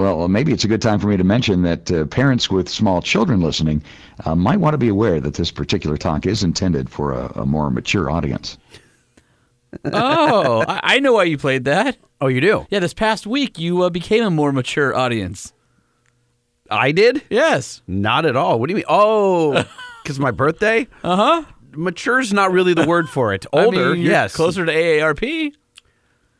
Well, 0.00 0.16
well, 0.16 0.28
maybe 0.28 0.50
it's 0.50 0.64
a 0.64 0.68
good 0.68 0.80
time 0.80 0.98
for 0.98 1.08
me 1.08 1.18
to 1.18 1.24
mention 1.24 1.60
that 1.62 1.92
uh, 1.92 2.06
parents 2.06 2.50
with 2.50 2.70
small 2.70 3.02
children 3.02 3.42
listening 3.42 3.82
uh, 4.24 4.34
might 4.34 4.58
want 4.58 4.72
to 4.72 4.78
be 4.78 4.88
aware 4.88 5.20
that 5.20 5.34
this 5.34 5.50
particular 5.50 5.98
talk 5.98 6.24
is 6.24 6.42
intended 6.42 6.88
for 6.88 7.12
a, 7.12 7.26
a 7.40 7.44
more 7.44 7.70
mature 7.70 8.10
audience. 8.10 8.56
Oh, 9.84 10.64
I, 10.66 10.80
I 10.82 10.98
know 11.00 11.12
why 11.12 11.24
you 11.24 11.36
played 11.36 11.66
that. 11.66 11.98
Oh, 12.18 12.28
you 12.28 12.40
do? 12.40 12.66
Yeah, 12.70 12.78
this 12.78 12.94
past 12.94 13.26
week 13.26 13.58
you 13.58 13.82
uh, 13.82 13.90
became 13.90 14.24
a 14.24 14.30
more 14.30 14.52
mature 14.52 14.96
audience. 14.96 15.52
I 16.70 16.92
did? 16.92 17.22
Yes. 17.28 17.82
Not 17.86 18.24
at 18.24 18.36
all. 18.36 18.58
What 18.58 18.68
do 18.68 18.72
you 18.72 18.76
mean? 18.76 18.86
Oh, 18.88 19.52
because 20.02 20.18
my 20.18 20.30
birthday? 20.30 20.88
Uh 21.04 21.16
huh. 21.16 21.44
Mature's 21.72 22.32
not 22.32 22.52
really 22.52 22.72
the 22.72 22.86
word 22.86 23.10
for 23.10 23.34
it. 23.34 23.44
Older, 23.52 23.90
I 23.90 23.92
mean, 23.92 24.02
yes. 24.06 24.34
Closer 24.34 24.64
to 24.64 24.72
AARP. 24.72 25.52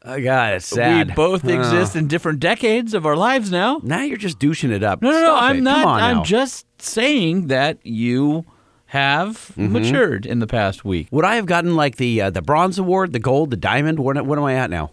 Oh, 0.02 0.18
God, 0.20 0.54
it's 0.54 0.66
sad. 0.66 1.08
We 1.08 1.14
both 1.14 1.44
exist 1.46 1.94
in 1.94 2.08
different 2.08 2.40
decades 2.40 2.94
of 2.94 3.04
our 3.04 3.16
lives 3.16 3.50
now. 3.50 3.80
Now 3.82 4.00
you're 4.02 4.16
just 4.16 4.38
douching 4.38 4.72
it 4.72 4.82
up. 4.82 5.02
No, 5.02 5.10
no, 5.10 5.20
no. 5.20 5.26
Stop 5.26 5.42
I'm 5.42 5.56
it. 5.58 5.60
not. 5.62 5.86
I'm 6.00 6.16
now. 6.18 6.22
just 6.24 6.66
saying 6.80 7.48
that 7.48 7.78
you 7.84 8.44
have 8.86 9.52
Mm-hmm. 9.56 9.72
matured 9.72 10.26
in 10.26 10.38
the 10.38 10.46
past 10.46 10.84
week. 10.84 11.08
Would 11.10 11.24
I 11.24 11.36
have 11.36 11.46
gotten 11.46 11.76
like 11.76 11.96
the 11.96 12.22
uh, 12.22 12.30
the 12.30 12.42
bronze 12.42 12.78
award, 12.78 13.12
the 13.12 13.18
gold, 13.20 13.50
the 13.50 13.56
diamond? 13.56 13.98
What, 14.00 14.24
what 14.24 14.38
am 14.38 14.44
I 14.44 14.54
at 14.54 14.70
now? 14.70 14.90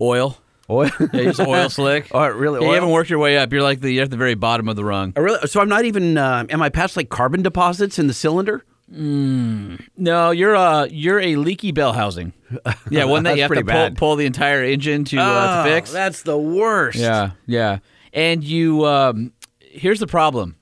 Oil. 0.00 0.38
Oil. 0.70 0.90
Yeah, 1.12 1.24
just 1.24 1.40
oil 1.40 1.68
slick. 1.68 2.08
Oh, 2.12 2.26
really? 2.28 2.60
Yeah, 2.60 2.68
you 2.68 2.74
haven't 2.74 2.90
worked 2.90 3.10
your 3.10 3.18
way 3.18 3.36
up. 3.38 3.52
You're 3.52 3.62
like 3.62 3.80
the 3.80 3.90
you're 3.92 4.04
at 4.04 4.10
the 4.10 4.16
very 4.16 4.34
bottom 4.34 4.68
of 4.68 4.76
the 4.76 4.84
rung. 4.84 5.12
Oh, 5.16 5.22
really? 5.22 5.46
So 5.48 5.60
I'm 5.60 5.68
not 5.68 5.84
even. 5.84 6.16
Uh, 6.16 6.46
am 6.48 6.62
I 6.62 6.70
past 6.70 6.96
like 6.96 7.08
carbon 7.08 7.42
deposits 7.42 7.98
in 7.98 8.06
the 8.06 8.14
cylinder? 8.14 8.64
No, 8.90 10.30
you're 10.30 10.56
uh 10.56 10.86
you're 10.90 11.20
a 11.20 11.36
leaky 11.36 11.72
bell 11.72 11.92
housing. 11.92 12.32
Yeah, 12.90 13.04
one 13.04 13.22
that 13.24 13.36
you 13.36 13.42
have 13.42 13.52
to 13.52 13.64
pull, 13.64 13.90
pull 13.92 14.16
the 14.16 14.26
entire 14.26 14.64
engine 14.64 15.04
to 15.06 15.18
uh, 15.18 15.62
to 15.64 15.70
fix. 15.70 15.90
Oh, 15.90 15.92
That's 15.92 16.22
the 16.22 16.36
worst. 16.38 16.98
Yeah, 16.98 17.30
yeah. 17.46 17.78
And 18.12 18.42
you 18.42 18.84
um 18.86 19.32
here's 19.60 20.00
the 20.00 20.08
problem 20.08 20.56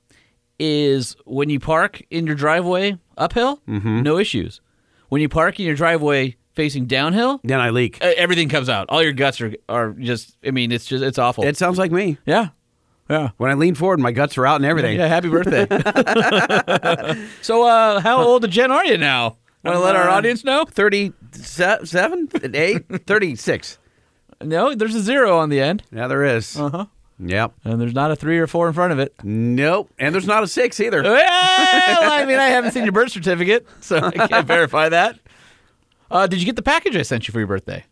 is 0.59 1.17
when 1.25 1.49
you 1.51 1.59
park 1.61 2.03
in 2.11 2.27
your 2.27 2.37
driveway 2.37 2.99
uphill, 3.17 3.63
Mm-hmm. 3.69 4.03
no 4.03 4.19
issues. 4.19 4.61
When 5.09 5.23
you 5.23 5.29
park 5.31 5.59
in 5.59 5.65
your 5.67 5.75
driveway 5.77 6.37
facing 6.55 6.85
downhill, 6.87 7.41
Then 7.45 7.61
I 7.61 7.71
leak. 7.71 7.99
everything 8.03 8.49
comes 8.51 8.69
out. 8.69 8.87
All 8.91 9.03
your 9.03 9.13
guts 9.13 9.41
are 9.41 9.55
are 9.69 9.93
just 9.93 10.37
I 10.47 10.51
mean, 10.51 10.71
it's 10.73 10.85
just 10.85 11.03
it's 11.03 11.19
awful. 11.19 11.45
It 11.45 11.57
sounds 11.57 11.79
like 11.79 11.91
me. 11.93 12.19
yeah. 12.27 12.49
Yeah. 13.11 13.31
When 13.39 13.51
I 13.51 13.55
lean 13.55 13.75
forward, 13.75 14.01
my 14.01 14.13
guts 14.13 14.37
are 14.39 14.47
out 14.47 14.57
and 14.57 14.65
everything. 14.67 14.99
Yeah, 14.99 15.07
happy 15.07 15.29
birthday. 15.29 15.67
so 17.43 17.65
uh 17.67 18.01
how 18.01 18.23
old 18.23 18.45
a 18.45 18.49
Jen 18.49 18.71
are 18.71 18.85
you 18.85 18.99
now? 18.99 19.37
Want 19.65 19.77
to 19.77 19.81
let 19.83 19.97
our 19.97 20.09
Uh, 20.09 20.15
audience 20.15 20.45
know? 20.45 20.65
37? 20.67 22.29
8? 22.55 23.07
36. 23.07 23.79
No, 24.43 24.75
there's 24.75 24.95
a 24.95 25.01
zero 25.01 25.37
on 25.39 25.49
the 25.49 25.61
end. 25.61 25.83
Yeah, 25.91 26.07
there 26.07 26.25
is. 26.25 26.57
Uh-huh. 26.59 26.87
Yep. 27.19 27.55
And 27.65 27.81
there's 27.81 27.95
not 27.95 28.13
a 28.13 28.17
three 28.17 28.39
or 28.39 28.47
four 28.47 28.69
in 28.69 28.75
front 28.75 28.93
of 28.93 29.01
it. 29.01 29.13
Nope. 29.25 29.91
And 29.99 30.15
there's 30.15 30.29
not 30.29 30.45
a 30.45 30.47
6 30.47 30.79
either. 30.81 31.03
Well, 31.03 31.13
I 32.13 32.25
mean, 32.25 32.39
I 32.39 32.47
haven't 32.47 32.71
seen 32.71 32.85
your 32.85 32.93
birth 32.93 33.11
certificate, 33.11 33.67
so 33.81 33.97
I 33.99 34.29
can't 34.29 34.47
verify 34.57 34.89
that. 34.91 35.19
Uh, 36.09 36.29
did 36.29 36.39
you 36.39 36.47
get 36.47 36.55
the 36.55 36.63
package 36.63 36.95
I 36.97 37.03
sent 37.03 37.27
you 37.27 37.33
for 37.33 37.39
your 37.41 37.49
birthday? 37.49 37.85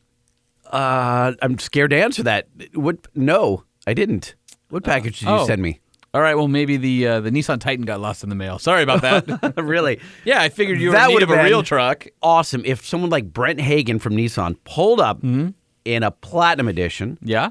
Uh, 0.70 1.32
I'm 1.42 1.58
scared 1.58 1.90
to 1.90 1.96
answer 2.00 2.22
that. 2.22 2.46
What? 2.74 2.98
No, 3.16 3.64
I 3.86 3.94
didn't. 3.94 4.36
What 4.68 4.84
package 4.84 5.20
did 5.20 5.26
you 5.28 5.34
oh. 5.34 5.46
send 5.46 5.62
me? 5.62 5.80
All 6.14 6.22
right, 6.22 6.34
well, 6.34 6.48
maybe 6.48 6.78
the 6.78 7.06
uh, 7.06 7.20
the 7.20 7.30
Nissan 7.30 7.60
Titan 7.60 7.84
got 7.84 8.00
lost 8.00 8.22
in 8.22 8.30
the 8.30 8.34
mail. 8.34 8.58
Sorry 8.58 8.82
about 8.82 9.02
that. 9.02 9.54
really? 9.62 10.00
yeah, 10.24 10.40
I 10.40 10.48
figured 10.48 10.80
you 10.80 10.88
were 10.88 10.92
That 10.92 11.10
in 11.10 11.16
need 11.16 11.22
of 11.22 11.30
a 11.30 11.42
real 11.42 11.62
truck. 11.62 12.06
Awesome. 12.22 12.62
If 12.64 12.86
someone 12.86 13.10
like 13.10 13.32
Brent 13.34 13.60
Hagen 13.60 13.98
from 13.98 14.14
Nissan 14.14 14.56
pulled 14.64 14.98
up 14.98 15.22
in 15.22 16.02
a 16.02 16.10
platinum 16.10 16.68
edition, 16.68 17.18
Yeah. 17.22 17.50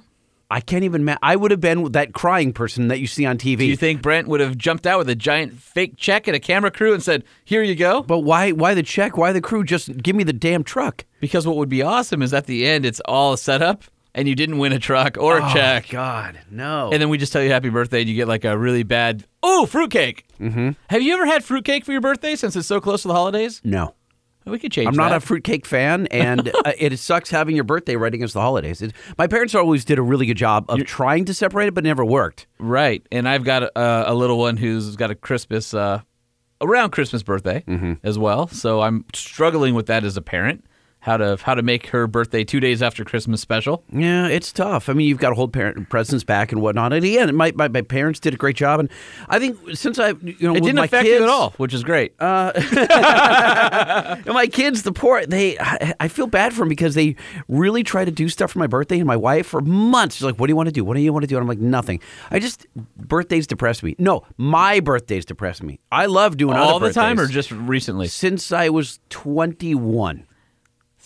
I 0.50 0.62
can't 0.62 0.84
even. 0.84 1.04
Ma- 1.04 1.18
I 1.24 1.36
would 1.36 1.50
have 1.50 1.60
been 1.60 1.92
that 1.94 2.14
crying 2.14 2.54
person 2.54 2.88
that 2.90 3.00
you 3.00 3.08
see 3.08 3.26
on 3.26 3.38
TV. 3.40 3.58
Do 3.58 3.66
you 3.66 3.76
think 3.76 4.04
Brent 4.04 4.28
would 4.28 4.40
have 4.40 4.56
jumped 4.58 4.86
out 4.86 5.00
with 5.00 5.10
a 5.10 5.16
giant 5.16 5.54
fake 5.54 5.96
check 5.98 6.28
and 6.28 6.36
a 6.36 6.40
camera 6.40 6.70
crew 6.70 6.94
and 6.94 7.02
said, 7.02 7.24
"Here 7.44 7.64
you 7.64 7.74
go"? 7.74 8.04
but 8.04 8.20
why? 8.20 8.52
Why 8.52 8.76
the 8.76 8.84
check? 8.84 9.18
Why 9.18 9.32
the 9.32 9.42
crew? 9.42 9.64
Just 9.64 9.98
give 9.98 10.16
me 10.16 10.24
the 10.24 10.34
damn 10.34 10.64
truck. 10.64 11.04
Because 11.20 11.48
what 11.48 11.58
would 11.58 11.68
be 11.70 11.82
awesome 11.82 12.22
is 12.22 12.32
at 12.32 12.46
the 12.46 12.66
end, 12.68 12.86
it's 12.86 13.00
all 13.06 13.36
set 13.38 13.64
up, 13.64 13.86
and 14.16 14.28
you 14.28 14.34
didn't 14.34 14.58
win 14.58 14.72
a 14.74 14.80
truck 14.80 15.18
or 15.20 15.38
a 15.38 15.42
check. 15.42 15.52
Oh, 15.52 15.54
check. 15.54 15.90
God, 15.90 16.40
no. 16.50 16.90
And 16.92 17.00
then 17.00 17.10
we 17.10 17.20
just 17.20 17.32
tell 17.32 17.44
you 17.44 17.52
happy 17.52 17.70
birthday, 17.70 18.00
and 18.02 18.10
you 18.10 18.16
get 18.16 18.28
like 18.28 18.44
a 18.46 18.58
really 18.58 18.82
bad 18.84 19.26
oh 19.44 19.68
fruitcake. 19.68 20.26
Mm-hmm. 20.40 20.72
Have 20.90 21.02
you 21.04 21.14
ever 21.14 21.28
had 21.28 21.44
fruitcake 21.44 21.86
for 21.86 21.92
your 21.92 22.02
birthday 22.02 22.36
since 22.36 22.56
it's 22.56 22.68
so 22.68 22.82
close 22.82 23.04
to 23.04 23.08
the 23.10 23.14
holidays? 23.14 23.62
no. 23.64 23.94
We 24.48 24.60
could 24.60 24.72
change. 24.72 24.86
It. 24.86 24.90
I'm 24.90 24.96
not 24.96 25.10
that. 25.10 25.18
a 25.24 25.26
fruitcake 25.26 25.66
fan, 25.66 26.06
and 26.12 26.50
uh, 26.66 26.72
it 26.78 26.96
sucks 27.00 27.32
having 27.32 27.56
your 27.56 27.64
birthday 27.64 27.96
right 27.96 28.14
against 28.14 28.36
the 28.36 28.42
holidays. 28.42 28.80
It, 28.80 28.94
my 29.18 29.26
parents 29.26 29.56
always 29.56 29.84
did 29.84 29.98
a 29.98 30.04
really 30.04 30.28
good 30.28 30.38
job 30.38 30.66
of 30.70 30.86
trying 30.86 31.26
to 31.26 31.34
separate 31.34 31.66
it, 31.70 31.74
but 31.74 31.84
it 31.84 31.88
never 31.88 32.06
worked. 32.06 32.46
right. 32.60 33.04
And 33.12 33.28
I've 33.28 33.44
got 33.44 33.64
a, 33.64 34.12
a 34.12 34.14
little 34.14 34.38
one 34.38 34.58
who's 34.58 34.96
got 34.98 35.10
a 35.10 35.16
Christmas 35.16 35.74
uh, 35.74 36.02
around 36.62 36.92
Christmas 36.92 37.24
birthday 37.24 37.64
Mm-hmm. 37.68 37.94
as 38.04 38.20
well. 38.20 38.48
So 38.48 38.82
I'm 38.82 39.06
struggling 39.16 39.74
with 39.74 39.88
that 39.88 40.04
as 40.04 40.16
a 40.16 40.22
parent. 40.22 40.64
How 41.06 41.18
to 41.18 41.38
how 41.40 41.54
to 41.54 41.62
make 41.62 41.86
her 41.90 42.08
birthday 42.08 42.44
two 42.44 42.60
days 42.60 42.82
after 42.82 43.06
Christmas 43.06 43.40
special? 43.40 43.84
Yeah, 43.92 44.26
it's 44.28 44.52
tough. 44.52 44.90
I 44.90 44.94
mean, 44.94 45.08
you've 45.08 45.20
got 45.20 45.30
to 45.30 45.36
hold 45.36 45.54
parent 45.54 45.88
presents 45.88 46.24
back 46.24 46.52
and 46.52 46.64
whatnot. 46.64 46.94
And 46.94 47.06
again, 47.06 47.36
my, 47.36 47.52
my, 47.52 47.68
my 47.68 47.84
parents 47.84 48.20
did 48.20 48.34
a 48.34 48.38
great 48.38 48.56
job, 48.56 48.80
and 48.80 48.90
I 49.30 49.38
think 49.38 49.56
since 49.76 50.00
I, 50.00 50.16
you 50.24 50.36
know, 50.42 50.56
It 50.56 50.64
didn't 50.64 50.80
affect 50.80 51.06
kids, 51.06 51.20
you 51.20 51.24
at 51.24 51.30
all, 51.30 51.52
which 51.58 51.76
is 51.76 51.84
great. 51.84 52.16
Uh, 52.20 52.54
and 52.56 54.26
my 54.34 54.48
kids, 54.48 54.82
the 54.82 54.92
poor, 54.92 55.24
they, 55.28 55.60
I, 55.60 55.94
I 56.00 56.08
feel 56.08 56.26
bad 56.26 56.54
for 56.54 56.62
them 56.62 56.70
because 56.70 56.96
they 56.96 57.16
really 57.48 57.84
try 57.84 58.04
to 58.04 58.10
do 58.10 58.28
stuff 58.28 58.54
for 58.54 58.58
my 58.58 58.66
birthday. 58.66 58.98
And 58.98 59.06
my 59.06 59.16
wife, 59.16 59.46
for 59.46 59.62
months, 59.62 60.16
she's 60.16 60.24
like, 60.26 60.40
"What 60.40 60.48
do 60.48 60.52
you 60.54 60.56
want 60.56 60.70
to 60.70 60.74
do? 60.74 60.84
What 60.84 60.96
do 60.96 61.02
you 61.02 61.14
want 61.14 61.22
to 61.22 61.28
do?" 61.28 61.38
And 61.38 61.44
I'm 61.44 61.48
like, 61.48 61.60
"Nothing. 61.60 62.02
I 62.32 62.40
just 62.40 62.66
birthdays 62.98 63.46
depress 63.46 63.84
me. 63.84 63.96
No, 64.00 64.24
my 64.38 64.80
birthdays 64.80 65.26
depress 65.26 65.62
me. 65.62 65.80
I 65.92 66.08
love 66.08 66.36
doing 66.36 66.58
all 66.58 66.78
other 66.78 66.88
the 66.88 66.94
time, 66.96 67.20
or 67.20 67.28
just 67.28 67.52
recently? 67.52 68.08
since 68.08 68.52
I 68.52 68.70
was 68.70 69.00
21. 69.12 70.26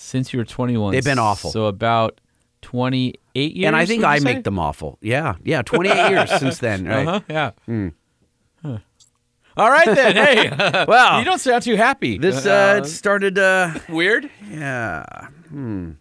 Since 0.02 0.32
you 0.32 0.40
were 0.40 0.46
21, 0.46 0.94
They've 0.94 1.04
been 1.04 1.20
awful. 1.20 1.52
So 1.52 1.66
about 1.66 2.22
28 2.62 3.56
years. 3.56 3.68
and 3.68 3.76
I 3.76 3.86
think 3.86 4.06
I 4.06 4.18
say? 4.20 4.24
make 4.24 4.44
them 4.46 4.58
awful. 4.58 4.98
Yeah, 5.02 5.36
yeah, 5.44 5.62
28 5.62 6.10
years 6.10 6.30
since 6.40 6.58
then. 6.66 6.86
Right? 6.88 7.06
Uh-huh, 7.06 7.20
yeah. 7.30 7.52
Hmm. 7.66 7.88
Huh. 8.64 8.78
All 9.58 9.70
right 9.70 9.86
then. 9.86 10.16
Hey, 10.56 10.86
Well, 10.88 11.20
you 11.20 11.26
don't 11.26 11.40
sound 11.40 11.64
too 11.64 11.76
happy. 11.76 12.18
this 12.18 12.46
uh, 12.46 12.80
it 12.82 12.88
started. 12.88 13.38
Uh, 13.38 13.74
weird. 13.90 14.30
yeah, 14.50 15.04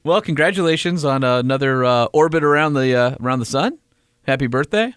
Well, 0.04 0.20
congratulations 0.20 1.04
on 1.04 1.24
uh, 1.24 1.38
another 1.38 1.84
uh, 1.84 2.04
orbit 2.12 2.44
around 2.44 2.74
the 2.74 2.94
uh, 2.94 3.16
around 3.20 3.40
the 3.40 3.46
sun. 3.46 3.78
Happy 4.26 4.46
birthday. 4.46 4.94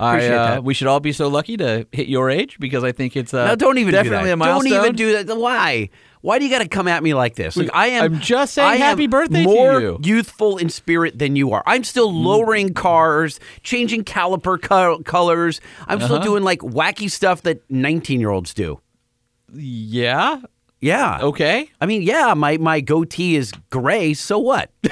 I, 0.00 0.14
Appreciate 0.16 0.34
uh, 0.36 0.46
that. 0.46 0.64
We 0.64 0.74
should 0.74 0.86
all 0.88 1.00
be 1.00 1.12
so 1.12 1.28
lucky 1.28 1.56
to 1.58 1.86
hit 1.92 2.08
your 2.08 2.30
age 2.30 2.58
because 2.58 2.82
I 2.82 2.90
think 2.92 3.16
it's 3.16 3.32
uh, 3.34 3.48
no, 3.48 3.54
don't 3.56 3.78
even 3.78 3.92
definitely 3.92 4.18
do 4.20 4.24
that. 4.28 4.32
a 4.32 4.36
milestone. 4.36 4.72
Don't 4.72 4.84
even 4.86 4.96
do 4.96 5.22
that. 5.24 5.36
Why? 5.36 5.90
Why 6.22 6.38
do 6.38 6.44
you 6.44 6.50
got 6.50 6.58
to 6.62 6.68
come 6.68 6.86
at 6.86 7.02
me 7.02 7.14
like 7.14 7.34
this? 7.36 7.56
Like 7.56 7.70
I 7.72 7.86
am. 7.88 8.04
I'm 8.04 8.20
just 8.20 8.52
saying 8.54 8.68
I 8.68 8.76
happy 8.76 9.06
birthday 9.06 9.42
to 9.42 9.48
more 9.48 9.80
you. 9.80 9.98
youthful 10.02 10.58
in 10.58 10.68
spirit 10.68 11.18
than 11.18 11.34
you 11.34 11.52
are. 11.52 11.62
I'm 11.66 11.82
still 11.82 12.12
lowering 12.12 12.74
cars, 12.74 13.40
changing 13.62 14.04
caliper 14.04 14.60
co- 14.60 14.98
colors. 15.02 15.60
I'm 15.88 15.98
still 16.00 16.16
Uh-huh. 16.16 16.24
doing 16.24 16.42
like 16.44 16.60
wacky 16.60 17.10
stuff 17.10 17.40
that 17.42 17.62
19 17.70 18.20
year 18.20 18.30
olds 18.30 18.52
do. 18.52 18.80
Yeah. 19.54 20.40
Yeah. 20.82 21.18
Okay. 21.22 21.70
I 21.80 21.86
mean, 21.86 22.02
yeah, 22.02 22.34
my 22.34 22.56
my 22.58 22.80
goatee 22.80 23.36
is 23.36 23.52
gray. 23.70 24.12
So 24.14 24.38
what? 24.38 24.70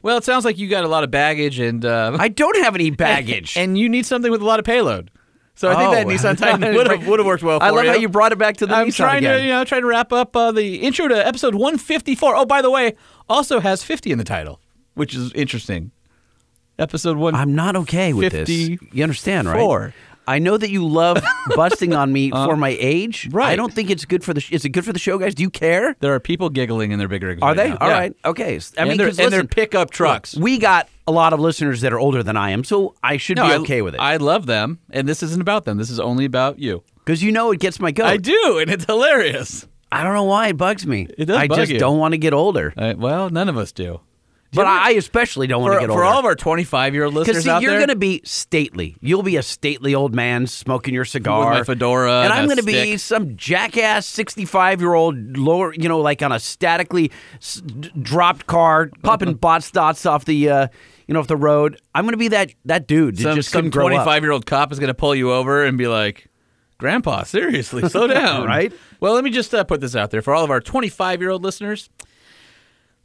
Well, 0.00 0.16
it 0.16 0.24
sounds 0.24 0.44
like 0.44 0.58
you 0.58 0.68
got 0.68 0.84
a 0.84 0.88
lot 0.88 1.02
of 1.02 1.10
baggage 1.10 1.58
and 1.58 1.84
uh, 1.84 2.16
I 2.18 2.28
don't 2.28 2.56
have 2.62 2.76
any 2.76 2.90
baggage. 3.08 3.56
and 3.56 3.76
you 3.76 3.88
need 3.88 4.06
something 4.06 4.30
with 4.30 4.40
a 4.40 4.44
lot 4.44 4.60
of 4.60 4.64
payload. 4.64 5.10
So 5.58 5.68
I 5.70 5.74
think 5.74 5.90
that 5.92 6.06
Oh. 6.06 6.10
Nissan 6.10 6.38
Titan 6.60 6.72
would 6.76 6.86
have 6.88 7.06
would 7.08 7.18
have 7.18 7.26
worked 7.26 7.42
well 7.42 7.58
for 7.58 7.64
I 7.66 7.70
love 7.70 7.84
you. 7.84 7.90
how 7.90 7.96
you 7.96 8.08
brought 8.08 8.30
it 8.30 8.38
back 8.38 8.58
to 8.58 8.66
the 8.66 8.74
Nissan. 8.74 8.78
I'm 8.78 8.86
Nissan 8.88 8.96
trying 8.96 9.18
again. 9.18 9.38
to, 9.38 9.42
you 9.44 9.50
know, 9.50 9.64
trying 9.64 9.80
to 9.82 9.88
wrap 9.88 10.12
up 10.12 10.36
uh, 10.36 10.52
the 10.52 10.76
intro 10.76 11.08
to 11.08 11.26
episode 11.26 11.54
154. 11.56 12.36
Oh, 12.36 12.44
by 12.46 12.62
the 12.62 12.70
way, 12.70 12.94
also 13.28 13.58
has 13.58 13.82
50 13.82 14.12
in 14.12 14.18
the 14.18 14.24
title, 14.24 14.60
which 14.94 15.16
is 15.16 15.32
interesting. 15.32 15.90
Episode 16.78 17.16
one. 17.16 17.34
I'm 17.34 17.56
not 17.56 17.74
okay 17.74 18.12
with 18.12 18.30
this. 18.32 18.48
54. 18.48 18.88
You 18.92 19.02
understand, 19.02 19.48
right? 19.48 19.92
I 20.28 20.38
know 20.38 20.56
that 20.56 20.70
you 20.70 20.86
love 20.86 21.22
busting 21.56 21.94
on 21.94 22.12
me 22.12 22.30
for 22.30 22.56
my 22.56 22.76
age. 22.78 23.28
right. 23.32 23.48
I 23.48 23.56
don't 23.56 23.72
think 23.72 23.90
it's 23.90 24.04
good 24.04 24.22
for 24.22 24.34
the. 24.34 24.40
Sh- 24.40 24.52
is 24.52 24.64
it 24.64 24.68
good 24.70 24.84
for 24.84 24.92
the 24.92 24.98
show, 24.98 25.18
guys? 25.18 25.34
Do 25.34 25.42
you 25.42 25.50
care? 25.50 25.96
there 26.00 26.14
are 26.14 26.20
people 26.20 26.50
giggling 26.50 26.92
in 26.92 26.98
their 26.98 27.08
big 27.08 27.22
rigs. 27.22 27.42
Are 27.42 27.54
they? 27.54 27.70
now. 27.70 27.78
All 27.80 27.88
Yeah. 27.88 27.98
right. 27.98 28.16
Okay. 28.24 28.56
I 28.56 28.80
and, 28.80 28.88
mean, 28.88 28.98
they're, 28.98 29.06
'cause 29.08 29.18
and 29.18 29.32
they're 29.32 29.44
pickup 29.44 29.90
trucks. 29.90 30.36
we 30.36 30.58
got 30.58 30.88
a 31.06 31.12
lot 31.12 31.32
of 31.32 31.40
listeners 31.40 31.80
that 31.80 31.92
are 31.92 31.98
older 31.98 32.22
than 32.22 32.36
I 32.36 32.50
am, 32.50 32.62
so 32.64 32.94
I 33.02 33.16
should 33.16 33.36
No, 33.38 33.46
be 33.46 33.52
I- 33.54 33.56
okay 33.58 33.82
with 33.82 33.94
it. 33.94 34.00
I 34.00 34.18
love 34.18 34.46
them, 34.46 34.78
and 34.90 35.08
this 35.08 35.22
isn't 35.22 35.40
about 35.40 35.64
them. 35.64 35.78
This 35.78 35.88
is 35.90 35.98
only 35.98 36.24
about 36.26 36.58
you. 36.58 36.82
Because 37.04 37.22
you 37.22 37.32
know 37.32 37.50
it 37.52 37.60
gets 37.60 37.80
my 37.80 37.90
goat. 37.90 38.06
I 38.06 38.18
do, 38.18 38.58
and 38.60 38.70
it's 38.70 38.84
hilarious. 38.84 39.66
I 39.90 40.04
don't 40.04 40.12
know 40.12 40.24
why 40.24 40.48
it 40.48 40.58
bugs 40.58 40.86
me. 40.86 41.08
It 41.16 41.24
does 41.24 41.38
I 41.38 41.46
just 41.48 41.72
you. 41.72 41.78
don't 41.78 41.96
want 41.98 42.12
to 42.12 42.18
get 42.18 42.34
older. 42.34 42.74
Uh, 42.76 42.92
well, 42.98 43.30
none 43.30 43.48
of 43.48 43.56
us 43.56 43.72
do. 43.72 44.00
But 44.52 44.66
I 44.66 44.92
especially 44.92 45.46
don't 45.46 45.60
want 45.62 45.74
to 45.74 45.86
get 45.86 45.92
for 45.92 46.04
all 46.04 46.18
of 46.18 46.24
our 46.24 46.34
25 46.34 46.94
year 46.94 47.04
old 47.04 47.14
listeners 47.14 47.36
Because 47.36 47.44
see, 47.44 47.50
out 47.50 47.60
you're 47.62 47.72
there, 47.72 47.80
going 47.80 47.88
to 47.90 47.96
be 47.96 48.22
stately. 48.24 48.96
You'll 49.00 49.22
be 49.22 49.36
a 49.36 49.42
stately 49.42 49.94
old 49.94 50.14
man 50.14 50.46
smoking 50.46 50.94
your 50.94 51.04
cigar, 51.04 51.50
with 51.50 51.58
my 51.58 51.64
fedora 51.64 52.22
and 52.22 52.32
I'm 52.32 52.46
going 52.46 52.56
to 52.56 52.62
be 52.62 52.96
some 52.96 53.36
jackass 53.36 54.06
65 54.06 54.80
year 54.80 54.94
old 54.94 55.36
lower, 55.36 55.74
you 55.74 55.88
know, 55.88 56.00
like 56.00 56.22
on 56.22 56.32
a 56.32 56.40
statically 56.40 57.10
s- 57.36 57.60
dropped 58.00 58.46
car, 58.46 58.90
popping 59.02 59.34
Botts 59.38 59.70
dots 59.70 60.06
off 60.06 60.24
the, 60.24 60.48
uh, 60.48 60.68
you 61.06 61.14
know, 61.14 61.20
off 61.20 61.26
the 61.26 61.36
road. 61.36 61.80
I'm 61.94 62.04
going 62.04 62.12
to 62.12 62.18
be 62.18 62.28
that 62.28 62.52
that 62.64 62.86
dude 62.86 63.18
Some, 63.18 63.34
just 63.36 63.50
some 63.50 63.58
couldn't 63.58 63.70
grow 63.72 63.86
up. 63.88 64.04
25 64.04 64.22
year 64.22 64.32
old 64.32 64.46
cop 64.46 64.72
is 64.72 64.78
going 64.78 64.88
to 64.88 64.94
pull 64.94 65.14
you 65.14 65.30
over 65.30 65.64
and 65.64 65.76
be 65.76 65.88
like, 65.88 66.28
Grandpa, 66.78 67.24
seriously, 67.24 67.86
slow 67.88 68.06
down. 68.08 68.46
Right? 68.46 68.72
Well, 69.00 69.12
let 69.12 69.24
me 69.24 69.30
just 69.30 69.54
uh, 69.54 69.64
put 69.64 69.80
this 69.80 69.94
out 69.94 70.10
there 70.10 70.22
for 70.22 70.34
all 70.34 70.44
of 70.44 70.50
our 70.50 70.60
25 70.60 71.20
year 71.20 71.30
old 71.30 71.42
listeners. 71.42 71.90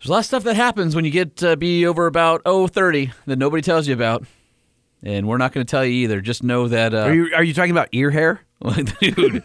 There's 0.04 0.10
a 0.10 0.12
lot 0.12 0.20
of 0.20 0.26
stuff 0.26 0.44
that 0.44 0.58
happens 0.58 0.98
when 0.98 1.06
you 1.06 1.12
get 1.12 1.38
to 1.38 1.56
be 1.56 1.86
over 1.86 2.08
about 2.08 2.42
oh 2.46 2.68
30 2.68 3.14
that 3.26 3.40
nobody 3.40 3.62
tells 3.62 3.88
you 3.88 3.94
about. 3.94 4.26
And 5.02 5.30
we're 5.30 5.38
not 5.38 5.54
going 5.54 5.66
to 5.66 5.72
tell 5.72 5.86
you 5.86 5.94
either. 5.94 6.20
Just 6.20 6.44
know 6.44 6.68
that, 6.68 6.94
uh, 6.94 7.04
Are 7.04 7.14
you 7.14 7.34
are 7.34 7.44
you 7.44 7.54
talking 7.54 7.72
about 7.72 7.88
ear 7.94 8.12
hair? 8.12 8.42
dude, 9.00 9.44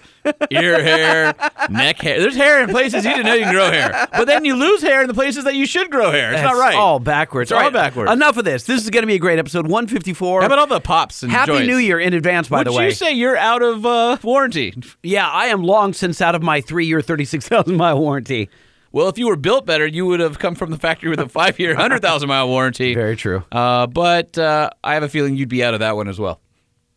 ear 0.51 0.83
hair, 0.83 1.35
neck 1.71 2.01
hair. 2.01 2.19
There's 2.21 2.35
hair 2.35 2.63
in 2.65 2.71
places 2.71 3.05
you 3.05 3.11
didn't 3.11 3.27
know 3.27 3.35
you 3.35 3.45
can 3.45 3.55
grow 3.55 3.71
hair. 3.71 4.09
But 4.11 4.27
then 4.27 4.45
you 4.45 4.57
lose 4.57 4.83
hair 4.83 5.01
in 5.03 5.07
the 5.07 5.15
places 5.15 5.45
that 5.45 5.55
you 5.55 5.65
should 5.65 5.93
grow 5.93 6.11
hair. 6.11 6.33
It's 6.33 6.43
not 6.43 6.55
right. 6.57 6.75
All 6.75 6.99
backwards. 6.99 7.53
It's 7.53 7.57
all 7.57 7.63
right, 7.63 7.73
backwards. 7.73 8.11
Enough 8.11 8.37
of 8.37 8.45
this. 8.45 8.65
This 8.65 8.83
is 8.83 8.91
going 8.91 9.03
to 9.05 9.07
be 9.09 9.15
a 9.15 9.19
great 9.21 9.39
episode. 9.39 9.67
154. 9.67 10.41
How 10.41 10.47
about 10.47 10.59
all 10.59 10.67
the 10.67 10.81
pops 10.81 11.23
and 11.23 11.31
Happy 11.31 11.53
joints? 11.53 11.69
New 11.69 11.79
Year 11.79 12.01
in 12.01 12.15
advance, 12.15 12.49
by 12.49 12.59
Would 12.59 12.67
the 12.69 12.73
way. 12.73 12.87
you 12.87 12.91
say 12.93 13.13
you're 13.13 13.37
out 13.37 13.63
of 13.63 13.87
uh, 13.87 14.19
warranty? 14.25 14.75
yeah, 15.05 15.29
I 15.29 15.47
am 15.47 15.63
long 15.63 15.93
since 15.93 16.21
out 16.21 16.35
of 16.35 16.43
my 16.43 16.61
three 16.61 16.87
year, 16.87 17.01
36,000 17.01 17.77
mile 17.77 17.99
warranty. 18.01 18.51
Well, 18.99 19.09
if 19.09 19.17
you 19.17 19.29
were 19.29 19.37
built 19.37 19.65
better, 19.65 19.87
you 19.87 20.07
would 20.07 20.19
have 20.19 20.41
come 20.41 20.57
from 20.57 20.73
the 20.73 20.77
factory 20.77 21.09
with 21.09 21.21
a 21.21 21.29
five-year, 21.29 21.75
hundred 21.77 22.03
thousand 22.03 22.29
mile 22.29 22.49
warranty. 22.49 22.95
Very 22.95 23.15
true. 23.15 23.45
Uh, 23.53 23.87
but 23.87 24.37
uh, 24.37 24.71
I 24.83 24.95
have 24.95 25.05
a 25.05 25.09
feeling 25.09 25.37
you'd 25.37 25.49
be 25.49 25.63
out 25.63 25.73
of 25.73 25.79
that 25.79 25.95
one 25.95 26.09
as 26.09 26.19
well. 26.19 26.41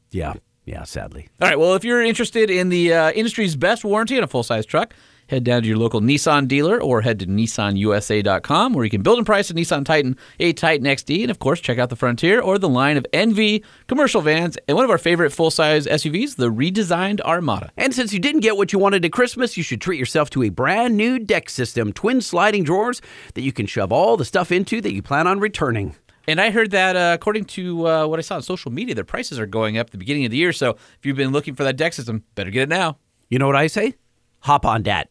Yeah. 0.10 0.34
Yeah, 0.66 0.82
sadly. 0.82 1.30
All 1.40 1.48
right. 1.48 1.60
Well, 1.60 1.76
if 1.76 1.84
you're 1.84 2.02
interested 2.02 2.50
in 2.50 2.70
the 2.70 2.92
uh, 2.92 3.12
industry's 3.12 3.56
best 3.56 3.84
warranty 3.84 4.18
on 4.18 4.24
a 4.24 4.28
full-size 4.28 4.66
truck, 4.66 4.96
head 5.32 5.46
down 5.46 5.62
to 5.62 5.68
your 5.68 5.78
local 5.78 6.02
Nissan 6.02 6.46
dealer 6.46 6.80
or 6.80 7.02
head 7.02 7.20
to 7.20 7.26
nissanusa.com 7.26 8.74
where 8.74 8.84
you 8.84 8.92
can 8.92 9.02
build 9.02 9.18
and 9.18 9.26
price 9.26 9.50
a 9.50 9.54
Nissan 9.54 9.86
Titan, 9.86 10.18
a 10.42 10.52
Titan 10.52 10.86
XD, 10.86 11.22
and 11.22 11.32
of 11.32 11.40
course 11.40 11.62
check 11.62 11.80
out 11.80 11.90
the 11.90 11.96
Frontier 11.96 12.42
or 12.42 12.60
the 12.60 12.68
line 12.68 12.98
of 12.98 13.08
NV 13.14 13.64
commercial 13.88 14.22
vans 14.22 14.58
and 14.68 14.76
one 14.76 14.84
of 14.84 14.92
our 14.92 14.98
favorite 14.98 15.32
full-size 15.32 15.88
SUVs, 15.88 16.36
the 16.36 16.52
redesigned 16.52 17.22
Armada. 17.22 17.72
And 17.78 17.96
since 17.96 18.12
you 18.12 18.20
didn't 18.20 18.42
get 18.42 18.58
what 18.58 18.74
you 18.74 18.80
wanted 18.80 19.06
at 19.06 19.14
Christmas, 19.14 19.56
you 19.56 19.64
should 19.64 19.80
treat 19.80 19.98
yourself 19.98 20.30
to 20.32 20.44
a 20.44 20.50
brand 20.50 20.98
new 20.98 21.18
deck 21.18 21.50
system, 21.50 21.94
twin 21.94 22.20
sliding 22.20 22.66
drawers 22.66 23.02
that 23.34 23.42
you 23.42 23.54
can 23.54 23.66
shove 23.66 23.94
all 23.94 24.18
the 24.18 24.26
stuff 24.26 24.52
into 24.52 24.82
that 24.82 24.94
you 24.94 25.02
plan 25.02 25.28
on 25.28 25.40
returning. 25.40 25.96
And 26.28 26.42
I 26.42 26.52
heard 26.52 26.72
that 26.72 26.98
uh, 26.98 27.14
according 27.16 27.46
to 27.46 27.88
uh, 27.88 28.08
what 28.08 28.20
I 28.20 28.22
saw 28.22 28.36
on 28.36 28.42
social 28.42 28.72
media, 28.72 28.96
their 28.96 29.06
prices 29.06 29.40
are 29.40 29.46
going 29.46 29.78
up 29.78 29.88
at 29.88 29.92
the 29.92 29.98
beginning 29.98 30.26
of 30.26 30.32
the 30.32 30.38
year. 30.38 30.52
So 30.52 30.72
if 30.72 31.00
you've 31.06 31.16
been 31.16 31.32
looking 31.32 31.56
for 31.56 31.64
that 31.64 31.78
deck 31.78 31.94
system, 31.94 32.26
better 32.36 32.52
get 32.52 32.64
it 32.64 32.70
now. 32.70 32.98
You 33.30 33.40
know 33.40 33.48
what 33.48 33.56
I 33.56 33.68
say? 33.68 33.96
Hop 34.42 34.66
on 34.66 34.84
dat. 34.84 35.08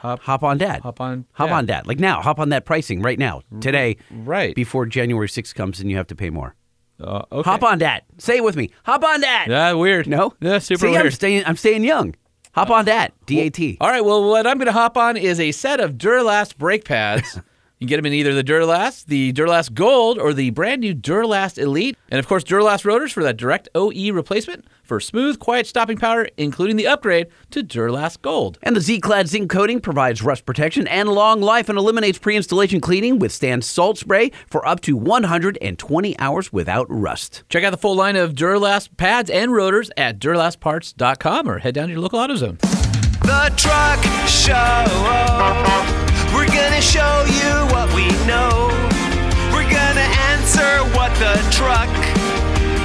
Hop, 0.00 0.20
Hop 0.20 0.42
on 0.42 0.56
dat. 0.56 0.80
Hop 0.80 0.98
on 1.00 1.26
Hop 1.32 1.50
on 1.50 1.66
dat. 1.66 1.86
Like 1.86 1.98
now, 1.98 2.22
hop 2.22 2.38
on 2.38 2.48
that 2.48 2.64
pricing 2.64 3.02
right 3.02 3.18
now, 3.18 3.42
today, 3.60 3.98
right. 4.10 4.54
before 4.54 4.86
January 4.86 5.28
6th 5.28 5.54
comes 5.54 5.78
and 5.78 5.90
you 5.90 5.96
have 5.96 6.06
to 6.06 6.14
pay 6.14 6.30
more. 6.30 6.54
Uh, 6.98 7.22
okay. 7.30 7.50
Hop 7.50 7.62
on 7.62 7.78
dat. 7.78 8.04
Say 8.16 8.38
it 8.38 8.44
with 8.44 8.56
me. 8.56 8.70
Hop 8.84 9.04
on 9.04 9.20
dat. 9.20 9.48
Yeah, 9.48 9.74
weird. 9.74 10.06
No? 10.06 10.32
Yeah, 10.40 10.58
super 10.58 10.86
See, 10.86 10.90
weird. 10.92 11.04
I'm 11.04 11.12
staying, 11.12 11.44
I'm 11.44 11.56
staying 11.56 11.84
young. 11.84 12.14
Hop 12.52 12.70
on 12.70 12.86
dat. 12.86 13.12
D-A-T. 13.26 13.76
All 13.80 13.88
right. 13.88 14.04
Well, 14.04 14.28
what 14.28 14.46
I'm 14.46 14.56
going 14.56 14.66
to 14.66 14.72
hop 14.72 14.96
on 14.96 15.16
is 15.16 15.38
a 15.38 15.52
set 15.52 15.80
of 15.80 15.92
Duralast 15.92 16.56
brake 16.56 16.84
pads. 16.84 17.38
You 17.80 17.86
can 17.86 17.88
get 17.88 17.96
them 17.96 18.06
in 18.06 18.12
either 18.12 18.34
the 18.34 18.44
Duralast, 18.44 19.06
the 19.06 19.32
Duralast 19.32 19.72
Gold, 19.72 20.18
or 20.18 20.34
the 20.34 20.50
brand 20.50 20.82
new 20.82 20.94
Duralast 20.94 21.56
Elite. 21.56 21.96
And 22.10 22.18
of 22.18 22.28
course, 22.28 22.44
Duralast 22.44 22.84
rotors 22.84 23.10
for 23.10 23.22
that 23.22 23.38
direct 23.38 23.70
OE 23.74 24.12
replacement 24.12 24.66
for 24.82 25.00
smooth, 25.00 25.38
quiet 25.38 25.66
stopping 25.66 25.96
power, 25.96 26.28
including 26.36 26.76
the 26.76 26.86
upgrade 26.86 27.28
to 27.52 27.62
Duralast 27.62 28.20
Gold. 28.20 28.58
And 28.62 28.76
the 28.76 28.82
Z-Clad 28.82 29.28
zinc 29.28 29.50
coating 29.50 29.80
provides 29.80 30.20
rust 30.20 30.44
protection 30.44 30.86
and 30.88 31.08
long 31.08 31.40
life 31.40 31.70
and 31.70 31.78
eliminates 31.78 32.18
pre-installation 32.18 32.82
cleaning, 32.82 33.18
withstands 33.18 33.66
salt 33.66 33.96
spray 33.96 34.30
for 34.46 34.66
up 34.68 34.82
to 34.82 34.94
120 34.94 36.18
hours 36.18 36.52
without 36.52 36.86
rust. 36.90 37.44
Check 37.48 37.64
out 37.64 37.70
the 37.70 37.78
full 37.78 37.96
line 37.96 38.16
of 38.16 38.34
Duralast 38.34 38.94
pads 38.98 39.30
and 39.30 39.54
rotors 39.54 39.90
at 39.96 40.18
duralastparts.com 40.18 41.48
or 41.48 41.60
head 41.60 41.74
down 41.74 41.86
to 41.86 41.92
your 41.92 42.02
local 42.02 42.18
AutoZone. 42.18 42.58
The 43.22 43.54
Truck 43.56 44.02
Show. 44.28 46.09
We're 46.34 46.46
gonna 46.46 46.80
show 46.80 47.24
you 47.26 47.52
what 47.74 47.92
we 47.94 48.06
know. 48.24 48.70
We're 49.52 49.68
gonna 49.68 50.08
answer 50.30 50.84
what 50.96 51.12
the 51.18 51.34
truck. 51.50 51.90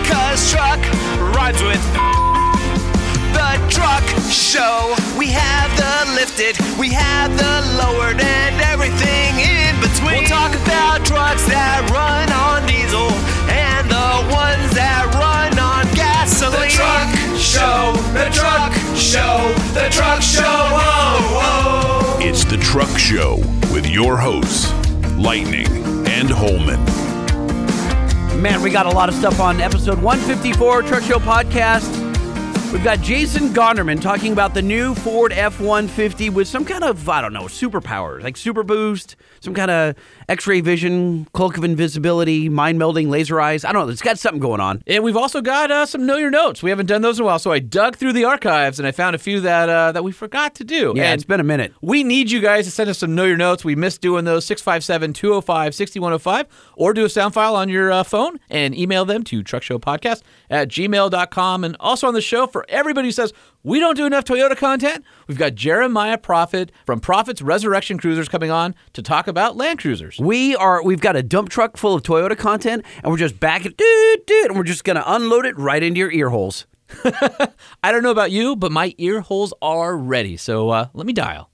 Cause 0.09 0.51
truck 0.51 0.81
rhymes 1.35 1.61
with 1.61 1.83
the 3.37 3.51
truck 3.69 4.03
show. 4.29 4.95
We 5.17 5.27
have 5.27 5.69
the 5.77 6.13
lifted, 6.15 6.57
we 6.79 6.89
have 6.89 7.31
the 7.37 7.53
lowered, 7.77 8.19
and 8.19 8.61
everything 8.61 9.39
in 9.39 9.79
between. 9.79 10.21
We'll 10.21 10.29
talk 10.29 10.53
about 10.55 11.05
trucks 11.05 11.45
that 11.45 11.85
run 11.93 12.27
on 12.33 12.65
diesel 12.65 13.11
and 13.49 13.85
the 13.89 14.33
ones 14.33 14.74
truck 16.75 17.09
show, 17.37 17.93
the 18.11 18.29
truck 18.33 18.73
show, 18.97 19.53
the 19.73 19.87
truck 19.89 20.21
show. 20.21 20.43
Oh, 20.43 21.39
oh. 21.41 22.19
It's 22.19 22.43
the 22.43 22.57
Truck 22.57 22.97
Show 22.97 23.37
with 23.71 23.87
your 23.87 24.17
hosts, 24.17 24.73
Lightning 25.13 25.67
and 26.05 26.29
Holman. 26.29 26.83
Man, 28.41 28.61
we 28.61 28.71
got 28.71 28.85
a 28.87 28.89
lot 28.89 29.07
of 29.07 29.15
stuff 29.15 29.39
on 29.39 29.61
episode 29.61 30.01
154 30.01 30.81
Truck 30.81 31.03
Show 31.03 31.19
Podcast. 31.19 32.05
We've 32.73 32.83
got 32.83 32.99
Jason 32.99 33.53
Gonderman 33.53 34.01
talking 34.01 34.33
about 34.33 34.53
the 34.53 34.61
new 34.61 34.95
Ford 34.95 35.31
F 35.31 35.61
150 35.61 36.29
with 36.31 36.49
some 36.49 36.65
kind 36.65 36.83
of, 36.83 37.07
I 37.07 37.21
don't 37.21 37.31
know, 37.31 37.43
superpowers, 37.43 38.21
like 38.21 38.35
super 38.35 38.63
boost, 38.63 39.15
some 39.39 39.53
kind 39.53 39.71
of 39.71 39.95
x 40.27 40.47
ray 40.47 40.61
vision, 40.61 41.25
cloak 41.33 41.57
of 41.57 41.63
invisibility, 41.63 42.49
mind 42.49 42.79
melding, 42.79 43.09
laser 43.09 43.39
eyes. 43.39 43.63
I 43.63 43.71
don't 43.71 43.85
know. 43.85 43.91
It's 43.91 44.01
got 44.01 44.19
something 44.19 44.39
going 44.39 44.61
on. 44.61 44.81
And 44.87 45.03
we've 45.03 45.17
also 45.17 45.41
got 45.41 45.71
uh, 45.71 45.85
some 45.85 46.05
Know 46.05 46.17
Your 46.17 46.31
Notes. 46.31 46.63
We 46.63 46.69
haven't 46.69 46.87
done 46.87 47.01
those 47.01 47.19
in 47.19 47.23
a 47.23 47.25
while, 47.25 47.39
so 47.39 47.51
I 47.51 47.59
dug 47.59 47.95
through 47.95 48.13
the 48.13 48.25
archives 48.25 48.79
and 48.79 48.87
I 48.87 48.91
found 48.91 49.15
a 49.15 49.19
few 49.19 49.41
that 49.41 49.69
uh, 49.69 49.91
that 49.91 50.03
we 50.03 50.11
forgot 50.11 50.55
to 50.55 50.63
do. 50.63 50.93
Yeah, 50.95 51.05
and 51.05 51.13
it's 51.13 51.25
been 51.25 51.39
a 51.39 51.43
minute. 51.43 51.73
We 51.81 52.03
need 52.03 52.31
you 52.31 52.41
guys 52.41 52.65
to 52.65 52.71
send 52.71 52.89
us 52.89 52.99
some 52.99 53.15
Know 53.15 53.25
Your 53.25 53.37
Notes. 53.37 53.63
We 53.63 53.75
missed 53.75 54.01
doing 54.01 54.25
those 54.25 54.45
657 54.45 55.13
205 55.13 55.75
6105 55.75 56.47
or 56.75 56.93
do 56.93 57.05
a 57.05 57.09
sound 57.09 57.33
file 57.33 57.55
on 57.55 57.69
your 57.69 57.91
uh, 57.91 58.03
phone 58.03 58.39
and 58.49 58.75
email 58.75 59.05
them 59.05 59.23
to 59.25 59.43
truckshowpodcast 59.43 60.21
at 60.49 60.67
gmail.com. 60.69 61.63
And 61.63 61.75
also 61.79 62.07
on 62.07 62.13
the 62.13 62.21
show, 62.21 62.47
for 62.47 62.65
everybody 62.69 63.07
who 63.07 63.11
says 63.11 63.33
we 63.65 63.79
don't 63.79 63.95
do 63.97 64.05
enough 64.05 64.23
Toyota 64.25 64.55
content, 64.55 65.03
we've 65.27 65.39
got 65.39 65.55
Jeremiah 65.55 66.19
Prophet 66.19 66.71
from 66.85 66.99
Prophet's 66.99 67.41
Resurrection 67.41 67.97
Cruisers 67.97 68.29
coming 68.29 68.51
on 68.51 68.75
to 68.93 69.01
talk 69.01 69.27
about 69.27 69.57
Land 69.57 69.79
Cruisers. 69.79 70.19
We 70.19 70.55
are 70.55 70.83
we've 70.83 71.01
got 71.01 71.15
a 71.15 71.23
dump 71.23 71.49
truck 71.49 71.75
full 71.75 71.95
of 71.95 72.03
Toyota 72.03 72.37
content 72.37 72.85
and 73.03 73.11
we're 73.11 73.17
just 73.17 73.39
back 73.39 73.65
it 73.65 73.75
doo, 73.75 74.17
doo, 74.27 74.43
and 74.49 74.55
we're 74.55 74.63
just 74.63 74.83
gonna 74.83 75.03
unload 75.07 75.47
it 75.47 75.57
right 75.57 75.81
into 75.81 75.97
your 75.97 76.11
ear 76.11 76.29
holes. 76.29 76.67
I 77.83 77.91
don't 77.91 78.03
know 78.03 78.11
about 78.11 78.29
you, 78.29 78.55
but 78.55 78.71
my 78.71 78.93
ear 78.99 79.21
holes 79.21 79.51
are 79.63 79.97
ready. 79.97 80.37
So 80.37 80.69
uh, 80.69 80.87
let 80.93 81.07
me 81.07 81.13
dial. 81.13 81.49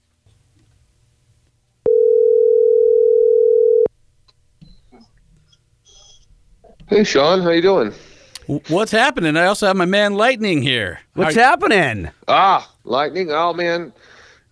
Hey 6.90 7.06
Sean, 7.06 7.40
how 7.40 7.52
you 7.52 7.62
doing? 7.62 7.94
What's 8.68 8.92
happening? 8.92 9.38
I 9.38 9.46
also 9.46 9.68
have 9.68 9.78
my 9.78 9.86
man 9.86 10.16
Lightning 10.16 10.62
here. 10.62 11.00
What's 11.14 11.36
How- 11.36 11.42
happening? 11.42 12.10
Ah, 12.28 12.70
lightning. 12.84 13.30
Oh 13.32 13.54
man, 13.54 13.94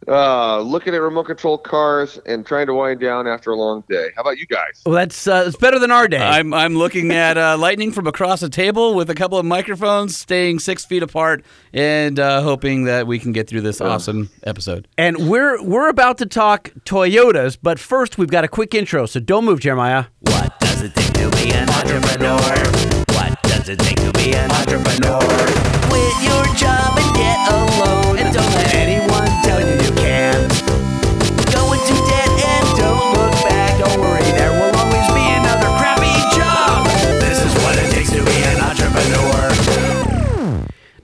uh, 0.07 0.61
looking 0.61 0.95
at 0.95 1.01
remote 1.01 1.25
control 1.25 1.57
cars 1.57 2.17
and 2.25 2.45
trying 2.45 2.67
to 2.67 2.73
wind 2.73 3.01
down 3.01 3.27
after 3.27 3.51
a 3.51 3.55
long 3.55 3.83
day. 3.89 4.07
How 4.15 4.21
about 4.21 4.37
you 4.37 4.45
guys? 4.45 4.81
Well, 4.85 4.95
that's 4.95 5.27
uh, 5.27 5.43
it's 5.47 5.57
better 5.57 5.79
than 5.79 5.91
our 5.91 6.07
day. 6.07 6.17
I'm 6.17 6.53
I'm 6.53 6.75
looking 6.75 7.11
at 7.11 7.37
uh, 7.37 7.57
Lightning 7.59 7.91
from 7.91 8.07
across 8.07 8.39
the 8.39 8.49
table 8.49 8.95
with 8.95 9.09
a 9.09 9.15
couple 9.15 9.37
of 9.37 9.45
microphones, 9.45 10.17
staying 10.17 10.59
six 10.59 10.85
feet 10.85 11.03
apart, 11.03 11.43
and 11.73 12.19
uh, 12.19 12.41
hoping 12.41 12.85
that 12.85 13.05
we 13.05 13.19
can 13.19 13.33
get 13.33 13.49
through 13.49 13.61
this 13.61 13.81
awesome 13.81 14.29
episode. 14.43 14.87
And 14.97 15.29
we're 15.29 15.61
we're 15.61 15.89
about 15.89 16.17
to 16.19 16.25
talk 16.25 16.69
Toyotas, 16.85 17.57
but 17.61 17.79
first 17.79 18.17
we've 18.17 18.31
got 18.31 18.45
a 18.45 18.47
quick 18.47 18.73
intro, 18.73 19.05
so 19.05 19.19
don't 19.19 19.43
move, 19.43 19.59
Jeremiah. 19.59 20.05
What 20.21 20.57
does 20.61 20.83
it 20.83 20.95
take 20.95 21.13
to 21.15 21.29
be 21.31 21.51
an 21.51 21.69
entrepreneur? 21.69 22.98
Does 23.59 23.69
it 23.69 23.79
take 23.79 23.97
to 23.97 24.11
be 24.13 24.33
an 24.33 24.49
entrepreneur? 24.51 25.19
Quit 25.91 26.15
your 26.23 26.45
job 26.55 26.97
and 26.97 27.13
get 27.13 27.37
a 27.51 27.57
loan. 27.83 28.17
And 28.17 28.33
don't 28.33 28.47
let 28.55 28.73
anyone 28.73 29.27
tell 29.43 29.59
you 29.59 29.75
you 29.83 29.91
can't. 29.99 30.47
Go 31.51 31.73
into 31.73 31.93
debt 32.07 32.29
and 32.39 32.77
don't 32.79 33.13
look 33.19 33.33
back. 33.43 33.77
Don't 33.77 33.99
worry, 33.99 34.23
there 34.31 34.51
will 34.51 34.73
always 34.79 35.05
be 35.11 35.27
another 35.35 35.67
crappy 35.77 36.15
job. 36.39 36.87
This 37.19 37.43
is 37.43 37.53
what 37.61 37.75
it 37.77 37.91
takes 37.91 38.11
to 38.11 38.23
be 38.23 38.31
an 38.31 38.61
entrepreneur. 38.63 39.51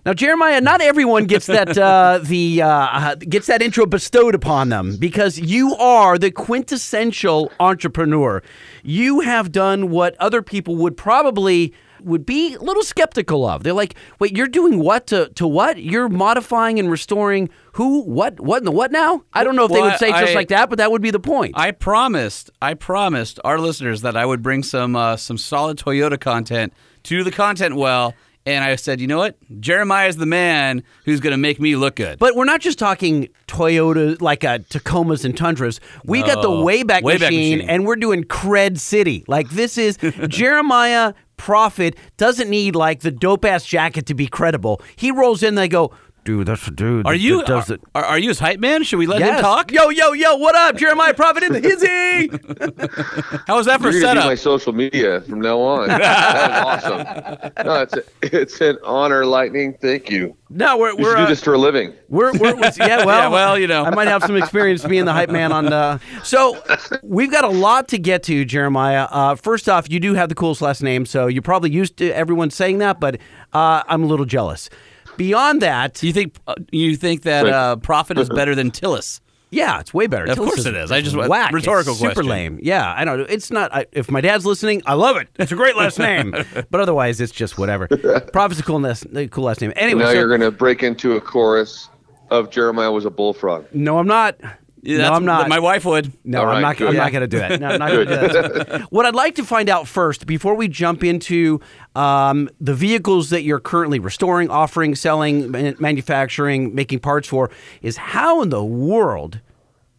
Now, 0.05 0.13
Jeremiah, 0.13 0.61
not 0.61 0.79
everyone 0.79 1.25
gets 1.25 1.47
that 1.47 1.77
uh, 1.77 2.19
the 2.23 2.61
uh, 2.61 2.69
uh, 2.69 3.15
gets 3.15 3.47
that 3.47 3.61
intro 3.61 3.85
bestowed 3.85 4.33
upon 4.33 4.69
them 4.69 4.95
because 4.97 5.37
you 5.37 5.75
are 5.75 6.17
the 6.17 6.31
quintessential 6.31 7.51
entrepreneur. 7.59 8.41
You 8.81 9.19
have 9.19 9.51
done 9.51 9.89
what 9.89 10.15
other 10.21 10.41
people 10.41 10.77
would 10.77 10.95
probably 10.95 11.73
would 12.05 12.25
be 12.25 12.55
a 12.55 12.59
little 12.59 12.83
skeptical 12.83 13.45
of. 13.47 13.63
They're 13.63 13.73
like, 13.73 13.95
"Wait, 14.19 14.37
you're 14.37 14.47
doing 14.47 14.79
what 14.79 15.07
to 15.07 15.29
to 15.35 15.47
what? 15.47 15.77
You're 15.81 16.09
modifying 16.09 16.79
and 16.79 16.89
restoring 16.89 17.49
who? 17.73 18.01
What? 18.03 18.39
What 18.39 18.59
in 18.59 18.65
the 18.65 18.71
what 18.71 18.91
now?" 18.91 19.23
I 19.33 19.43
don't 19.43 19.55
know 19.55 19.65
if 19.65 19.71
they 19.71 19.81
would 19.81 19.97
say 19.97 20.09
it 20.09 20.13
just 20.19 20.31
I- 20.31 20.35
like 20.35 20.47
that, 20.49 20.69
but 20.69 20.77
that 20.77 20.91
would 20.91 21.01
be 21.01 21.11
the 21.11 21.19
point. 21.19 21.53
I 21.57 21.71
promised, 21.71 22.51
I 22.61 22.73
promised 22.75 23.39
our 23.43 23.59
listeners 23.59 24.01
that 24.01 24.15
I 24.15 24.25
would 24.25 24.41
bring 24.41 24.63
some 24.63 24.95
uh, 24.95 25.17
some 25.17 25.37
solid 25.37 25.77
Toyota 25.77 26.19
content 26.19 26.73
to 27.03 27.23
the 27.23 27.31
content 27.31 27.75
well, 27.75 28.13
and 28.47 28.63
I 28.63 28.75
said, 28.75 29.01
you 29.01 29.07
know 29.07 29.17
what, 29.17 29.37
Jeremiah 29.59 30.07
is 30.07 30.17
the 30.17 30.25
man 30.27 30.83
who's 31.05 31.19
going 31.19 31.31
to 31.31 31.37
make 31.37 31.59
me 31.59 31.75
look 31.75 31.95
good. 31.95 32.19
But 32.19 32.35
we're 32.35 32.45
not 32.45 32.61
just 32.61 32.77
talking 32.79 33.29
Toyota 33.47 34.21
like 34.21 34.43
uh, 34.43 34.59
Tacomas 34.59 35.25
and 35.25 35.35
Tundras. 35.35 35.79
We 36.03 36.21
got 36.21 36.41
the 36.41 36.49
Wayback, 36.49 37.01
Wayback 37.01 37.19
machine, 37.21 37.57
machine. 37.57 37.61
and 37.69 37.85
we're 37.85 37.95
doing 37.95 38.23
Cred 38.23 38.79
City. 38.79 39.23
Like 39.27 39.49
this 39.49 39.77
is 39.77 39.97
Jeremiah 40.27 41.13
Prophet 41.37 41.95
doesn't 42.17 42.49
need 42.49 42.75
like 42.75 43.01
the 43.01 43.11
dope 43.11 43.45
ass 43.45 43.65
jacket 43.65 44.05
to 44.07 44.13
be 44.13 44.27
credible. 44.27 44.81
He 44.95 45.11
rolls 45.11 45.43
in, 45.43 45.55
they 45.55 45.67
go, 45.67 45.91
dude, 46.25 46.47
that's 46.47 46.67
a 46.67 46.71
dude. 46.71 47.05
are 47.05 47.13
that- 47.13 47.19
you 47.19 47.37
that 47.37 47.47
does 47.47 47.69
are, 47.71 47.75
it. 47.75 47.81
are, 47.93 48.03
are 48.03 48.19
you 48.19 48.29
his 48.29 48.39
hype 48.39 48.59
man? 48.59 48.83
Should 48.83 48.99
we 48.99 49.07
let 49.07 49.19
Yes. 49.19 49.37
him 49.37 49.41
talk? 49.43 49.71
Yo, 49.71 49.89
yo, 49.89 50.11
yo, 50.13 50.35
what 50.35 50.55
up? 50.55 50.75
Jeremiah 50.75 51.13
Prophet 51.13 51.43
in 51.43 51.53
the 51.53 51.59
hizzy. 51.61 52.27
How 53.47 53.55
was 53.57 53.65
that 53.67 53.79
for 53.81 53.89
You're 53.91 53.99
a 53.99 54.01
gonna 54.01 54.15
be 54.15 54.19
setup? 54.19 54.25
my 54.25 54.35
social 54.35 54.73
media 54.73 55.21
from 55.21 55.39
now 55.41 55.59
on. 55.59 55.87
that 55.87 56.81
is 56.81 56.83
awesome. 56.83 57.65
No, 57.65 57.81
it's 57.81 57.93
a, 57.93 58.03
it's 58.41 58.61
an 58.61 58.77
honor, 58.83 59.25
Lightning. 59.25 59.75
Thank 59.81 60.09
you. 60.09 60.35
no, 60.49 60.77
we're 60.77 60.95
we're 60.95 61.11
should 61.11 61.17
do 61.17 61.23
uh, 61.23 61.27
this 61.27 61.43
for 61.43 61.53
a 61.53 61.57
living. 61.57 61.93
We're, 62.09 62.33
we're, 62.33 62.55
we're- 62.55 62.71
yeah, 62.77 63.05
well, 63.05 63.07
Yeah, 63.23 63.27
well, 63.29 63.59
you 63.59 63.67
know. 63.67 63.83
I 63.83 63.93
might 63.93 64.07
have 64.07 64.23
some 64.23 64.35
experience 64.35 64.83
being 64.83 65.05
the 65.05 65.13
hype 65.13 65.29
man 65.29 65.51
on. 65.51 65.71
Uh, 65.71 65.99
so 66.23 66.61
we've 67.03 67.31
got 67.31 67.43
a 67.43 67.49
lot 67.49 67.87
to 67.89 67.97
get 67.99 68.23
to, 68.23 68.43
Jeremiah. 68.45 69.07
Uh, 69.11 69.35
first 69.35 69.69
off, 69.69 69.89
you 69.89 69.99
do 69.99 70.15
have 70.15 70.29
the 70.29 70.35
coolest 70.35 70.61
last 70.61 70.81
name, 70.81 71.05
so 71.05 71.27
you're 71.27 71.41
probably 71.43 71.69
used 71.71 71.97
to 71.97 72.09
everyone 72.11 72.49
saying 72.49 72.79
that, 72.79 72.99
but 72.99 73.19
uh, 73.53 73.83
I'm 73.87 74.03
a 74.03 74.07
little 74.07 74.25
jealous. 74.25 74.69
Beyond 75.17 75.61
that, 75.61 76.01
you 76.03 76.13
think 76.13 76.35
uh, 76.47 76.55
you 76.71 76.95
think 76.95 77.23
that 77.23 77.43
Right. 77.43 77.53
uh, 77.53 77.75
Prophet 77.77 78.17
is 78.17 78.29
better 78.35 78.55
than 78.55 78.71
Tillis? 78.71 79.21
yeah, 79.51 79.79
it's 79.79 79.93
way 79.93 80.07
better. 80.07 80.25
Of 80.25 80.37
Tillis 80.37 80.45
course 80.47 80.65
it 80.65 80.75
is. 80.75 80.91
I 80.91 80.99
just- 81.01 81.15
whack. 81.15 81.53
rhetorical 81.53 81.91
It's 81.93 82.01
super 82.01 82.13
question. 82.15 82.29
lame. 82.29 82.59
Yeah, 82.61 82.93
I 82.93 83.05
don't 83.05 83.19
know. 83.19 83.25
It's 83.29 83.51
not. 83.51 83.73
I, 83.73 83.85
if 83.93 84.11
my 84.11 84.19
dad's 84.19 84.45
listening, 84.45 84.81
I 84.85 84.95
love 84.95 85.15
it. 85.17 85.29
It's 85.39 85.51
a 85.51 85.55
great 85.55 85.77
last 85.77 85.97
name, 85.99 86.31
but 86.69 86.79
otherwise, 86.81 87.21
it's 87.21 87.31
just 87.31 87.57
whatever. 87.57 87.87
Prophet's 88.33 88.59
a 88.59 88.63
cool 88.63 88.79
last, 88.81 89.05
cool 89.31 89.45
last 89.45 89.61
name. 89.61 89.71
Anyway, 89.77 90.01
now 90.01 90.07
so- 90.07 90.13
you're 90.13 90.29
gonna 90.29 90.51
break 90.51 90.83
into 90.83 91.13
a 91.13 91.21
chorus 91.21 91.89
of 92.31 92.49
Jeremiah 92.49 92.91
was 92.91 93.05
a 93.05 93.09
bullfrog. 93.11 93.65
no, 93.73 93.97
I'm 93.99 94.07
not. 94.07 94.35
Yeah, 94.85 94.97
no, 94.99 95.13
I'm 95.13 95.25
not. 95.25 95.49
My 95.49 95.59
wife 95.59 95.83
would. 95.85 96.11
No, 96.23 96.41
All 96.41 96.45
I'm 96.47 96.53
right, 96.55 96.61
not. 96.61 96.77
good. 96.77 96.89
I'm 96.89 96.95
not 96.95 97.11
going 97.11 97.21
to 97.21 97.27
do 97.27 97.37
it. 97.43 97.59
No, 97.59 97.67
I'm 97.67 97.79
not 97.79 97.89
going 97.91 98.07
to 98.07 98.15
do 98.15 98.27
that. 98.77 98.81
what 98.91 99.05
I'd 99.05 99.15
like 99.15 99.35
to 99.35 99.43
find 99.43 99.67
out 99.69 99.87
first, 99.87 100.25
before 100.27 100.53
we 100.55 100.67
jump 100.67 101.03
into 101.03 101.59
um, 101.95 102.49
the 102.61 102.73
vehicles 102.73 103.29
that 103.31 103.41
you're 103.43 103.59
currently 103.59 103.99
restoring, 103.99 104.49
offering, 104.49 104.93
selling, 104.95 105.49
manufacturing, 105.79 106.75
making 106.75 106.99
parts 106.99 107.27
for, 107.27 107.49
is 107.81 107.97
how 107.97 108.41
in 108.41 108.49
the 108.49 108.63
world 108.63 109.39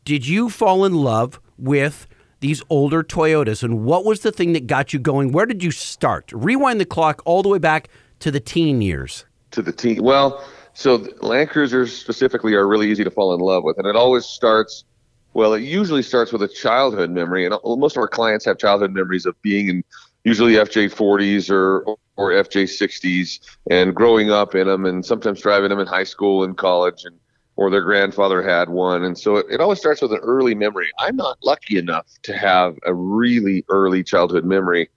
did 0.05 0.27
you 0.27 0.49
fall 0.49 0.85
in 0.85 0.95
love 0.95 1.41
with 1.59 2.07
these 2.41 2.63
older 2.69 3.03
Toyotas, 3.03 3.63
and 3.63 3.83
what 3.85 4.05
was 4.05 4.21
the 4.21 4.31
thing 4.31 4.53
that 4.53 4.67
got 4.67 4.93
you 4.93 4.99
going? 4.99 5.33
Where 5.33 5.47
did 5.47 5.65
you 5.65 5.71
start? 5.71 6.31
Rewind 6.33 6.79
the 6.81 6.85
clock 6.85 7.23
all 7.25 7.43
the 7.43 7.49
way 7.49 7.59
back 7.59 7.89
to 8.21 8.31
the 8.31 8.41
teen 8.41 8.83
years. 8.83 9.25
to 9.53 9.63
the 9.63 9.73
team. 9.73 10.03
Well, 10.03 10.45
so 10.77 10.97
Land 11.23 11.49
Cruisers 11.49 11.97
specifically 11.97 12.55
are 12.55 12.69
really 12.69 12.91
easy 12.91 13.03
to 13.03 13.11
fall 13.11 13.35
in 13.35 13.41
love 13.41 13.65
with, 13.65 13.79
and 13.79 13.87
it 13.87 13.97
always 13.97 14.27
starts. 14.27 14.85
Well, 15.33 15.55
it 15.55 15.63
usually 15.63 16.03
starts 16.03 16.33
with 16.33 16.43
a 16.43 16.49
childhood 16.49 17.11
memory, 17.11 17.47
and 17.47 17.55
uh, 17.55 17.59
most 17.65 17.97
of 17.97 18.03
our 18.03 18.09
clients 18.09 18.45
have 18.45 18.59
childhood 18.59 18.93
memories 18.93 19.25
of 19.25 19.41
being 19.41 19.69
in 19.69 19.85
usually 20.25 20.53
FJ40s 20.53 21.51
or 21.51 21.83
or 22.17 22.33
FJ60s 22.33 23.41
and 23.71 23.95
growing 23.95 24.31
up 24.31 24.55
in 24.55 24.67
them, 24.67 24.85
and 24.85 25.05
sometimes 25.05 25.41
driving 25.41 25.71
them 25.71 25.79
in 25.79 25.87
high 25.87 26.05
school 26.05 26.45
and 26.45 26.59
college, 26.59 27.05
and 27.05 27.19
or 27.57 27.71
their 27.71 27.81
grandfather 27.81 28.43
had 28.43 28.69
one, 28.69 29.03
and 29.05 29.19
so 29.19 29.37
it, 29.37 29.47
it 29.49 29.61
always 29.63 29.79
starts 29.79 30.03
with 30.03 30.13
an 30.13 30.21
early 30.23 30.55
memory. 30.55 30.91
I'm 30.99 31.17
not 31.17 31.39
lucky 31.43 31.79
enough 31.79 32.07
to 32.25 32.37
have 32.37 32.77
a 32.85 32.93
really 32.93 33.65
early 33.71 34.05
childhood 34.05 34.45
memory. 34.45 34.91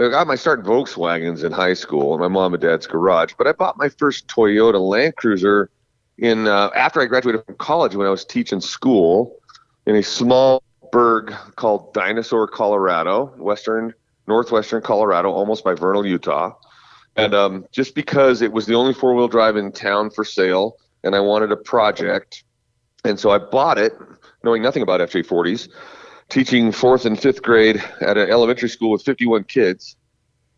I 0.00 0.08
got 0.08 0.26
my 0.26 0.34
start 0.34 0.60
in 0.60 0.64
Volkswagens 0.64 1.44
in 1.44 1.52
high 1.52 1.74
school 1.74 2.14
in 2.14 2.20
my 2.20 2.28
mom 2.28 2.54
and 2.54 2.62
dad's 2.62 2.86
garage, 2.86 3.34
but 3.36 3.46
I 3.46 3.52
bought 3.52 3.76
my 3.76 3.90
first 3.90 4.26
Toyota 4.28 4.80
Land 4.80 5.16
Cruiser 5.16 5.70
in 6.16 6.46
uh, 6.46 6.70
after 6.74 7.02
I 7.02 7.04
graduated 7.04 7.44
from 7.44 7.56
college 7.56 7.94
when 7.94 8.06
I 8.06 8.10
was 8.10 8.24
teaching 8.24 8.62
school 8.62 9.38
in 9.84 9.96
a 9.96 10.02
small 10.02 10.62
burg 10.90 11.34
called 11.56 11.92
Dinosaur, 11.92 12.48
Colorado, 12.48 13.26
western 13.36 13.92
northwestern 14.26 14.80
Colorado, 14.80 15.30
almost 15.30 15.64
by 15.64 15.74
Vernal, 15.74 16.06
Utah. 16.06 16.54
And 17.16 17.34
um, 17.34 17.66
just 17.70 17.94
because 17.94 18.40
it 18.40 18.52
was 18.52 18.64
the 18.64 18.74
only 18.74 18.94
four 18.94 19.14
wheel 19.14 19.28
drive 19.28 19.56
in 19.56 19.70
town 19.70 20.08
for 20.08 20.24
sale, 20.24 20.78
and 21.04 21.14
I 21.14 21.20
wanted 21.20 21.52
a 21.52 21.56
project, 21.56 22.44
and 23.04 23.20
so 23.20 23.30
I 23.30 23.38
bought 23.38 23.76
it, 23.76 23.92
knowing 24.44 24.62
nothing 24.62 24.82
about 24.82 25.00
FJ40s 25.00 25.68
teaching 26.30 26.72
fourth 26.72 27.04
and 27.04 27.20
fifth 27.20 27.42
grade 27.42 27.82
at 28.00 28.16
an 28.16 28.30
elementary 28.30 28.68
school 28.68 28.90
with 28.90 29.02
51 29.02 29.44
kids, 29.44 29.96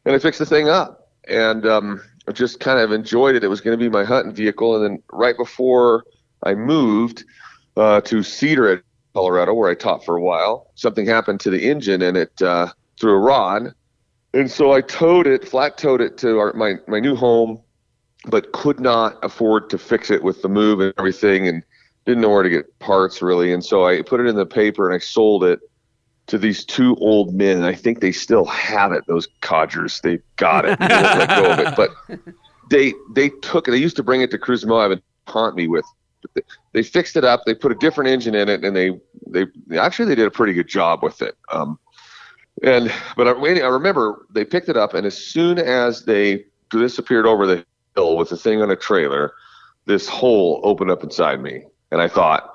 and 0.04 0.14
I 0.14 0.18
fixed 0.18 0.38
the 0.38 0.46
thing 0.46 0.68
up. 0.68 1.10
And 1.28 1.66
um, 1.66 2.02
just 2.32 2.60
kind 2.60 2.80
of 2.80 2.92
enjoyed 2.92 3.34
it. 3.34 3.44
It 3.44 3.48
was 3.48 3.60
going 3.60 3.78
to 3.78 3.82
be 3.82 3.88
my 3.88 4.04
hunting 4.04 4.34
vehicle, 4.34 4.76
and 4.76 4.84
then 4.84 5.02
right 5.12 5.36
before 5.36 6.04
I 6.42 6.54
moved 6.54 7.24
uh, 7.76 8.00
to 8.02 8.16
Cedaredge, 8.16 8.82
Colorado, 9.14 9.54
where 9.54 9.70
I 9.70 9.74
taught 9.74 10.04
for 10.04 10.16
a 10.16 10.22
while, 10.22 10.70
something 10.74 11.06
happened 11.06 11.40
to 11.40 11.50
the 11.50 11.68
engine 11.68 12.00
and 12.00 12.16
it 12.16 12.40
uh, 12.40 12.68
threw 12.98 13.12
a 13.12 13.18
rod, 13.18 13.74
and 14.32 14.50
so 14.50 14.72
I 14.72 14.80
towed 14.80 15.26
it, 15.26 15.46
flat 15.46 15.76
towed 15.76 16.00
it 16.00 16.16
to 16.18 16.38
our, 16.38 16.52
my 16.54 16.76
my 16.88 16.98
new 16.98 17.14
home, 17.14 17.60
but 18.26 18.52
could 18.52 18.80
not 18.80 19.18
afford 19.22 19.68
to 19.70 19.78
fix 19.78 20.10
it 20.10 20.22
with 20.22 20.40
the 20.42 20.48
move 20.48 20.80
and 20.80 20.94
everything, 20.98 21.46
and 21.46 21.62
didn't 22.04 22.20
know 22.20 22.30
where 22.30 22.42
to 22.42 22.50
get 22.50 22.78
parts 22.78 23.22
really, 23.22 23.52
and 23.52 23.64
so 23.64 23.86
I 23.86 24.02
put 24.02 24.20
it 24.20 24.26
in 24.26 24.36
the 24.36 24.46
paper 24.46 24.88
and 24.88 24.94
I 24.94 24.98
sold 24.98 25.44
it 25.44 25.60
to 26.26 26.38
these 26.38 26.64
two 26.64 26.96
old 26.96 27.34
men. 27.34 27.62
I 27.62 27.74
think 27.74 28.00
they 28.00 28.12
still 28.12 28.44
have 28.46 28.92
it. 28.92 29.04
Those 29.06 29.28
codgers, 29.40 30.00
they 30.00 30.18
got 30.36 30.64
it. 30.64 30.78
They 30.78 30.86
let 30.86 31.28
go 31.28 31.52
of 31.52 31.58
it. 31.58 31.76
But 31.76 31.90
they 32.70 32.94
they 33.14 33.28
took 33.28 33.68
it. 33.68 33.72
They 33.72 33.78
used 33.78 33.96
to 33.96 34.02
bring 34.02 34.22
it 34.22 34.30
to 34.30 34.38
Cruise 34.38 34.64
Moab 34.64 34.92
and 34.92 35.02
haunt 35.26 35.56
me 35.56 35.68
with. 35.68 35.84
They, 36.34 36.42
they 36.72 36.82
fixed 36.82 37.16
it 37.16 37.24
up. 37.24 37.42
They 37.44 37.54
put 37.54 37.72
a 37.72 37.74
different 37.76 38.10
engine 38.10 38.34
in 38.34 38.48
it, 38.48 38.64
and 38.64 38.76
they 38.76 38.98
they 39.26 39.46
actually 39.78 40.06
they 40.06 40.14
did 40.14 40.26
a 40.26 40.30
pretty 40.30 40.52
good 40.52 40.68
job 40.68 41.02
with 41.02 41.22
it. 41.22 41.36
Um, 41.50 41.78
and 42.62 42.92
but 43.16 43.26
I, 43.26 43.32
I 43.32 43.68
remember 43.68 44.26
they 44.30 44.44
picked 44.44 44.68
it 44.68 44.76
up, 44.76 44.94
and 44.94 45.06
as 45.06 45.16
soon 45.16 45.58
as 45.58 46.04
they 46.04 46.44
disappeared 46.70 47.26
over 47.26 47.46
the 47.46 47.64
hill 47.96 48.16
with 48.16 48.30
the 48.30 48.36
thing 48.36 48.62
on 48.62 48.70
a 48.70 48.76
trailer, 48.76 49.32
this 49.86 50.08
hole 50.08 50.60
opened 50.62 50.90
up 50.90 51.02
inside 51.02 51.42
me, 51.42 51.64
and 51.92 52.00
I 52.02 52.08
thought 52.08 52.52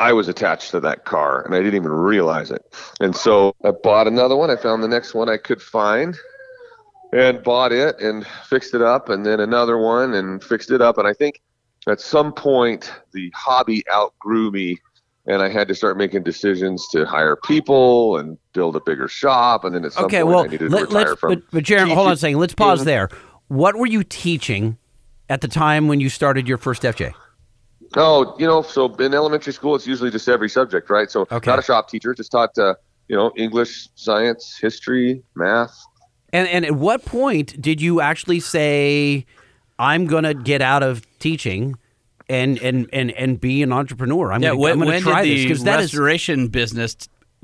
I 0.00 0.12
was 0.12 0.26
attached 0.26 0.72
to 0.72 0.80
that 0.80 1.04
car, 1.04 1.42
and 1.44 1.54
I 1.54 1.58
didn't 1.58 1.76
even 1.76 1.92
realize 1.92 2.50
it. 2.50 2.62
And 2.98 3.14
so 3.14 3.54
I 3.64 3.70
bought 3.70 4.08
another 4.08 4.34
one. 4.34 4.50
I 4.50 4.56
found 4.56 4.82
the 4.82 4.88
next 4.88 5.14
one 5.14 5.28
I 5.28 5.36
could 5.36 5.62
find, 5.62 6.16
and 7.12 7.40
bought 7.44 7.70
it 7.70 8.00
and 8.00 8.26
fixed 8.48 8.74
it 8.74 8.82
up, 8.82 9.08
and 9.08 9.24
then 9.24 9.38
another 9.38 9.78
one 9.78 10.14
and 10.14 10.42
fixed 10.42 10.72
it 10.72 10.80
up. 10.80 10.98
And 10.98 11.06
I 11.06 11.12
think 11.12 11.40
at 11.86 12.00
some 12.00 12.32
point 12.32 12.92
the 13.12 13.30
hobby 13.34 13.84
outgrew 13.92 14.50
me, 14.50 14.78
and 15.26 15.42
I 15.42 15.48
had 15.48 15.68
to 15.68 15.74
start 15.74 15.96
making 15.96 16.24
decisions 16.24 16.88
to 16.88 17.04
hire 17.04 17.36
people 17.36 18.16
and 18.16 18.38
build 18.54 18.74
a 18.74 18.80
bigger 18.80 19.06
shop. 19.06 19.64
And 19.64 19.74
then 19.74 19.84
at 19.84 19.92
some 19.92 20.06
Okay, 20.06 20.22
point 20.22 20.28
well, 20.28 20.44
I 20.44 20.46
needed 20.48 20.70
to 20.70 20.74
let, 20.74 20.82
retire 20.88 21.04
let's. 21.08 21.20
from. 21.20 21.34
But, 21.34 21.42
but 21.52 21.64
Jaron, 21.64 21.92
hold 21.94 22.08
on 22.08 22.14
a 22.14 22.16
second. 22.16 22.38
Let's 22.38 22.54
pause 22.54 22.84
there. 22.84 23.08
What 23.48 23.76
were 23.76 23.86
you 23.86 24.02
teaching 24.02 24.78
at 25.28 25.42
the 25.42 25.48
time 25.48 25.86
when 25.86 26.00
you 26.00 26.08
started 26.08 26.48
your 26.48 26.58
first 26.58 26.82
FJ? 26.82 27.12
Oh, 27.96 28.34
you 28.38 28.46
know, 28.46 28.62
so 28.62 28.92
in 28.96 29.14
elementary 29.14 29.52
school, 29.52 29.74
it's 29.74 29.86
usually 29.86 30.10
just 30.10 30.28
every 30.28 30.48
subject, 30.48 30.88
right? 30.90 31.10
So 31.10 31.26
Okay. 31.30 31.50
not 31.50 31.58
a 31.58 31.62
shop 31.62 31.88
teacher, 31.88 32.14
just 32.14 32.32
taught, 32.32 32.56
uh, 32.58 32.74
you 33.08 33.16
know, 33.16 33.32
English, 33.36 33.88
science, 33.94 34.58
history, 34.60 35.22
math. 35.34 35.76
And 36.32 36.48
and 36.48 36.64
at 36.64 36.72
what 36.72 37.04
point 37.04 37.60
did 37.60 37.80
you 37.82 38.00
actually 38.00 38.40
say, 38.40 39.26
"I'm 39.78 40.06
going 40.06 40.24
to 40.24 40.34
get 40.34 40.62
out 40.62 40.82
of 40.82 41.06
teaching"? 41.18 41.76
And, 42.28 42.58
and, 42.60 42.88
and, 42.94 43.10
and 43.10 43.38
be 43.38 43.62
an 43.62 43.72
entrepreneur. 43.72 44.32
I'm 44.32 44.40
Yeah, 44.40 44.50
gonna, 44.50 44.60
when, 44.60 44.72
I'm 44.72 44.78
gonna 44.78 44.92
when 44.92 45.02
try 45.02 45.22
did 45.22 45.32
this 45.36 45.40
the 45.40 45.48
because 45.48 45.64
that 45.64 45.80
is 45.80 45.92
restoration 45.92 46.48
business 46.48 46.96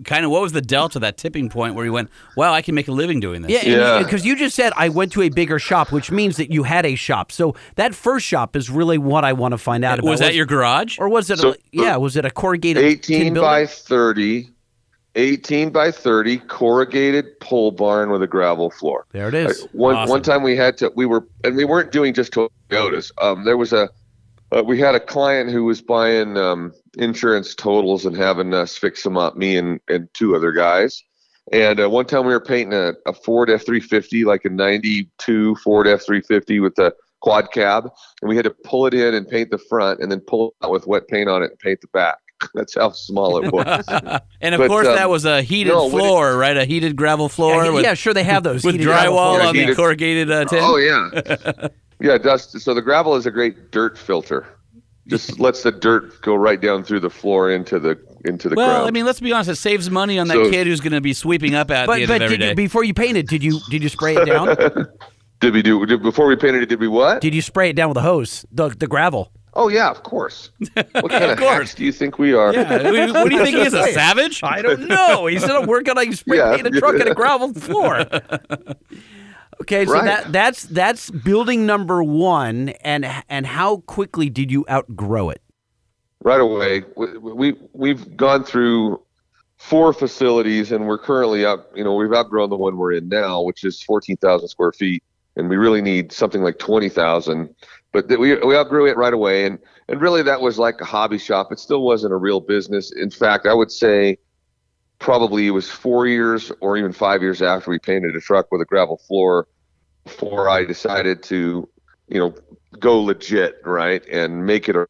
kind 0.04 0.24
of 0.24 0.30
what 0.30 0.42
was 0.42 0.52
the 0.52 0.60
delta, 0.60 0.98
that 1.00 1.16
tipping 1.16 1.48
point 1.48 1.74
where 1.74 1.84
you 1.84 1.92
went, 1.92 2.08
"Wow, 2.36 2.52
I 2.52 2.62
can 2.62 2.74
make 2.74 2.88
a 2.88 2.92
living 2.92 3.20
doing 3.20 3.42
this"? 3.42 3.50
Yeah, 3.64 3.70
Yeah. 3.76 3.98
because 4.02 4.24
you 4.24 4.36
just 4.36 4.54
said 4.56 4.72
I 4.76 4.88
went 4.88 5.12
to 5.12 5.22
a 5.22 5.28
bigger 5.28 5.58
shop, 5.58 5.90
which 5.92 6.10
means 6.10 6.36
that 6.36 6.52
you 6.52 6.62
had 6.64 6.86
a 6.86 6.94
shop. 6.94 7.32
So 7.32 7.54
that 7.76 7.94
first 7.94 8.26
shop 8.26 8.54
is 8.56 8.70
really 8.70 8.98
what 8.98 9.24
I 9.24 9.32
want 9.32 9.52
to 9.52 9.58
find 9.58 9.84
out 9.84 9.98
about. 9.98 10.08
was 10.10 10.20
that 10.20 10.34
your 10.34 10.46
garage? 10.46 10.98
or 10.98 11.08
was 11.08 11.30
it? 11.30 11.38
So- 11.38 11.50
a, 11.52 11.54
yeah, 11.72 11.96
was 11.96 12.16
it 12.16 12.24
a 12.24 12.30
corrugated 12.30 12.82
tin 13.02 13.16
18 13.22 13.34
building? 13.34 13.42
by 13.50 13.66
30, 13.66 14.48
18 15.14 15.70
by 15.70 15.90
30 15.90 16.38
corrugated 16.38 17.38
pole 17.40 17.72
barn 17.72 18.10
with 18.10 18.22
a 18.22 18.26
gravel 18.26 18.70
floor. 18.70 19.04
There 19.12 19.28
it 19.28 19.34
is 19.34 19.46
Uh, 19.46 19.50
is. 19.50 19.68
One 19.72 19.96
Awesome. 19.96 20.10
one 20.10 20.22
time 20.22 20.42
we 20.42 20.56
had 20.56 20.76
to 20.78 20.92
we 20.94 21.06
were 21.06 21.24
and 21.44 21.56
we 21.56 21.64
weren't 21.64 21.90
doing 21.90 22.14
just 22.14 22.32
Toyotas. 22.32 23.10
Um, 23.20 23.44
there 23.44 23.56
was 23.56 23.72
a 23.72 23.88
uh, 24.56 24.62
we 24.62 24.78
had 24.78 24.94
a 24.94 25.00
client 25.00 25.50
who 25.50 25.64
was 25.64 25.80
buying 25.82 26.36
um, 26.36 26.72
insurance 26.96 27.54
totals 27.54 28.06
and 28.06 28.16
having 28.16 28.54
us 28.54 28.76
fix 28.76 29.02
them 29.02 29.16
up, 29.16 29.36
me 29.36 29.56
and, 29.56 29.80
and 29.88 30.08
two 30.14 30.34
other 30.34 30.52
guys. 30.52 31.02
And 31.52 31.80
uh, 31.80 31.88
one 31.88 32.04
time 32.04 32.26
we 32.26 32.32
were 32.32 32.40
painting 32.40 32.74
a, 32.74 32.92
a 33.06 33.12
Ford 33.12 33.48
F350, 33.48 34.24
like 34.24 34.44
a 34.44 34.50
92 34.50 35.56
Ford 35.56 35.86
F350 35.86 36.60
with 36.62 36.74
the 36.74 36.94
quad 37.20 37.50
cab. 37.52 37.90
And 38.20 38.28
we 38.28 38.36
had 38.36 38.44
to 38.44 38.54
pull 38.64 38.86
it 38.86 38.94
in 38.94 39.14
and 39.14 39.26
paint 39.26 39.50
the 39.50 39.58
front 39.58 40.00
and 40.00 40.10
then 40.12 40.20
pull 40.20 40.48
it 40.48 40.66
out 40.66 40.72
with 40.72 40.86
wet 40.86 41.08
paint 41.08 41.28
on 41.28 41.42
it 41.42 41.50
and 41.50 41.58
paint 41.58 41.80
the 41.80 41.88
back. 41.88 42.18
That's 42.54 42.74
how 42.74 42.90
small 42.92 43.42
it 43.42 43.52
was. 43.52 43.84
and 44.40 44.54
of 44.54 44.58
But, 44.58 44.68
course, 44.68 44.86
um, 44.86 44.94
that 44.94 45.10
was 45.10 45.24
a 45.24 45.42
heated 45.42 45.70
no, 45.70 45.86
when 45.86 45.94
it- 45.94 45.98
floor, 46.06 46.36
right? 46.36 46.56
A 46.56 46.64
heated 46.64 46.96
gravel 46.96 47.28
floor 47.28 47.64
yeah, 47.64 47.70
with, 47.70 47.84
yeah, 47.84 47.94
sure 47.94 48.14
they 48.14 48.24
have 48.24 48.42
those 48.42 48.62
with 48.62 48.76
heated 48.76 48.88
drywall 48.88 49.38
floors. 49.38 49.54
Yeah, 49.54 49.62
on 49.62 49.68
the 49.70 49.74
corrugated 49.74 50.30
uh, 50.30 50.44
tin. 50.44 50.60
oh, 50.62 50.76
yeah. 50.76 51.68
yeah, 52.00 52.18
dust. 52.18 52.58
So 52.60 52.74
the 52.74 52.82
gravel 52.82 53.14
is 53.16 53.26
a 53.26 53.30
great 53.30 53.70
dirt 53.70 53.96
filter. 53.98 54.46
Just 55.06 55.38
lets 55.40 55.62
the 55.62 55.72
dirt 55.72 56.20
go 56.22 56.34
right 56.34 56.60
down 56.60 56.84
through 56.84 57.00
the 57.00 57.10
floor 57.10 57.50
into 57.50 57.78
the 57.78 57.98
into 58.24 58.48
the 58.48 58.56
well, 58.56 58.68
ground. 58.68 58.88
I 58.88 58.90
mean, 58.90 59.06
let's 59.06 59.20
be 59.20 59.32
honest. 59.32 59.48
It 59.50 59.56
saves 59.56 59.90
money 59.90 60.18
on 60.18 60.28
that 60.28 60.34
So- 60.34 60.50
kid 60.50 60.66
who's 60.66 60.80
going 60.80 60.92
to 60.92 61.00
be 61.00 61.12
sweeping 61.14 61.54
up 61.54 61.70
at 61.70 61.82
the 61.82 61.86
But 61.86 62.00
end 62.00 62.08
but 62.08 62.16
of 62.16 62.22
every 62.22 62.36
did 62.36 62.48
you, 62.50 62.54
before 62.54 62.84
you 62.84 62.94
painted, 62.94 63.26
did 63.28 63.42
you 63.42 63.60
did 63.70 63.82
you 63.82 63.88
spray 63.88 64.16
it 64.16 64.24
down? 64.26 64.56
did 65.40 65.54
we 65.54 65.62
do 65.62 65.86
did, 65.86 66.02
before 66.02 66.26
we 66.26 66.36
painted 66.36 66.62
it? 66.62 66.68
Did 66.68 66.80
we 66.80 66.88
what? 66.88 67.20
did 67.22 67.34
you 67.34 67.42
spray 67.42 67.70
it 67.70 67.76
down 67.76 67.88
with 67.88 67.96
a 67.98 68.02
hose? 68.02 68.44
The 68.52 68.68
the 68.68 68.86
gravel. 68.86 69.32
oh 69.54 69.68
yeah, 69.68 69.88
of 69.90 70.02
course. 70.02 70.50
What 70.92 71.10
kind 71.10 71.24
of, 71.30 71.38
course. 71.38 71.74
do 71.74 71.84
you 71.84 71.92
think 71.92 72.18
we 72.18 72.34
are? 72.34 72.52
Yeah, 72.52 72.82
what 72.90 73.12
what 73.14 73.28
do 73.30 73.36
you 73.36 73.44
think 73.44 73.56
he 73.56 73.62
is, 73.62 73.72
a 73.74 73.90
savage? 73.92 74.42
I 74.42 74.60
don't 74.62 74.86
know. 74.88 75.26
He 75.26 75.38
said 75.38 75.50
I'm 75.50 75.66
working 75.66 75.96
on 75.96 76.06
a 76.06 76.12
spray 76.12 76.36
Yeah. 76.38 76.54
paint 76.56 76.66
a 76.66 76.70
truck 76.78 76.94
and 77.00 77.08
a 77.08 77.14
gravel 77.14 77.54
floor. 77.54 78.04
Okay, 79.62 79.84
so 79.86 79.92
Right. 79.92 80.04
that 80.04 80.32
that's 80.32 80.62
that's 80.64 81.10
building 81.10 81.66
number 81.66 82.02
one, 82.02 82.70
and 82.82 83.04
and 83.28 83.46
how 83.46 83.78
quickly 83.78 84.30
did 84.30 84.50
you 84.50 84.64
outgrow 84.70 85.30
it? 85.30 85.42
right 86.24 86.40
away. 86.40 86.82
We, 86.96 87.16
we 87.18 87.54
we've 87.72 88.16
gone 88.16 88.42
through 88.44 89.00
four 89.56 89.92
facilities, 89.92 90.72
and 90.72 90.86
we're 90.86 90.98
currently 90.98 91.46
out. 91.46 91.66
You 91.74 91.84
know, 91.84 91.94
we've 91.94 92.12
outgrown 92.12 92.50
the 92.50 92.56
one 92.56 92.76
we're 92.76 92.92
in 92.92 93.08
now, 93.08 93.42
which 93.42 93.64
is 93.64 93.82
fourteen 93.82 94.16
thousand 94.16 94.48
square 94.48 94.72
feet, 94.72 95.02
and 95.36 95.48
we 95.48 95.56
really 95.56 95.80
need 95.82 96.12
something 96.12 96.42
like 96.42 96.58
twenty 96.58 96.88
thousand. 96.88 97.54
But 97.92 98.08
we 98.08 98.34
we 98.36 98.56
outgrew 98.56 98.86
it 98.86 98.96
right 98.96 99.14
away, 99.14 99.46
and 99.46 99.58
and 99.88 100.00
really 100.00 100.22
that 100.22 100.40
was 100.40 100.58
like 100.58 100.80
a 100.80 100.84
hobby 100.84 101.18
shop. 101.18 101.52
It 101.52 101.58
still 101.60 101.82
wasn't 101.82 102.12
a 102.12 102.16
real 102.16 102.40
business. 102.40 102.92
In 102.92 103.10
fact, 103.10 103.46
I 103.46 103.54
would 103.54 103.70
say 103.70 104.18
probably 104.98 105.46
it 105.46 105.50
was 105.50 105.70
four 105.70 106.06
years 106.06 106.50
or 106.60 106.76
even 106.76 106.92
five 106.92 107.22
years 107.22 107.42
after 107.42 107.70
we 107.70 107.78
painted 107.78 108.16
a 108.16 108.20
truck 108.20 108.50
with 108.50 108.60
a 108.60 108.64
gravel 108.64 108.96
floor 108.96 109.46
before 110.04 110.48
I 110.48 110.64
decided 110.64 111.22
to, 111.24 111.68
you 112.08 112.18
know, 112.18 112.34
go 112.78 113.00
legit, 113.00 113.60
right, 113.64 114.04
and 114.08 114.44
make 114.44 114.68
it 114.68 114.76
a, 114.76 114.86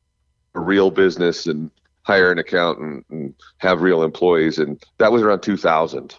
a 0.54 0.60
real 0.60 0.90
business 0.90 1.46
and 1.46 1.70
hire 2.02 2.32
an 2.32 2.38
accountant 2.38 3.04
and 3.10 3.34
have 3.58 3.82
real 3.82 4.02
employees. 4.02 4.58
And 4.58 4.82
that 4.98 5.12
was 5.12 5.22
around 5.22 5.40
2000. 5.42 6.14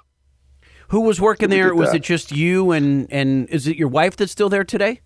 Who 0.89 1.01
was 1.01 1.21
working 1.21 1.49
We 1.49 1.55
there? 1.55 1.73
Was 1.75 1.91
that. 1.91 1.97
it 1.97 2.03
just 2.03 2.31
you 2.31 2.71
and 2.71 3.11
and 3.11 3.47
is 3.49 3.67
it 3.67 3.77
your 3.77 3.87
wife 3.87 4.15
that's 4.15 4.31
still 4.31 4.49
there 4.49 4.63
today? 4.63 5.01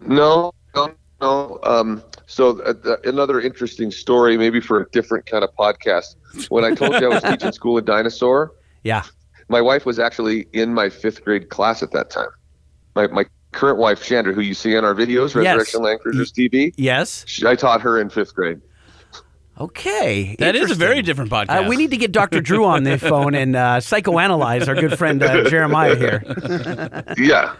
No, 0.00 0.52
no, 0.74 0.94
no. 1.20 1.58
Um, 1.62 2.02
so 2.26 2.60
uh, 2.62 2.74
uh, 2.84 2.96
another 3.04 3.40
interesting 3.40 3.90
story, 3.90 4.36
maybe 4.36 4.60
for 4.60 4.80
a 4.80 4.88
different 4.90 5.26
kind 5.26 5.44
of 5.44 5.50
podcast. 5.56 6.16
When 6.48 6.64
I 6.64 6.74
told 6.74 7.00
you 7.00 7.10
I 7.10 7.14
was 7.14 7.22
teaching 7.32 7.52
school 7.52 7.78
at 7.78 7.84
Dinosaur, 7.84 8.52
Yeah. 8.82 9.04
my 9.48 9.60
wife 9.60 9.86
was 9.86 9.98
actually 9.98 10.46
in 10.52 10.74
my 10.74 10.88
fifth 10.88 11.24
grade 11.24 11.48
class 11.50 11.82
at 11.82 11.92
that 11.92 12.10
time. 12.10 12.28
My, 12.94 13.06
my 13.08 13.24
current 13.52 13.78
wife, 13.78 14.02
Chandra, 14.04 14.32
who 14.32 14.40
you 14.40 14.54
see 14.54 14.74
in 14.74 14.84
our 14.84 14.94
videos, 14.94 15.34
Yes. 15.34 15.34
Resurrection 15.36 15.82
Land 15.82 16.00
Cruisers 16.00 16.32
TV, 16.32 16.72
Yes. 16.76 17.24
she, 17.28 17.46
I 17.46 17.54
taught 17.54 17.80
her 17.82 18.00
in 18.00 18.10
fifth 18.10 18.34
grade. 18.34 18.60
Okay. 19.60 20.34
That 20.40 20.56
is 20.56 20.70
a 20.70 20.74
very 20.74 21.00
different 21.02 21.30
podcast. 21.30 21.66
Uh, 21.66 21.68
we 21.68 21.76
need 21.76 21.90
to 21.92 21.96
get 21.96 22.10
Dr. 22.10 22.40
Drew 22.40 22.64
on 22.64 22.82
the 22.82 22.98
phone 23.10 23.34
and 23.36 23.54
uh, 23.54 23.76
psychoanalyze 23.78 24.66
our 24.66 24.74
good 24.74 24.98
friend 24.98 25.22
uh, 25.22 25.48
Jeremiah 25.48 25.94
here. 25.94 26.24
yeah. 27.16 27.54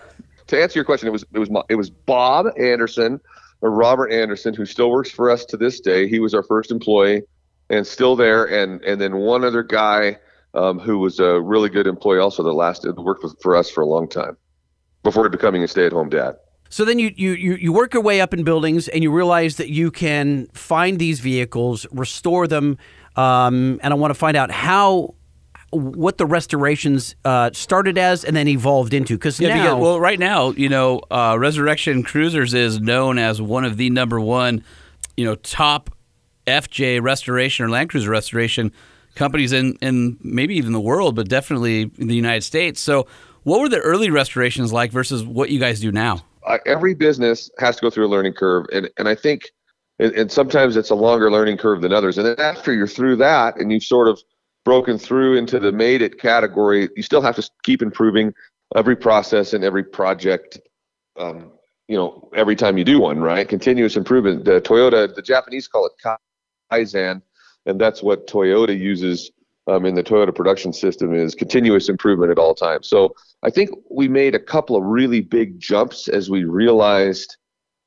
To 0.49 0.61
answer 0.61 0.76
your 0.78 0.85
question, 0.85 1.09
it 1.09 1.12
was 1.12 1.25
it 1.33 1.38
was 1.38 1.49
it 1.71 1.75
was 1.76 1.88
Bob 1.90 2.47
Anderson 2.59 3.14
or 3.14 3.18
Robert 3.61 4.12
Anderson 4.12 4.54
who 4.54 4.66
still 4.66 4.90
works 4.90 5.11
for 5.11 5.30
us 5.30 5.44
to 5.46 5.56
this 5.56 5.80
day. 5.80 6.08
He 6.08 6.18
was 6.18 6.34
our 6.34 6.42
first 6.42 6.70
employee 6.70 7.23
and 7.70 7.87
still 7.87 8.14
there, 8.16 8.44
and 8.44 8.82
and 8.84 9.00
then 9.00 9.16
one 9.16 9.44
other 9.44 9.62
guy 9.62 10.18
um, 10.54 10.78
who 10.78 10.99
was 10.99 11.18
a 11.18 11.40
really 11.40 11.68
good 11.68 11.87
employee 11.87 12.18
also 12.18 12.42
that 12.42 12.52
lasted 12.52 12.96
worked 12.99 13.23
with, 13.23 13.40
for 13.42 13.56
us 13.56 13.70
for 13.70 13.82
a 13.82 13.87
long 13.87 14.08
time 14.08 14.37
before 15.02 15.28
becoming 15.28 15.62
a 15.62 15.68
stay-at-home 15.68 16.08
dad. 16.08 16.37
So 16.70 16.84
then 16.84 16.99
you, 16.99 17.12
you, 17.14 17.32
you, 17.32 17.54
you 17.54 17.73
work 17.73 17.94
your 17.94 18.02
way 18.02 18.20
up 18.20 18.34
in 18.34 18.42
buildings 18.42 18.88
and 18.88 19.02
you 19.02 19.12
realize 19.12 19.58
that 19.58 19.68
you 19.68 19.90
can 19.90 20.46
find 20.55 20.98
these 20.98 21.20
vehicles, 21.20 21.87
restore 21.92 22.48
them, 22.48 22.78
um, 23.16 23.78
and 23.83 23.92
I 23.92 23.96
want 23.96 24.11
to 24.11 24.18
find 24.18 24.37
out 24.37 24.50
how 24.50 25.14
what 25.74 26.18
the 26.18 26.26
restorations 26.26 27.16
uh, 27.24 27.50
started 27.52 27.98
as 27.98 28.24
and 28.24 28.37
then 28.37 28.48
evolved 28.48 28.94
into. 28.94 29.16
Because 29.16 29.40
Yeah, 29.40 29.48
now, 29.48 29.62
because, 29.62 29.82
well, 29.82 30.00
right 30.00 30.18
now, 30.18 30.50
you 30.50 30.68
know, 30.68 31.00
uh, 31.10 31.37
Resurrection 31.38 32.02
Cruisers 32.02 32.54
is 32.54 32.80
known 32.80 33.18
as 33.18 33.40
one 33.42 33.64
of 33.64 33.76
the 33.76 33.90
number 33.90 34.20
one, 34.20 34.64
you 35.16 35.24
know, 35.24 35.34
top 35.37 35.90
FJ 36.46 37.02
restoration 37.02 37.64
or 37.64 37.70
Land 37.70 37.90
Cruiser 37.90 38.10
restoration 38.10 38.72
companies 39.14 39.52
in, 39.52 39.76
in 39.80 40.18
maybe 40.22 40.56
even 40.56 40.72
the 40.72 40.80
world, 40.80 41.14
but 41.14 41.28
definitely 41.28 41.90
in 41.98 42.08
the 42.08 42.16
United 42.16 42.42
States. 42.42 42.80
So, 42.80 43.06
what 43.42 43.60
were 43.60 43.68
the 43.68 43.80
early 43.80 44.10
restorations 44.10 44.72
like 44.72 44.90
versus 44.90 45.22
what 45.22 45.50
you 45.50 45.60
guys 45.60 45.78
do 45.78 45.92
now? 45.92 46.24
uh, 46.44 46.58
every 46.66 46.94
business 46.94 47.50
has 47.58 47.76
to 47.76 47.82
go 47.82 47.90
through 47.90 48.06
a 48.06 48.08
learning 48.08 48.34
curve, 48.34 48.66
and 48.72 48.90
and 48.98 49.08
I 49.08 49.14
think, 49.14 49.50
and, 49.98 50.12
and 50.12 50.30
sometimes 50.30 50.76
it's 50.76 50.90
a 50.90 50.94
longer 50.94 51.30
learning 51.30 51.58
curve 51.58 51.80
than 51.82 51.92
others. 51.92 52.18
And 52.18 52.26
then 52.26 52.38
after 52.38 52.72
you're 52.72 52.87
through 52.87 53.16
that, 53.16 53.58
and 53.58 53.72
you've 53.72 53.84
sort 53.84 54.08
of 54.08 54.22
broken 54.64 54.98
through 54.98 55.37
into 55.37 55.59
the 55.59 55.72
made 55.72 56.03
it 56.03 56.18
category, 56.18 56.88
you 56.96 57.03
still 57.03 57.22
have 57.22 57.37
to 57.37 57.50
keep 57.62 57.83
improving 57.83 58.35
every 58.74 58.96
process 58.96 59.53
and 59.53 59.62
every 59.62 59.85
project. 59.85 60.59
Um, 61.18 61.53
you 61.87 61.96
know, 61.96 62.31
every 62.35 62.57
time 62.57 62.79
you 62.79 62.85
do 62.85 62.98
one, 62.98 63.20
right? 63.20 63.46
Continuous 63.48 63.96
improvement. 63.96 64.44
The 64.44 64.61
Toyota, 64.61 65.14
the 65.14 65.22
Japanese 65.22 65.68
call 65.68 65.87
it 65.87 65.92
kaizen, 66.72 67.20
and 67.66 67.81
that's 67.81 68.03
what 68.03 68.27
Toyota 68.27 68.77
uses 68.79 69.31
um, 69.66 69.87
in 69.87 69.94
the 69.94 70.03
Toyota 70.03 70.35
production 70.35 70.72
system 70.72 71.14
is 71.14 71.35
continuous 71.35 71.88
improvement 71.88 72.31
at 72.31 72.38
all 72.38 72.55
times. 72.55 72.88
So 72.88 73.14
I 73.42 73.50
think 73.50 73.70
we 73.90 74.09
made 74.09 74.35
a 74.35 74.38
couple 74.38 74.77
of 74.77 74.85
really 74.85 75.20
big 75.20 75.59
jumps 75.59 76.09
as 76.09 76.31
we 76.31 76.44
realized 76.44 77.37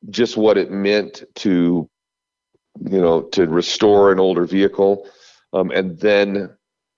just 0.09 0.37
what 0.37 0.57
it 0.57 0.71
meant 0.71 1.23
to, 1.35 1.89
you 2.89 3.01
know, 3.01 3.23
to 3.23 3.47
restore 3.47 4.11
an 4.11 4.19
older 4.19 4.45
vehicle, 4.45 5.09
um, 5.53 5.71
and 5.71 5.99
then 5.99 6.56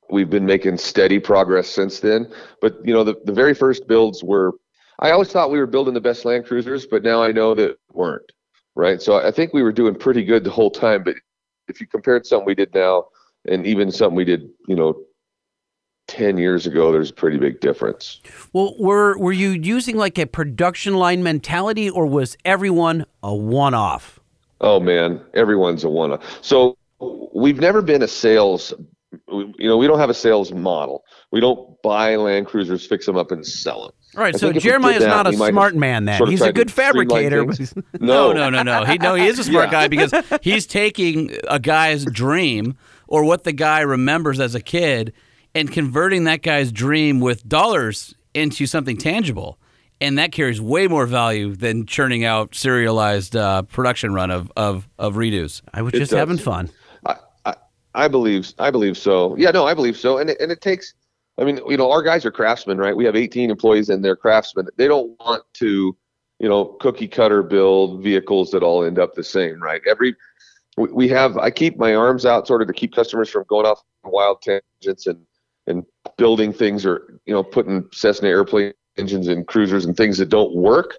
we've 0.10 0.30
been 0.30 0.45
making 0.45 0.78
steady 0.78 1.19
progress 1.19 1.67
since 1.69 2.00
then. 2.00 2.32
But 2.62 2.78
you 2.86 2.93
know, 2.93 3.04
the, 3.04 3.15
the 3.26 3.34
very 3.34 3.54
first 3.54 3.88
builds 3.88 4.24
were, 4.24 4.54
I 5.00 5.12
always 5.12 5.32
thought 5.32 5.52
we 5.52 5.60
were 5.60 5.67
building 5.67 5.93
the 5.93 6.02
best 6.02 6.26
Land 6.26 6.45
Cruisers, 6.45 6.86
but 6.86 7.04
now 7.04 7.24
I 7.24 7.32
know 7.32 7.54
that 7.56 7.78
we 7.93 8.00
weren't. 8.00 8.32
Right. 8.76 9.02
So 9.02 9.17
I 9.17 9.32
think 9.32 9.54
we 9.54 9.63
were 9.63 9.72
doing 9.72 9.95
pretty 9.95 10.24
good 10.24 10.43
the 10.43 10.52
whole 10.52 10.72
time. 10.72 11.04
But 11.04 11.15
if 11.67 11.82
you 11.82 11.88
compared 11.88 12.26
something 12.26 12.45
we 12.45 12.56
did 12.56 12.74
now 12.74 13.06
and 13.48 13.65
even 13.65 13.91
something 13.91 14.15
we 14.15 14.26
did, 14.26 14.50
you 14.67 14.76
know, 14.76 15.02
10 16.08 16.38
years 16.38 16.65
ago, 16.65 16.91
there's 16.91 17.12
a 17.12 17.13
pretty 17.13 17.38
big 17.38 17.60
difference. 17.60 18.19
well, 18.52 18.76
were 18.80 19.17
were 19.17 19.32
you 19.32 19.50
using 19.50 19.95
like 19.95 20.17
a 20.17 20.26
production 20.26 20.95
line 20.95 21.22
mentality, 21.22 21.89
or 21.89 22.06
was 22.08 22.36
everyone 22.43 23.06
a 23.22 23.34
one 23.34 23.76
off? 23.76 24.19
Oh 24.60 24.80
man, 24.80 25.22
everyone's 25.36 25.84
a 25.84 25.89
one. 25.89 26.13
Off. 26.13 26.39
So 26.41 26.78
we've 27.34 27.60
never 27.60 27.82
been 27.82 28.02
a 28.02 28.08
sales. 28.08 28.74
You 29.28 29.54
know, 29.60 29.78
we 29.78 29.88
don't 29.88 29.98
have 30.00 30.10
a 30.10 30.13
sales 30.13 30.52
model. 30.52 31.04
We 31.32 31.39
don't 31.39 31.82
buy 31.82 32.15
Land 32.15 32.45
Cruisers, 32.48 32.86
fix 32.86 33.06
them 33.08 33.17
up, 33.17 33.32
and 33.32 33.45
sell 33.45 33.84
them. 33.84 33.91
All 34.17 34.24
right, 34.24 34.36
I 34.36 34.38
so 34.38 34.52
Jeremiah 34.52 34.58
if 34.58 34.63
we 34.63 34.69
Jeremiah's 34.69 35.00
did 35.00 35.06
that, 35.06 35.15
not 35.15 35.28
a 35.28 35.30
we 35.32 35.38
might 35.38 35.45
have 35.45 35.54
smart 35.54 35.76
man. 35.76 36.06
Then 36.06 36.17
sort 36.17 36.30
he's 36.30 36.41
a 36.41 36.54
good 36.54 36.72
fabricator. 36.72 37.45
but- 37.45 37.60
No, 38.00 38.32
no, 38.34 38.50
no, 38.50 38.62
no. 38.63 38.84
He 38.86 38.98
no, 39.00 39.15
he 39.15 39.26
is 39.26 39.39
a 39.39 39.43
smart 39.43 39.65
Yeah. 39.72 39.72
guy 39.72 39.88
because 39.88 40.13
he's 40.43 40.67
taking 40.67 41.36
a 41.48 41.60
guy's 41.60 42.06
dream 42.06 42.78
or 43.08 43.24
what 43.24 43.43
the 43.45 43.52
guy 43.54 43.80
remembers 43.82 44.39
as 44.39 44.54
a 44.54 44.62
kid 44.62 45.13
and 45.56 45.72
converting 45.72 46.26
that 46.26 46.43
guy's 46.43 46.72
dream 46.72 47.19
with 47.19 47.48
dollars 47.50 48.13
into 48.36 48.67
something 48.67 48.98
tangible. 48.98 49.58
And 50.02 50.17
that 50.17 50.32
carries 50.32 50.62
way 50.62 50.88
more 50.88 51.06
value 51.06 51.56
than 51.56 51.86
churning 51.86 52.24
out 52.24 52.56
serialized 52.56 53.36
uh, 53.36 53.63
production 53.63 54.13
run 54.13 54.32
of, 54.32 54.50
of, 54.56 54.88
of 54.98 55.15
redos. 55.15 55.62
I 55.74 55.82
was 55.82 55.93
It 55.93 55.98
just 56.00 56.12
does. 56.12 56.19
having 56.19 56.38
fun. 56.38 56.69
I, 57.93 58.08
believe 58.08 58.54
I 58.60 58.71
believe 58.71 58.97
so. 58.97 59.36
Yeah, 59.38 59.52
no, 59.52 59.65
I 59.65 59.73
believe 59.73 59.97
so. 59.97 60.17
And 60.19 60.30
it, 60.30 60.39
and 60.39 60.52
it 60.52 60.62
takes. 60.62 60.93
I 61.38 61.43
mean, 61.45 61.60
you 61.67 61.78
know, 61.78 61.89
our 61.91 62.02
guys 62.02 62.25
are 62.25 62.32
craftsmen, 62.32 62.78
right? 62.78 62.95
We 62.95 63.06
have 63.06 63.15
18 63.15 63.49
employees 63.49 63.89
and 63.89 64.04
they're 64.04 64.15
craftsmen. 64.15 64.67
They 64.78 64.88
don't 64.88 65.17
want 65.21 65.43
to, 65.56 65.95
you 66.39 66.49
know, 66.49 66.65
cookie 66.82 67.08
cutter 67.08 67.43
build 67.43 68.04
vehicles 68.04 68.52
that 68.52 68.62
all 68.62 68.84
end 68.84 68.99
up 68.99 69.15
the 69.15 69.23
same, 69.23 69.62
right? 69.62 69.82
Every 69.88 70.15
we- 70.78 70.91
we 70.91 71.08
have. 71.10 71.38
I 71.38 71.49
keep 71.52 71.78
my 71.78 71.95
arms 71.95 72.25
out 72.25 72.47
sort 72.47 72.62
of 72.62 72.67
to 72.67 72.73
keep 72.73 72.93
customers 72.93 73.30
from 73.30 73.43
going 73.47 73.65
off 73.65 73.82
wild 74.04 74.41
tangents 74.41 75.08
and 75.08 75.25
and 75.67 75.86
building 76.17 76.52
things 76.52 76.86
or 76.86 77.19
you 77.25 77.34
know 77.34 77.43
putting 77.43 77.88
Cessna 77.93 78.28
airplane 78.30 78.73
engines 78.97 79.28
in 79.28 79.45
cruisers 79.45 79.86
and 79.86 79.95
things 79.95 80.17
that 80.17 80.30
don't 80.30 80.56
work. 80.56 80.97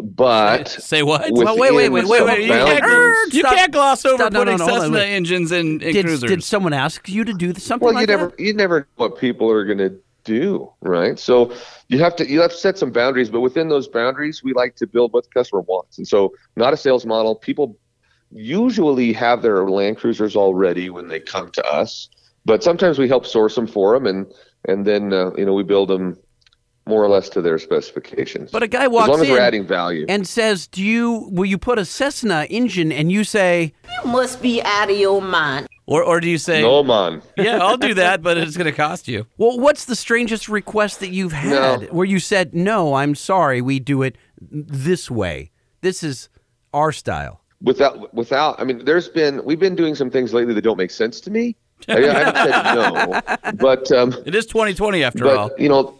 But 0.00 0.68
Say 0.68 1.02
what? 1.02 1.30
Well, 1.30 1.58
wait, 1.58 1.74
wait, 1.74 1.90
wait, 1.90 2.06
wait, 2.06 2.18
some 2.18 2.26
wait. 2.26 2.42
You 2.42 2.48
can't, 2.48 3.32
you 3.34 3.40
Stop. 3.40 3.54
can't 3.54 3.72
gloss 3.72 4.04
over 4.06 4.16
Stop. 4.16 4.32
No, 4.32 4.42
no, 4.42 4.52
putting 4.52 4.66
no, 4.66 4.74
on, 4.74 4.80
Cessna 4.80 4.96
wait. 4.96 5.12
engines 5.12 5.52
in, 5.52 5.82
in 5.82 5.92
Did, 5.92 6.06
cruisers. 6.06 6.30
did 6.30 6.42
someone 6.42 6.72
ask 6.72 7.06
you 7.08 7.22
to 7.24 7.34
do 7.34 7.52
something 7.54 7.84
well, 7.84 7.94
like 7.94 8.08
you 8.08 8.16
never 8.16 8.28
that? 8.28 8.40
you 8.40 8.54
never 8.54 8.80
know 8.80 8.86
what 8.96 9.18
people 9.18 9.50
are 9.50 9.64
going 9.64 9.78
to 9.78 9.94
do, 10.24 10.72
right? 10.80 11.18
So 11.18 11.54
you 11.88 11.98
have 11.98 12.16
to 12.16 12.28
you 12.28 12.40
have 12.40 12.50
to 12.52 12.56
set 12.56 12.78
some 12.78 12.92
boundaries, 12.92 13.28
but 13.28 13.40
within 13.40 13.68
those 13.68 13.86
boundaries, 13.86 14.42
we 14.42 14.54
like 14.54 14.74
to 14.76 14.86
build 14.86 15.12
what 15.12 15.24
the 15.24 15.30
customer 15.30 15.60
wants. 15.60 15.98
And 15.98 16.08
so, 16.08 16.34
not 16.56 16.72
a 16.72 16.78
sales 16.78 17.04
model. 17.04 17.36
People 17.36 17.76
usually 18.30 19.12
have 19.12 19.42
their 19.42 19.68
Land 19.68 19.98
Cruisers 19.98 20.34
already 20.34 20.88
when 20.88 21.08
they 21.08 21.20
come 21.20 21.50
to 21.52 21.64
us, 21.66 22.08
but 22.46 22.64
sometimes 22.64 22.98
we 22.98 23.06
help 23.06 23.26
source 23.26 23.54
them 23.54 23.66
for 23.66 23.92
them, 23.92 24.06
and 24.06 24.32
and 24.66 24.86
then 24.86 25.12
uh, 25.12 25.30
you 25.36 25.44
know 25.44 25.52
we 25.52 25.62
build 25.62 25.90
them 25.90 26.18
more 26.86 27.02
or 27.02 27.08
less 27.08 27.28
to 27.30 27.40
their 27.42 27.58
specifications. 27.58 28.50
But 28.50 28.62
a 28.62 28.68
guy 28.68 28.86
walks 28.88 29.04
as 29.04 29.10
long 29.10 29.20
as 29.22 29.26
in 29.28 29.32
we're 29.32 29.40
adding 29.40 29.66
value. 29.66 30.04
and 30.08 30.26
says, 30.26 30.66
"Do 30.66 30.82
you 30.82 31.28
will 31.30 31.46
you 31.46 31.58
put 31.58 31.78
a 31.78 31.84
Cessna 31.84 32.44
engine?" 32.50 32.92
And 32.92 33.10
you 33.10 33.24
say, 33.24 33.72
You 34.04 34.10
must 34.10 34.42
be 34.42 34.62
out 34.62 34.90
of 34.90 34.96
your 34.96 35.22
mind. 35.22 35.66
Or 35.86 36.02
or 36.02 36.18
do 36.20 36.28
you 36.28 36.38
say, 36.38 36.62
no 36.62 36.82
man. 36.82 37.20
yeah, 37.36 37.58
I'll 37.58 37.76
do 37.76 37.92
that, 37.94 38.22
but 38.22 38.38
it's 38.38 38.56
going 38.56 38.66
to 38.70 38.76
cost 38.76 39.06
you? 39.08 39.26
"Well, 39.36 39.58
what's 39.60 39.84
the 39.84 39.96
strangest 39.96 40.48
request 40.48 41.00
that 41.00 41.10
you've 41.10 41.32
had 41.32 41.80
No. 41.82 41.86
where 41.88 42.06
you 42.06 42.18
said, 42.20 42.54
"No, 42.54 42.94
I'm 42.94 43.14
sorry, 43.14 43.60
we 43.60 43.80
do 43.80 44.02
it 44.02 44.16
this 44.40 45.10
way. 45.10 45.50
This 45.82 46.02
is 46.02 46.28
our 46.72 46.90
style." 46.92 47.40
without 47.62 48.12
without 48.12 48.60
i 48.60 48.64
mean 48.64 48.84
there's 48.84 49.08
been 49.08 49.42
we've 49.44 49.60
been 49.60 49.76
doing 49.76 49.94
some 49.94 50.10
things 50.10 50.34
lately 50.34 50.52
that 50.52 50.60
don't 50.60 50.76
make 50.76 50.90
sense 50.90 51.18
to 51.18 51.30
me 51.30 51.56
i, 51.88 51.94
I 51.94 52.00
haven't 52.12 52.36
said 52.36 52.74
no 52.74 53.52
but 53.68 53.90
um 53.92 54.12
It 54.26 54.34
is 54.34 54.44
2020 54.44 55.02
after 55.02 55.24
but 55.24 55.36
all. 55.36 55.50
you 55.56 55.70
know 55.70 55.98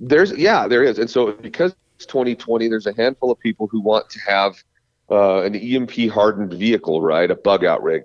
there's 0.00 0.32
yeah 0.32 0.66
there 0.68 0.82
is. 0.82 0.98
And 0.98 1.08
so 1.08 1.32
because 1.32 1.74
it's 1.96 2.06
2020 2.06 2.68
there's 2.68 2.86
a 2.86 2.94
handful 2.94 3.30
of 3.30 3.38
people 3.38 3.66
who 3.66 3.80
want 3.80 4.08
to 4.10 4.20
have 4.20 4.62
uh, 5.10 5.42
an 5.42 5.54
emp 5.54 5.92
hardened 6.10 6.52
vehicle 6.54 7.02
right? 7.02 7.30
A 7.30 7.34
bug 7.34 7.64
out 7.64 7.82
rig. 7.82 8.02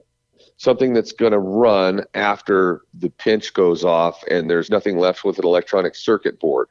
Something 0.57 0.93
that's 0.93 1.11
going 1.11 1.33
to 1.33 1.39
run 1.39 2.03
after 2.13 2.81
the 2.93 3.09
pinch 3.09 3.53
goes 3.53 3.83
off 3.83 4.23
and 4.29 4.49
there's 4.49 4.69
nothing 4.69 4.97
left 4.97 5.23
with 5.23 5.37
an 5.37 5.45
electronic 5.45 5.95
circuit 5.95 6.39
board. 6.39 6.69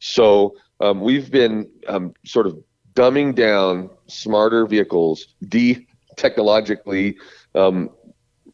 So 0.00 0.56
um, 0.80 1.00
we've 1.00 1.30
been 1.30 1.70
um, 1.86 2.14
sort 2.26 2.48
of 2.48 2.58
dumbing 2.94 3.34
down 3.34 3.90
smarter 4.08 4.66
vehicles, 4.66 5.28
de 5.48 5.86
technologically 6.16 7.16
um, 7.54 7.90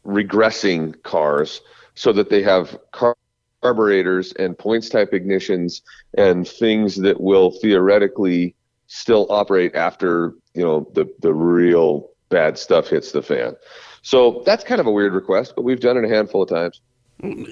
regressing 0.05 1.01
cars, 1.03 1.61
so 1.95 2.13
that 2.13 2.29
they 2.29 2.43
have 2.43 2.77
car- 2.91 3.17
carburetors 3.61 4.31
and 4.33 4.57
points 4.57 4.89
type 4.89 5.11
ignitions 5.11 5.81
and 6.17 6.47
things 6.47 6.97
that 6.97 7.21
will 7.21 7.51
theoretically 7.51 8.55
still 8.87 9.27
operate 9.29 9.75
after 9.75 10.33
you 10.53 10.63
know 10.63 10.89
the 10.93 11.05
the 11.21 11.33
real 11.33 12.09
bad 12.29 12.57
stuff 12.57 12.87
hits 12.87 13.11
the 13.11 13.21
fan. 13.21 13.55
So 14.01 14.43
that's 14.45 14.63
kind 14.63 14.79
of 14.79 14.87
a 14.87 14.91
weird 14.91 15.13
request, 15.13 15.53
but 15.55 15.63
we've 15.63 15.79
done 15.79 15.97
it 15.97 16.05
a 16.05 16.07
handful 16.07 16.43
of 16.43 16.49
times. 16.49 16.81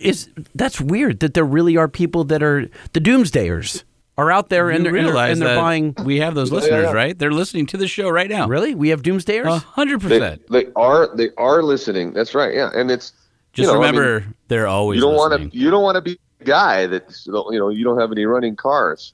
Is 0.02 0.30
that's 0.56 0.80
weird 0.80 1.20
that 1.20 1.34
there 1.34 1.46
really 1.46 1.76
are 1.76 1.88
people 1.88 2.24
that 2.26 2.42
are 2.42 2.70
the 2.94 3.02
doomsdayers 3.02 3.84
are 4.18 4.32
out 4.32 4.50
there 4.50 4.70
and 4.70 4.80
you 4.80 4.92
they're, 4.92 4.96
and 4.96 5.06
they're, 5.08 5.14
realize 5.14 5.40
and 5.40 5.48
they're 5.48 5.56
buying. 5.58 5.94
we 6.04 6.18
have 6.18 6.36
those 6.36 6.52
listeners, 6.52 6.86
yeah. 6.86 6.92
right? 6.92 7.20
They're 7.20 7.32
listening 7.32 7.66
to 7.68 7.78
the 7.78 7.88
show 7.88 8.10
right 8.10 8.30
now. 8.30 8.48
Really, 8.48 8.74
we 8.76 8.90
have 8.90 9.04
doomsdayers. 9.04 9.46
A 9.46 9.60
hundred 9.60 10.02
They, 10.02 10.20
percent. 10.20 10.48
they 10.50 10.66
are 10.76 11.16
they 11.16 11.30
are 11.38 11.62
listening. 11.62 12.14
That's 12.14 12.34
right. 12.34 12.54
Yeah, 12.54 12.72
and 12.74 12.90
it's 12.90 13.14
Just 13.58 13.68
you 13.72 13.74
know, 13.74 13.82
I 13.84 13.92
mean, 13.92 14.00
remember, 14.00 14.36
they're 14.50 14.68
always 14.68 14.98
you 14.98 15.02
don't 15.02 15.16
want 15.16 15.52
to 15.52 15.58
you 15.58 15.72
don't 15.72 15.82
want 15.82 15.96
to 15.96 16.02
be 16.02 16.20
a 16.42 16.44
guy 16.44 16.86
that's 16.86 17.26
you 17.26 17.34
know 17.34 17.70
you 17.70 17.84
don't 17.84 18.00
have 18.00 18.12
any 18.12 18.26
running 18.26 18.56
cars 18.56 19.14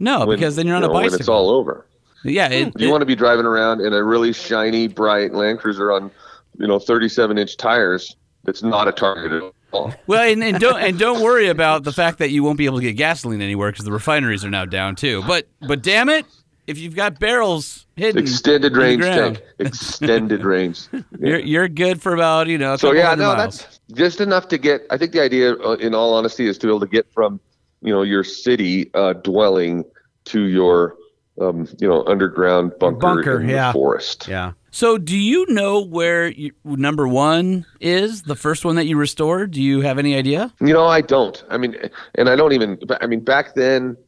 no, 0.00 0.26
when, 0.26 0.36
because 0.36 0.56
then 0.56 0.66
you're 0.66 0.74
on 0.74 0.82
you 0.82 0.86
a 0.86 0.88
know, 0.88 0.94
when 0.94 1.04
bicycle. 1.04 1.20
it's 1.20 1.28
all 1.28 1.48
over 1.48 1.86
yeah, 2.24 2.48
it, 2.48 2.72
you 2.76 2.88
it- 2.88 2.90
want 2.90 3.02
to 3.02 3.06
be 3.06 3.14
driving 3.14 3.46
around 3.46 3.80
in 3.80 3.92
a 3.92 4.02
really 4.02 4.32
shiny 4.32 4.88
bright 4.88 5.32
land 5.32 5.60
cruiser 5.60 5.92
on 5.92 6.10
you 6.58 6.66
know 6.66 6.80
37 6.80 7.38
inch 7.38 7.56
tires 7.56 8.16
that's 8.42 8.64
not 8.64 8.88
a 8.88 8.92
target 8.92 9.30
at 9.30 9.42
all 9.42 9.94
well, 10.06 10.28
and, 10.28 10.42
and 10.42 10.58
don't 10.58 10.82
and 10.82 10.98
don't 10.98 11.22
worry 11.24 11.46
about 11.48 11.84
the 11.84 11.92
fact 11.92 12.18
that 12.18 12.30
you 12.30 12.42
won't 12.42 12.58
be 12.58 12.66
able 12.66 12.78
to 12.78 12.82
get 12.82 12.94
gasoline 12.94 13.40
anywhere 13.40 13.70
because 13.70 13.84
the 13.84 13.92
refineries 13.92 14.44
are 14.44 14.50
now 14.50 14.64
down 14.66 14.96
too. 14.96 15.22
But 15.26 15.46
but 15.66 15.82
damn 15.82 16.08
it, 16.10 16.26
if 16.66 16.78
you've 16.78 16.94
got 16.94 17.18
barrels 17.18 17.86
hidden, 17.96 18.22
extended 18.22 18.76
range 18.76 19.02
ground, 19.02 19.36
tank 19.36 19.42
extended 19.58 20.44
range 20.44 20.86
you're 21.18 21.40
you're 21.40 21.68
good 21.68 22.00
for 22.00 22.14
about 22.14 22.46
you 22.46 22.58
know 22.58 22.74
a 22.74 22.78
so 22.78 22.92
yeah 22.92 23.14
no 23.14 23.34
miles. 23.34 23.58
that's 23.58 23.80
just 23.92 24.20
enough 24.20 24.48
to 24.48 24.58
get 24.58 24.82
i 24.90 24.96
think 24.96 25.12
the 25.12 25.20
idea 25.20 25.54
uh, 25.54 25.72
in 25.74 25.94
all 25.94 26.14
honesty 26.14 26.46
is 26.46 26.58
to 26.58 26.66
be 26.66 26.70
able 26.70 26.80
to 26.80 26.86
get 26.86 27.10
from 27.12 27.40
you 27.82 27.92
know 27.92 28.02
your 28.02 28.24
city 28.24 28.90
uh, 28.94 29.12
dwelling 29.12 29.84
to 30.24 30.44
your 30.44 30.96
um, 31.40 31.66
you 31.78 31.88
know 31.88 32.04
underground 32.06 32.72
bunker, 32.78 32.98
Bunker, 32.98 33.40
in 33.40 33.46
the 33.46 33.52
yeah. 33.54 33.72
forest 33.72 34.28
yeah. 34.28 34.52
So, 34.74 34.96
do 34.96 35.18
you 35.18 35.44
know 35.50 35.84
where 35.84 36.28
you, 36.28 36.52
number 36.64 37.06
one 37.06 37.66
is? 37.78 38.22
The 38.22 38.34
first 38.34 38.64
one 38.64 38.76
that 38.76 38.86
you 38.86 38.96
restored? 38.96 39.50
Do 39.50 39.60
you 39.62 39.82
have 39.82 39.98
any 39.98 40.16
idea? 40.16 40.50
You 40.62 40.72
know, 40.72 40.86
I 40.86 41.02
don't. 41.02 41.44
I 41.50 41.58
mean, 41.58 41.76
and 42.14 42.30
I 42.30 42.36
don't 42.36 42.54
even. 42.54 42.78
I 43.02 43.06
mean, 43.06 43.20
back 43.20 43.54
then, 43.54 43.98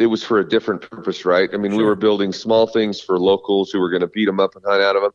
it 0.00 0.06
was 0.06 0.24
for 0.24 0.38
a 0.38 0.48
different 0.48 0.82
purpose, 0.82 1.24
right? 1.24 1.50
I 1.52 1.56
mean, 1.56 1.76
we 1.76 1.84
were 1.84 1.94
building 1.94 2.32
small 2.32 2.66
things 2.66 3.00
for 3.00 3.18
locals 3.18 3.70
who 3.70 3.80
were 3.80 3.90
going 3.90 4.00
to 4.00 4.06
beat 4.06 4.26
them 4.26 4.40
up 4.40 4.56
and 4.56 4.64
hunt 4.64 4.82
out 4.82 4.96
of 4.96 5.02
them. 5.02 5.12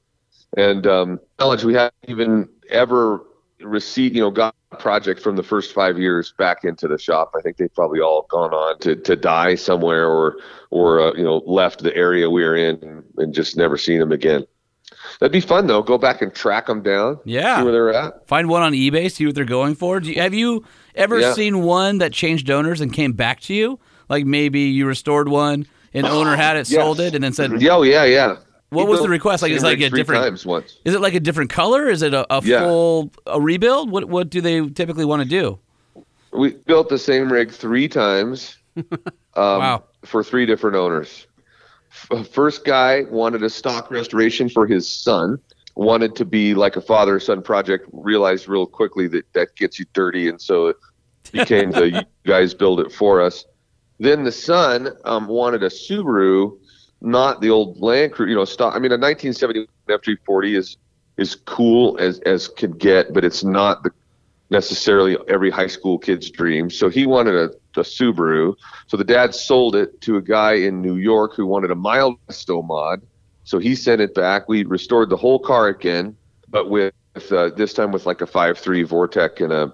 And 0.57 0.87
um, 0.87 1.19
knowledge 1.39 1.63
we 1.63 1.73
haven't 1.73 1.95
even 2.07 2.47
ever 2.69 3.21
received, 3.61 4.15
you 4.15 4.21
know, 4.21 4.31
got 4.31 4.55
a 4.71 4.75
project 4.77 5.19
from 5.21 5.35
the 5.35 5.43
first 5.43 5.73
five 5.73 5.97
years 5.97 6.33
back 6.37 6.63
into 6.63 6.87
the 6.87 6.97
shop. 6.97 7.31
I 7.37 7.41
think 7.41 7.57
they've 7.57 7.73
probably 7.73 7.99
all 7.99 8.27
gone 8.29 8.53
on 8.53 8.79
to, 8.79 8.95
to 8.95 9.15
die 9.15 9.55
somewhere 9.55 10.07
or 10.07 10.37
or 10.69 10.99
uh, 11.01 11.13
you 11.13 11.23
know 11.23 11.37
left 11.45 11.83
the 11.83 11.95
area 11.95 12.29
we 12.29 12.43
were 12.43 12.55
in 12.55 12.75
and, 12.83 13.03
and 13.17 13.33
just 13.33 13.57
never 13.57 13.77
seen 13.77 13.99
them 13.99 14.11
again. 14.11 14.45
That'd 15.19 15.31
be 15.31 15.41
fun 15.41 15.67
though. 15.67 15.81
Go 15.81 15.97
back 15.97 16.21
and 16.21 16.33
track 16.33 16.67
them 16.67 16.83
down. 16.83 17.19
Yeah. 17.25 17.57
See 17.57 17.63
where 17.63 17.71
they're 17.73 17.93
at. 17.93 18.27
Find 18.27 18.47
one 18.49 18.61
on 18.61 18.73
eBay, 18.73 19.11
see 19.11 19.25
what 19.25 19.35
they're 19.35 19.45
going 19.45 19.75
for. 19.75 19.99
You, 19.99 20.21
have 20.21 20.33
you 20.33 20.63
ever 20.93 21.19
Yeah. 21.19 21.33
seen 21.33 21.63
one 21.63 21.97
that 21.99 22.13
changed 22.13 22.49
owners 22.49 22.81
and 22.81 22.93
came 22.93 23.13
back 23.13 23.39
to 23.41 23.53
you? 23.53 23.79
Like 24.09 24.25
maybe 24.25 24.61
you 24.61 24.85
restored 24.85 25.27
one, 25.29 25.65
an 25.93 26.05
owner 26.05 26.35
had 26.35 26.57
it, 26.57 26.69
Yes. 26.69 26.81
sold 26.81 26.99
it, 26.99 27.15
and 27.15 27.23
then 27.23 27.33
said, 27.33 27.51
oh, 27.69 27.81
yeah, 27.83 28.03
yeah. 28.05 28.37
What 28.69 28.83
He 28.85 28.89
was 28.89 29.01
the 29.01 29.09
request? 29.09 29.41
Like, 29.43 29.51
it's 29.51 29.63
like 29.63 29.79
a 29.79 29.89
different- 29.89 30.23
times 30.23 30.45
once. 30.45 30.79
"Is 30.85 30.93
it 30.95 31.01
like 31.01 31.13
a 31.13 31.19
different 31.19 31.49
color? 31.49 31.87
Is 31.87 32.01
it 32.01 32.13
a, 32.13 32.25
a 32.35 32.41
Yeah. 32.43 32.61
full 32.61 33.11
a 33.27 33.39
rebuild? 33.39 33.89
What 33.91 34.05
what 34.05 34.29
do 34.29 34.41
they 34.41 34.67
typically 34.69 35.05
want 35.05 35.21
to 35.23 35.27
do?" 35.29 35.59
We 36.33 36.53
built 36.53 36.89
the 36.89 36.97
same 36.97 37.31
rig 37.31 37.51
three 37.51 37.87
times. 37.87 38.57
Um, 39.37 39.59
Wow. 39.59 39.83
For 40.05 40.23
three 40.23 40.45
different 40.45 40.77
owners. 40.77 41.27
First 42.31 42.63
guy 42.65 43.03
wanted 43.09 43.43
a 43.43 43.49
stock 43.49 43.91
restoration 43.91 44.47
for 44.49 44.65
his 44.67 44.87
son. 44.89 45.39
Wanted 45.75 46.15
to 46.17 46.25
be 46.25 46.53
like 46.55 46.75
a 46.77 46.81
father 46.81 47.19
son 47.19 47.41
project. 47.41 47.87
Realized 47.91 48.47
real 48.47 48.65
quickly 48.65 49.07
that 49.09 49.31
that 49.33 49.55
gets 49.57 49.77
you 49.77 49.85
dirty, 49.93 50.29
and 50.29 50.39
so 50.41 50.67
it 50.67 50.77
became 51.33 51.71
the 51.71 51.89
you 51.91 52.01
guys 52.25 52.53
build 52.53 52.79
it 52.79 52.91
for 52.93 53.21
us. 53.21 53.45
Then 53.99 54.23
the 54.23 54.31
son 54.31 54.89
um, 55.05 55.27
wanted 55.27 55.63
a 55.63 55.69
Subaru, 55.69 56.57
not 57.01 57.41
the 57.41 57.49
old 57.49 57.81
Land 57.81 58.13
Cruiser. 58.13 58.29
You 58.29 58.35
know, 58.35 58.45
stock. 58.45 58.75
I 58.75 58.79
mean, 58.79 58.91
a 58.91 58.97
1970 58.97 59.67
FJ40 59.87 60.57
is 60.57 60.77
is 61.17 61.35
cool 61.35 61.97
as 61.99 62.19
as 62.21 62.47
could 62.47 62.77
get, 62.77 63.13
but 63.13 63.23
it's 63.23 63.43
not 63.43 63.83
the 63.83 63.91
necessarily 64.49 65.17
every 65.27 65.49
high 65.49 65.67
school 65.67 65.97
kid's 65.97 66.29
dream. 66.29 66.69
So 66.69 66.89
he 66.89 67.05
wanted 67.05 67.35
a, 67.35 67.79
a 67.79 67.83
Subaru. 67.83 68.55
So 68.87 68.97
the 68.97 69.03
dad 69.03 69.33
sold 69.33 69.75
it 69.75 69.99
to 70.01 70.17
a 70.17 70.21
guy 70.21 70.53
in 70.53 70.81
New 70.81 70.97
York 70.97 71.33
who 71.35 71.45
wanted 71.45 71.71
a 71.71 71.75
mild 71.75 72.17
mod. 72.49 73.01
So 73.43 73.59
he 73.59 73.75
sent 73.75 74.01
it 74.01 74.13
back. 74.13 74.47
We 74.47 74.63
restored 74.63 75.09
the 75.09 75.17
whole 75.17 75.39
car 75.39 75.67
again, 75.67 76.15
but 76.49 76.69
with 76.69 76.93
uh, 77.31 77.49
this 77.49 77.73
time 77.73 77.91
with 77.91 78.05
like 78.05 78.21
a 78.21 78.25
5.3 78.25 78.85
Vortec 78.87 79.43
and 79.43 79.53
a 79.53 79.73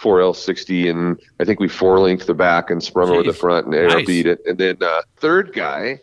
4L60, 0.00 0.90
and 0.90 1.20
I 1.40 1.44
think 1.44 1.60
we 1.60 1.68
four 1.68 1.98
linked 2.00 2.26
the 2.26 2.34
back 2.34 2.70
and 2.70 2.82
sprung 2.82 3.10
over 3.10 3.22
the 3.22 3.32
front 3.32 3.66
and 3.66 3.74
air 3.74 3.88
Nice. 3.88 4.06
beat 4.06 4.26
it. 4.26 4.40
And 4.46 4.58
then 4.58 4.76
uh, 4.82 5.02
third 5.16 5.52
guy 5.52 6.00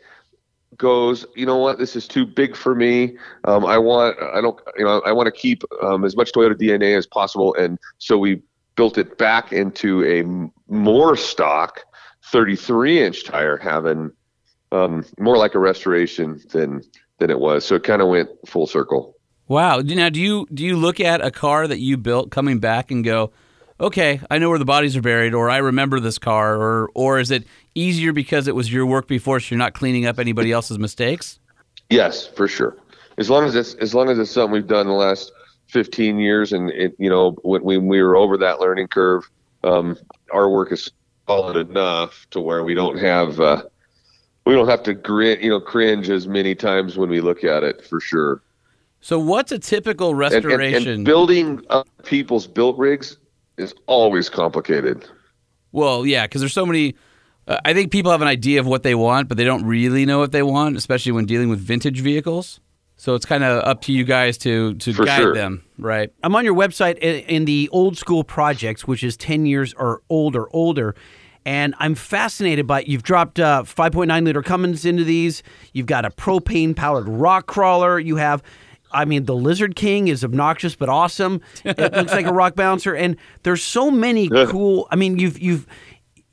goes, 0.78 1.26
you 1.36 1.46
know 1.46 1.58
what, 1.58 1.78
this 1.78 1.96
is 1.96 2.08
too 2.08 2.26
big 2.26 2.56
for 2.56 2.74
me. 2.74 3.18
Um, 3.46 3.66
I 3.66 3.78
want, 3.78 4.18
I 4.22 4.42
don't, 4.42 4.60
you 4.78 4.86
know, 4.86 5.02
I 5.06 5.12
want 5.12 5.28
to 5.28 5.32
keep 5.32 5.64
um, 5.82 6.04
as 6.04 6.16
much 6.16 6.32
Toyota 6.32 6.56
DNA 6.56 6.98
as 6.98 7.06
possible, 7.06 7.54
and 7.56 7.78
so 8.00 8.18
we 8.18 8.42
built 8.76 8.98
it 8.98 9.18
back 9.18 9.54
into 9.54 10.04
a 10.04 10.24
more 10.74 11.16
stock 11.16 11.82
33 12.32 13.04
inch 13.04 13.26
tire, 13.26 13.58
having 13.58 14.12
um, 14.72 15.06
more 15.20 15.38
like 15.38 15.54
a 15.56 15.60
restoration 15.60 16.42
than 16.52 16.82
than 17.20 17.30
it 17.30 17.40
was. 17.40 17.64
So 17.64 17.76
it 17.76 17.84
kind 17.84 18.02
of 18.02 18.08
went 18.08 18.30
full 18.48 18.66
circle. 18.66 19.16
Wow. 19.48 19.80
Now, 19.80 20.10
do 20.10 20.20
you 20.20 20.48
do 20.54 20.64
you 20.64 20.76
look 20.78 21.00
at 21.00 21.24
a 21.24 21.30
car 21.30 21.68
that 21.68 21.80
you 21.80 21.98
built 21.98 22.32
coming 22.32 22.60
back 22.60 22.90
and 22.92 23.04
go, 23.04 23.32
okay, 23.80 24.20
I 24.30 24.38
know 24.38 24.50
where 24.50 24.60
the 24.60 24.66
bodies 24.66 24.96
are 24.96 25.02
buried, 25.02 25.34
or 25.34 25.50
I 25.50 25.58
remember 25.58 26.00
this 26.00 26.18
car, 26.18 26.56
or 26.56 26.90
or 26.94 27.20
is 27.20 27.32
it 27.32 27.46
easier 27.76 28.14
because 28.14 28.48
it 28.48 28.56
was 28.56 28.72
your 28.72 28.86
work 28.86 29.08
before, 29.08 29.40
so 29.40 29.54
you're 29.56 29.60
not 29.60 29.74
cleaning 29.74 30.06
up 30.06 30.20
anybody 30.20 30.52
else's 30.52 30.80
mistakes? 30.80 31.40
Yes, 31.90 32.28
for 32.28 32.48
sure. 32.48 32.78
As 33.18 33.30
long 33.30 33.46
as 33.46 33.56
it's 33.56 33.74
as 33.76 33.94
long 33.94 34.10
as 34.10 34.18
it's 34.20 34.32
something 34.32 34.52
we've 34.52 34.68
done 34.68 34.82
in 34.82 34.88
the 34.88 34.94
last 34.94 35.32
15 35.68 36.18
years, 36.20 36.54
and 36.54 36.70
it, 36.72 36.96
you 36.98 37.10
know 37.10 37.32
when, 37.44 37.64
when 37.64 37.88
we 37.88 38.02
were 38.02 38.16
over 38.16 38.38
that 38.38 38.60
learning 38.60 38.88
curve, 38.88 39.30
um, 39.64 39.98
our 40.32 40.50
work 40.50 40.72
is 40.72 40.92
solid 41.28 41.56
enough 41.56 42.28
to 42.32 42.40
where 42.40 42.64
we 42.64 42.74
don't 42.74 42.98
have 42.98 43.40
uh, 43.40 43.64
we 44.46 44.54
don't 44.54 44.68
have 44.68 44.84
to 44.84 44.94
grin, 44.94 45.42
you 45.42 45.50
know, 45.50 45.60
cringe 45.60 46.10
as 46.10 46.28
many 46.28 46.56
times 46.56 46.98
when 46.98 47.10
we 47.10 47.22
look 47.22 47.44
at 47.44 47.64
it 47.64 47.86
for 47.86 48.00
sure. 48.00 48.42
So, 49.02 49.20
what's 49.20 49.52
a 49.52 49.60
typical 49.60 50.10
And, 50.12 50.34
and, 50.34 50.46
restoration? 50.46 50.88
and 50.88 51.06
building 51.06 51.62
up 51.70 51.88
people's 52.04 52.48
built 52.48 52.78
rigs 52.78 53.18
is 53.58 53.74
always 53.88 54.30
complicated. 54.30 55.06
Well, 55.72 56.06
yeah, 56.06 56.26
because 56.26 56.42
there's 56.42 56.54
so 56.54 56.66
many. 56.66 56.96
Uh, 57.48 57.58
I 57.66 57.74
think 57.74 57.92
people 57.92 58.12
have 58.12 58.22
an 58.22 58.28
idea 58.28 58.60
of 58.60 58.66
what 58.66 58.84
they 58.84 58.96
want, 58.96 59.28
but 59.28 59.38
they 59.38 59.44
don't 59.44 59.66
really 59.66 60.06
know 60.06 60.20
what 60.20 60.32
they 60.32 60.44
want, 60.44 60.78
especially 60.78 61.12
when 61.12 61.26
dealing 61.26 61.50
with 61.50 61.60
vintage 61.60 62.00
vehicles. 62.02 62.60
So 62.96 63.16
it's 63.16 63.26
kind 63.26 63.44
of 63.44 63.64
up 63.64 63.82
to 63.82 63.92
you 63.92 64.04
guys 64.04 64.38
to 64.40 64.76
to 64.76 64.94
For 64.94 65.06
guide 65.06 65.20
sure. 65.20 65.34
them, 65.34 65.64
right? 65.78 66.12
I'm 66.24 66.36
on 66.36 66.46
your 66.46 66.54
website 66.56 66.98
in 67.00 67.46
the 67.46 67.68
old 67.72 67.98
school 67.98 68.24
projects, 68.24 68.88
which 68.88 69.04
is 69.04 69.18
10 69.18 69.46
years 69.46 69.74
or 69.74 70.02
older, 70.10 70.48
older. 70.56 70.96
And 71.46 71.76
I'm 71.80 71.96
fascinated 71.96 72.66
by 72.68 72.82
you've 72.82 73.04
dropped 73.04 73.40
uh, 73.40 73.64
5.9 73.64 74.24
liter 74.24 74.42
Cummins 74.42 74.86
into 74.86 75.04
these. 75.04 75.44
You've 75.74 75.88
got 75.88 76.06
a 76.06 76.10
propane 76.10 76.74
powered 76.74 77.10
rock 77.10 77.48
crawler. 77.48 78.00
You 78.00 78.16
have, 78.16 78.42
I 78.94 79.06
mean, 79.06 79.26
the 79.26 79.36
Lizard 79.36 79.76
King 79.76 80.08
is 80.08 80.24
obnoxious 80.24 80.76
but 80.76 80.90
awesome. 80.90 81.42
It 81.66 81.78
looks 81.94 82.12
like 82.12 82.26
a 82.26 82.34
rock 82.42 82.56
bouncer. 82.56 82.94
And 82.96 83.18
there's 83.44 83.64
so 83.64 83.90
many 83.92 84.30
cool. 84.30 84.88
I 84.92 84.96
mean, 84.96 85.18
you've 85.20 85.40
you've 85.40 85.68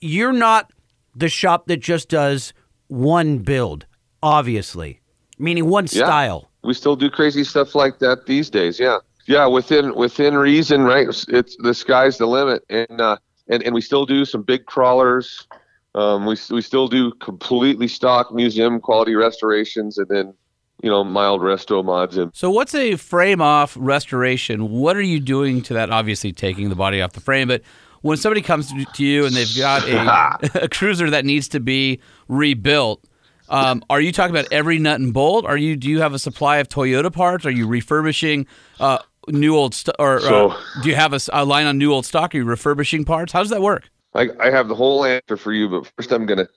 you're 0.00 0.32
not 0.32 0.72
the 1.14 1.28
shop 1.28 1.66
that 1.66 1.78
just 1.78 2.08
does 2.08 2.52
one 2.88 3.38
build, 3.38 3.86
obviously, 4.22 5.00
meaning 5.38 5.66
one 5.68 5.84
Yeah. 5.84 6.04
style. 6.06 6.50
we 6.62 6.74
still 6.74 6.96
do 6.96 7.08
crazy 7.10 7.42
stuff 7.44 7.74
like 7.74 7.98
that 8.00 8.26
these 8.26 8.50
days. 8.50 8.78
Yeah, 8.78 8.98
yeah, 9.26 9.46
within 9.46 9.94
within 9.94 10.34
reason, 10.36 10.82
right? 10.82 11.06
It's, 11.28 11.56
the 11.56 11.72
sky's 11.74 12.18
the 12.18 12.26
limit, 12.26 12.62
and 12.68 13.00
uh, 13.00 13.16
and 13.48 13.62
and 13.62 13.74
we 13.74 13.80
still 13.80 14.04
do 14.06 14.24
some 14.24 14.42
big 14.42 14.66
crawlers. 14.66 15.46
Um, 15.94 16.24
we 16.26 16.36
we 16.50 16.60
still 16.62 16.86
do 16.88 17.12
completely 17.14 17.88
stock 17.88 18.32
museum 18.32 18.80
quality 18.80 19.14
restorations, 19.16 19.98
and 19.98 20.08
then 20.08 20.34
you 20.82 20.90
know 20.90 21.04
mild 21.04 21.40
resto 21.40 21.84
mods. 21.84 22.16
And 22.16 22.30
So 22.34 22.50
what's 22.50 22.74
a 22.74 22.96
frame 22.96 23.40
off 23.40 23.76
restoration? 23.78 24.70
What 24.70 24.96
are 24.96 25.02
you 25.02 25.20
doing 25.20 25.62
to 25.62 25.74
that? 25.74 25.90
Obviously, 25.90 26.32
taking 26.32 26.68
the 26.68 26.74
body 26.76 27.00
off 27.02 27.12
the 27.12 27.20
frame, 27.20 27.48
but 27.48 27.62
when 28.02 28.16
somebody 28.16 28.40
comes 28.42 28.72
to- 28.72 28.84
to 28.94 29.04
you 29.04 29.26
and 29.26 29.34
they've 29.34 29.56
got 29.56 29.86
a, 29.88 30.62
a 30.64 30.68
cruiser 30.68 31.10
that 31.10 31.24
needs 31.24 31.48
to 31.48 31.60
be 31.60 32.00
rebuilt. 32.28 33.04
Um, 33.48 33.82
are 33.90 34.00
you 34.00 34.12
talking 34.12 34.34
about 34.34 34.46
every 34.52 34.78
nut 34.78 35.00
and 35.00 35.12
bolt? 35.12 35.44
Are 35.44 35.56
you 35.56 35.76
do 35.76 35.88
you 35.88 36.00
have 36.00 36.14
a 36.14 36.18
supply 36.18 36.58
of 36.58 36.68
Toyota 36.68 37.12
parts? 37.12 37.44
Are 37.44 37.50
you 37.50 37.66
refurbishing 37.66 38.46
uh, 38.78 38.98
new 39.28 39.56
old 39.56 39.74
st- 39.74 39.96
or 39.98 40.20
So- 40.20 40.50
uh, 40.50 40.56
do 40.82 40.88
you 40.88 40.94
have 40.94 41.12
a 41.32 41.44
line 41.44 41.66
on 41.66 41.76
new 41.76 41.92
old 41.92 42.06
stock? 42.06 42.34
Are 42.34 42.38
you 42.38 42.44
refurbishing 42.44 43.04
parts? 43.04 43.32
How 43.32 43.40
does 43.40 43.50
that 43.50 43.60
work? 43.62 43.90
I, 44.14 44.28
I 44.40 44.50
have 44.50 44.68
the 44.68 44.74
whole 44.74 45.04
answer 45.04 45.36
for 45.36 45.52
you, 45.52 45.68
but 45.68 45.90
first 45.96 46.10
I'm 46.12 46.26
gonna 46.26 46.48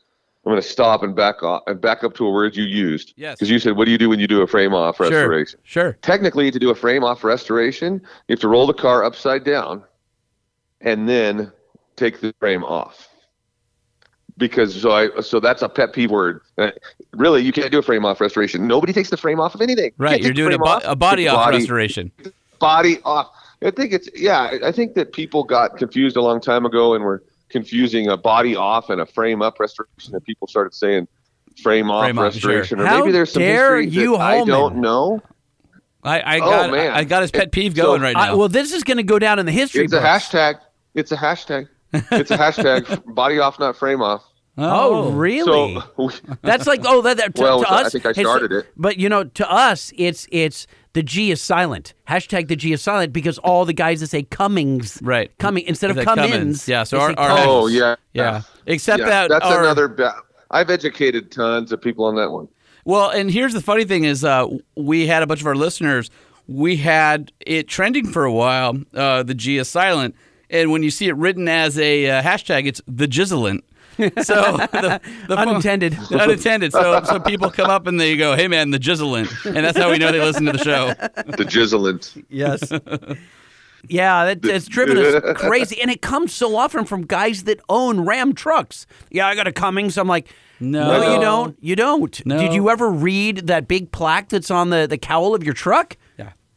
I'm 0.46 0.52
gonna 0.52 0.62
stop 0.62 1.04
and 1.04 1.16
back 1.16 1.42
off 1.42 1.64
and 1.68 1.80
back 1.80 2.04
up 2.04 2.16
to 2.16 2.26
a 2.26 2.32
word 2.32 2.56
you 2.56 2.64
used. 2.64 3.14
Yes. 3.16 3.36
Because 3.36 3.50
you 3.50 3.60
said, 3.60 3.78
what 3.78 3.86
do 3.86 3.92
you 3.92 3.98
do 3.98 4.10
when 4.10 4.20
you 4.20 4.28
do 4.28 4.42
a 4.42 4.48
frame 4.48 4.74
off 4.74 5.00
restoration? 5.00 5.60
Sure, 5.64 5.84
sure. 5.84 5.98
technically 6.02 6.52
to 6.52 6.60
do 6.60 6.70
a 6.70 6.76
frame 6.76 7.04
off 7.04 7.24
restoration 7.24 8.02
you 8.28 8.34
have 8.34 8.40
to 8.40 8.48
roll 8.50 8.68
the 8.68 8.74
car 8.74 9.04
upside 9.04 9.44
down 9.44 9.84
and 10.82 11.08
then 11.08 11.52
take 11.96 12.20
the 12.20 12.34
frame 12.40 12.64
off 12.64 13.08
because 14.38 14.82
so 14.82 14.92
I 14.92 15.22
so 15.22 15.40
that's 15.40 15.62
a 15.62 15.70
pet 15.70 15.94
peeve 15.94 16.12
word. 16.12 16.42
Uh, 16.58 16.72
Really, 17.14 17.44
you 17.44 17.52
can't 17.52 17.72
do 17.72 17.78
a 17.78 17.84
frame 17.84 18.06
off 18.06 18.20
restoration. 18.20 18.68
Nobody 18.68 18.92
takes 18.92 19.12
the 19.12 19.18
frame 19.18 19.40
off 19.40 19.54
of 19.54 19.62
anything. 19.62 19.92
Right, 19.98 20.14
can't 20.14 20.24
you're 20.24 20.34
doing 20.34 20.54
a, 20.54 20.58
bo- 20.58 20.66
off, 20.66 20.84
a 20.84 20.96
body 20.96 21.28
off 21.28 21.46
body, 21.46 21.58
restoration. 21.58 22.12
Body 22.60 22.98
off. 23.06 23.30
I 23.64 23.70
think 23.70 23.94
it's 23.94 24.10
yeah. 24.16 24.58
I 24.64 24.72
think 24.72 24.96
that 24.96 25.14
people 25.14 25.44
got 25.44 25.78
confused 25.78 26.18
a 26.18 26.22
long 26.22 26.42
time 26.42 26.66
ago 26.66 26.96
and 26.96 27.04
were 27.04 27.24
confusing 27.54 28.10
a 28.10 28.18
body 28.18 28.56
off 28.58 28.90
and 28.90 29.00
a 29.00 29.06
frame 29.06 29.42
up 29.42 29.60
restoration, 29.60 30.14
and 30.14 30.24
people 30.26 30.48
started 30.50 30.74
saying 30.74 31.08
frame 31.62 31.90
off 31.90 32.04
Frame 32.04 32.20
off, 32.20 32.34
sure. 32.34 32.52
restoration. 32.52 32.82
Or 32.82 32.86
How 32.86 33.00
maybe 33.00 33.12
there's 33.14 33.32
some 33.32 33.42
dare 33.42 33.80
history 33.82 34.02
you, 34.02 34.18
that 34.18 34.22
I 34.22 34.44
don't 34.44 34.78
know. 34.78 35.22
I, 36.04 36.20
I 36.20 36.36
Oh, 36.38 36.40
got 36.50 36.72
man. 36.72 36.92
I 36.92 37.04
got 37.06 37.22
his 37.22 37.32
pet 37.32 37.54
peeve 37.54 37.76
So, 37.78 37.84
going 37.84 38.02
right 38.02 38.18
I, 38.18 38.28
now. 38.28 38.36
well, 38.38 38.50
this 38.50 38.74
is 38.74 38.84
going 38.84 38.98
to 38.98 39.04
go 39.04 39.20
down 39.20 39.40
in 39.40 39.46
the 39.46 39.54
history 39.54 39.86
It's 39.86 39.94
a 39.94 40.02
hashtag. 40.02 40.56
It's 40.96 41.14
a 41.14 41.16
hashtag. 41.16 41.70
It's 41.94 42.32
a 42.32 42.38
hashtag. 42.38 43.02
Body 43.16 43.40
off, 43.40 43.58
not 43.60 43.78
frame 43.78 44.02
off. 44.02 44.24
Oh, 44.58 45.06
oh 45.06 45.12
really? 45.12 45.80
So 45.96 46.12
That's 46.42 46.68
like 46.68 46.82
oh 46.86 47.02
that, 47.04 47.18
that 47.18 47.36
to, 47.36 47.42
Well, 47.42 47.62
to 47.62 47.70
I 47.72 47.82
us. 47.84 47.92
think 47.94 48.06
I 48.06 48.10
it's- 48.10 48.26
started 48.26 48.52
it. 48.52 48.68
But 48.76 48.98
you 48.98 49.08
know, 49.10 49.24
to 49.24 49.50
us, 49.50 49.94
it's 49.98 50.28
it's 50.32 50.68
the 50.94 51.04
G 51.04 51.32
is 51.32 51.42
silent. 51.42 51.94
Hashtag 52.08 52.48
the 52.48 52.56
G 52.56 52.72
is 52.74 52.82
silent 52.82 53.14
because 53.14 53.38
all 53.40 53.66
the 53.66 53.74
guys 53.74 54.00
that 54.02 54.08
say 54.08 54.24
Cummings, 54.24 55.00
Right. 55.02 55.36
Coming 55.40 55.66
instead 55.66 55.90
of 55.92 55.98
Is 55.98 56.06
that 56.06 56.16
Cummins. 56.16 56.32
Cummins? 56.34 56.68
Yeah, 56.68 56.84
so 56.84 57.00
our- 57.00 57.14
our- 57.18 57.38
oh 57.40 57.68
yeah, 57.68 57.96
yeah. 58.14 58.42
Except 58.68 59.00
Yeah, 59.00 59.06
that 59.10 59.30
that's 59.30 59.46
our- 59.46 59.64
another. 59.64 59.88
Ba- 59.88 60.16
I've 60.52 60.70
educated 60.70 61.32
tons 61.32 61.72
of 61.72 61.82
people 61.82 62.06
on 62.06 62.16
that 62.16 62.32
one. 62.32 62.48
Well, 62.86 63.10
and 63.10 63.32
here's 63.32 63.54
the 63.54 63.62
funny 63.62 63.86
thing 63.86 64.04
is 64.04 64.24
uh, 64.24 64.48
we 64.76 65.08
had 65.08 65.24
a 65.24 65.28
bunch 65.28 65.42
of 65.42 65.48
our 65.48 65.56
listeners. 65.56 66.10
We 66.48 66.76
had 66.76 67.32
it 67.40 67.68
trending 67.68 68.06
for 68.08 68.26
a 68.26 68.32
while. 68.32 68.78
Uh, 68.94 69.24
the 69.24 69.34
G 69.34 69.58
is 69.58 69.70
silent, 69.70 70.14
and 70.50 70.70
when 70.72 70.84
you 70.84 70.92
see 70.92 71.08
it 71.08 71.16
written 71.16 71.48
as 71.48 71.80
a 71.80 72.10
uh, 72.10 72.22
hashtag, 72.22 72.68
it's 72.68 72.82
the 72.88 73.08
Gizzlant. 73.08 73.62
So 74.24 74.58
the, 74.58 75.02
the 75.28 75.38
Unintended. 75.38 75.98
unintended. 76.12 76.72
So 76.72 77.02
so 77.04 77.20
people 77.20 77.50
come 77.52 77.70
up 77.70 77.86
and 77.88 78.00
they 78.00 78.18
go, 78.18 78.36
"Hey 78.36 78.48
man, 78.48 78.72
the 78.72 78.80
Gizzlant," 78.80 79.46
and 79.46 79.58
that's 79.66 79.78
how 79.78 79.92
we 79.92 79.98
know 79.98 80.12
they 80.12 80.20
listen 80.20 80.46
to 80.46 80.52
the 80.52 80.58
show. 80.64 80.88
The 81.26 81.46
Gizzlant. 81.46 82.24
Yes. 82.30 82.72
Yeah, 83.90 84.24
that, 84.26 84.42
that's 84.42 84.66
driven 84.68 84.98
us 84.98 85.22
crazy, 85.38 85.82
and 85.82 85.92
it 85.92 86.02
comes 86.02 86.34
so 86.34 86.56
often 86.56 86.86
from 86.86 87.06
guys 87.06 87.44
that 87.44 87.60
own 87.68 88.00
Ram 88.06 88.34
trucks. 88.34 88.88
Yeah, 89.10 89.28
I 89.28 89.36
got 89.36 89.46
a 89.46 89.52
Cummings. 89.52 89.98
I'm 89.98 90.08
like, 90.08 90.30
No. 90.62 91.02
no, 91.02 91.14
you 91.16 91.20
don't. 91.20 91.58
You 91.60 91.76
don't. 91.76 92.26
No. 92.26 92.38
Did 92.40 92.54
you 92.54 92.70
ever 92.70 92.90
read 92.90 93.48
that 93.48 93.68
big 93.68 93.92
plaque 93.92 94.30
that's 94.30 94.50
on 94.50 94.70
the, 94.70 94.88
the 94.88 94.98
cowl 94.98 95.36
of 95.36 95.44
your 95.44 95.54
truck? 95.54 95.98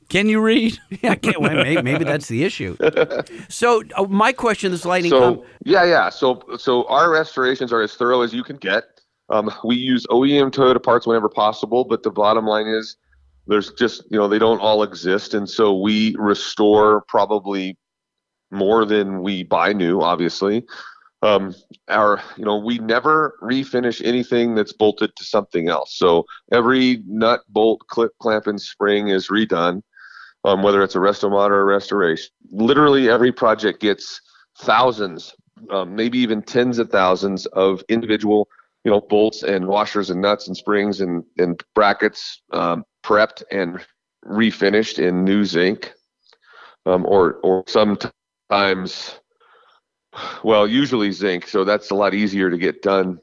Yeah. 0.09 0.21
Can 0.21 0.29
you 0.29 0.41
read? 0.41 0.79
Yeah, 1.03 1.13
I 1.13 1.17
can't. 1.17 1.41
Well, 1.41 1.55
maybe, 1.55 1.83
maybe 1.83 2.05
that's 2.13 2.29
the 2.29 2.45
issue. 2.45 2.77
So, 3.49 3.83
uh, 3.97 4.05
my 4.05 4.33
question 4.33 4.73
is, 4.73 4.85
lightning. 4.85 5.11
So 5.11 5.45
yeah, 5.65 5.85
yeah. 5.85 6.09
So 6.09 6.43
so 6.59 6.85
our 6.89 7.11
restorations 7.11 7.73
are 7.73 7.83
as 7.83 7.95
thorough 7.95 8.23
as 8.23 8.33
you 8.33 8.43
can 8.43 8.57
get. 8.57 8.85
Um, 9.29 9.53
we 9.65 9.77
use 9.77 10.07
OEM 10.07 10.51
Toyota 10.53 10.83
parts 10.83 11.07
whenever 11.07 11.29
possible, 11.29 11.85
but 11.85 12.03
the 12.03 12.11
bottom 12.11 12.47
line 12.47 12.67
is 12.67 12.97
there's 13.47 13.73
just 13.73 14.05
you 14.11 14.19
know 14.19 14.29
they 14.29 14.39
don't 14.39 14.61
all 14.61 14.83
exist, 14.83 15.35
and 15.35 15.49
so 15.49 15.79
we 15.79 16.15
restore 16.19 17.03
probably 17.09 17.77
more 18.51 18.85
than 18.85 19.23
we 19.23 19.43
buy 19.43 19.73
new. 19.73 20.01
Obviously, 20.01 20.65
um, 21.23 21.55
our 21.89 22.21
you 22.37 22.45
know 22.45 22.57
we 22.57 22.79
never 22.79 23.37
refinish 23.43 24.05
anything 24.05 24.55
that's 24.55 24.73
bolted 24.73 25.15
to 25.17 25.25
something 25.25 25.69
else. 25.69 25.97
So 25.97 26.25
every 26.53 27.03
nut, 27.07 27.41
bolt, 27.49 27.83
clip, 27.89 28.13
clamp, 28.19 28.47
and 28.47 28.61
spring 28.61 29.09
is 29.09 29.29
redone. 29.29 29.83
Um, 30.47 30.63
whether 30.63 30.81
it's 30.85 30.95
a 30.95 30.99
restomod 30.99 31.51
or 31.51 31.63
a 31.63 31.65
restoration, 31.65 32.31
literally 32.53 33.11
every 33.11 33.33
project 33.33 33.81
gets 33.81 34.21
thousands, 34.61 35.35
um, 35.71 35.97
maybe 35.97 36.19
even 36.19 36.41
tens 36.41 36.79
of 36.79 36.89
thousands 36.89 37.47
of 37.47 37.83
individual, 37.89 38.49
you 38.85 38.93
know, 38.93 39.01
bolts 39.01 39.43
and 39.43 39.67
washers 39.67 40.09
and 40.09 40.23
nuts 40.23 40.47
and 40.47 40.57
springs 40.57 41.01
and, 41.01 41.25
and 41.37 41.61
brackets 41.75 42.43
um, 42.53 42.85
prepped 43.05 43.43
and 43.51 43.85
refinished 44.25 45.01
in 45.01 45.25
new 45.25 45.45
zinc, 45.45 45.93
um, 46.87 47.05
or 47.07 47.41
or 47.43 47.65
sometimes, 47.67 49.19
well, 50.45 50.69
usually 50.69 51.11
zinc. 51.11 51.49
So 51.49 51.65
that's 51.65 51.91
a 51.91 51.97
lot 51.97 52.15
easier 52.15 52.51
to 52.51 52.57
get 52.57 52.83
done, 52.83 53.19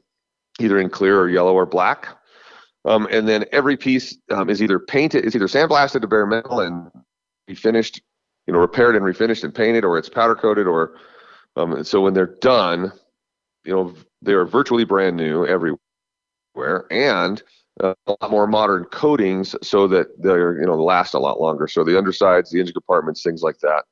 either 0.60 0.78
in 0.78 0.90
clear 0.90 1.18
or 1.18 1.30
yellow 1.30 1.54
or 1.54 1.64
black. 1.64 2.08
Um, 2.84 3.08
and 3.10 3.26
then 3.26 3.46
every 3.50 3.78
piece 3.78 4.18
um, 4.30 4.50
is 4.50 4.62
either 4.62 4.78
painted, 4.78 5.24
it's 5.24 5.34
either 5.34 5.46
sandblasted 5.46 6.02
to 6.02 6.06
bare 6.06 6.26
metal 6.26 6.60
and 6.60 6.90
refinished, 7.48 8.00
you 8.46 8.52
know, 8.52 8.60
repaired 8.60 8.96
and 8.96 9.04
refinished 9.04 9.44
and 9.44 9.54
painted, 9.54 9.84
or 9.84 9.98
it's 9.98 10.08
powder 10.08 10.34
coated, 10.34 10.66
or 10.66 10.96
um, 11.56 11.84
so 11.84 12.00
when 12.00 12.14
they're 12.14 12.36
done, 12.40 12.92
you 13.64 13.74
know, 13.74 13.94
they're 14.22 14.44
virtually 14.44 14.84
brand 14.84 15.16
new 15.16 15.46
everywhere, 15.46 16.86
and 16.90 17.42
uh, 17.82 17.94
a 18.06 18.16
lot 18.20 18.30
more 18.30 18.46
modern 18.46 18.84
coatings 18.84 19.56
so 19.62 19.88
that 19.88 20.06
they're 20.22 20.60
you 20.60 20.66
know 20.66 20.82
last 20.82 21.14
a 21.14 21.18
lot 21.18 21.40
longer. 21.40 21.66
So 21.66 21.84
the 21.84 21.98
undersides, 21.98 22.50
the 22.50 22.60
engine 22.60 22.74
compartments, 22.74 23.22
things 23.22 23.42
like 23.42 23.58
that, 23.60 23.84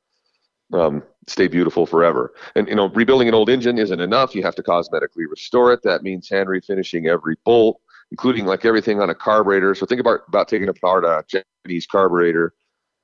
um, 0.73 1.03
stay 1.27 1.49
beautiful 1.49 1.87
forever. 1.87 2.33
And 2.55 2.69
you 2.69 2.75
know, 2.75 2.89
rebuilding 2.91 3.29
an 3.29 3.35
old 3.35 3.51
engine 3.51 3.79
isn't 3.79 4.01
enough. 4.01 4.35
You 4.35 4.43
have 4.43 4.55
to 4.57 4.63
cosmetically 4.63 5.27
restore 5.29 5.73
it. 5.73 5.83
That 5.83 6.03
means 6.03 6.29
hand 6.29 6.49
refinishing 6.49 7.09
every 7.09 7.37
bolt, 7.45 7.81
including 8.11 8.47
like 8.47 8.65
everything 8.65 9.01
on 9.01 9.11
a 9.11 9.15
carburetor. 9.15 9.75
So 9.75 9.87
think 9.87 10.01
about 10.01 10.21
about 10.29 10.49
taking 10.49 10.69
apart 10.69 11.05
a 11.05 11.25
Japanese 11.29 11.87
carburetor 11.87 12.55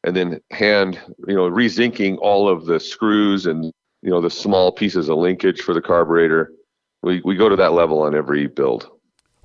and 0.05 0.17
then 0.17 0.41
hand 0.51 1.01
you 1.27 1.35
know 1.35 1.51
rezinking 1.51 2.19
all 2.21 2.49
of 2.49 2.67
the 2.67 2.81
screws 2.81 3.47
and 3.47 3.73
you 4.03 4.11
know 4.11 4.21
the 4.21 4.31
small 4.31 4.73
pieces 4.73 5.09
of 5.09 5.19
linkage 5.19 5.61
for 5.61 5.75
the 5.75 5.83
carburetor. 5.83 6.53
We 7.03 7.21
we 7.25 7.37
go 7.37 7.49
to 7.49 7.57
that 7.57 7.73
level 7.73 8.03
on 8.03 8.15
every 8.15 8.47
build. 8.47 8.91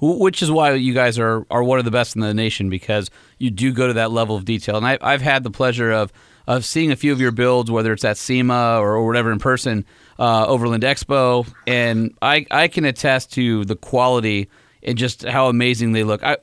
Which 0.02 0.42
is 0.42 0.52
why 0.52 0.74
you 0.74 0.94
guys 0.94 1.18
are, 1.18 1.46
are 1.50 1.64
one 1.64 1.80
of 1.80 1.86
the 1.86 1.92
best 1.92 2.16
in 2.16 2.22
the 2.22 2.34
nation 2.34 2.70
because 2.70 3.10
you 3.38 3.50
do 3.50 3.72
go 3.72 3.88
to 3.88 3.94
that 3.94 4.12
level 4.12 4.36
of 4.36 4.44
detail. 4.44 4.76
And 4.76 4.86
I, 4.86 4.98
I've 5.00 5.22
had 5.22 5.44
the 5.44 5.52
pleasure 5.52 5.92
of 5.92 6.12
of 6.46 6.66
seeing 6.66 6.92
a 6.92 6.96
few 6.98 7.14
of 7.14 7.22
your 7.22 7.32
builds, 7.32 7.72
whether 7.72 7.94
it's 7.94 8.04
at 8.04 8.18
SEMA 8.18 8.80
or, 8.80 8.96
or 8.96 9.08
whatever 9.08 9.32
in 9.32 9.40
person, 9.40 9.86
uh, 10.20 10.46
Overland 10.46 10.84
Expo, 10.84 11.48
and 11.66 12.14
I 12.22 12.46
I 12.52 12.68
can 12.68 12.86
attest 12.86 13.32
to 13.34 13.64
the 13.66 13.76
quality 13.76 14.50
and 14.82 14.98
just 14.98 15.24
how 15.24 15.48
amazing 15.48 15.94
they 15.94 16.04
look. 16.04 16.22
I, 16.24 16.38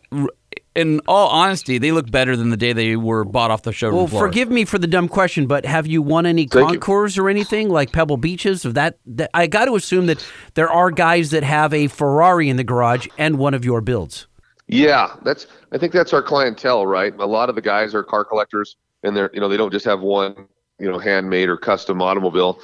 in 0.74 1.00
all 1.06 1.28
honesty, 1.28 1.78
they 1.78 1.92
look 1.92 2.10
better 2.10 2.36
than 2.36 2.50
the 2.50 2.56
day 2.56 2.72
they 2.72 2.96
were 2.96 3.24
bought 3.24 3.50
off 3.50 3.62
the 3.62 3.72
showroom 3.72 3.96
Well, 3.96 4.06
floor. 4.06 4.26
forgive 4.28 4.50
me 4.50 4.64
for 4.64 4.78
the 4.78 4.86
dumb 4.86 5.08
question, 5.08 5.46
but 5.46 5.66
have 5.66 5.86
you 5.86 6.00
won 6.00 6.26
any 6.26 6.46
Thank 6.46 6.70
you. 6.70 6.78
concours 6.78 7.18
or 7.18 7.28
anything 7.28 7.68
like 7.68 7.92
Pebble 7.92 8.16
Beaches? 8.16 8.64
Of 8.64 8.74
that, 8.74 8.98
that 9.06 9.30
I 9.34 9.46
got 9.46 9.64
to 9.66 9.74
assume 9.74 10.06
that 10.06 10.24
there 10.54 10.70
are 10.70 10.90
guys 10.90 11.30
that 11.30 11.42
have 11.42 11.74
a 11.74 11.88
Ferrari 11.88 12.48
in 12.48 12.56
the 12.56 12.64
garage 12.64 13.08
and 13.18 13.36
one 13.38 13.52
of 13.54 13.64
your 13.64 13.80
builds. 13.80 14.26
Yeah, 14.68 15.16
that's. 15.24 15.48
I 15.72 15.78
think 15.78 15.92
that's 15.92 16.12
our 16.12 16.22
clientele, 16.22 16.86
right? 16.86 17.12
A 17.18 17.26
lot 17.26 17.48
of 17.48 17.56
the 17.56 17.60
guys 17.60 17.92
are 17.92 18.04
car 18.04 18.24
collectors, 18.24 18.76
and 19.02 19.16
they're 19.16 19.30
you 19.34 19.40
know 19.40 19.48
they 19.48 19.56
don't 19.56 19.72
just 19.72 19.84
have 19.84 20.00
one 20.00 20.46
you 20.78 20.88
know 20.90 20.98
handmade 20.98 21.48
or 21.48 21.56
custom 21.56 22.00
automobile, 22.00 22.60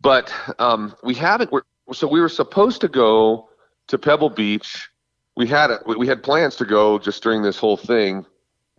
but 0.00 0.32
um, 0.58 0.96
we 1.04 1.14
haven't. 1.14 1.52
We're, 1.52 1.62
so 1.92 2.08
we 2.08 2.20
were 2.20 2.28
supposed 2.28 2.80
to 2.80 2.88
go 2.88 3.48
to 3.86 3.96
Pebble 3.96 4.30
Beach. 4.30 4.88
We 5.36 5.46
had 5.46 5.70
a, 5.70 5.80
we 5.86 6.06
had 6.06 6.22
plans 6.22 6.56
to 6.56 6.64
go 6.64 6.98
just 6.98 7.22
during 7.22 7.42
this 7.42 7.58
whole 7.58 7.76
thing, 7.76 8.24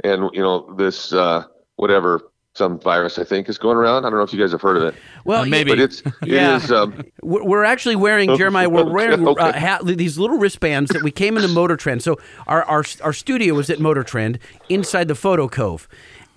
and 0.04 0.30
you 0.34 0.42
know 0.42 0.74
this 0.76 1.14
uh, 1.14 1.44
whatever 1.76 2.22
some 2.56 2.80
virus 2.80 3.20
I 3.20 3.24
think 3.24 3.48
is 3.50 3.60
going 3.60 3.78
around. 3.78 4.06
I 4.06 4.10
don't 4.10 4.18
know 4.18 4.24
if 4.24 4.34
you 4.34 4.40
guys 4.40 4.52
have 4.52 4.62
heard 4.64 4.78
of 4.78 4.82
it, 4.84 4.96
Well, 5.26 5.44
Uh, 5.44 5.46
maybe. 5.46 5.70
but 5.70 5.80
it's 5.80 6.00
it 6.02 6.14
Yeah. 6.26 6.56
is, 6.56 6.72
um, 6.72 7.04
We're 7.22 7.44
we're 7.44 7.64
actually 7.64 7.96
wearing 7.96 8.36
Jeremiah. 8.36 8.68
We're 8.68 8.92
wearing 8.92 9.28
Okay. 9.28 9.40
uh, 9.44 9.60
ha- 9.60 9.80
these 9.84 10.18
little 10.18 10.40
wristbands 10.40 10.90
that 10.94 11.04
we 11.04 11.12
came 11.12 11.36
into 11.38 11.50
Motor 11.50 11.78
Trend. 11.78 12.02
So 12.02 12.18
our 12.48 12.64
our 12.64 12.84
our 13.04 13.14
studio 13.14 13.54
was 13.54 13.70
at 13.70 13.80
Motor 13.80 14.02
Trend 14.04 14.40
inside 14.70 15.08
the 15.08 15.14
photo 15.16 15.48
cove, 15.48 15.88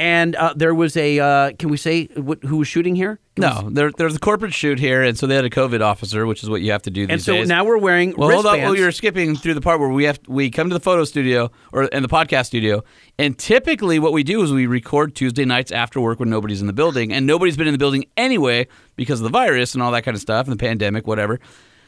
and 0.01 0.35
uh, 0.35 0.55
there 0.57 0.75
was 0.75 0.97
a. 0.97 1.19
Uh, 1.19 1.53
can 1.53 1.69
we 1.69 1.77
say 1.77 2.07
what, 2.17 2.43
who 2.43 2.57
was 2.57 2.67
shooting 2.69 2.97
here? 2.97 3.21
no, 3.37 3.69
there, 3.71 3.91
there's 3.97 4.17
a 4.17 4.19
corporate 4.19 4.53
shoot 4.53 4.79
here, 4.79 5.03
and 5.03 5.17
so 5.19 5.27
they 5.27 5.35
had 5.35 5.45
a 5.45 5.51
COVID 5.51 5.81
officer, 5.81 6.27
which 6.27 6.43
is 6.43 6.51
what 6.51 6.61
you 6.63 6.73
have 6.73 6.83
to 6.83 6.91
do 6.91 7.07
these 7.07 7.13
And 7.13 7.23
so 7.23 7.33
days. 7.35 7.49
now 7.49 7.65
we're 7.65 7.79
wearing 7.79 8.15
Well, 8.17 8.31
hold 8.31 8.47
on. 8.47 8.61
Well, 8.61 8.77
you're 8.77 8.93
skipping 8.93 9.37
through 9.37 9.55
the 9.55 9.61
part 9.61 9.79
where 9.81 9.89
we 9.89 10.05
have 10.05 10.19
we 10.27 10.51
come 10.51 10.69
to 10.69 10.75
the 10.75 10.81
photo 10.81 11.05
studio 11.05 11.51
or 11.73 11.89
and 11.93 12.05
the 12.05 12.09
podcast 12.09 12.47
studio, 12.47 12.83
and 13.19 13.39
typically 13.39 13.99
what 13.99 14.13
we 14.13 14.23
do 14.23 14.43
is 14.43 14.53
we 14.53 14.67
record 14.67 15.15
Tuesday 15.15 15.45
nights 15.45 15.71
after 15.71 16.01
work 16.01 16.19
when 16.19 16.31
nobody's 16.31 16.61
in 16.61 16.67
the 16.67 16.73
building, 16.73 17.13
and 17.13 17.27
nobody's 17.27 17.57
been 17.57 17.67
in 17.69 17.75
the 17.75 17.79
building 17.79 18.05
anyway 18.17 18.67
because 18.97 19.21
of 19.21 19.25
the 19.25 19.31
virus 19.31 19.75
and 19.75 19.83
all 19.83 19.93
that 19.93 20.03
kind 20.03 20.15
of 20.15 20.21
stuff 20.21 20.47
and 20.47 20.53
the 20.59 20.63
pandemic, 20.63 21.07
whatever. 21.07 21.39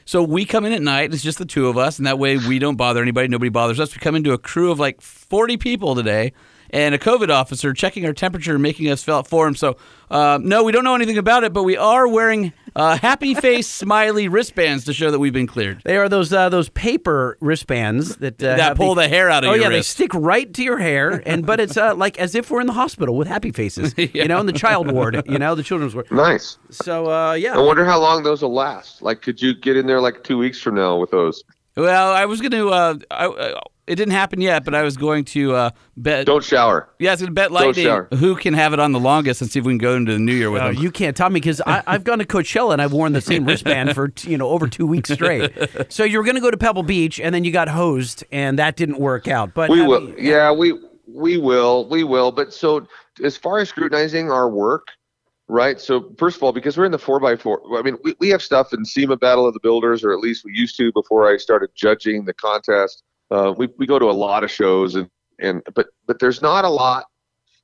So 0.04 0.22
we 0.22 0.44
come 0.44 0.64
in 0.64 0.72
at 0.72 0.82
night. 0.82 1.14
It's 1.14 1.22
just 1.22 1.38
the 1.38 1.44
two 1.44 1.68
of 1.68 1.78
us, 1.78 1.98
and 1.98 2.06
that 2.06 2.18
way 2.18 2.36
we 2.36 2.58
don't 2.58 2.76
bother 2.76 3.00
anybody. 3.00 3.28
Nobody 3.28 3.50
bothers 3.50 3.78
us. 3.80 3.94
We 3.94 4.00
come 4.00 4.14
into 4.16 4.32
a 4.32 4.38
crew 4.38 4.70
of 4.70 4.78
like 4.80 5.00
40 5.00 5.56
people 5.58 5.94
today, 5.94 6.32
and 6.72 6.94
a 6.94 6.98
COVID 6.98 7.28
officer 7.28 7.72
checking 7.72 8.06
our 8.06 8.12
temperature, 8.12 8.54
and 8.54 8.62
making 8.62 8.88
us 8.90 9.02
fill 9.02 9.16
out 9.16 9.26
forms. 9.26 9.58
So 9.58 9.76
uh, 10.10 10.38
no, 10.42 10.64
we 10.64 10.72
don't 10.72 10.84
know 10.84 10.94
anything 10.94 11.18
about 11.18 11.44
it, 11.44 11.52
but 11.52 11.62
we 11.62 11.76
are 11.76 12.06
wearing 12.08 12.52
uh, 12.74 12.96
happy 12.96 13.34
face, 13.46 13.68
smiley 13.68 14.28
wristbands 14.28 14.84
to 14.86 14.92
show 14.92 15.10
that 15.10 15.18
we've 15.18 15.32
been 15.32 15.46
cleared. 15.46 15.82
They 15.84 15.96
are 15.96 16.08
those 16.08 16.32
uh, 16.32 16.48
those 16.48 16.68
paper 16.70 17.36
wristbands 17.40 18.16
that 18.16 18.42
uh, 18.42 18.56
That 18.56 18.76
pull 18.76 18.94
the 18.94 19.08
hair 19.08 19.30
out 19.30 19.44
of 19.44 19.48
you. 19.48 19.50
oh 19.52 19.54
your 19.54 19.64
yeah, 19.64 19.68
they 19.70 19.82
stick 19.82 20.12
right 20.14 20.52
to 20.54 20.62
your 20.62 20.78
hair, 20.78 21.22
and 21.26 21.46
but 21.46 21.60
it's 21.60 21.76
uh, 21.76 21.94
like 21.94 22.18
as 22.18 22.34
if 22.34 22.50
we're 22.50 22.60
in 22.60 22.66
the 22.66 22.72
hospital 22.72 23.16
with 23.16 23.28
happy 23.28 23.52
faces, 23.52 23.94
you 23.98 24.26
know, 24.28 24.40
in 24.40 24.46
the 24.46 24.52
child 24.52 24.90
ward, 24.90 25.22
you 25.26 25.38
know, 25.38 25.54
the 25.54 25.62
children's 25.62 25.94
ward. 25.94 26.10
nice. 26.10 26.58
So 26.70 27.10
uh, 27.10 27.32
yeah, 27.34 27.54
I 27.54 27.60
wonder 27.60 27.84
how 27.84 28.00
long 28.00 28.22
those 28.22 28.42
will 28.42 28.54
last. 28.54 29.02
Like, 29.02 29.22
could 29.22 29.40
you 29.42 29.54
get 29.54 29.76
in 29.76 29.86
there 29.86 30.00
like 30.00 30.24
two 30.24 30.38
weeks 30.38 30.60
from 30.60 30.74
now 30.76 30.96
with 30.98 31.10
those? 31.10 31.42
Well, 31.76 32.12
I 32.12 32.26
was 32.26 32.40
going 32.40 32.52
to. 32.52 32.68
Uh, 32.68 32.94
I, 33.10 33.26
uh, 33.26 33.60
it 33.86 33.96
didn't 33.96 34.12
happen 34.12 34.40
yet, 34.40 34.64
but 34.64 34.74
I 34.74 34.82
was 34.82 34.96
going 34.96 35.24
to 35.26 35.54
uh, 35.54 35.70
bet. 35.96 36.24
Don't 36.26 36.44
shower. 36.44 36.88
yeah, 37.00 37.10
I 37.10 37.12
was 37.14 37.20
going 37.20 37.30
to 37.30 37.34
bet 37.34 37.50
Lightning 37.50 37.84
shower. 37.84 38.08
who 38.14 38.36
can 38.36 38.54
have 38.54 38.72
it 38.72 38.78
on 38.78 38.92
the 38.92 39.00
longest 39.00 39.40
and 39.42 39.50
see 39.50 39.58
if 39.58 39.64
we 39.64 39.72
can 39.72 39.78
go 39.78 39.96
into 39.96 40.12
the 40.12 40.18
new 40.18 40.32
year 40.34 40.50
with 40.50 40.62
Uh, 40.62 40.68
him. 40.70 40.76
you 40.82 40.90
can't 40.90 41.16
tell 41.16 41.28
me 41.30 41.40
because 41.40 41.60
I've 41.66 42.04
gone 42.04 42.18
to 42.20 42.24
Coachella 42.24 42.72
and 42.74 42.80
I've 42.82 42.92
worn 42.92 43.12
the 43.12 43.20
same 43.20 43.44
wristband 43.44 43.94
for 43.94 44.12
you 44.22 44.38
know 44.38 44.48
over 44.48 44.68
two 44.68 44.86
weeks 44.86 45.10
straight. 45.10 45.52
So 45.92 46.04
you 46.04 46.18
were 46.18 46.24
going 46.24 46.36
to 46.36 46.40
go 46.40 46.50
to 46.50 46.56
Pebble 46.56 46.84
Beach 46.84 47.18
and 47.20 47.34
then 47.34 47.44
you 47.44 47.50
got 47.52 47.68
hosed 47.68 48.24
and 48.30 48.58
that 48.58 48.76
didn't 48.76 48.98
work 48.98 49.26
out. 49.28 49.52
But 49.54 49.68
We 49.70 49.82
I 49.82 49.86
will. 49.86 50.00
mean, 50.02 50.14
Yeah, 50.18 50.52
we 50.52 50.74
we 51.06 51.36
will. 51.38 51.88
We 51.88 52.04
will. 52.04 52.30
But 52.32 52.52
so 52.54 52.86
as 53.22 53.36
far 53.36 53.58
as 53.58 53.68
scrutinizing 53.68 54.30
our 54.30 54.48
work, 54.48 54.86
right? 55.48 55.80
So 55.80 56.14
first 56.18 56.36
of 56.36 56.42
all, 56.44 56.52
because 56.52 56.78
we're 56.78 56.84
in 56.86 56.92
the 56.92 56.98
four 56.98 57.18
by 57.20 57.36
four, 57.36 57.60
I 57.76 57.82
mean, 57.82 57.98
we, 58.04 58.14
we 58.20 58.28
have 58.30 58.42
stuff 58.42 58.72
in 58.72 58.84
SEMA 58.84 59.16
Battle 59.16 59.46
of 59.46 59.52
the 59.54 59.60
Builders, 59.60 60.02
or 60.04 60.12
at 60.12 60.20
least 60.20 60.44
we 60.44 60.52
used 60.54 60.76
to 60.78 60.92
before 60.92 61.28
I 61.30 61.36
started 61.36 61.70
judging 61.74 62.24
the 62.24 62.34
contest. 62.34 63.02
Uh, 63.32 63.54
we 63.56 63.68
we 63.78 63.86
go 63.86 63.98
to 63.98 64.10
a 64.10 64.12
lot 64.12 64.44
of 64.44 64.50
shows, 64.50 64.94
and 64.94 65.08
and 65.38 65.62
but 65.74 65.86
but 66.06 66.18
there's 66.18 66.42
not 66.42 66.64
a 66.64 66.68
lot. 66.68 67.06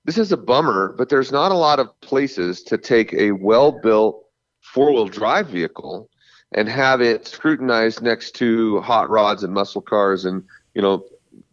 This 0.04 0.16
is 0.16 0.32
a 0.32 0.36
bummer, 0.36 0.94
but 0.96 1.10
there's 1.10 1.30
not 1.30 1.52
a 1.52 1.54
lot 1.54 1.78
of 1.78 1.88
places 2.00 2.62
to 2.64 2.78
take 2.78 3.12
a 3.12 3.32
well 3.32 3.72
built 3.72 4.24
four 4.62 4.92
wheel 4.92 5.06
drive 5.06 5.48
vehicle 5.48 6.08
and 6.52 6.68
have 6.68 7.02
it 7.02 7.26
scrutinized 7.26 8.00
next 8.00 8.34
to 8.36 8.80
hot 8.80 9.10
rods 9.10 9.42
and 9.42 9.52
muscle 9.52 9.82
cars 9.82 10.24
and 10.24 10.42
you 10.74 10.80
know 10.80 11.04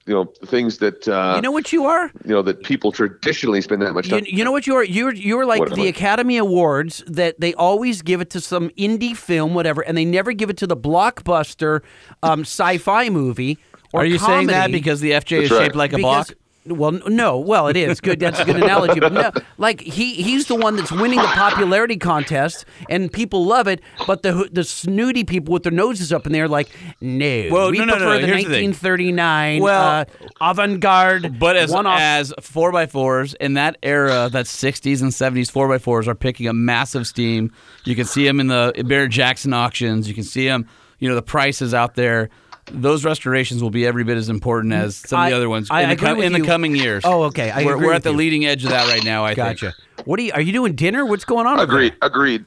you 0.06 0.14
know 0.14 0.26
things 0.46 0.78
that 0.78 1.08
uh, 1.08 1.34
you 1.36 1.42
know 1.42 1.52
what 1.52 1.74
you 1.74 1.86
are? 1.86 2.12
you 2.24 2.32
know 2.32 2.42
that 2.42 2.64
people 2.64 2.92
traditionally 2.92 3.60
spend 3.60 3.82
that 3.82 3.94
much 3.94 4.08
time. 4.10 4.24
you 4.26 4.44
know 4.44 4.52
what 4.52 4.68
you 4.68 4.76
are? 4.76 4.84
You're 4.84 5.14
you're 5.14 5.46
like 5.46 5.60
What 5.60 5.76
the 5.76 5.88
Academy 5.88 6.38
Awards 6.38 7.04
that 7.08 7.40
they 7.40 7.54
always 7.56 8.02
give 8.02 8.22
it 8.22 8.30
to 8.32 8.40
some 8.40 8.70
indie 8.72 9.18
film, 9.18 9.54
whatever, 9.54 9.82
and 9.82 9.98
they 9.98 10.06
never 10.06 10.32
give 10.32 10.50
it 10.50 10.58
to 10.58 10.68
the 10.68 10.78
blockbuster 10.78 11.82
um, 12.24 12.42
sci-fi 12.42 13.10
movie. 13.10 13.58
Or 13.96 14.02
Are 14.02 14.06
you 14.06 14.18
saying 14.20 14.48
that 14.48 14.72
because 14.72 15.00
the 15.00 15.12
FJ 15.12 15.44
is 15.44 15.52
right. 15.52 15.64
shaped 15.66 15.76
like 15.76 15.94
a 15.94 15.98
Because- 15.98 16.28
block? 16.32 16.38
Well, 16.68 16.94
no. 16.94 17.38
Well, 17.38 17.68
it 17.68 17.78
is 17.78 18.02
good. 18.02 18.20
That's 18.20 18.40
a 18.40 18.44
good 18.44 18.56
analogy. 18.56 19.00
But 19.00 19.14
no, 19.14 19.30
like 19.60 19.82
he 19.82 20.16
he's 20.16 20.48
the 20.48 20.56
one 20.56 20.76
that's 20.76 20.92
winning 20.92 21.20
the 21.20 21.28
popularity 21.28 21.96
contest, 21.98 22.66
and 22.90 23.14
people 23.14 23.46
love 23.46 23.68
it. 23.68 23.82
But 24.08 24.24
the 24.24 24.50
the 24.52 24.64
snooty 24.64 25.24
people 25.26 25.54
with 25.54 25.62
their 25.62 25.72
noses 25.72 26.12
up 26.12 26.26
in 26.26 26.32
there, 26.34 26.48
like, 26.48 26.70
no, 27.02 27.50
Well, 27.52 27.70
we 27.70 27.78
no, 27.78 27.86
no, 27.86 27.94
no, 27.94 27.98
prefer 28.00 28.16
no, 28.16 28.22
the 28.22 28.26
here's 28.26 28.46
the 28.46 28.50
1939 28.66 29.62
Well- 29.62 29.84
uh, 30.02 30.06
avant-garde. 30.42 31.38
But 31.40 31.56
as 31.56 31.72
one-off. 31.72 32.00
as 32.00 32.34
four 32.42 32.76
x 32.76 32.92
fours 32.92 33.36
in 33.36 33.54
that 33.54 33.78
era, 33.84 34.30
that 34.32 34.46
'60s 34.46 35.02
and 35.04 35.12
'70s, 35.12 35.52
four 35.52 35.72
x 35.72 35.84
fours 35.84 36.08
are 36.08 36.16
picking 36.16 36.48
up 36.48 36.56
massive 36.56 37.06
steam. 37.06 37.52
You 37.84 37.96
can 37.96 38.06
see 38.06 38.26
them 38.26 38.40
in 38.40 38.48
the 38.48 38.74
Barrett 38.88 39.12
Jackson 39.12 39.54
auctions. 39.54 40.08
You 40.08 40.16
can 40.16 40.24
see 40.24 40.48
them. 40.48 40.68
You 40.98 41.10
know 41.10 41.16
the 41.16 41.22
prices 41.22 41.74
out 41.74 41.94
there. 41.96 42.30
Those 42.72 43.06
restorations 43.06 43.62
will 43.62 43.70
be 43.70 43.86
every 43.86 44.04
bit 44.04 44.18
as 44.18 44.28
important 44.28 44.74
as 44.74 44.96
some 44.96 45.22
of 45.22 45.30
the 45.30 45.36
other 45.36 45.50
ones 45.50 45.70
I 45.70 45.82
in, 45.84 45.90
the, 45.90 45.94
agree 45.96 46.14
with 46.14 46.26
in 46.26 46.34
the 46.34 46.42
coming 46.42 46.76
years. 46.76 47.04
Oh, 47.06 47.24
okay. 47.24 47.52
I 47.52 47.64
we're 47.64 47.78
we're 47.78 47.94
at 47.94 48.04
the 48.04 48.12
you. 48.12 48.18
leading 48.18 48.46
edge 48.46 48.64
of 48.64 48.72
that 48.72 48.88
right 48.88 49.04
now. 49.04 49.24
I 49.24 49.36
gotcha. 49.36 49.74
think. 49.96 50.08
What 50.08 50.20
are 50.20 50.24
you? 50.24 50.32
Are 50.34 50.42
you 50.42 50.52
doing 50.52 50.76
dinner? 50.76 51.06
What's 51.06 51.26
going 51.26 51.46
on? 51.46 51.60
over 51.60 51.66
there? 51.72 51.76
Agreed. 51.76 51.96
Agreed. 52.02 52.46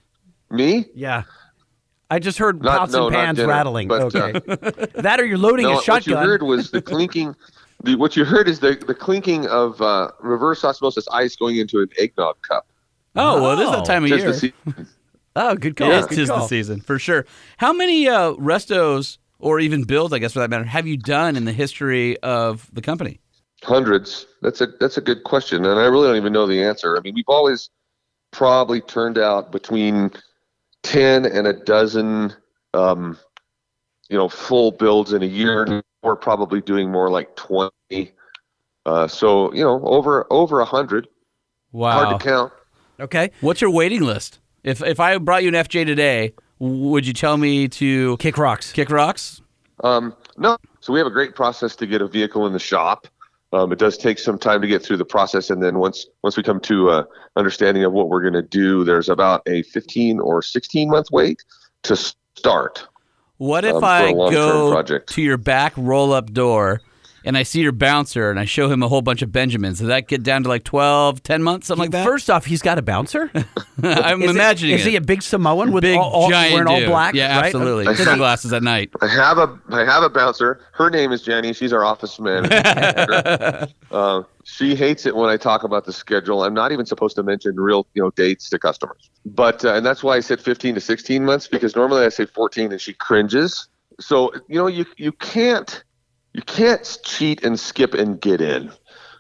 Me? 0.51 0.87
Yeah. 0.95 1.23
I 2.11 2.19
just 2.19 2.39
heard 2.39 2.63
Not- 2.63 2.79
pots 2.79 2.93
no, 2.93 3.07
and 3.07 3.15
pans 3.15 3.37
dinner, 3.37 3.49
rattling. 3.49 3.87
but, 3.87 4.15
uh, 4.15 4.21
okay. 4.25 4.41
that 5.03 5.21
or 5.21 5.27
you're 5.27 5.37
loading 5.39 5.65
No. 5.67 5.73
a 5.73 5.75
What 5.75 5.87
you 6.07 6.15
shotgun. 6.15 6.25
heard 6.27 6.43
was 6.43 6.71
the 6.71 6.81
clinking. 6.81 7.37
The, 7.85 7.95
what 7.97 8.17
you 8.17 8.25
heard 8.25 8.49
is 8.49 8.59
the 8.61 8.75
the 8.87 8.95
clinking 8.95 9.47
of 9.47 9.81
uh, 9.81 10.11
reverse 10.21 10.65
osmosis 10.65 11.07
ice 11.13 11.37
going 11.37 11.59
into 11.59 11.81
an 11.81 11.89
eggnog 11.99 12.41
cup. 12.43 12.67
Oh 13.15 13.41
well, 13.43 13.57
this 13.57 13.67
is 13.69 13.77
the 13.77 13.83
time 13.83 14.05
of 14.05 14.11
Tis 14.11 14.43
year. 14.43 14.53
the 14.65 14.87
oh, 15.37 15.55
good 15.55 15.77
call. 15.77 15.91
It 15.91 15.99
is 15.99 16.07
Good 16.07 16.15
tis 16.17 16.29
the 16.29 16.47
season 16.49 16.81
for 16.81 16.99
sure. 16.99 17.25
How 17.59 17.73
many 17.73 18.09
uh, 18.09 18.33
restos 18.33 19.19
or 19.39 19.61
even 19.61 19.85
builds, 19.85 20.13
I 20.13 20.19
guess 20.19 20.33
for 20.33 20.41
that 20.41 20.51
matter, 20.51 20.65
have 20.65 20.87
you 20.87 20.97
done 20.97 21.37
in 21.37 21.45
the 21.45 21.53
history 21.53 22.19
of 22.21 22.69
the 22.73 22.83
company? 22.83 23.21
Hundreds. 23.63 24.27
That's 24.43 24.61
a 24.61 24.69
that's 24.79 24.97
a 24.97 25.01
good 25.01 25.25
question, 25.25 25.65
and 25.65 25.81
I 25.81 25.87
really 25.87 26.09
don't 26.09 26.17
even 26.17 26.33
know 26.33 26.47
the 26.47 26.63
answer. 26.63 26.97
I 26.97 27.01
mean, 27.01 27.15
we've 27.15 27.25
always 27.27 27.71
probably 28.31 28.81
turned 28.81 29.19
out 29.19 29.51
between 29.51 30.13
ten 30.85 31.25
and 31.27 31.47
a 31.47 31.53
dozen, 31.53 32.35
um, 32.75 33.19
you 34.09 34.17
know, 34.17 34.29
full 34.29 34.71
builds 34.71 35.13
in 35.13 35.25
a 35.25 35.27
year. 35.27 35.83
We're 36.03 36.15
probably 36.15 36.61
doing 36.61 36.93
more 36.93 37.11
like 37.11 37.35
twenty. 37.35 38.13
Uh, 38.87 39.09
so 39.09 39.53
you 39.53 39.65
know, 39.65 39.83
over 39.85 40.27
over 40.31 40.61
a 40.61 40.65
hundred. 40.65 41.09
Wow. 41.73 42.05
Hard 42.05 42.21
to 42.21 42.25
count. 42.25 42.53
Okay. 43.01 43.33
What's 43.41 43.61
your 43.61 43.71
waiting 43.71 44.03
list? 44.03 44.39
If 44.63 44.83
if 44.83 45.01
I 45.01 45.19
brought 45.19 45.43
you 45.43 45.49
an 45.49 45.55
FJ 45.55 45.85
today, 45.85 46.33
would 46.59 47.07
you 47.07 47.13
tell 47.13 47.37
me 47.37 47.69
to 47.69 48.17
Kick 48.19 48.39
rocks. 48.39 48.73
kick 48.73 48.91
rocks? 48.91 49.41
Um, 49.85 50.15
no. 50.37 50.57
So 50.81 50.93
we 50.93 50.99
have 50.99 51.07
a 51.07 51.11
great 51.11 51.35
process 51.35 51.77
to 51.77 51.87
get 51.87 52.03
a 52.03 52.09
vehicle 52.09 52.47
in 52.47 52.53
the 52.53 52.59
shop. 52.59 53.07
Um, 53.53 53.73
it 53.73 53.79
does 53.79 53.97
take 53.97 54.19
some 54.19 54.39
time 54.39 54.61
to 54.61 54.67
get 54.67 54.83
through 54.83 54.99
the 54.99 55.05
process, 55.07 55.49
and 55.51 55.63
then 55.63 55.79
once 55.79 56.07
once 56.23 56.37
we 56.37 56.43
come 56.43 56.61
to 56.61 56.91
uh, 56.91 57.05
understanding 57.37 57.83
of 57.85 57.93
what 57.93 58.09
we're 58.11 58.21
going 58.21 58.35
to 58.35 58.43
do, 58.43 58.85
there's 58.85 59.09
about 59.09 59.41
a 59.47 59.63
15 59.63 60.21
or 60.21 60.43
16 60.43 60.91
month 60.91 61.11
wait 61.11 61.43
to 61.85 61.97
start. 61.97 62.87
What 63.39 63.65
if 63.65 63.75
Um, 63.77 63.81
for 63.81 63.87
a 63.87 63.89
I 63.89 64.11
long-term 64.11 64.33
go 64.33 64.71
project. 64.73 65.13
to 65.15 65.23
your 65.23 65.37
back 65.39 65.73
roll 65.77 66.13
up 66.13 66.33
door 66.33 66.81
and 67.29 67.37
I 67.37 67.43
see 67.43 67.61
your 67.61 67.73
bouncer 67.73 68.31
and 68.31 68.41
I 68.41 68.47
show 68.47 68.71
him 68.71 68.83
a 68.83 68.89
whole 68.89 69.03
bunch 69.03 69.21
of 69.21 69.31
Benjamins? 69.31 69.81
Does 69.81 69.89
that 69.89 70.09
get 70.09 70.23
down 70.23 70.45
to 70.45 70.49
like 70.49 70.65
12, 70.65 71.23
10 71.23 71.43
months, 71.43 71.67
something 71.67 71.83
like 71.83 71.91
that? 71.91 72.07
First 72.07 72.31
off, 72.31 72.47
he's 72.47 72.63
got 72.63 72.79
a 72.79 72.83
bouncer. 72.83 73.31
I'm 73.83 74.23
Is 74.23 74.31
imagining 74.31 74.77
Is 74.77 74.87
it. 74.87 74.91
he 74.91 74.97
a 74.97 75.03
big 75.03 75.21
Samoan 75.21 75.71
with 75.71 75.83
big 75.83 75.99
all, 75.99 76.11
all, 76.11 76.31
giant 76.31 76.55
wearing 76.55 76.69
all 76.69 76.79
dude. 76.79 76.89
black? 76.89 77.15
Yeah, 77.15 77.37
right? 77.37 77.45
absolutely. 77.45 77.85
Does 77.85 78.03
Sunglasses 78.03 78.55
at 78.55 78.63
night. 78.63 78.91
I 79.03 79.09
have 79.09 79.37
a 79.37 79.61
I 79.69 79.85
have 79.85 80.03
a 80.03 80.09
bouncer. 80.09 80.61
Her 80.73 80.89
name 80.89 81.13
is 81.13 81.21
Jenny. 81.21 81.53
She's 81.53 81.71
our 81.75 81.85
office 81.85 82.19
manager. 82.19 83.69
uh, 83.91 84.23
she 84.45 84.75
hates 84.75 85.05
it 85.05 85.15
when 85.15 85.29
I 85.29 85.37
talk 85.37 85.65
about 85.65 85.85
the 85.85 85.93
schedule. 85.93 86.45
I'm 86.45 86.55
not 86.55 86.73
even 86.73 86.87
supposed 86.87 87.15
to 87.17 87.23
mention 87.23 87.61
real 87.61 87.87
you 87.93 88.03
know 88.03 88.11
dates 88.13 88.49
to 88.49 88.59
customers. 88.59 89.11
But 89.27 89.67
uh, 89.67 89.75
and 89.75 89.85
that's 89.85 90.03
why 90.03 90.17
I 90.17 90.21
said 90.21 90.41
15 90.41 90.77
to 90.77 90.81
16 90.81 91.27
months 91.27 91.47
because 91.47 91.77
normally 91.77 92.07
I 92.07 92.09
say 92.09 92.25
14 92.25 92.73
and 92.73 92.81
she 92.81 92.95
cringes. 92.95 93.69
So 94.01 94.33
you 94.49 94.57
know 94.57 94.67
you 94.67 94.87
you 94.97 95.13
can't 95.13 95.85
you 96.33 96.43
can't 96.43 96.99
cheat 97.05 97.45
and 97.45 97.59
skip 97.59 97.95
and 97.95 98.21
get 98.21 98.41
in. 98.41 98.71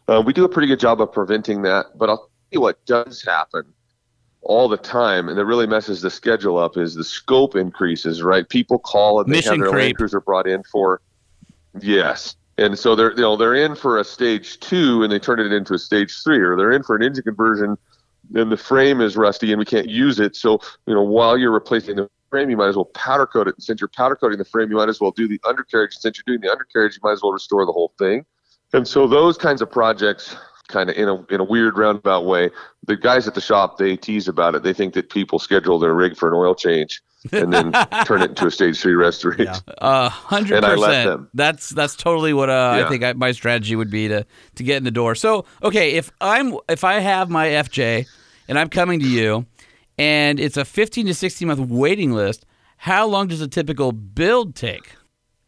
Uh, 0.07 0.23
we 0.25 0.33
do 0.33 0.45
a 0.45 0.49
pretty 0.49 0.69
good 0.69 0.81
job 0.81 1.01
of 1.01 1.13
preventing 1.13 1.63
that, 1.63 1.87
but 1.97 2.09
I'll 2.09 2.19
tell 2.19 2.31
you 2.53 2.61
what 2.61 2.85
does 2.87 3.23
happen 3.23 3.65
all 4.43 4.69
the 4.69 4.77
time, 4.77 5.29
and 5.29 5.37
that 5.37 5.45
really 5.45 5.67
messes 5.67 6.01
the 6.01 6.11
schedule 6.11 6.59
up 6.59 6.77
is 6.77 6.95
the 6.95 7.05
scope 7.05 7.57
increases. 7.57 8.23
Right? 8.23 8.49
People 8.49 8.79
call 8.79 9.21
and 9.21 9.29
they 9.29 9.39
Mission 9.39 9.53
have 9.53 9.61
their 9.61 9.71
creep. 9.71 9.83
Land 9.83 9.97
Cruiser 9.97 10.21
brought 10.21 10.47
in 10.47 10.63
for 10.65 11.01
yes, 11.81 12.37
and 12.57 12.79
so 12.79 12.95
they're 12.95 13.13
you 13.13 13.23
know 13.23 13.37
they're 13.37 13.55
in 13.55 13.75
for 13.75 13.99
a 13.99 14.05
stage 14.05 14.61
two 14.61 15.03
and 15.03 15.13
they 15.13 15.19
turn 15.19 15.41
it 15.41 15.53
into 15.53 15.75
a 15.75 15.79
stage 15.79 16.23
three, 16.23 16.39
or 16.39 16.57
they're 16.57 16.73
in 16.73 16.83
for 16.83 16.97
an 16.97 17.03
engine 17.03 17.25
conversion, 17.25 17.77
and 18.35 18.51
the 18.51 18.57
frame 18.57 19.01
is 19.01 19.17
rusty 19.17 19.53
and 19.53 19.59
we 19.59 19.65
can't 19.65 19.89
use 19.89 20.21
it. 20.21 20.37
So 20.37 20.61
you 20.87 20.95
know 20.95 21.03
while 21.03 21.37
you're 21.37 21.53
replacing 21.53 21.97
the 21.97 22.09
frame, 22.31 22.51
you 22.51 22.57
might 22.57 22.69
as 22.69 22.77
well 22.77 22.87
powder 22.87 23.27
coat 23.27 23.49
it. 23.49 23.55
And 23.57 23.65
since 23.65 23.81
you're 23.81 23.89
powder 23.89 24.17
coating 24.17 24.39
the 24.39 24.45
frame, 24.45 24.71
you 24.71 24.77
might 24.77 24.89
as 24.89 25.01
well 25.01 25.11
do 25.11 25.27
the 25.29 25.41
undercarriage. 25.47 25.95
Since 25.95 26.19
you're 26.19 26.37
doing 26.37 26.41
the 26.47 26.51
undercarriage, 26.51 26.95
you 26.95 27.01
might 27.03 27.13
as 27.13 27.23
well 27.23 27.33
restore 27.33 27.65
the 27.67 27.73
whole 27.73 27.93
thing. 27.99 28.25
And 28.73 28.87
so 28.87 29.07
those 29.07 29.39
kinds 29.39 29.63
of 29.63 29.71
projects, 29.71 30.37
kind 30.69 30.91
of 30.91 30.97
in 30.97 31.09
a 31.09 31.25
in 31.35 31.41
a 31.41 31.45
weird 31.45 31.79
roundabout 31.79 32.27
way, 32.27 32.51
the 32.87 32.97
guys 32.97 33.27
at 33.27 33.35
the 33.35 33.41
shop 33.41 33.79
they 33.79 33.97
tease 33.97 34.29
about 34.29 34.55
it. 34.55 34.63
They 34.63 34.75
think 34.75 34.95
that 34.95 35.09
people 35.11 35.39
schedule 35.39 35.79
their 35.79 35.95
rig 35.95 36.17
for 36.17 36.29
an 36.29 36.35
oil 36.35 36.55
change 36.55 37.03
and 37.33 37.53
then 37.53 37.73
turn 38.05 38.23
it 38.23 38.31
into 38.31 38.47
a 38.47 38.51
stage 38.51 38.79
three 38.79 38.95
restoration. 38.95 39.55
A 39.79 40.09
hundred 40.11 40.57
And 40.59 40.67
I 40.67 40.75
let 40.75 40.89
percent. 40.89 41.07
them. 41.09 41.31
That's 41.33 41.71
that's 41.71 41.97
totally 41.97 42.35
what 42.35 42.51
uh, 42.51 42.83
I 42.85 42.89
think 42.89 43.03
I, 43.03 43.15
my 43.15 43.33
strategy 43.33 43.75
would 43.75 43.91
be 43.91 44.09
to 44.09 44.27
to 44.57 44.63
get 44.63 44.77
in 44.77 44.85
the 44.85 44.91
door. 44.91 45.15
So 45.15 45.47
okay, 45.63 45.93
if 45.93 46.11
I'm 46.21 46.55
if 46.69 46.85
I 46.85 46.99
have 47.01 47.31
my 47.31 47.49
FJ 47.49 48.07
and 48.49 48.59
I'm 48.59 48.69
coming 48.69 49.01
to 49.01 49.07
you, 49.07 49.47
and 49.99 50.39
it's 50.41 50.57
a 50.57 50.65
15 50.65 51.07
to 51.07 51.15
16 51.15 51.49
month 51.49 51.61
waiting 51.61 52.13
list, 52.13 52.47
how 52.77 53.07
long 53.07 53.27
does 53.29 53.41
a 53.41 53.49
typical 53.49 53.93
build 53.93 54.55
take? 54.55 54.95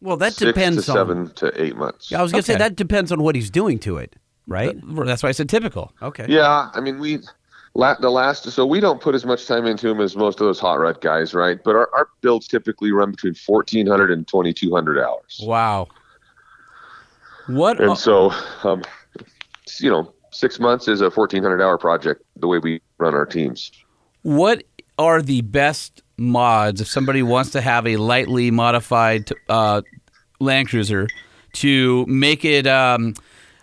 Well, 0.01 0.17
that 0.17 0.33
Six 0.33 0.51
depends 0.53 0.85
to 0.85 0.91
on. 0.91 0.97
seven 0.97 1.31
to 1.35 1.61
eight 1.63 1.75
months. 1.75 2.11
I 2.11 2.21
was 2.21 2.31
going 2.31 2.43
to 2.43 2.45
say 2.51 2.57
that 2.57 2.75
depends 2.75 3.11
on 3.11 3.21
what 3.21 3.35
he's 3.35 3.49
doing 3.51 3.77
to 3.79 3.97
it, 3.97 4.15
right? 4.47 4.75
That's 5.05 5.21
why 5.23 5.29
I 5.29 5.31
said 5.31 5.47
typical. 5.47 5.93
okay. 6.01 6.25
Yeah, 6.27 6.69
I 6.73 6.79
mean 6.81 6.97
we 6.99 7.19
la- 7.75 7.99
the 7.99 8.09
last 8.09 8.49
so 8.51 8.65
we 8.65 8.79
don't 8.79 8.99
put 8.99 9.13
as 9.13 9.25
much 9.25 9.45
time 9.45 9.65
into 9.67 9.87
them 9.87 10.01
as 10.01 10.15
most 10.15 10.41
of 10.41 10.47
those 10.47 10.59
hot 10.59 10.79
rod 10.79 11.01
guys, 11.01 11.33
right? 11.35 11.59
But 11.63 11.75
our, 11.75 11.89
our 11.95 12.09
builds 12.21 12.47
typically 12.47 12.91
run 12.91 13.11
between 13.11 13.35
1400 13.45 14.09
and 14.11 14.27
2200 14.27 14.99
hours. 14.99 15.39
Wow. 15.43 15.87
What? 17.47 17.79
And 17.79 17.95
so 17.97 18.31
um, 18.63 18.81
you 19.79 19.89
know, 19.91 20.13
6 20.31 20.59
months 20.59 20.87
is 20.87 21.01
a 21.01 21.11
1400 21.11 21.61
hour 21.61 21.77
project 21.77 22.23
the 22.37 22.47
way 22.47 22.57
we 22.57 22.81
run 22.97 23.13
our 23.13 23.25
teams. 23.25 23.71
What 24.23 24.63
are 24.97 25.21
the 25.21 25.41
best 25.41 26.01
mods 26.17 26.81
if 26.81 26.87
somebody 26.87 27.23
wants 27.23 27.51
to 27.51 27.61
have 27.61 27.87
a 27.87 27.97
lightly 27.97 28.51
modified 28.51 29.29
uh, 29.49 29.81
Land 30.39 30.69
Cruiser 30.69 31.07
to 31.53 32.05
make 32.07 32.45
it, 32.45 32.67
um, 32.67 33.15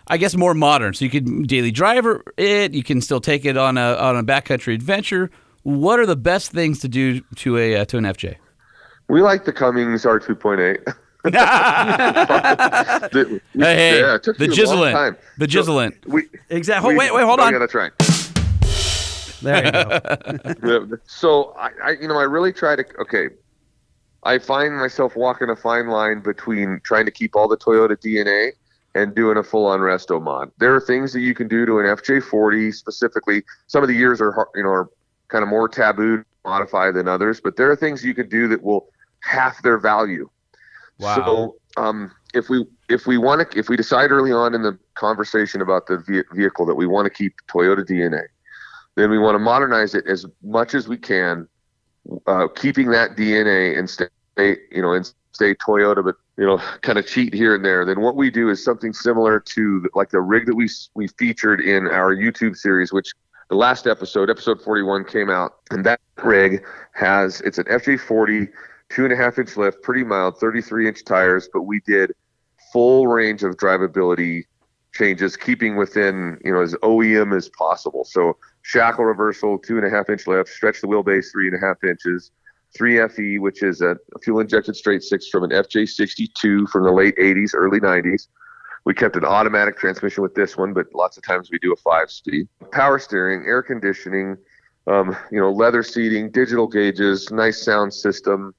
I 0.07 0.17
guess, 0.17 0.35
more 0.35 0.53
modern? 0.53 0.93
So 0.93 1.05
you 1.05 1.11
could 1.11 1.47
daily 1.47 1.71
driver 1.71 2.23
it. 2.37 2.73
You 2.73 2.83
can 2.83 3.01
still 3.01 3.21
take 3.21 3.45
it 3.45 3.57
on 3.57 3.77
a 3.77 3.95
on 3.95 4.17
a 4.17 4.23
backcountry 4.23 4.73
adventure. 4.73 5.31
What 5.63 5.99
are 5.99 6.05
the 6.05 6.15
best 6.15 6.51
things 6.51 6.79
to 6.79 6.87
do 6.87 7.21
to 7.37 7.57
a 7.57 7.77
uh, 7.77 7.85
to 7.85 7.97
an 7.97 8.03
FJ? 8.03 8.35
We 9.07 9.21
like 9.21 9.45
the 9.45 9.53
Cummins 9.53 10.03
R2.8. 10.03 10.93
The- 11.23 13.41
we- 13.55 13.63
Hey, 13.63 13.75
hey, 13.75 13.99
yeah, 13.99 14.15
it 14.15 14.23
took 14.23 14.37
the 14.37 14.47
me 14.47 14.61
a 14.61 14.65
long 14.65 14.77
Gizzlant. 14.77 15.17
The 15.37 15.47
Gizzlant. 15.47 16.05
We, 16.05 16.27
Exactly. 16.49 16.93
we- 16.93 16.97
wait, 16.97 17.13
wait, 17.13 17.23
hold 17.23 17.39
oh, 17.39 17.43
on. 17.43 17.53
Yeah, 17.53 17.59
that's 17.59 17.73
right. 17.73 17.91
There 19.41 19.65
you 19.65 19.71
go. 20.61 20.97
So 21.05 21.55
I, 21.57 21.69
I, 21.83 21.91
you 21.91 22.07
know, 22.07 22.17
I 22.17 22.23
really 22.23 22.53
try 22.53 22.75
to. 22.75 22.83
Okay, 23.01 23.29
I 24.23 24.39
find 24.39 24.77
myself 24.77 25.15
walking 25.15 25.49
a 25.49 25.55
fine 25.55 25.87
line 25.87 26.21
between 26.21 26.81
trying 26.83 27.05
to 27.05 27.11
keep 27.11 27.35
all 27.35 27.47
the 27.47 27.57
Toyota 27.57 27.97
DNA 27.97 28.51
and 28.95 29.15
doing 29.15 29.37
a 29.37 29.43
full-on 29.43 29.79
resto 29.79 30.21
mod. 30.21 30.51
There 30.57 30.73
are 30.73 30.81
things 30.81 31.13
that 31.13 31.21
you 31.21 31.33
can 31.33 31.47
do 31.47 31.65
to 31.65 31.79
an 31.79 31.85
FJ40 31.85 32.73
specifically. 32.73 33.43
Some 33.67 33.83
of 33.83 33.87
the 33.87 33.95
years 33.95 34.19
are, 34.19 34.47
you 34.55 34.63
know, 34.63 34.69
are 34.69 34.89
kind 35.29 35.43
of 35.43 35.49
more 35.49 35.69
taboo 35.69 36.17
to 36.17 36.25
modify 36.43 36.91
than 36.91 37.07
others, 37.07 37.39
but 37.39 37.55
there 37.55 37.69
are 37.71 37.75
things 37.75 38.03
you 38.03 38.13
can 38.13 38.27
do 38.27 38.47
that 38.47 38.63
will 38.63 38.87
half 39.21 39.61
their 39.61 39.77
value. 39.77 40.29
Wow. 40.97 41.15
So 41.15 41.81
um, 41.81 42.11
if 42.33 42.49
we 42.49 42.65
if 42.89 43.07
we 43.07 43.17
want 43.17 43.51
to 43.51 43.59
if 43.59 43.69
we 43.69 43.77
decide 43.77 44.11
early 44.11 44.31
on 44.31 44.53
in 44.53 44.63
the 44.63 44.77
conversation 44.95 45.61
about 45.61 45.87
the 45.87 45.99
ve- 45.99 46.23
vehicle 46.33 46.65
that 46.65 46.75
we 46.75 46.87
want 46.87 47.05
to 47.05 47.09
keep 47.09 47.33
Toyota 47.47 47.85
DNA, 47.85 48.23
then 48.99 49.09
we 49.09 49.17
want 49.17 49.35
to 49.35 49.39
modernize 49.39 49.95
it 49.95 50.05
as 50.07 50.25
much 50.43 50.73
as 50.73 50.87
we 50.87 50.97
can, 50.97 51.47
uh, 52.27 52.47
keeping 52.55 52.89
that 52.91 53.15
DNA 53.15 53.77
and 53.77 53.89
stay 53.89 54.07
you 54.37 54.81
know 54.81 54.93
and 54.93 55.11
stay 55.31 55.53
Toyota, 55.55 56.03
but 56.03 56.15
you 56.37 56.45
know 56.45 56.57
kind 56.81 56.97
of 56.97 57.07
cheat 57.07 57.33
here 57.33 57.55
and 57.55 57.63
there. 57.63 57.85
Then 57.85 58.01
what 58.01 58.15
we 58.15 58.29
do 58.29 58.49
is 58.49 58.63
something 58.63 58.93
similar 58.93 59.39
to 59.39 59.87
like 59.95 60.09
the 60.09 60.21
rig 60.21 60.45
that 60.45 60.55
we 60.55 60.69
we 60.95 61.07
featured 61.07 61.61
in 61.61 61.87
our 61.87 62.15
YouTube 62.15 62.55
series, 62.55 62.91
which 62.91 63.11
the 63.49 63.55
last 63.55 63.87
episode, 63.87 64.29
episode 64.29 64.61
41, 64.61 65.05
came 65.05 65.29
out, 65.29 65.55
and 65.71 65.83
that 65.85 65.99
rig 66.23 66.63
has 66.93 67.41
it's 67.41 67.57
an 67.57 67.65
FJ40 67.65 68.49
two 68.89 69.03
and 69.03 69.13
a 69.13 69.15
half 69.15 69.37
inch 69.37 69.55
lift, 69.55 69.81
pretty 69.83 70.03
mild, 70.03 70.37
33 70.39 70.87
inch 70.87 71.05
tires, 71.05 71.47
but 71.53 71.61
we 71.63 71.79
did 71.81 72.11
full 72.73 73.07
range 73.07 73.43
of 73.43 73.55
drivability 73.55 74.45
changes, 74.99 75.37
keeping 75.37 75.77
within, 75.77 76.37
you 76.43 76.51
know, 76.51 76.61
as 76.61 76.75
OEM 76.83 77.35
as 77.35 77.49
possible. 77.49 78.03
So 78.03 78.37
shackle 78.61 79.05
reversal, 79.05 79.57
two 79.57 79.77
and 79.77 79.85
a 79.85 79.89
half 79.89 80.09
inch 80.09 80.27
lift, 80.27 80.49
stretch 80.49 80.81
the 80.81 80.87
wheelbase 80.87 81.31
three 81.31 81.47
and 81.47 81.55
a 81.55 81.65
half 81.65 81.83
inches, 81.83 82.31
3FE, 82.77 83.39
which 83.39 83.63
is 83.63 83.81
a 83.81 83.95
fuel 84.21 84.41
injected 84.41 84.75
straight 84.75 85.01
six 85.01 85.29
from 85.29 85.43
an 85.43 85.51
FJ62 85.51 86.69
from 86.69 86.83
the 86.83 86.91
late 86.91 87.15
80s, 87.15 87.51
early 87.55 87.79
90s. 87.79 88.27
We 88.85 88.93
kept 88.93 89.15
an 89.15 89.25
automatic 89.25 89.77
transmission 89.77 90.21
with 90.21 90.35
this 90.35 90.57
one, 90.57 90.73
but 90.73 90.87
lots 90.93 91.17
of 91.17 91.23
times 91.23 91.49
we 91.51 91.59
do 91.59 91.73
a 91.73 91.77
five 91.77 92.11
speed. 92.11 92.47
Power 92.71 92.99
steering, 92.99 93.45
air 93.45 93.63
conditioning, 93.63 94.37
um, 94.87 95.15
you 95.31 95.39
know, 95.39 95.51
leather 95.51 95.83
seating, 95.83 96.29
digital 96.29 96.67
gauges, 96.67 97.31
nice 97.31 97.61
sound 97.63 97.93
system, 97.93 98.53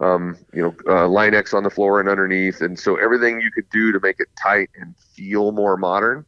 um, 0.00 0.36
you 0.52 0.62
know, 0.62 0.74
uh, 0.88 1.08
Line 1.08 1.34
X 1.34 1.54
on 1.54 1.62
the 1.62 1.70
floor 1.70 2.00
and 2.00 2.08
underneath. 2.08 2.60
And 2.60 2.78
so 2.78 2.96
everything 2.96 3.40
you 3.40 3.50
could 3.50 3.68
do 3.70 3.92
to 3.92 4.00
make 4.00 4.16
it 4.20 4.28
tight 4.40 4.70
and 4.80 4.94
feel 5.18 5.52
more 5.52 5.76
modern, 5.76 6.24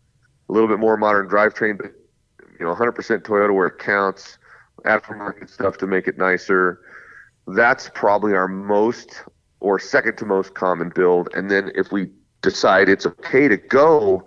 a 0.48 0.52
little 0.52 0.68
bit 0.68 0.80
more 0.80 0.96
modern 0.96 1.28
drivetrain, 1.28 1.78
but, 1.78 1.92
you 2.58 2.66
know, 2.66 2.74
100% 2.74 2.92
Toyota 3.22 3.54
where 3.54 3.68
it 3.68 3.78
counts, 3.78 4.38
aftermarket 4.84 5.48
stuff 5.48 5.78
to 5.78 5.86
make 5.86 6.08
it 6.08 6.18
nicer. 6.18 6.80
That's 7.46 7.90
probably 7.94 8.34
our 8.34 8.48
most 8.48 9.24
or 9.60 9.78
second 9.78 10.16
to 10.18 10.26
most 10.26 10.54
common 10.54 10.90
build. 10.94 11.28
And 11.34 11.50
then 11.50 11.70
if 11.74 11.92
we 11.92 12.10
decide 12.42 12.88
it's 12.88 13.06
okay 13.06 13.46
to 13.46 13.56
go 13.56 14.26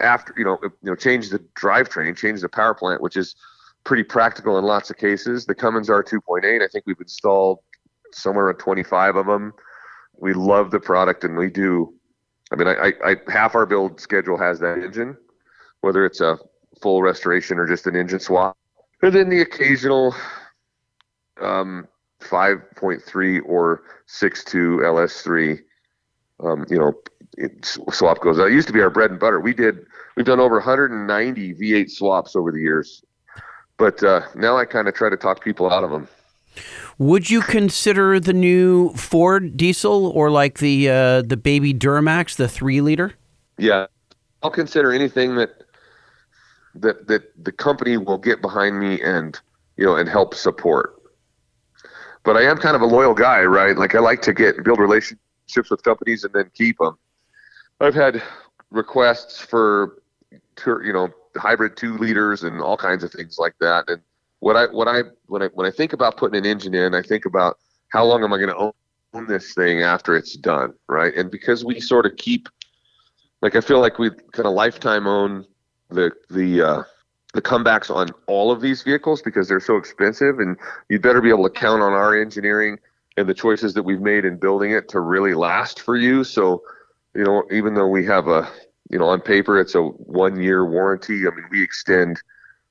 after, 0.00 0.34
you 0.36 0.44
know, 0.44 0.58
you 0.62 0.70
know, 0.82 0.96
change 0.96 1.30
the 1.30 1.38
drivetrain, 1.58 2.16
change 2.16 2.40
the 2.40 2.48
power 2.48 2.74
plant, 2.74 3.00
which 3.00 3.16
is 3.16 3.34
pretty 3.84 4.02
practical 4.02 4.58
in 4.58 4.64
lots 4.64 4.90
of 4.90 4.96
cases. 4.96 5.46
The 5.46 5.54
Cummins 5.54 5.88
R2.8, 5.88 6.62
I 6.62 6.68
think 6.68 6.84
we've 6.86 7.00
installed 7.00 7.60
somewhere 8.12 8.46
around 8.46 8.58
25 8.58 9.16
of 9.16 9.26
them. 9.26 9.52
We 10.18 10.34
love 10.34 10.70
the 10.70 10.80
product, 10.80 11.24
and 11.24 11.36
we 11.36 11.48
do. 11.48 11.94
I 12.52 12.56
mean, 12.56 12.68
I, 12.68 12.74
I, 12.74 12.92
I 13.12 13.16
half 13.32 13.54
our 13.54 13.64
build 13.64 14.00
schedule 14.00 14.36
has 14.36 14.60
that 14.60 14.78
engine, 14.78 15.16
whether 15.80 16.04
it's 16.04 16.20
a 16.20 16.38
full 16.82 17.02
restoration 17.02 17.58
or 17.58 17.66
just 17.66 17.86
an 17.86 17.96
engine 17.96 18.20
swap, 18.20 18.56
and 19.00 19.14
then 19.14 19.30
the 19.30 19.40
occasional 19.40 20.14
um, 21.40 21.88
5.3 22.20 23.40
or 23.46 23.82
6.2 24.06 24.80
LS3. 24.80 25.60
Um, 26.44 26.66
you 26.68 26.78
know, 26.78 26.92
it, 27.38 27.64
swap 27.90 28.20
goes. 28.20 28.36
That 28.36 28.52
used 28.52 28.66
to 28.66 28.74
be 28.74 28.82
our 28.82 28.90
bread 28.90 29.10
and 29.10 29.18
butter. 29.18 29.40
We 29.40 29.54
did. 29.54 29.86
We've 30.16 30.26
done 30.26 30.40
over 30.40 30.56
190 30.56 31.54
V8 31.54 31.90
swaps 31.90 32.36
over 32.36 32.52
the 32.52 32.60
years, 32.60 33.02
but 33.78 34.02
uh, 34.02 34.22
now 34.34 34.58
I 34.58 34.66
kind 34.66 34.88
of 34.88 34.94
try 34.94 35.08
to 35.08 35.16
talk 35.16 35.42
people 35.42 35.72
out 35.72 35.84
of 35.84 35.90
them. 35.90 36.06
Would 36.98 37.30
you 37.30 37.40
consider 37.40 38.20
the 38.20 38.32
new 38.32 38.92
Ford 38.94 39.56
diesel 39.56 40.06
or 40.06 40.30
like 40.30 40.58
the 40.58 40.88
uh, 40.88 41.22
the 41.22 41.36
baby 41.36 41.72
Duramax, 41.72 42.36
the 42.36 42.48
three 42.48 42.80
liter? 42.80 43.14
Yeah, 43.58 43.86
I'll 44.42 44.50
consider 44.50 44.92
anything 44.92 45.36
that 45.36 45.64
that 46.74 47.06
that 47.08 47.44
the 47.44 47.52
company 47.52 47.96
will 47.96 48.18
get 48.18 48.40
behind 48.40 48.78
me 48.78 49.00
and 49.02 49.38
you 49.76 49.84
know 49.84 49.96
and 49.96 50.08
help 50.08 50.34
support. 50.34 50.94
But 52.24 52.36
I 52.36 52.42
am 52.42 52.58
kind 52.58 52.76
of 52.76 52.82
a 52.82 52.86
loyal 52.86 53.14
guy, 53.14 53.42
right? 53.42 53.76
Like 53.76 53.94
I 53.94 53.98
like 53.98 54.22
to 54.22 54.32
get 54.32 54.62
build 54.62 54.78
relationships 54.78 55.70
with 55.70 55.82
companies 55.82 56.24
and 56.24 56.32
then 56.32 56.50
keep 56.54 56.78
them. 56.78 56.96
I've 57.80 57.94
had 57.94 58.22
requests 58.70 59.40
for 59.40 60.02
you 60.66 60.92
know 60.92 61.08
hybrid 61.36 61.76
two 61.76 61.96
liters 61.98 62.42
and 62.42 62.60
all 62.60 62.76
kinds 62.76 63.02
of 63.02 63.10
things 63.10 63.38
like 63.38 63.54
that. 63.60 63.88
And 63.88 64.00
what 64.42 64.56
I 64.56 64.66
what 64.66 64.88
I 64.88 65.02
when 65.26 65.40
I 65.40 65.46
when 65.54 65.68
I 65.68 65.70
think 65.70 65.92
about 65.92 66.16
putting 66.16 66.36
an 66.36 66.44
engine 66.44 66.74
in, 66.74 66.96
I 66.96 67.02
think 67.02 67.26
about 67.26 67.58
how 67.92 68.04
long 68.04 68.24
am 68.24 68.32
I 68.32 68.38
going 68.38 68.48
to 68.48 68.56
own, 68.56 68.72
this 69.28 69.54
thing 69.54 69.82
after 69.82 70.16
it's 70.16 70.36
done, 70.36 70.72
right? 70.88 71.14
And 71.14 71.30
because 71.30 71.64
we 71.64 71.78
sort 71.78 72.06
of 72.06 72.16
keep 72.16 72.48
like 73.40 73.54
I 73.54 73.60
feel 73.60 73.78
like 73.78 74.00
we 74.00 74.10
kind 74.32 74.46
of 74.46 74.54
lifetime 74.54 75.06
own 75.06 75.46
the 75.90 76.10
the 76.28 76.60
uh, 76.60 76.82
the 77.34 77.42
comebacks 77.42 77.94
on 77.94 78.08
all 78.26 78.50
of 78.50 78.60
these 78.60 78.82
vehicles 78.82 79.22
because 79.22 79.46
they're 79.46 79.60
so 79.60 79.76
expensive, 79.76 80.40
and 80.40 80.56
you'd 80.88 81.02
better 81.02 81.20
be 81.20 81.28
able 81.28 81.44
to 81.44 81.54
count 81.54 81.80
on 81.80 81.92
our 81.92 82.20
engineering 82.20 82.78
and 83.16 83.28
the 83.28 83.34
choices 83.34 83.74
that 83.74 83.84
we've 83.84 84.00
made 84.00 84.24
in 84.24 84.38
building 84.38 84.72
it 84.72 84.88
to 84.88 84.98
really 84.98 85.34
last 85.34 85.78
for 85.78 85.94
you. 85.94 86.24
So 86.24 86.64
you 87.14 87.22
know, 87.22 87.44
even 87.52 87.74
though 87.74 87.88
we 87.88 88.04
have 88.06 88.26
a, 88.26 88.50
you 88.90 88.98
know, 88.98 89.06
on 89.06 89.20
paper 89.20 89.60
it's 89.60 89.76
a 89.76 89.82
one 89.82 90.42
year 90.42 90.64
warranty. 90.66 91.28
I 91.28 91.30
mean, 91.30 91.46
we 91.52 91.62
extend 91.62 92.20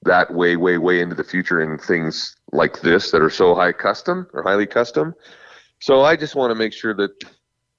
that 0.03 0.33
way, 0.33 0.55
way, 0.55 0.77
way 0.77 0.99
into 0.99 1.15
the 1.15 1.23
future 1.23 1.61
in 1.61 1.77
things 1.77 2.35
like 2.51 2.81
this 2.81 3.11
that 3.11 3.21
are 3.21 3.29
so 3.29 3.53
high 3.55 3.71
custom 3.71 4.27
or 4.33 4.43
highly 4.43 4.65
custom. 4.65 5.13
So 5.79 6.01
I 6.01 6.15
just 6.15 6.35
want 6.35 6.51
to 6.51 6.55
make 6.55 6.73
sure 6.73 6.93
that 6.95 7.11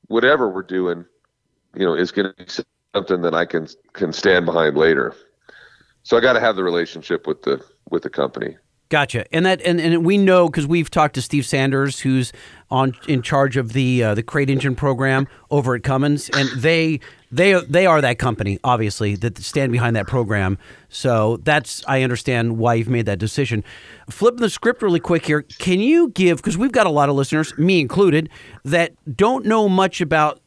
whatever 0.09 0.49
we're 0.49 0.63
doing, 0.63 1.05
you 1.75 1.85
know, 1.85 1.95
is 1.95 2.13
going 2.13 2.33
to 2.33 2.45
be 2.45 2.65
something 2.95 3.23
that 3.23 3.35
I 3.35 3.45
can 3.45 3.69
can 3.93 4.13
stand 4.13 4.47
behind 4.47 4.77
later. 4.77 5.15
So 6.03 6.17
I 6.17 6.21
got 6.21 6.35
to 6.35 6.41
have 6.41 6.57
the 6.57 6.65
relationship 6.65 7.27
with 7.27 7.43
the 7.43 7.65
with 7.91 8.03
the 8.03 8.11
company. 8.11 8.57
Gotcha, 8.89 9.25
and 9.35 9.47
that 9.47 9.63
and, 9.63 9.81
and 9.81 10.05
we 10.05 10.19
know 10.19 10.49
because 10.49 10.67
we've 10.67 10.91
talked 10.91 11.15
to 11.15 11.23
Steve 11.23 11.47
Sanders, 11.47 12.01
who's 12.01 12.31
on 12.71 12.95
in 13.09 13.23
charge 13.23 13.57
of 13.57 13.73
the 13.73 14.05
uh, 14.05 14.15
the 14.15 14.23
crate 14.23 14.51
engine 14.51 14.75
program 14.75 15.27
over 15.51 15.75
at 15.75 15.83
Cummins, 15.83 16.29
and 16.29 16.49
they 16.51 17.01
they 17.33 17.55
they 17.65 17.87
are 17.87 18.01
that 18.03 18.19
company, 18.19 18.59
obviously, 18.63 19.17
that 19.17 19.39
stand 19.39 19.73
behind 19.73 19.97
that 19.97 20.07
program. 20.07 20.59
So 20.91 21.39
that's 21.39 21.83
I 21.89 22.03
understand 22.03 22.59
why 22.59 22.75
you've 22.75 22.91
made 22.91 23.07
that 23.07 23.19
decision. 23.19 23.65
Flipping 24.11 24.41
the 24.41 24.51
script 24.51 24.83
really 24.83 25.01
quick 25.01 25.25
here, 25.27 25.43
can 25.43 25.81
you 25.81 26.11
give 26.11 26.37
because 26.37 26.59
we've 26.59 26.73
got 26.73 26.87
a 26.87 26.91
lot 26.91 27.09
of 27.09 27.17
listeners, 27.17 27.57
me 27.57 27.81
included, 27.81 28.29
that 28.65 28.93
don't 29.17 29.47
know 29.47 29.69
much 29.69 30.03
about 30.03 30.41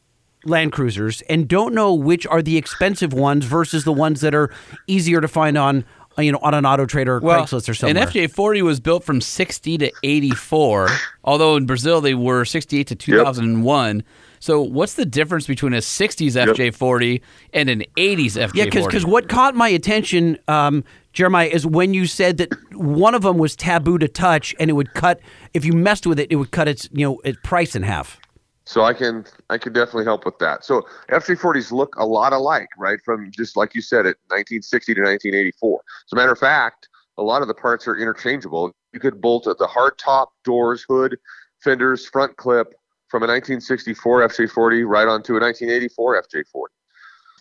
Land 0.44 0.70
Cruisers 0.72 1.22
and 1.22 1.48
don't 1.48 1.74
know 1.74 1.92
which 1.92 2.24
are 2.28 2.40
the 2.40 2.56
expensive 2.56 3.12
ones 3.12 3.44
versus 3.44 3.82
the 3.82 3.92
ones 3.92 4.20
that 4.20 4.34
are 4.34 4.54
easier 4.86 5.20
to 5.20 5.28
find 5.28 5.58
on 5.58 5.84
you 6.18 6.30
know 6.30 6.38
on 6.40 6.54
an 6.54 6.64
Auto 6.64 6.86
Trader 6.86 7.16
or 7.16 7.20
Craigslist 7.20 7.68
or 7.68 7.74
somewhere. 7.74 8.00
An 8.00 8.08
FJ40 8.08 8.62
was 8.62 8.78
built 8.78 9.02
from 9.02 9.20
60 9.20 9.78
to 9.78 9.92
84, 10.04 10.88
although 11.24 11.56
in 11.56 11.66
Brazil 11.66 12.00
they 12.00 12.14
were 12.14 12.44
68 12.44 12.86
to 12.86 12.94
2001. 12.94 14.04
So 14.40 14.60
what's 14.60 14.94
the 14.94 15.04
difference 15.06 15.46
between 15.46 15.74
a 15.74 15.78
60s 15.78 16.32
FJ40 16.32 17.20
and 17.52 17.68
an 17.68 17.84
80s 17.96 18.32
FJ40? 18.32 18.54
Yeah, 18.54 18.64
because 18.64 19.06
what 19.06 19.28
caught 19.28 19.54
my 19.54 19.68
attention, 19.68 20.38
um, 20.48 20.84
Jeremiah, 21.12 21.48
is 21.48 21.66
when 21.66 21.94
you 21.94 22.06
said 22.06 22.36
that 22.38 22.52
one 22.74 23.14
of 23.14 23.22
them 23.22 23.38
was 23.38 23.56
taboo 23.56 23.98
to 23.98 24.08
touch, 24.08 24.54
and 24.58 24.70
it 24.70 24.74
would 24.74 24.94
cut 24.94 25.20
if 25.54 25.64
you 25.64 25.72
messed 25.72 26.06
with 26.06 26.18
it, 26.18 26.30
it 26.30 26.36
would 26.36 26.50
cut 26.50 26.68
its 26.68 26.88
you 26.92 27.06
know 27.06 27.18
its 27.24 27.38
price 27.42 27.74
in 27.74 27.82
half. 27.82 28.20
So 28.66 28.82
I 28.82 28.92
can 28.92 29.24
I 29.48 29.58
can 29.58 29.72
definitely 29.72 30.04
help 30.04 30.24
with 30.26 30.38
that. 30.40 30.64
So 30.64 30.82
FJ40s 31.10 31.70
look 31.70 31.94
a 31.96 32.04
lot 32.04 32.32
alike, 32.32 32.68
right? 32.76 32.98
From 33.04 33.30
just 33.30 33.56
like 33.56 33.74
you 33.74 33.80
said, 33.80 34.00
at 34.00 34.16
1960 34.28 34.94
to 34.94 35.00
1984. 35.02 35.80
As 36.06 36.12
a 36.12 36.16
matter 36.16 36.32
of 36.32 36.38
fact, 36.38 36.88
a 37.16 37.22
lot 37.22 37.42
of 37.42 37.48
the 37.48 37.54
parts 37.54 37.86
are 37.86 37.96
interchangeable. 37.96 38.74
You 38.92 39.00
could 39.00 39.20
bolt 39.20 39.46
at 39.46 39.58
the 39.58 39.66
hard 39.66 39.98
top, 39.98 40.32
doors, 40.44 40.84
hood, 40.88 41.16
fenders, 41.62 42.06
front 42.06 42.36
clip 42.36 42.74
from 43.08 43.22
a 43.22 43.26
1964 43.26 44.28
FJ40 44.28 44.86
right 44.86 45.08
onto 45.08 45.36
a 45.36 45.40
1984 45.40 46.22
FJ40. 46.22 46.64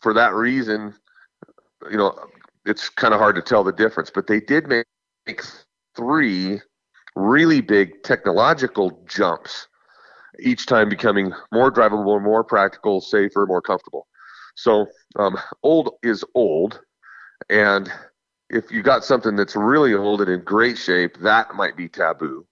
For 0.02 0.14
that 0.14 0.34
reason, 0.34 0.94
you 1.90 1.98
know, 1.98 2.16
it's 2.66 2.90
kind 2.90 3.14
of 3.14 3.20
hard 3.20 3.36
to 3.36 3.42
tell 3.42 3.64
the 3.64 3.72
difference. 3.72 4.10
But 4.10 4.28
they 4.28 4.40
did 4.40 4.68
make 4.68 4.86
three 5.96 6.62
really 7.16 7.62
big 7.62 8.04
technological 8.04 9.04
jumps 9.08 9.68
each 10.40 10.66
time 10.66 10.90
becoming 10.90 11.34
more 11.52 11.72
drivable, 11.72 12.22
more 12.22 12.44
practical, 12.44 13.02
safer, 13.02 13.46
more 13.46 13.62
comfortable. 13.62 14.08
So 14.56 14.88
um, 15.18 15.38
old 15.64 15.92
is 16.04 16.24
old, 16.34 16.82
and 17.50 17.92
if 18.50 18.72
you 18.72 18.84
got 18.84 19.04
something 19.04 19.36
that's 19.36 19.56
really 19.56 19.94
old 19.94 20.22
and 20.22 20.30
in 20.30 20.44
great 20.44 20.78
shape, 20.78 21.18
that 21.20 21.56
might 21.56 21.76
be 21.76 21.90
taboo. 21.90 22.46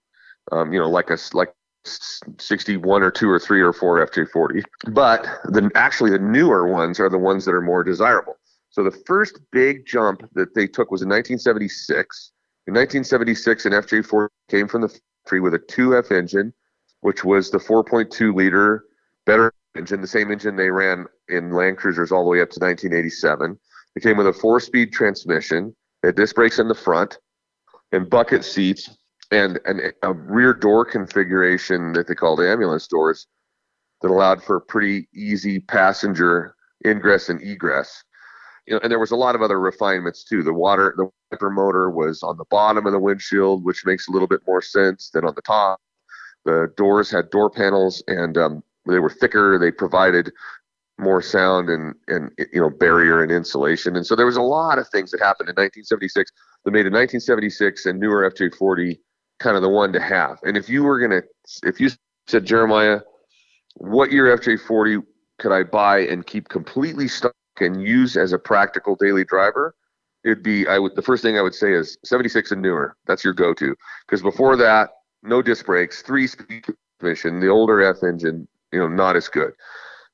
Um, 0.52 0.72
you 0.72 0.78
know, 0.78 0.88
like 0.88 1.10
a 1.10 1.18
like 1.32 1.54
61 1.84 3.02
or 3.02 3.10
2 3.10 3.30
or 3.30 3.38
3 3.38 3.60
or 3.60 3.72
4 3.72 4.06
FJ40. 4.06 4.62
But 4.88 5.26
the 5.44 5.70
actually 5.74 6.10
the 6.10 6.18
newer 6.18 6.66
ones 6.66 6.98
are 7.00 7.10
the 7.10 7.18
ones 7.18 7.44
that 7.44 7.54
are 7.54 7.60
more 7.60 7.84
desirable. 7.84 8.36
So 8.70 8.82
the 8.82 9.02
first 9.06 9.38
big 9.52 9.86
jump 9.86 10.28
that 10.34 10.54
they 10.54 10.66
took 10.66 10.90
was 10.90 11.02
in 11.02 11.08
1976. 11.08 12.32
In 12.66 12.74
1976, 12.74 13.66
an 13.66 13.72
FJ40 13.72 14.28
came 14.48 14.68
from 14.68 14.82
the 14.82 14.88
factory 14.88 15.40
with 15.40 15.54
a 15.54 15.58
2F 15.58 16.10
engine 16.10 16.52
which 17.04 17.22
was 17.22 17.50
the 17.50 17.58
4.2 17.58 18.34
liter 18.34 18.86
better 19.26 19.52
engine, 19.76 20.00
the 20.00 20.06
same 20.06 20.32
engine 20.32 20.56
they 20.56 20.70
ran 20.70 21.04
in 21.28 21.52
Land 21.52 21.76
Cruisers 21.76 22.10
all 22.10 22.24
the 22.24 22.30
way 22.30 22.40
up 22.40 22.48
to 22.52 22.60
1987. 22.60 23.58
It 23.94 24.02
came 24.02 24.16
with 24.16 24.26
a 24.26 24.32
four-speed 24.32 24.90
transmission, 24.90 25.76
it 26.02 26.06
had 26.06 26.16
disc 26.16 26.34
brakes 26.34 26.58
in 26.58 26.66
the 26.66 26.74
front, 26.74 27.18
and 27.92 28.08
bucket 28.08 28.42
seats, 28.42 28.88
and 29.30 29.60
an, 29.64 29.92
a 30.02 30.12
rear 30.12 30.54
door 30.54 30.84
configuration 30.84 31.92
that 31.92 32.06
they 32.06 32.14
called 32.14 32.40
ambulance 32.40 32.86
doors 32.86 33.26
that 34.02 34.10
allowed 34.10 34.42
for 34.42 34.60
pretty 34.60 35.08
easy 35.14 35.60
passenger 35.60 36.54
ingress 36.86 37.28
and 37.28 37.40
egress. 37.42 38.04
You 38.66 38.74
know, 38.74 38.80
and 38.82 38.90
there 38.90 38.98
was 38.98 39.10
a 39.10 39.16
lot 39.16 39.34
of 39.34 39.42
other 39.42 39.60
refinements 39.60 40.24
too. 40.24 40.42
The 40.42 40.52
water, 40.52 40.94
the 40.96 41.08
wiper 41.30 41.50
motor 41.50 41.90
was 41.90 42.22
on 42.22 42.36
the 42.36 42.44
bottom 42.50 42.86
of 42.86 42.92
the 42.92 42.98
windshield, 42.98 43.64
which 43.64 43.84
makes 43.84 44.08
a 44.08 44.10
little 44.10 44.28
bit 44.28 44.40
more 44.46 44.62
sense 44.62 45.10
than 45.10 45.24
on 45.24 45.34
the 45.34 45.42
top. 45.42 45.80
The 46.44 46.72
doors 46.76 47.10
had 47.10 47.30
door 47.30 47.50
panels, 47.50 48.02
and 48.06 48.36
um, 48.36 48.62
they 48.86 48.98
were 48.98 49.10
thicker. 49.10 49.58
They 49.58 49.70
provided 49.70 50.32
more 50.98 51.20
sound 51.20 51.68
and 51.68 51.94
and 52.08 52.30
you 52.52 52.60
know 52.60 52.70
barrier 52.70 53.22
and 53.22 53.32
insulation. 53.32 53.96
And 53.96 54.06
so 54.06 54.14
there 54.14 54.26
was 54.26 54.36
a 54.36 54.42
lot 54.42 54.78
of 54.78 54.88
things 54.88 55.10
that 55.10 55.20
happened 55.20 55.48
in 55.48 55.54
1976 55.54 56.30
that 56.64 56.70
made 56.70 56.86
a 56.86 56.90
1976 56.90 57.86
and 57.86 57.98
newer 57.98 58.30
FJ40 58.30 58.98
kind 59.38 59.56
of 59.56 59.62
the 59.62 59.68
one 59.68 59.92
to 59.92 60.00
have. 60.00 60.38
And 60.42 60.56
if 60.56 60.68
you 60.68 60.82
were 60.82 60.98
gonna, 60.98 61.22
if 61.64 61.80
you 61.80 61.90
said 62.26 62.44
Jeremiah, 62.44 63.00
what 63.74 64.12
year 64.12 64.36
FJ40 64.36 65.02
could 65.38 65.52
I 65.52 65.64
buy 65.64 66.00
and 66.00 66.26
keep 66.26 66.48
completely 66.48 67.08
stuck 67.08 67.34
and 67.60 67.82
use 67.82 68.16
as 68.16 68.32
a 68.32 68.38
practical 68.38 68.96
daily 68.96 69.24
driver? 69.24 69.74
It'd 70.24 70.42
be 70.42 70.66
I 70.66 70.78
would 70.78 70.96
the 70.96 71.02
first 71.02 71.22
thing 71.22 71.38
I 71.38 71.42
would 71.42 71.54
say 71.54 71.72
is 71.72 71.98
76 72.04 72.52
and 72.52 72.62
newer. 72.62 72.96
That's 73.06 73.24
your 73.24 73.34
go-to 73.34 73.74
because 74.06 74.22
before 74.22 74.56
that 74.56 74.90
no 75.22 75.42
disc 75.42 75.66
brakes, 75.66 76.02
three 76.02 76.26
speed 76.26 76.64
transmission, 77.00 77.40
the 77.40 77.48
older 77.48 77.82
F 77.82 78.02
engine, 78.02 78.46
you 78.72 78.78
know, 78.78 78.88
not 78.88 79.16
as 79.16 79.28
good. 79.28 79.52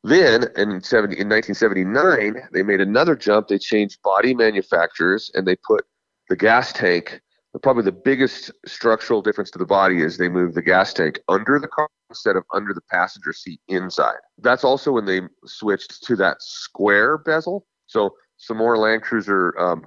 Then 0.03 0.45
in 0.57 0.81
70, 0.81 1.19
in 1.19 1.29
1979, 1.29 2.49
they 2.53 2.63
made 2.63 2.81
another 2.81 3.15
jump. 3.15 3.49
They 3.49 3.59
changed 3.59 4.01
body 4.03 4.35
manufacturers 4.35 5.31
and 5.35 5.47
they 5.47 5.57
put 5.57 5.85
the 6.29 6.37
gas 6.37 6.73
tank. 6.73 7.21
Probably 7.63 7.83
the 7.83 7.93
biggest 7.93 8.51
structural 8.67 9.23
difference 9.23 9.51
to 9.53 9.59
the 9.59 9.67
body 9.67 10.03
is 10.03 10.17
they 10.17 10.29
moved 10.29 10.55
the 10.55 10.63
gas 10.63 10.93
tank 10.93 11.19
under 11.29 11.59
the 11.59 11.67
car 11.67 11.89
instead 12.09 12.37
of 12.37 12.45
under 12.55 12.73
the 12.73 12.81
passenger 12.83 13.33
seat 13.33 13.61
inside. 13.69 14.19
That's 14.39 14.63
also 14.63 14.93
when 14.93 15.05
they 15.05 15.23
switched 15.47 16.05
to 16.05 16.17
that 16.17 16.37
square 16.41 17.19
bezel. 17.19 17.67
So 17.87 18.15
some 18.37 18.57
more 18.57 18.79
Land 18.79 19.03
Cruiser 19.03 19.59
um, 19.59 19.85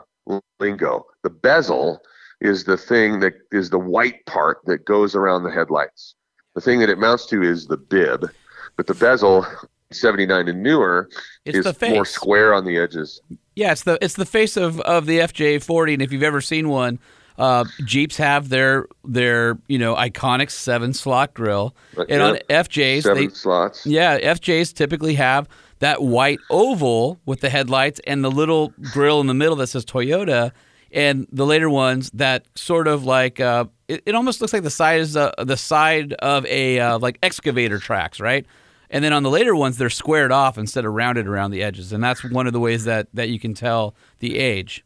lingo. 0.59 1.05
The 1.23 1.29
bezel 1.29 2.01
is 2.41 2.65
the 2.65 2.77
thing 2.77 3.21
that 3.21 3.33
is 3.51 3.69
the 3.69 3.79
white 3.79 4.25
part 4.25 4.59
that 4.65 4.85
goes 4.85 5.15
around 5.15 5.43
the 5.43 5.51
headlights. 5.51 6.15
The 6.55 6.61
thing 6.61 6.79
that 6.81 6.89
it 6.89 6.99
mounts 6.99 7.25
to 7.27 7.41
is 7.41 7.67
the 7.67 7.77
bib, 7.77 8.29
but 8.75 8.87
the 8.87 8.93
bezel, 8.93 9.45
79 9.91 10.49
and 10.49 10.61
newer, 10.61 11.09
It's 11.45 11.59
is 11.59 11.63
the 11.63 11.73
face. 11.73 11.91
more 11.91 12.05
square 12.05 12.53
on 12.53 12.65
the 12.65 12.77
edges. 12.77 13.21
Yeah, 13.55 13.71
it's 13.71 13.83
the 13.83 13.97
it's 14.01 14.15
the 14.15 14.25
face 14.25 14.57
of, 14.57 14.79
of 14.81 15.05
the 15.05 15.19
FJ40, 15.19 15.93
and 15.93 16.01
if 16.01 16.11
you've 16.11 16.23
ever 16.23 16.41
seen 16.41 16.69
one, 16.69 16.99
uh, 17.37 17.65
Jeeps 17.85 18.17
have 18.17 18.49
their 18.49 18.87
their 19.03 19.57
you 19.67 19.79
know 19.79 19.95
iconic 19.95 20.51
seven 20.51 20.93
slot 20.93 21.33
grill, 21.33 21.75
and 22.09 22.21
on 22.21 22.35
FJs 22.49 23.03
Seven 23.03 23.27
they 23.27 23.33
slots. 23.33 23.85
yeah 23.85 24.19
FJs 24.19 24.73
typically 24.73 25.15
have 25.15 25.47
that 25.79 26.01
white 26.01 26.39
oval 26.49 27.19
with 27.25 27.41
the 27.41 27.49
headlights 27.49 27.99
and 28.07 28.23
the 28.23 28.31
little 28.31 28.73
grill 28.93 29.19
in 29.19 29.27
the 29.27 29.33
middle 29.33 29.55
that 29.57 29.67
says 29.67 29.83
Toyota, 29.83 30.51
and 30.91 31.27
the 31.31 31.45
later 31.45 31.69
ones 31.69 32.09
that 32.11 32.45
sort 32.55 32.87
of 32.87 33.03
like 33.03 33.39
uh, 33.39 33.65
it, 33.87 34.03
it 34.05 34.15
almost 34.15 34.39
looks 34.39 34.53
like 34.53 34.63
the 34.63 34.69
size 34.69 35.15
uh, 35.15 35.31
the 35.39 35.57
side 35.57 36.13
of 36.13 36.45
a 36.45 36.79
uh, 36.79 36.99
like 36.99 37.17
excavator 37.23 37.79
tracks, 37.79 38.19
right? 38.19 38.45
And 38.89 39.03
then 39.03 39.11
on 39.11 39.23
the 39.23 39.29
later 39.31 39.55
ones, 39.55 39.77
they're 39.79 39.89
squared 39.89 40.31
off 40.31 40.55
instead 40.55 40.85
of 40.85 40.93
rounded 40.93 41.27
around 41.27 41.49
the 41.49 41.63
edges, 41.63 41.91
and 41.91 42.03
that's 42.03 42.23
one 42.23 42.45
of 42.45 42.53
the 42.53 42.59
ways 42.59 42.83
that 42.83 43.07
that 43.15 43.29
you 43.29 43.39
can 43.39 43.55
tell 43.55 43.95
the 44.19 44.37
age. 44.37 44.85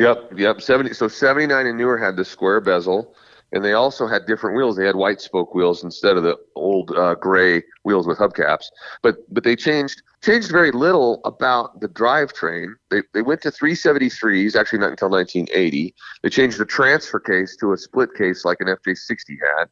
Yep, 0.00 0.32
yep. 0.38 0.62
Seventy. 0.62 0.94
So 0.94 1.08
seventy 1.08 1.46
nine 1.46 1.66
and 1.66 1.76
newer 1.76 1.98
had 1.98 2.16
the 2.16 2.24
square 2.24 2.62
bezel, 2.62 3.14
and 3.52 3.62
they 3.62 3.74
also 3.74 4.06
had 4.06 4.24
different 4.24 4.56
wheels. 4.56 4.74
They 4.74 4.86
had 4.86 4.96
white 4.96 5.20
spoke 5.20 5.54
wheels 5.54 5.84
instead 5.84 6.16
of 6.16 6.22
the 6.22 6.38
old 6.54 6.90
uh, 6.96 7.16
gray 7.16 7.62
wheels 7.84 8.06
with 8.06 8.16
hubcaps. 8.16 8.64
But 9.02 9.16
but 9.28 9.44
they 9.44 9.56
changed 9.56 10.00
changed 10.24 10.50
very 10.50 10.70
little 10.70 11.20
about 11.26 11.82
the 11.82 11.88
drivetrain. 11.88 12.72
They 12.90 13.02
they 13.12 13.20
went 13.20 13.42
to 13.42 13.50
373s. 13.50 14.56
Actually, 14.56 14.78
not 14.78 14.90
until 14.90 15.10
1980. 15.10 15.94
They 16.22 16.30
changed 16.30 16.56
the 16.56 16.64
transfer 16.64 17.20
case 17.20 17.54
to 17.58 17.74
a 17.74 17.76
split 17.76 18.14
case 18.16 18.46
like 18.46 18.56
an 18.60 18.68
FJ60 18.68 19.36
had. 19.58 19.68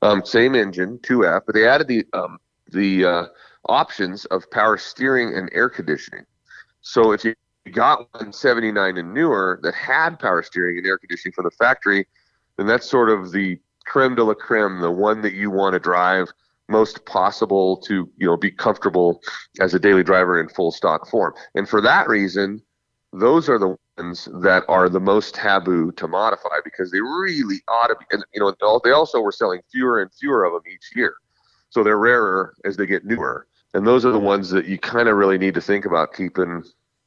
Um, 0.00 0.24
same 0.24 0.54
engine, 0.54 0.98
2F, 1.00 1.42
but 1.44 1.54
they 1.54 1.68
added 1.68 1.86
the 1.86 2.06
um, 2.14 2.38
the 2.72 3.04
uh, 3.04 3.24
options 3.68 4.24
of 4.26 4.50
power 4.50 4.78
steering 4.78 5.36
and 5.36 5.50
air 5.52 5.68
conditioning. 5.68 6.24
So 6.80 7.12
if 7.12 7.24
you 7.26 7.34
got 7.70 8.08
one 8.12 8.32
79 8.32 8.96
and 8.96 9.14
newer 9.14 9.60
that 9.62 9.74
had 9.74 10.18
power 10.18 10.42
steering 10.42 10.78
and 10.78 10.86
air 10.86 10.98
conditioning 10.98 11.32
from 11.32 11.44
the 11.44 11.50
factory, 11.52 12.06
then 12.56 12.66
that's 12.66 12.88
sort 12.88 13.10
of 13.10 13.32
the 13.32 13.58
creme 13.86 14.14
de 14.14 14.24
la 14.24 14.34
creme, 14.34 14.80
the 14.80 14.90
one 14.90 15.22
that 15.22 15.34
you 15.34 15.50
want 15.50 15.74
to 15.74 15.78
drive 15.78 16.28
most 16.68 17.04
possible 17.06 17.76
to 17.76 18.10
you 18.16 18.26
know 18.26 18.36
be 18.36 18.50
comfortable 18.50 19.22
as 19.60 19.74
a 19.74 19.78
daily 19.78 20.02
driver 20.02 20.40
in 20.40 20.48
full 20.48 20.72
stock 20.72 21.08
form. 21.08 21.32
And 21.54 21.68
for 21.68 21.80
that 21.80 22.08
reason, 22.08 22.60
those 23.12 23.48
are 23.48 23.58
the 23.58 23.76
ones 23.96 24.28
that 24.42 24.64
are 24.68 24.88
the 24.88 25.00
most 25.00 25.34
taboo 25.34 25.92
to 25.92 26.08
modify 26.08 26.58
because 26.64 26.90
they 26.90 27.00
really 27.00 27.60
ought 27.68 27.88
to 27.88 27.96
be. 27.98 28.06
And 28.10 28.24
you 28.34 28.40
know, 28.40 28.80
they 28.84 28.90
also 28.90 29.20
were 29.20 29.32
selling 29.32 29.60
fewer 29.70 30.02
and 30.02 30.12
fewer 30.12 30.44
of 30.44 30.52
them 30.52 30.62
each 30.72 30.90
year, 30.94 31.14
so 31.70 31.82
they're 31.82 31.98
rarer 31.98 32.54
as 32.64 32.76
they 32.76 32.86
get 32.86 33.04
newer. 33.04 33.46
And 33.74 33.86
those 33.86 34.04
are 34.04 34.12
the 34.12 34.18
ones 34.18 34.50
that 34.50 34.66
you 34.66 34.78
kind 34.78 35.08
of 35.08 35.16
really 35.16 35.38
need 35.38 35.54
to 35.54 35.60
think 35.60 35.84
about 35.84 36.14
keeping 36.14 36.64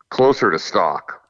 closer 0.09 0.51
to 0.51 0.59
stock. 0.59 1.21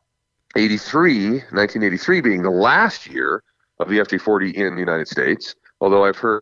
83, 0.56 1.30
1983 1.30 2.22
being 2.22 2.42
the 2.42 2.50
last 2.50 3.08
year 3.08 3.44
of 3.80 3.90
the 3.90 4.00
FJ40 4.00 4.54
in 4.56 4.74
the 4.74 4.80
United 4.80 5.08
States, 5.08 5.56
although 5.80 6.04
I've 6.06 6.18
heard 6.18 6.42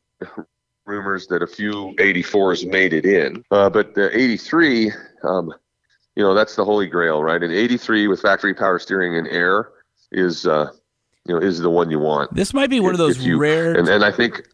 rumors 0.86 1.28
that 1.28 1.44
a 1.44 1.48
few 1.48 1.94
84s 2.00 2.70
made 2.70 2.94
it 2.94 3.06
in. 3.06 3.44
Uh, 3.52 3.70
but 3.70 3.94
the 3.94 4.18
83, 4.18 4.92
um, 5.24 5.54
you 6.16 6.24
know, 6.24 6.34
that's 6.34 6.56
the 6.56 6.64
holy 6.64 6.88
grail, 6.88 7.22
right? 7.22 7.44
And 7.44 7.54
83 7.54 8.08
with 8.08 8.22
factory 8.22 8.54
power 8.54 8.80
steering 8.80 9.18
and 9.18 9.28
air 9.28 9.70
is, 10.12 10.48
uh, 10.48 10.72
you 11.26 11.36
know, 11.36 11.42
is 11.42 11.60
the 11.60 11.70
one 11.70 11.92
you 11.92 12.00
want. 12.00 12.34
This 12.34 12.54
might 12.54 12.70
be 12.70 12.80
one 12.80 12.94
of 12.94 12.98
those 12.98 13.20
you- 13.20 13.38
rare. 13.38 13.78
And, 13.78 13.88
and 13.90 14.04
I 14.04 14.12
think 14.12 14.48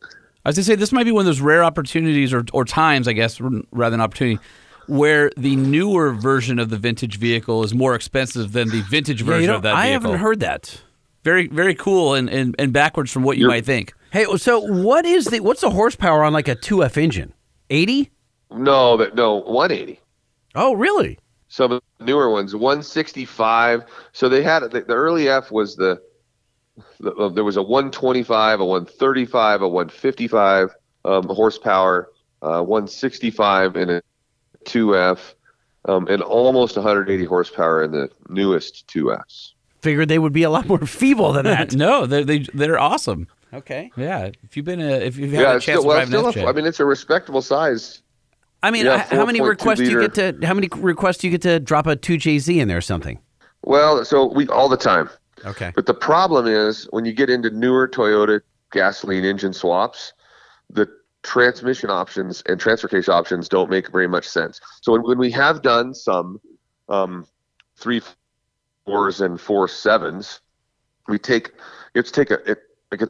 I 0.45 0.49
was 0.49 0.57
gonna 0.57 0.65
say 0.65 0.75
this 0.75 0.91
might 0.91 1.05
be 1.05 1.11
one 1.11 1.21
of 1.21 1.25
those 1.25 1.39
rare 1.39 1.63
opportunities 1.63 2.33
or, 2.33 2.43
or 2.51 2.65
times, 2.65 3.07
I 3.07 3.13
guess, 3.13 3.39
rather 3.39 3.91
than 3.91 4.01
opportunity, 4.01 4.43
where 4.87 5.31
the 5.37 5.55
newer 5.55 6.13
version 6.13 6.59
of 6.59 6.69
the 6.69 6.77
vintage 6.77 7.17
vehicle 7.17 7.63
is 7.63 7.73
more 7.73 7.95
expensive 7.95 8.51
than 8.51 8.69
the 8.69 8.81
vintage 8.89 9.21
Yeah, 9.21 9.27
version 9.27 9.41
you 9.41 9.47
know, 9.47 9.55
of 9.57 9.61
that 9.63 9.73
vehicle. 9.75 9.81
I 9.81 9.87
haven't 9.87 10.19
heard 10.19 10.39
that. 10.41 10.81
Very, 11.23 11.47
very 11.47 11.75
cool 11.75 12.13
and, 12.15 12.29
and, 12.29 12.55
and 12.59 12.73
backwards 12.73 13.11
from 13.11 13.23
what 13.23 13.37
you 13.37 13.41
You're- 13.43 13.53
might 13.55 13.65
think. 13.65 13.93
Hey, 14.11 14.25
so 14.37 14.59
what 14.59 15.05
is 15.05 15.25
the 15.25 15.39
what's 15.39 15.61
the 15.61 15.71
horsepower 15.71 16.23
on 16.23 16.33
like 16.33 16.47
a 16.47 16.55
2F 16.55 16.97
engine? 16.97 17.33
80? 17.71 18.11
no, 18.51 18.97
that 18.97 19.15
no 19.15 19.37
180. 19.37 19.99
Oh, 20.53 20.73
really? 20.75 21.17
Some 21.47 21.71
of 21.71 21.81
the 21.97 22.05
newer 22.05 22.29
ones 22.29 22.53
165. 22.53 23.83
So 24.11 24.29
they 24.29 24.43
had 24.43 24.59
the, 24.63 24.81
the 24.81 24.93
early 24.93 25.29
F 25.29 25.51
was 25.51 25.75
the, 25.77 25.99
the 26.99 27.11
uh, 27.15 27.29
there 27.29 27.43
was 27.43 27.57
a 27.57 27.63
125, 27.63 28.59
a 28.59 28.65
135, 28.65 29.61
a 29.63 29.67
155 29.67 30.69
um, 31.05 31.23
horsepower, 31.27 32.09
uh, 32.43 32.61
165 32.61 33.75
in 33.77 33.89
a 33.89 34.01
2F, 34.65 35.33
um, 35.85 36.07
and 36.07 36.21
almost 36.21 36.75
180 36.75 37.25
horsepower 37.25 37.83
in 37.83 37.91
the 37.91 38.09
newest 38.29 38.87
2Fs. 38.87 39.51
Figured 39.81 40.07
they 40.07 40.19
would 40.19 40.33
be 40.33 40.43
a 40.43 40.49
lot 40.49 40.67
more 40.67 40.79
feeble 40.85 41.33
than 41.33 41.45
that. 41.45 41.73
no, 41.75 42.05
they 42.05 42.23
they 42.23 42.39
they're 42.53 42.79
awesome. 42.79 43.27
okay. 43.53 43.91
Yeah, 43.97 44.31
if 44.43 44.55
you've 44.55 44.65
been 44.65 44.79
a 44.79 44.91
if 44.93 45.17
you've 45.17 45.31
had 45.33 45.41
Yeah, 45.41 45.49
a 45.55 45.59
chance 45.59 45.79
still, 45.81 45.85
well, 45.85 45.99
to 45.99 46.09
drive 46.09 46.25
an 46.25 46.31
still 46.33 46.43
a, 46.43 46.45
FJ. 46.45 46.49
I 46.49 46.53
mean, 46.53 46.65
it's 46.65 46.79
a 46.79 46.85
respectable 46.85 47.41
size. 47.41 48.01
I 48.61 48.71
mean, 48.71 48.85
Yeah, 48.85 49.01
h- 49.01 49.09
how 49.09 49.25
many 49.25 49.39
4.2 49.41 49.49
requests 49.49 49.79
do 49.79 49.91
you 49.91 49.99
get 49.99 50.13
to 50.39 50.47
how 50.47 50.53
many 50.53 50.69
requests 50.77 51.17
do 51.17 51.27
you 51.27 51.31
get 51.31 51.41
to 51.41 51.59
drop 51.59 51.85
a 51.85 51.97
2JZ 51.97 52.57
in 52.61 52.69
there 52.69 52.77
or 52.77 52.81
something? 52.81 53.19
Well, 53.65 54.05
so 54.05 54.25
we 54.27 54.47
all 54.47 54.69
the 54.69 54.77
time. 54.77 55.09
Okay. 55.45 55.73
But 55.75 55.85
the 55.85 55.93
problem 55.93 56.47
is 56.47 56.87
when 56.91 57.03
you 57.03 57.11
get 57.11 57.29
into 57.29 57.49
newer 57.49 57.89
Toyota 57.89 58.39
gasoline 58.71 59.25
engine 59.25 59.51
swaps, 59.51 60.13
the 60.69 60.87
transmission 61.23 61.89
options 61.89 62.43
and 62.47 62.59
transfer 62.59 62.87
case 62.87 63.09
options 63.09 63.49
don't 63.49 63.69
make 63.69 63.91
very 63.91 64.07
much 64.07 64.27
sense. 64.27 64.59
So 64.81 64.91
when, 64.91 65.03
when 65.03 65.17
we 65.17 65.31
have 65.31 65.61
done 65.61 65.93
some 65.93 66.39
um, 66.89 67.25
three 67.77 68.01
fours 68.85 69.21
and 69.21 69.39
four 69.39 69.67
sevens, 69.67 70.41
we 71.07 71.17
take 71.17 71.51
it's 71.95 72.11
take 72.11 72.31
a 72.31 72.51
it, 72.51 72.59
like 72.91 73.01
a, 73.01 73.09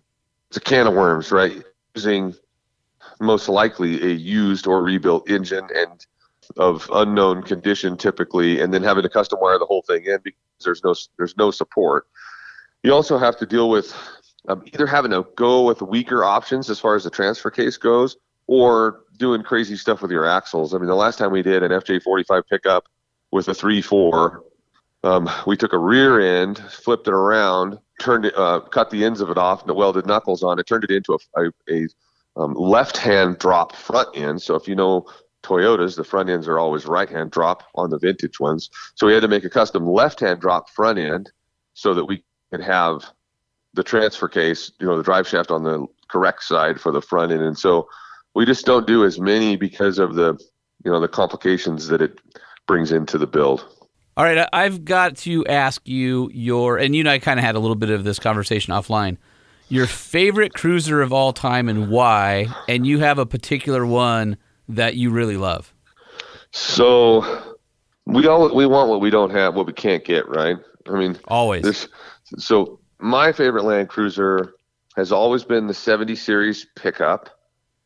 it's 0.49 0.57
a 0.57 0.61
can 0.61 0.87
of 0.87 0.93
worms, 0.93 1.31
right? 1.31 1.63
Using 1.95 2.33
most 3.19 3.49
likely 3.49 4.01
a 4.03 4.13
used 4.13 4.67
or 4.67 4.83
rebuilt 4.83 5.29
engine 5.29 5.67
and 5.75 6.05
of 6.57 6.89
unknown 6.93 7.41
condition 7.41 7.97
typically, 7.97 8.61
and 8.61 8.73
then 8.73 8.83
having 8.83 9.03
to 9.03 9.09
custom 9.09 9.39
wire 9.41 9.57
the 9.57 9.65
whole 9.65 9.83
thing 9.83 10.05
in 10.05 10.19
because 10.23 10.39
there's 10.63 10.83
no 10.83 10.93
there's 11.17 11.35
no 11.37 11.51
support. 11.51 12.07
You 12.83 12.93
also 12.93 13.17
have 13.17 13.37
to 13.37 13.45
deal 13.45 13.69
with 13.69 13.95
um, 14.47 14.63
either 14.65 14.85
having 14.85 15.11
to 15.11 15.25
go 15.35 15.65
with 15.65 15.81
weaker 15.81 16.23
options 16.23 16.69
as 16.69 16.79
far 16.79 16.95
as 16.95 17.03
the 17.03 17.09
transfer 17.09 17.49
case 17.49 17.77
goes, 17.77 18.17
or 18.47 19.01
doing 19.17 19.41
crazy 19.43 19.75
stuff 19.75 20.01
with 20.01 20.11
your 20.11 20.25
axles. 20.25 20.73
I 20.73 20.77
mean, 20.77 20.87
the 20.87 20.95
last 20.95 21.17
time 21.17 21.31
we 21.31 21.41
did 21.41 21.63
an 21.63 21.71
FJ45 21.71 22.43
pickup 22.49 22.85
with 23.31 23.47
a 23.47 23.53
three 23.53 23.81
four, 23.81 24.43
um, 25.03 25.29
we 25.47 25.55
took 25.55 25.73
a 25.73 25.77
rear 25.77 26.19
end, 26.19 26.57
flipped 26.57 27.07
it 27.07 27.13
around, 27.13 27.79
turned 27.99 28.25
it, 28.25 28.37
uh, 28.37 28.59
cut 28.59 28.89
the 28.89 29.03
ends 29.03 29.21
of 29.21 29.29
it 29.29 29.37
off, 29.37 29.65
and 29.65 29.75
welded 29.75 30.05
knuckles 30.05 30.43
on 30.43 30.59
it, 30.59 30.67
turned 30.67 30.83
it 30.83 30.91
into 30.91 31.13
a, 31.13 31.41
a, 31.41 31.51
a 31.69 31.87
um, 32.35 32.53
left-hand 32.53 33.37
drop 33.37 33.75
front 33.75 34.09
end. 34.15 34.41
So 34.41 34.55
if 34.55 34.67
you 34.67 34.75
know 34.75 35.05
Toyotas, 35.43 35.95
the 35.95 36.03
front 36.03 36.29
ends 36.29 36.47
are 36.47 36.57
always 36.57 36.85
right-hand 36.85 37.31
drop 37.31 37.63
on 37.75 37.89
the 37.89 37.99
vintage 37.99 38.39
ones. 38.39 38.69
So 38.95 39.07
we 39.07 39.13
had 39.13 39.21
to 39.21 39.27
make 39.27 39.43
a 39.43 39.49
custom 39.49 39.85
left-hand 39.85 40.39
drop 40.41 40.69
front 40.69 40.97
end 40.97 41.31
so 41.73 41.93
that 41.93 42.05
we 42.05 42.23
could 42.51 42.61
have 42.61 43.11
the 43.73 43.83
transfer 43.83 44.27
case, 44.27 44.71
you 44.79 44.87
know, 44.87 44.97
the 44.97 45.03
drive 45.03 45.27
shaft 45.27 45.51
on 45.51 45.63
the 45.63 45.85
correct 46.07 46.43
side 46.43 46.79
for 46.79 46.91
the 46.91 47.01
front 47.01 47.31
end. 47.31 47.41
And 47.41 47.57
so 47.57 47.87
we 48.35 48.45
just 48.45 48.65
don't 48.65 48.87
do 48.87 49.03
as 49.03 49.19
many 49.19 49.55
because 49.55 49.99
of 49.99 50.15
the, 50.15 50.37
you 50.83 50.91
know, 50.91 50.99
the 50.99 51.07
complications 51.07 51.87
that 51.87 52.01
it 52.01 52.19
brings 52.67 52.91
into 52.91 53.17
the 53.17 53.27
build. 53.27 53.65
All 54.15 54.23
right, 54.23 54.47
I've 54.53 54.85
got 54.85 55.17
to 55.17 55.45
ask 55.47 55.87
you 55.87 56.29
your, 56.31 56.77
and 56.77 56.95
you 56.95 57.01
and 57.01 57.09
I 57.09 57.17
kind 57.17 57.39
of 57.39 57.45
had 57.45 57.55
a 57.55 57.59
little 57.59 57.75
bit 57.75 57.89
of 57.89 58.03
this 58.03 58.19
conversation 58.19 58.71
offline. 58.73 59.17
Your 59.69 59.87
favorite 59.87 60.53
cruiser 60.53 61.01
of 61.01 61.11
all 61.11 61.33
time 61.33 61.67
and 61.67 61.89
why? 61.89 62.47
And 62.67 62.85
you 62.85 62.99
have 62.99 63.17
a 63.17 63.25
particular 63.25 63.85
one 63.85 64.37
that 64.69 64.95
you 64.95 65.09
really 65.09 65.37
love. 65.37 65.73
So 66.51 67.55
we 68.05 68.27
all 68.27 68.53
we 68.53 68.67
want 68.67 68.89
what 68.89 69.01
we 69.01 69.09
don't 69.09 69.31
have, 69.31 69.55
what 69.55 69.65
we 69.65 69.73
can't 69.73 70.03
get, 70.03 70.27
right? 70.29 70.57
I 70.87 70.91
mean, 70.91 71.17
Always. 71.27 71.63
this. 71.63 71.87
So 72.37 72.79
my 73.03 73.31
favorite 73.31 73.63
Land 73.63 73.89
Cruiser 73.89 74.55
has 74.95 75.11
always 75.11 75.43
been 75.43 75.67
the 75.67 75.73
70 75.73 76.15
series 76.15 76.65
pickup, 76.75 77.29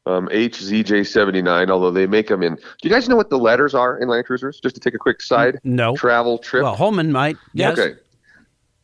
um, 0.06 0.28
HZJ79. 0.30 1.70
Although 1.70 1.92
they 1.92 2.06
make 2.08 2.28
them 2.28 2.44
in. 2.44 2.56
Do 2.56 2.62
you 2.84 2.90
guys 2.90 3.10
know 3.10 3.16
what 3.16 3.30
the 3.30 3.38
letters 3.38 3.74
are 3.74 4.00
in 4.00 4.08
Land 4.08 4.26
Cruisers? 4.26 4.60
Just 4.60 4.76
to 4.76 4.82
take 4.82 4.94
a 4.94 4.98
quick 4.98 5.22
side 5.22 5.60
No. 5.64 5.96
travel 5.96 6.38
trip. 6.38 6.64
Well, 6.64 6.76
Holman 6.76 7.12
might. 7.12 7.38
Yes. 7.54 7.78
Okay. 7.78 7.96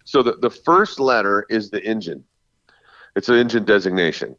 So 0.05 0.21
the, 0.23 0.33
the 0.33 0.49
first 0.49 0.99
letter 0.99 1.45
is 1.49 1.69
the 1.69 1.81
engine. 1.83 2.23
It's 3.15 3.29
an 3.29 3.35
engine 3.35 3.63
designation. 3.63 4.35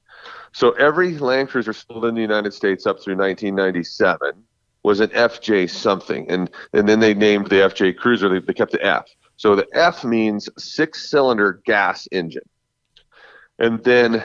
So 0.53 0.73
every 0.73 1.17
Land 1.19 1.49
Cruiser 1.49 1.73
sold 1.73 2.05
in 2.05 2.15
the 2.15 2.21
United 2.21 2.53
States 2.53 2.87
up 2.87 3.01
through 3.03 3.17
1997 3.17 4.33
was 4.83 5.01
an 5.01 5.09
FJ 5.09 5.71
something, 5.71 6.31
and 6.31 6.51
and 6.75 6.87
then 6.89 7.01
they 7.01 7.15
named 7.15 7.47
the 7.49 7.57
FJ 7.57 7.97
Cruiser. 7.97 8.29
They, 8.29 8.39
they 8.41 8.53
kept 8.53 8.73
the 8.73 8.85
F. 8.85 9.07
So 9.37 9.57
the 9.57 9.67
F 9.73 10.05
means 10.05 10.49
six-cylinder 10.59 11.63
gas 11.65 12.09
engine. 12.13 12.49
And 13.59 13.83
then 13.85 14.25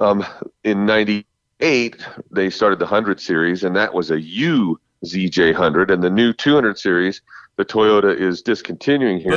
um, 0.00 0.24
in 0.64 0.86
'98 0.86 2.06
they 2.30 2.50
started 2.50 2.78
the 2.78 2.84
100 2.84 3.20
series, 3.20 3.64
and 3.64 3.74
that 3.76 3.92
was 3.92 4.10
a 4.10 4.16
UZJ100. 4.16 5.92
And 5.92 6.02
the 6.02 6.10
new 6.10 6.32
200 6.32 6.78
series, 6.78 7.22
the 7.56 7.64
Toyota 7.64 8.16
is 8.16 8.42
discontinuing 8.42 9.18
here. 9.18 9.32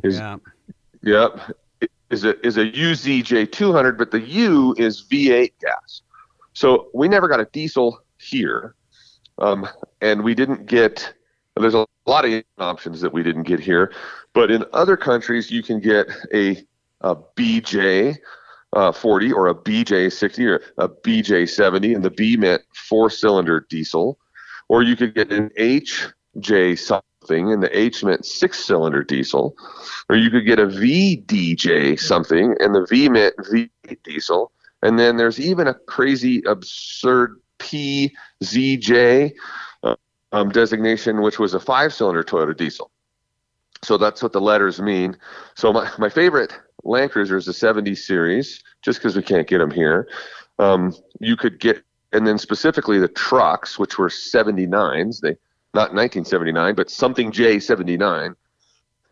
Is, 0.04 0.18
Yeah. 0.18 0.36
Yep. 1.02 1.56
Is 2.10 2.24
a 2.24 2.46
is 2.46 2.58
a 2.58 2.66
UZJ200, 2.66 3.96
but 3.96 4.10
the 4.10 4.20
U 4.20 4.74
is 4.76 5.02
V8 5.02 5.52
gas. 5.60 6.02
So 6.52 6.90
we 6.92 7.08
never 7.08 7.26
got 7.26 7.40
a 7.40 7.46
diesel 7.46 8.02
here, 8.18 8.74
um, 9.38 9.66
and 10.00 10.22
we 10.22 10.34
didn't 10.34 10.66
get. 10.66 11.14
There's 11.56 11.74
a 11.74 11.86
lot 12.06 12.24
of 12.24 12.42
options 12.58 13.00
that 13.00 13.12
we 13.12 13.22
didn't 13.22 13.44
get 13.44 13.60
here, 13.60 13.92
but 14.32 14.50
in 14.50 14.64
other 14.72 14.96
countries 14.96 15.50
you 15.50 15.62
can 15.62 15.80
get 15.80 16.08
a, 16.32 16.64
a 17.00 17.16
BJ. 17.36 18.16
Uh, 18.74 18.90
40 18.90 19.32
or 19.34 19.48
a 19.48 19.54
BJ 19.54 20.10
60 20.10 20.46
or 20.46 20.62
a 20.78 20.88
BJ 20.88 21.46
70, 21.46 21.92
and 21.92 22.02
the 22.02 22.08
B 22.08 22.38
meant 22.38 22.62
four 22.74 23.10
cylinder 23.10 23.66
diesel, 23.68 24.18
or 24.70 24.82
you 24.82 24.96
could 24.96 25.14
get 25.14 25.30
an 25.30 25.50
HJ 25.58 26.78
something, 26.78 27.52
and 27.52 27.62
the 27.62 27.78
H 27.78 28.02
meant 28.02 28.24
six 28.24 28.64
cylinder 28.64 29.04
diesel, 29.04 29.54
or 30.08 30.16
you 30.16 30.30
could 30.30 30.46
get 30.46 30.58
a 30.58 30.66
VDJ 30.66 32.00
something, 32.00 32.56
and 32.60 32.74
the 32.74 32.86
V 32.88 33.10
meant 33.10 33.34
V 33.50 33.70
diesel. 34.04 34.52
And 34.82 34.98
then 34.98 35.18
there's 35.18 35.38
even 35.38 35.68
a 35.68 35.74
crazy, 35.74 36.42
absurd 36.46 37.38
PZJ 37.58 39.32
um, 40.32 40.50
designation, 40.50 41.22
which 41.22 41.38
was 41.38 41.54
a 41.54 41.60
five 41.60 41.92
cylinder 41.92 42.24
Toyota 42.24 42.56
diesel. 42.56 42.90
So 43.82 43.96
that's 43.96 44.22
what 44.22 44.32
the 44.32 44.40
letters 44.40 44.80
mean. 44.80 45.16
So 45.54 45.72
my, 45.72 45.90
my 45.98 46.08
favorite 46.08 46.58
Land 46.84 47.10
Cruiser 47.10 47.36
is 47.36 47.46
the 47.46 47.52
70 47.52 47.94
series, 47.94 48.62
just 48.82 48.98
because 48.98 49.16
we 49.16 49.22
can't 49.22 49.46
get 49.46 49.58
them 49.58 49.70
here. 49.70 50.08
Um, 50.58 50.94
you 51.20 51.36
could 51.36 51.58
get, 51.60 51.82
and 52.12 52.26
then 52.26 52.38
specifically 52.38 52.98
the 52.98 53.08
trucks, 53.08 53.78
which 53.78 53.98
were 53.98 54.08
79s, 54.08 55.20
they 55.20 55.36
not 55.74 55.94
1979, 55.94 56.74
but 56.74 56.90
something 56.90 57.32
J79. 57.32 58.34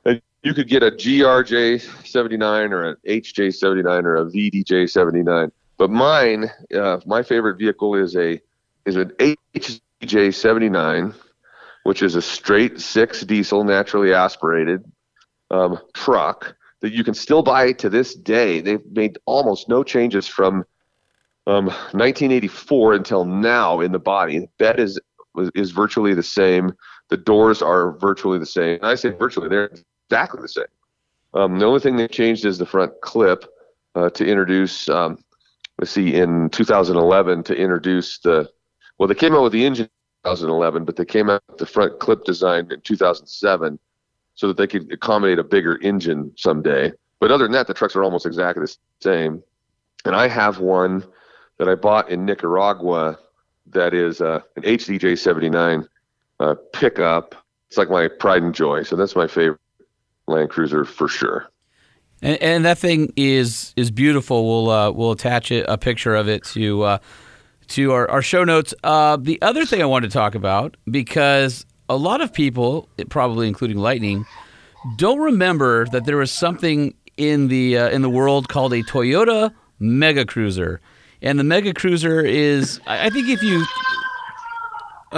And 0.05 0.23
you 0.43 0.55
could 0.55 0.69
get 0.69 0.83
a 0.83 0.91
GRJ79 0.91 2.71
or 2.71 2.91
an 2.91 2.97
HJ79 3.07 4.05
or 4.05 4.17
a 4.17 4.25
VDJ79. 4.27 5.51
But 5.79 5.91
mine, 5.91 6.51
uh, 6.75 7.01
my 7.07 7.23
favorite 7.23 7.59
vehicle 7.59 7.95
is 7.95 8.15
a 8.17 8.41
is 8.85 8.97
an 8.97 9.13
H 9.21 9.81
J79, 10.03 11.15
which 11.85 12.03
is 12.03 12.15
a 12.15 12.23
straight 12.23 12.81
six 12.81 13.23
diesel, 13.23 13.65
naturally 13.65 14.13
aspirated 14.13 14.85
um, 15.51 15.79
truck 15.95 16.55
that 16.81 16.93
you 16.93 17.05
can 17.05 17.15
still 17.15 17.43
buy 17.43 17.73
to 17.73 17.91
this 17.91 18.15
day. 18.15 18.61
They've 18.61 18.85
made 18.91 19.19
almost 19.27 19.69
no 19.69 19.83
changes 19.83 20.27
from 20.27 20.65
um, 21.47 21.67
1984 21.67 22.95
until 22.95 23.25
now 23.25 23.81
in 23.81 23.93
the 23.93 23.99
body. 23.99 24.39
The 24.39 24.49
bed 24.59 24.81
is 24.81 24.99
is 25.55 25.71
virtually 25.71 26.15
the 26.15 26.23
same. 26.23 26.73
The 27.09 27.17
doors 27.17 27.63
are 27.63 27.93
virtually 27.99 28.39
the 28.39 28.47
same. 28.47 28.77
And 28.77 28.87
I 28.87 28.95
say 28.95 29.11
virtually, 29.11 29.49
they're 29.49 29.71
exactly 30.09 30.43
the 30.43 30.49
same. 30.49 30.65
Um, 31.35 31.59
the 31.59 31.67
only 31.67 31.81
thing 31.81 31.97
they 31.97 32.09
changed 32.09 32.45
is 32.45 32.59
the 32.59 32.67
front 32.67 32.93
clip 33.01 33.45
uh, 33.95 34.11
to 34.11 34.27
introduce. 34.27 34.89
Um, 34.89 35.19
let's 35.79 35.93
see, 35.93 36.15
in 36.15 36.51
2011 36.51 37.45
to 37.45 37.55
introduce 37.55 38.19
the 38.19 38.51
well, 39.01 39.09
they 39.09 39.15
came 39.15 39.35
out 39.35 39.43
with 39.43 39.53
the 39.53 39.65
engine 39.65 39.87
in 39.87 40.31
2011, 40.31 40.85
but 40.85 40.97
they 40.97 41.07
came 41.07 41.31
out 41.31 41.43
with 41.49 41.57
the 41.57 41.65
front 41.65 41.99
clip 42.01 42.25
design 42.25 42.71
in 42.71 42.83
2007, 42.83 43.79
so 44.35 44.47
that 44.47 44.59
they 44.59 44.67
could 44.67 44.93
accommodate 44.93 45.39
a 45.39 45.43
bigger 45.43 45.79
engine 45.81 46.31
someday. 46.37 46.93
But 47.19 47.31
other 47.31 47.45
than 47.45 47.53
that, 47.53 47.67
the 47.67 47.73
trucks 47.73 47.97
are 47.97 48.05
almost 48.05 48.27
exactly 48.27 48.67
the 48.67 48.77
same. 49.01 49.43
And 50.05 50.15
I 50.15 50.29
have 50.29 50.59
one 50.59 51.03
that 51.57 51.67
I 51.67 51.77
bought 51.77 52.11
in 52.11 52.27
Nicaragua 52.27 53.19
that 53.69 53.95
is 53.95 54.21
uh, 54.21 54.41
an 54.57 54.65
HDJ 54.65 55.19
79 55.19 55.89
uh, 56.39 56.57
pickup. 56.75 57.35
It's 57.69 57.79
like 57.79 57.89
my 57.89 58.07
pride 58.07 58.43
and 58.43 58.55
joy. 58.55 58.83
So 58.83 58.97
that's 58.97 59.17
my 59.17 59.27
favorite 59.27 59.61
Land 60.27 60.51
Cruiser 60.51 60.85
for 60.85 61.09
sure. 61.09 61.49
And, 62.21 62.37
and 62.43 62.65
that 62.67 62.77
thing 62.77 63.15
is 63.17 63.73
is 63.77 63.91
beautiful. 63.91 64.47
We'll 64.47 64.71
uh, 64.71 64.91
we'll 64.91 65.13
attach 65.13 65.51
it, 65.51 65.65
a 65.69 65.79
picture 65.79 66.15
of 66.15 66.29
it 66.29 66.45
to 66.47 66.83
uh, 66.83 66.99
to 67.71 67.93
our, 67.93 68.11
our 68.11 68.23
show 68.23 68.45
notes. 68.45 68.75
Uh, 68.85 69.17
the 69.17 69.41
other 69.43 69.65
thing 69.65 69.83
I 69.83 69.87
wanted 69.87 70.11
to 70.11 70.15
talk 70.15 70.35
about 70.35 70.77
because 70.91 71.67
a 71.89 71.97
lot 71.97 72.21
of 72.21 72.33
people, 72.33 72.89
probably 73.09 73.49
including 73.49 73.79
Lightning, 73.79 74.27
don't 74.97 75.19
remember 75.19 75.87
that 75.87 76.05
there 76.05 76.17
was 76.17 76.31
something 76.33 76.95
in 77.17 77.49
the 77.49 77.77
uh, 77.79 77.89
in 77.91 78.03
the 78.03 78.11
world 78.11 78.49
called 78.49 78.73
a 78.73 78.83
Toyota 78.83 79.53
Mega 79.79 80.25
Cruiser, 80.25 80.81
and 81.23 81.39
the 81.39 81.45
Mega 81.45 81.75
Cruiser 81.75 82.21
is 82.21 82.81
I 82.87 83.11
think 83.11 83.29
if 83.29 83.43
you 83.43 83.65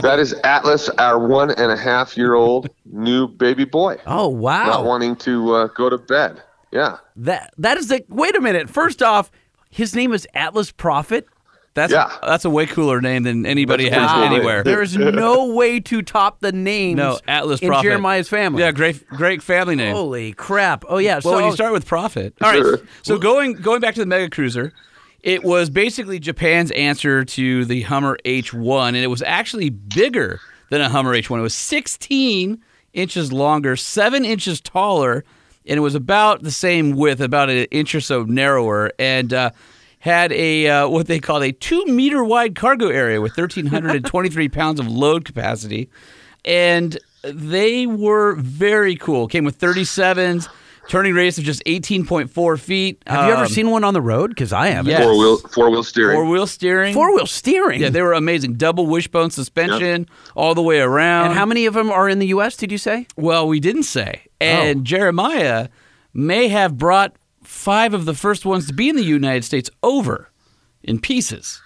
That 0.00 0.18
is 0.18 0.32
Atlas, 0.44 0.88
our 0.98 1.18
one 1.18 1.50
and 1.50 1.70
a 1.70 1.76
half 1.76 2.16
year 2.16 2.34
old 2.34 2.68
new 2.86 3.28
baby 3.28 3.64
boy, 3.64 3.98
Oh 4.07 4.28
wow. 4.28 4.64
not 4.66 4.84
wanting 4.84 5.16
to 5.16 5.55
uh, 5.55 5.66
go 5.68 5.90
to 5.90 5.98
bed. 5.98 6.42
Yeah. 6.72 6.96
That 7.16 7.53
that 7.59 7.76
is 7.76 7.88
the 7.88 8.03
wait 8.09 8.34
a 8.34 8.40
minute. 8.40 8.70
First 8.70 9.03
off, 9.03 9.30
his 9.70 9.94
name 9.94 10.12
is 10.12 10.26
Atlas 10.34 10.72
Prophet. 10.72 11.26
That's 11.75 11.93
Yeah. 11.93 12.11
that's 12.23 12.45
a 12.45 12.51
way 12.51 12.66
cooler 12.66 13.01
name 13.01 13.23
than 13.23 13.47
anybody 13.47 13.89
That's 13.89 13.97
has 14.03 14.11
cool 14.12 14.23
anywhere. 14.25 14.62
There 14.62 14.83
is 14.83 14.97
no 14.97 15.47
way 15.55 15.81
to 15.81 16.03
top 16.03 16.41
the 16.41 16.53
names. 16.53 16.97
no, 16.97 17.18
Atlas 17.27 17.61
in 17.61 17.68
Prophet. 17.68 17.89
Jeremiah's 17.89 18.29
family. 18.29 18.62
Yeah, 18.62 18.73
great 18.73 19.07
great 19.09 19.43
family 19.43 19.75
name. 19.77 19.95
Holy 19.95 20.33
crap! 20.33 20.85
Oh 20.89 20.99
yeah. 20.99 21.20
Well, 21.25 21.39
so 21.39 21.47
you 21.47 21.53
start 21.53 21.73
with 21.73 21.87
Prophet. 21.87 22.35
All 22.43 22.51
right. 22.51 22.59
Sure. 22.61 22.79
So 23.03 23.18
going 23.18 23.55
going 23.55 23.81
back 23.81 23.95
to 23.95 24.01
the 24.01 24.07
Mega 24.07 24.29
Cruiser, 24.29 24.73
it 25.23 25.45
was 25.45 25.70
basically 25.70 26.18
Japan's 26.18 26.70
answer 26.73 27.25
to 27.25 27.64
the 27.64 27.83
Hummer 27.83 28.18
H1, 28.25 28.89
and 28.89 28.97
it 28.97 29.07
was 29.09 29.23
actually 29.23 29.70
bigger 29.70 30.41
than 30.70 30.81
a 30.81 30.89
Hummer 30.89 31.14
H1. 31.14 31.39
It 31.39 31.43
was 31.43 31.55
16 31.55 32.62
inches 32.93 33.33
longer, 33.33 33.77
seven 33.77 34.25
inches 34.25 34.61
taller, 34.61 35.25
and 35.66 35.77
it 35.79 35.81
was 35.81 35.95
about 35.95 36.43
the 36.43 36.51
same 36.51 36.93
width, 36.97 37.20
about 37.20 37.49
an 37.51 37.64
inch 37.70 37.95
or 37.95 38.01
so 38.01 38.25
narrower, 38.25 38.91
and. 38.99 39.33
Uh, 39.33 39.51
had 40.03 40.32
a 40.32 40.66
uh, 40.68 40.88
what 40.88 41.07
they 41.07 41.20
called 41.20 41.42
a 41.44 41.53
two 41.53 41.84
meter 41.86 42.24
wide 42.24 42.55
cargo 42.57 42.88
area 42.88 43.20
with 43.20 43.36
1,323 43.38 44.48
pounds 44.61 44.80
of 44.80 44.88
load 44.88 45.24
capacity, 45.24 45.88
and 46.44 46.98
they 47.22 47.86
were 47.86 48.34
very 48.34 48.96
cool. 48.96 49.28
Came 49.28 49.44
with 49.44 49.61
37s, 49.61 50.48
turning 50.88 51.14
radius 51.14 51.38
of 51.38 51.44
just 51.44 51.62
18.4 51.66 52.59
feet. 52.59 53.00
have 53.07 53.26
you 53.28 53.32
ever 53.32 53.42
Um, 53.42 53.48
seen 53.48 53.70
one 53.70 53.84
on 53.84 53.94
the 53.94 54.00
road? 54.00 54.30
Because 54.30 54.53
I 54.53 54.66
haven't. 54.70 54.90
Yes. 54.90 55.05
Four 55.05 55.16
wheel 55.16 55.36
four 55.38 55.70
wheel 55.70 55.84
steering. 55.84 56.16
four 56.16 56.24
wheel 56.28 56.46
steering? 56.48 56.94
Four 56.94 57.14
wheel 57.14 57.26
steering. 57.26 57.80
Yeah, 57.80 57.90
they 57.90 58.03
were 58.03 58.12
amazing. 58.14 58.55
Double 58.55 58.88
wishbone 58.88 59.30
suspension 59.30 60.09
all 60.34 60.57
the 60.57 60.62
way 60.62 60.80
around. 60.80 61.26
and 61.26 61.34
how 61.38 61.46
many 61.46 61.66
of 61.66 61.74
them 61.74 61.92
are 61.92 62.09
in 62.09 62.18
the 62.18 62.26
U.S. 62.28 62.57
Did 62.57 62.72
you 62.72 62.78
say? 62.78 63.07
Well, 63.16 63.46
we 63.46 63.61
didn't 63.61 63.84
say. 63.84 64.22
And 64.40 64.80
Oh. 64.80 64.82
Jeremiah 64.82 65.68
may 66.12 66.48
have 66.48 66.76
brought 66.76 67.14
five 67.45 67.95
of 67.95 68.05
the 68.05 68.14
first 68.14 68.45
ones 68.47 68.66
to 68.68 68.72
be 68.72 68.88
in 68.88 68.97
the 68.97 69.05
United 69.05 69.45
States 69.45 69.70
over 69.82 70.30
in 70.82 71.01
pieces. 71.01 71.61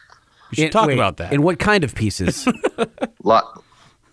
We 0.51 0.57
should 0.57 0.65
In- 0.67 0.71
talk 0.71 0.87
wait, 0.89 0.95
about 0.95 1.17
that. 1.19 1.33
In 1.33 1.43
what 1.43 1.59
kind 1.59 1.85
of 1.85 1.95
pieces? 1.95 2.47
lot, 3.23 3.63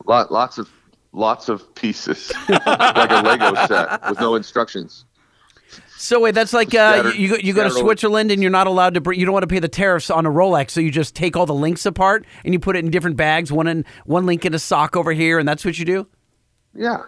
lot, 0.06 0.32
lots 0.32 0.58
of 0.58 0.70
lots 1.12 1.48
of 1.50 1.74
pieces, 1.76 2.32
like 2.50 3.12
a 3.12 3.22
Lego 3.24 3.54
set 3.68 4.10
with 4.10 4.20
no 4.20 4.34
instructions. 4.36 5.06
so 5.98 6.20
wait, 6.20 6.34
that's 6.34 6.54
like 6.54 6.70
uh, 6.74 6.94
Scattered- 7.02 7.16
you 7.16 7.30
go, 7.30 7.36
you 7.36 7.54
go 7.54 7.64
to 7.64 7.70
Switzerland 7.72 8.32
and 8.32 8.42
you're 8.42 8.52
not 8.52 8.66
allowed 8.68 8.96
to. 8.96 9.02
Br- 9.02 9.14
you 9.14 9.26
don't 9.26 9.34
want 9.34 9.44
to 9.44 9.48
pay 9.48 9.60
the 9.60 9.68
tariffs 9.70 10.10
on 10.10 10.26
a 10.26 10.30
Rolex, 10.32 10.72
so 10.72 10.82
you 10.82 10.90
just 10.92 11.16
take 11.16 11.38
all 11.38 11.46
the 11.46 11.54
links 11.54 11.86
apart 11.86 12.26
and 12.44 12.54
you 12.54 12.60
put 12.60 12.76
it 12.76 12.84
in 12.84 12.90
different 12.92 13.16
bags. 13.16 13.52
One 13.52 13.68
in 13.68 13.86
one 14.06 14.26
link 14.26 14.44
in 14.46 14.54
a 14.56 14.60
sock 14.60 14.96
over 14.98 15.12
here, 15.12 15.38
and 15.40 15.48
that's 15.48 15.64
what 15.64 15.78
you 15.78 15.86
do. 15.86 16.08
Yeah, 16.76 17.04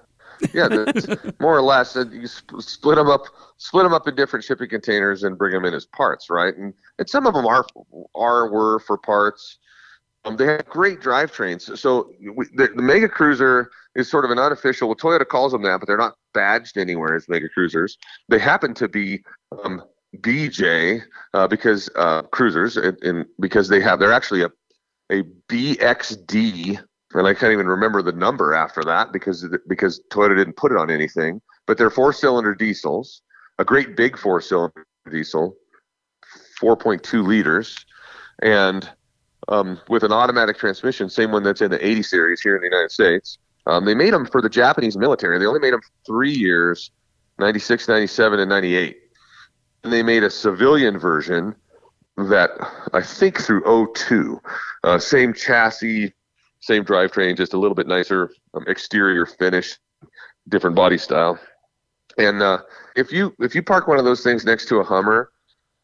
yeah, 0.54 0.68
more 1.40 1.58
or 1.58 1.62
less. 1.64 1.96
You 1.96 2.28
sp- 2.30 2.60
split 2.62 2.98
them 2.98 3.10
up, 3.10 3.24
split 3.58 3.84
them 3.84 3.94
up 3.94 4.08
in 4.08 4.16
different 4.16 4.44
shipping 4.44 4.70
containers 4.70 5.24
and 5.24 5.38
bring 5.38 5.54
them 5.54 5.66
in 5.66 5.74
as 5.74 5.86
parts, 5.86 6.30
right? 6.30 6.56
And 6.56 6.74
and 7.00 7.10
some 7.10 7.26
of 7.26 7.34
them 7.34 7.46
are 7.46 7.66
are 8.16 8.50
were 8.50 8.80
for 8.80 8.98
parts. 8.98 9.58
Um, 10.26 10.38
they 10.38 10.46
have 10.46 10.66
great 10.66 11.02
drivetrains. 11.02 11.78
So 11.78 12.12
we, 12.36 12.48
the, 12.56 12.70
the 12.76 12.82
Mega 12.82 13.08
Cruiser 13.08 13.70
is 13.94 14.10
sort 14.10 14.26
of 14.26 14.32
an 14.32 14.40
unofficial. 14.40 14.88
Well, 14.88 14.96
Toyota 14.96 15.28
calls 15.28 15.52
them 15.52 15.62
that, 15.64 15.80
but 15.80 15.88
they're 15.88 15.98
not 15.98 16.16
badged 16.34 16.78
anywhere 16.78 17.16
as 17.16 17.30
Mega 17.30 17.48
Cruisers. 17.50 17.98
They 18.28 18.40
happen 18.40 18.74
to 18.74 18.88
be 18.88 19.24
um, 19.64 19.84
BJ 20.18 21.02
uh, 21.34 21.48
because 21.48 21.90
uh, 21.96 22.24
cruisers, 22.24 22.78
and, 22.78 23.02
and 23.04 23.26
because 23.40 23.70
they 23.70 23.80
have 23.82 24.00
they're 24.00 24.14
actually 24.14 24.44
a 24.44 24.50
a 25.12 25.24
BXD, 25.50 26.84
and 27.14 27.28
I 27.28 27.34
can't 27.34 27.54
even 27.54 27.68
remember 27.68 28.02
the 28.02 28.12
number 28.12 28.54
after 28.54 28.84
that 28.84 29.14
because 29.14 29.48
because 29.68 30.02
Toyota 30.12 30.36
didn't 30.36 30.58
put 30.58 30.72
it 30.72 30.78
on 30.78 30.90
anything. 30.90 31.42
But 31.68 31.80
they're 31.80 31.90
four-cylinder 31.90 32.54
diesels, 32.54 33.24
a 33.60 33.66
great 33.66 33.96
big 33.96 34.18
four-cylinder 34.18 34.86
diesel, 35.12 35.56
4.2 36.62 37.26
liters, 37.26 37.86
and 38.42 38.90
um, 39.48 39.80
with 39.90 40.04
an 40.04 40.12
automatic 40.12 40.58
transmission, 40.58 41.10
same 41.10 41.32
one 41.32 41.44
that's 41.44 41.62
in 41.62 41.72
the 41.72 41.86
80 41.86 42.04
series 42.04 42.42
here 42.42 42.56
in 42.56 42.62
the 42.62 42.68
United 42.68 42.92
States. 42.92 43.38
Um, 43.68 43.86
they 43.86 43.96
made 43.96 44.14
them 44.14 44.26
for 44.26 44.42
the 44.42 44.50
Japanese 44.50 44.98
military. 44.98 45.40
They 45.40 45.46
only 45.46 45.60
made 45.60 45.74
them 45.74 45.82
three 46.06 46.34
years, 46.34 46.92
96, 47.40 47.88
97, 47.88 48.40
and 48.40 48.50
98. 48.50 48.98
And 49.84 49.94
they 49.94 50.04
made 50.04 50.24
a 50.24 50.30
civilian 50.30 50.98
version 50.98 51.56
that 52.18 52.52
I 52.94 53.02
think 53.02 53.40
through 53.40 53.92
02. 53.94 54.42
Uh, 54.84 55.00
same 55.00 55.34
chassis, 55.34 56.14
same 56.60 56.84
drivetrain, 56.84 57.38
just 57.38 57.54
a 57.54 57.58
little 57.58 57.76
bit 57.76 57.88
nicer 57.88 58.32
um, 58.54 58.64
exterior 58.68 59.26
finish, 59.26 59.78
different 60.50 60.76
body 60.76 60.98
style. 60.98 61.40
And 62.18 62.42
uh, 62.42 62.60
if 62.96 63.12
you 63.12 63.34
if 63.40 63.56
you 63.56 63.62
park 63.64 63.88
one 63.88 64.00
of 64.00 64.06
those 64.06 64.24
things 64.24 64.46
next 64.46 64.68
to 64.70 64.78
a 64.78 64.84
Hummer, 64.84 65.32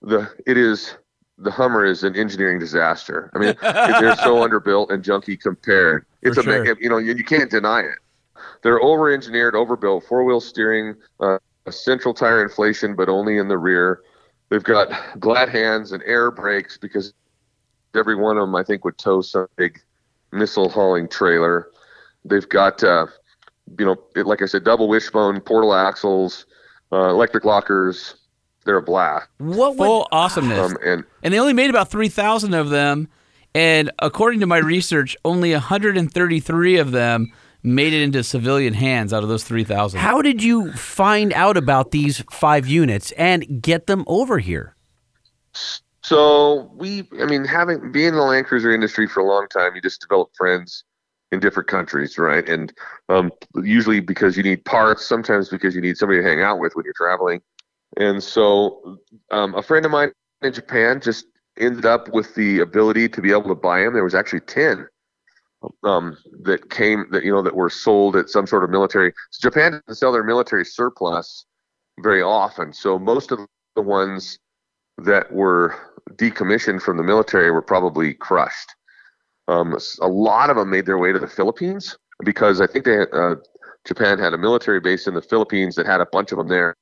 the 0.02 0.30
it 0.46 0.58
is 0.58 0.96
the 1.38 1.52
Hummer 1.52 1.86
is 1.86 2.04
an 2.04 2.16
engineering 2.16 2.60
disaster. 2.60 3.32
I 3.34 3.40
mean, 3.40 3.56
they're 3.62 4.16
so 4.18 4.36
underbuilt 4.48 4.92
and 4.92 5.04
junky 5.04 5.40
compared. 5.40 6.06
It's 6.22 6.36
For 6.36 6.42
a 6.42 6.66
sure. 6.66 6.78
you 6.80 6.90
know 6.90 6.98
you, 6.98 7.14
you 7.14 7.24
can't 7.24 7.50
deny 7.50 7.82
it. 7.82 7.98
They're 8.64 8.82
over 8.82 9.12
engineered, 9.12 9.56
overbuilt, 9.56 10.06
four 10.06 10.24
wheel 10.24 10.40
steering, 10.40 10.96
uh, 11.20 11.38
a 11.66 11.72
central 11.72 12.14
tire 12.14 12.44
inflation, 12.44 12.96
but 12.96 13.10
only 13.10 13.38
in 13.38 13.48
the 13.48 13.58
rear. 13.58 14.02
They've 14.50 14.64
got 14.64 14.92
glad 15.20 15.50
hands 15.50 15.92
and 15.94 16.04
air 16.04 16.30
brakes 16.30 16.78
because 16.78 17.14
every 17.96 18.16
one 18.16 18.38
of 18.38 18.42
them, 18.42 18.56
I 18.56 18.64
think, 18.64 18.84
would 18.84 18.98
tow 18.98 19.22
some 19.22 19.48
big 19.56 19.80
missile 20.32 20.70
hauling 20.70 21.08
trailer. 21.08 21.70
They've 22.26 22.48
got, 22.48 22.84
uh, 22.84 23.08
you 23.80 23.86
know, 23.86 23.96
it, 24.16 24.26
like 24.26 24.42
I 24.42 24.46
said, 24.46 24.64
double 24.64 24.88
wishbone, 24.88 25.40
portal 25.42 25.74
axles, 25.74 26.46
uh, 26.92 27.10
electric 27.10 27.46
lockers. 27.46 28.16
They're 28.66 28.78
a 28.78 28.82
blast. 28.82 29.28
What 29.40 29.78
would 29.78 29.86
Full 29.86 30.08
awesomeness. 30.12 30.72
Um, 30.72 30.78
and 30.86 31.04
and 31.24 31.34
they 31.34 31.40
only 31.40 31.54
made 31.54 31.70
about 31.70 31.90
3,000 31.90 32.54
of 32.54 32.70
them. 32.70 33.08
And 33.56 33.92
according 34.00 34.40
to 34.42 34.46
my 34.46 34.60
research, 34.60 35.18
only 35.26 35.52
133 35.52 36.78
of 36.78 36.92
them 36.92 37.34
made 37.64 37.94
it 37.94 38.02
into 38.02 38.24
civilian 38.24 38.74
hands 38.74 39.14
out 39.14 39.24
of 39.24 39.30
those 39.30 39.44
3,000. 39.44 40.00
How 40.00 40.22
did 40.22 40.42
you 40.42 40.72
find 40.74 41.34
out 41.34 41.58
about 41.58 41.92
these 41.92 42.24
five 42.32 42.68
units 42.68 43.12
and 43.14 43.62
get 43.62 43.88
them 43.88 44.04
over 44.08 44.40
here? 44.40 44.76
So 46.04 46.72
we, 46.76 47.08
I 47.20 47.26
mean, 47.26 47.46
having 47.46 47.92
being 47.92 48.10
in 48.10 48.16
the 48.16 48.22
Land 48.22 48.48
Cruiser 48.48 48.74
industry 48.74 49.08
for 49.08 49.20
a 49.20 49.26
long 49.26 49.48
time, 49.48 49.76
you 49.76 49.82
just 49.82 50.02
develop 50.02 50.32
friends 50.36 50.84
in 51.32 51.40
different 51.40 51.70
countries, 51.70 52.18
right? 52.18 52.48
And 52.48 52.74
um, 53.10 53.32
usually 53.64 54.00
because 54.00 54.36
you 54.36 54.44
need 54.44 54.66
parts, 54.66 55.06
sometimes 55.06 55.50
because 55.50 55.76
you 55.76 55.82
need 55.82 55.98
somebody 55.98 56.22
to 56.22 56.28
hang 56.28 56.42
out 56.42 56.60
with 56.60 56.76
when 56.76 56.86
you're 56.86 56.94
traveling. 56.96 57.42
And 57.98 58.24
so 58.24 59.00
um, 59.32 59.56
a 59.56 59.62
friend 59.62 59.86
of 59.86 59.92
mine 59.92 60.12
in 60.42 60.54
Japan 60.54 61.02
just 61.02 61.26
ended 61.60 61.86
up 61.86 62.14
with 62.14 62.36
the 62.36 62.60
ability 62.60 63.10
to 63.10 63.22
be 63.22 63.32
able 63.32 63.50
to 63.50 63.56
buy 63.56 63.82
them. 63.82 63.94
There 63.94 64.04
was 64.04 64.16
actually 64.16 64.42
ten 64.42 64.88
um, 65.84 66.18
that 66.44 66.70
came 66.70 67.06
that 67.12 67.24
you 67.24 67.32
know 67.32 67.42
that 67.42 67.56
were 67.56 67.70
sold 67.70 68.16
at 68.16 68.30
some 68.30 68.48
sort 68.48 68.64
of 68.64 68.70
military. 68.70 69.14
So 69.32 69.50
Japan 69.50 69.74
doesn't 69.74 69.96
sell 69.96 70.12
their 70.12 70.24
military 70.24 70.66
surplus 70.66 71.46
very 72.00 72.22
often, 72.22 72.74
so 72.74 72.98
most 72.98 73.32
of 73.32 73.40
the 73.76 73.82
ones 73.82 74.40
that 74.98 75.32
were 75.32 75.76
decommissioned 76.14 76.82
from 76.82 76.98
the 76.98 77.04
military 77.04 77.52
were 77.52 77.62
probably 77.62 78.14
crushed. 78.14 78.76
Um, 79.52 79.78
a 80.02 80.08
lot 80.08 80.50
of 80.50 80.56
them 80.56 80.70
made 80.70 80.86
their 80.86 80.98
way 80.98 81.12
to 81.12 81.20
the 81.20 81.28
Philippines 81.28 81.98
because 82.24 82.62
I 82.62 82.68
think 82.68 82.86
they 82.86 83.02
uh, 83.12 83.36
Japan 83.86 84.18
had 84.18 84.34
a 84.34 84.38
military 84.38 84.80
base 84.80 85.08
in 85.08 85.14
the 85.14 85.22
Philippines 85.22 85.76
that 85.76 85.86
had 85.86 86.00
a 86.00 86.06
bunch 86.06 86.32
of 86.32 86.38
them 86.38 86.48
there 86.48 86.76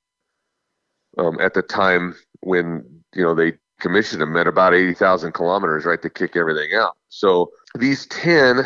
um, 1.18 1.40
at 1.40 1.54
the 1.54 1.62
time 1.62 2.16
when 2.42 2.86
you 3.16 3.24
know 3.24 3.34
they 3.34 3.54
commissioned 3.80 4.22
them 4.22 4.36
at 4.36 4.46
about 4.46 4.74
80,000 4.74 5.32
kilometers, 5.32 5.86
right, 5.86 6.02
to 6.02 6.10
kick 6.10 6.36
everything 6.36 6.76
out. 6.76 6.98
So 7.08 7.50
these 7.76 8.06
10 8.08 8.62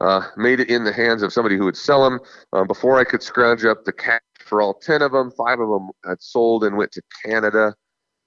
uh, 0.00 0.22
made 0.36 0.58
it 0.60 0.70
in 0.70 0.84
the 0.84 0.92
hands 0.92 1.22
of 1.22 1.32
somebody 1.32 1.56
who 1.56 1.64
would 1.64 1.76
sell 1.76 2.02
them. 2.02 2.20
Um, 2.52 2.66
before 2.66 2.98
I 2.98 3.04
could 3.04 3.22
scrounge 3.22 3.64
up 3.64 3.84
the 3.84 3.92
cash 3.92 4.20
for 4.40 4.62
all 4.62 4.74
10 4.74 5.02
of 5.02 5.12
them, 5.12 5.30
five 5.30 5.60
of 5.60 5.68
them 5.68 5.90
had 6.04 6.22
sold 6.22 6.64
and 6.64 6.76
went 6.76 6.92
to 6.92 7.02
Canada. 7.24 7.74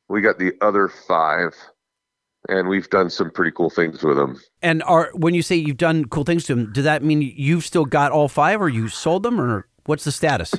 We 0.09 0.21
got 0.21 0.37
the 0.37 0.53
other 0.61 0.87
five, 0.87 1.55
and 2.49 2.67
we've 2.67 2.89
done 2.89 3.09
some 3.09 3.31
pretty 3.31 3.51
cool 3.51 3.69
things 3.69 4.03
with 4.03 4.17
them. 4.17 4.39
And 4.61 4.83
are 4.83 5.09
when 5.13 5.33
you 5.33 5.41
say 5.41 5.55
you've 5.55 5.77
done 5.77 6.05
cool 6.05 6.23
things 6.23 6.45
to 6.45 6.55
them, 6.55 6.71
does 6.73 6.83
that 6.83 7.03
mean 7.03 7.21
you've 7.21 7.65
still 7.65 7.85
got 7.85 8.11
all 8.11 8.27
five, 8.27 8.61
or 8.61 8.69
you 8.69 8.87
sold 8.87 9.23
them, 9.23 9.39
or 9.39 9.67
what's 9.85 10.03
the 10.03 10.11
status? 10.11 10.53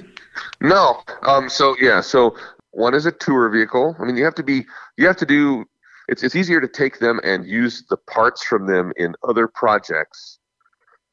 No. 0.61 1.01
Um. 1.23 1.49
So 1.49 1.77
yeah. 1.81 2.01
So 2.01 2.37
one 2.71 2.95
is 2.95 3.07
a 3.07 3.13
tour 3.13 3.49
vehicle. 3.49 3.97
I 3.99 4.05
mean, 4.05 4.17
you 4.17 4.25
have 4.25 4.35
to 4.37 4.43
be. 4.43 4.65
You 4.97 5.07
have 5.07 5.17
to 5.19 5.27
do. 5.27 5.65
It's 6.09 6.23
it's 6.23 6.35
easier 6.35 6.61
to 6.61 6.69
take 6.69 6.99
them 6.99 7.21
and 7.25 7.47
use 7.47 7.85
the 7.89 7.97
parts 7.97 8.45
from 8.45 8.67
them 8.67 8.93
in 8.97 9.15
other 9.27 9.49
projects 9.49 10.39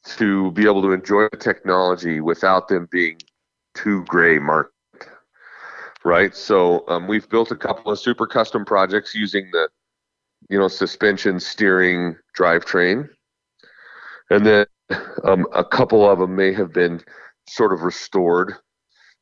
to 0.06 0.52
be 0.52 0.64
able 0.64 0.82
to 0.82 0.92
enjoy 0.92 1.28
the 1.30 1.38
technology 1.38 2.22
without 2.22 2.68
them 2.68 2.88
being 2.92 3.18
too 3.76 4.04
gray 4.06 4.40
marked. 4.40 4.74
Right. 6.06 6.36
So 6.36 6.86
um, 6.88 7.08
we've 7.08 7.28
built 7.30 7.52
a 7.52 7.56
couple 7.56 7.92
of 7.92 8.00
super 8.00 8.26
custom 8.26 8.64
projects 8.64 9.14
using 9.14 9.50
the, 9.52 9.68
you 10.50 10.58
know, 10.60 10.68
suspension, 10.68 11.40
steering, 11.40 12.16
drivetrain, 12.38 13.08
and 14.30 14.46
then 14.46 14.66
um, 15.24 15.46
a 15.54 15.64
couple 15.64 16.08
of 16.10 16.20
them 16.20 16.36
may 16.36 16.54
have 16.54 16.72
been 16.74 17.02
sort 17.48 17.74
of 17.74 17.82
restored 17.82 18.54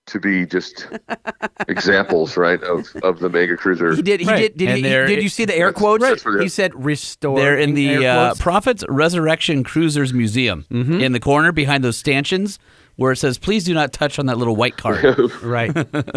to 0.07 0.19
be 0.21 0.45
just 0.45 0.87
examples, 1.67 2.37
right, 2.37 2.61
of, 2.63 2.87
of 3.03 3.19
the 3.19 3.29
mega 3.29 3.57
cruiser. 3.57 3.93
He 3.95 4.01
did. 4.01 4.21
He 4.21 4.25
Right. 4.25 4.37
did. 4.53 4.57
Did, 4.57 4.67
And 4.69 4.77
he, 4.77 4.83
they're- 4.83 5.07
did 5.07 5.21
you 5.21 5.27
see 5.29 5.43
the 5.45 5.53
air 5.55 5.67
That's- 5.67 5.79
quotes? 5.81 6.03
that's 6.03 6.25
what 6.25 6.41
he 6.41 6.47
said 6.47 6.71
restore. 6.85 7.37
They're 7.39 7.57
in 7.57 7.73
the 7.73 8.05
uh. 8.07 8.35
Prophets 8.35 8.85
Resurrection 8.87 9.63
Cruisers 9.65 10.13
Museum 10.13 10.65
Mm-hmm. 10.71 11.01
in 11.01 11.11
the 11.11 11.19
corner 11.19 11.51
behind 11.51 11.83
those 11.83 11.97
stanchions 11.97 12.57
where 12.95 13.11
it 13.11 13.17
says, 13.17 13.37
please 13.37 13.63
do 13.63 13.73
not 13.73 13.91
touch 13.93 14.17
on 14.17 14.25
that 14.27 14.37
little 14.37 14.55
white 14.55 14.77
card. 14.77 15.03
right. 15.43 15.71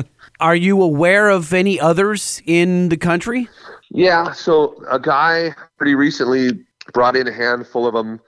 Are 0.41 0.57
you 0.57 0.81
aware 0.83 1.29
of 1.29 1.53
any 1.53 1.79
others 1.81 2.41
in 2.47 2.89
the 2.91 2.97
country? 2.97 3.49
Yeah, 3.91 4.33
so 4.33 4.83
a 4.89 4.99
guy 5.01 5.55
pretty 5.77 5.95
recently 5.95 6.51
brought 6.93 7.17
in 7.17 7.27
a 7.29 7.33
handful 7.33 7.87
of 7.87 7.95
them. 7.95 8.21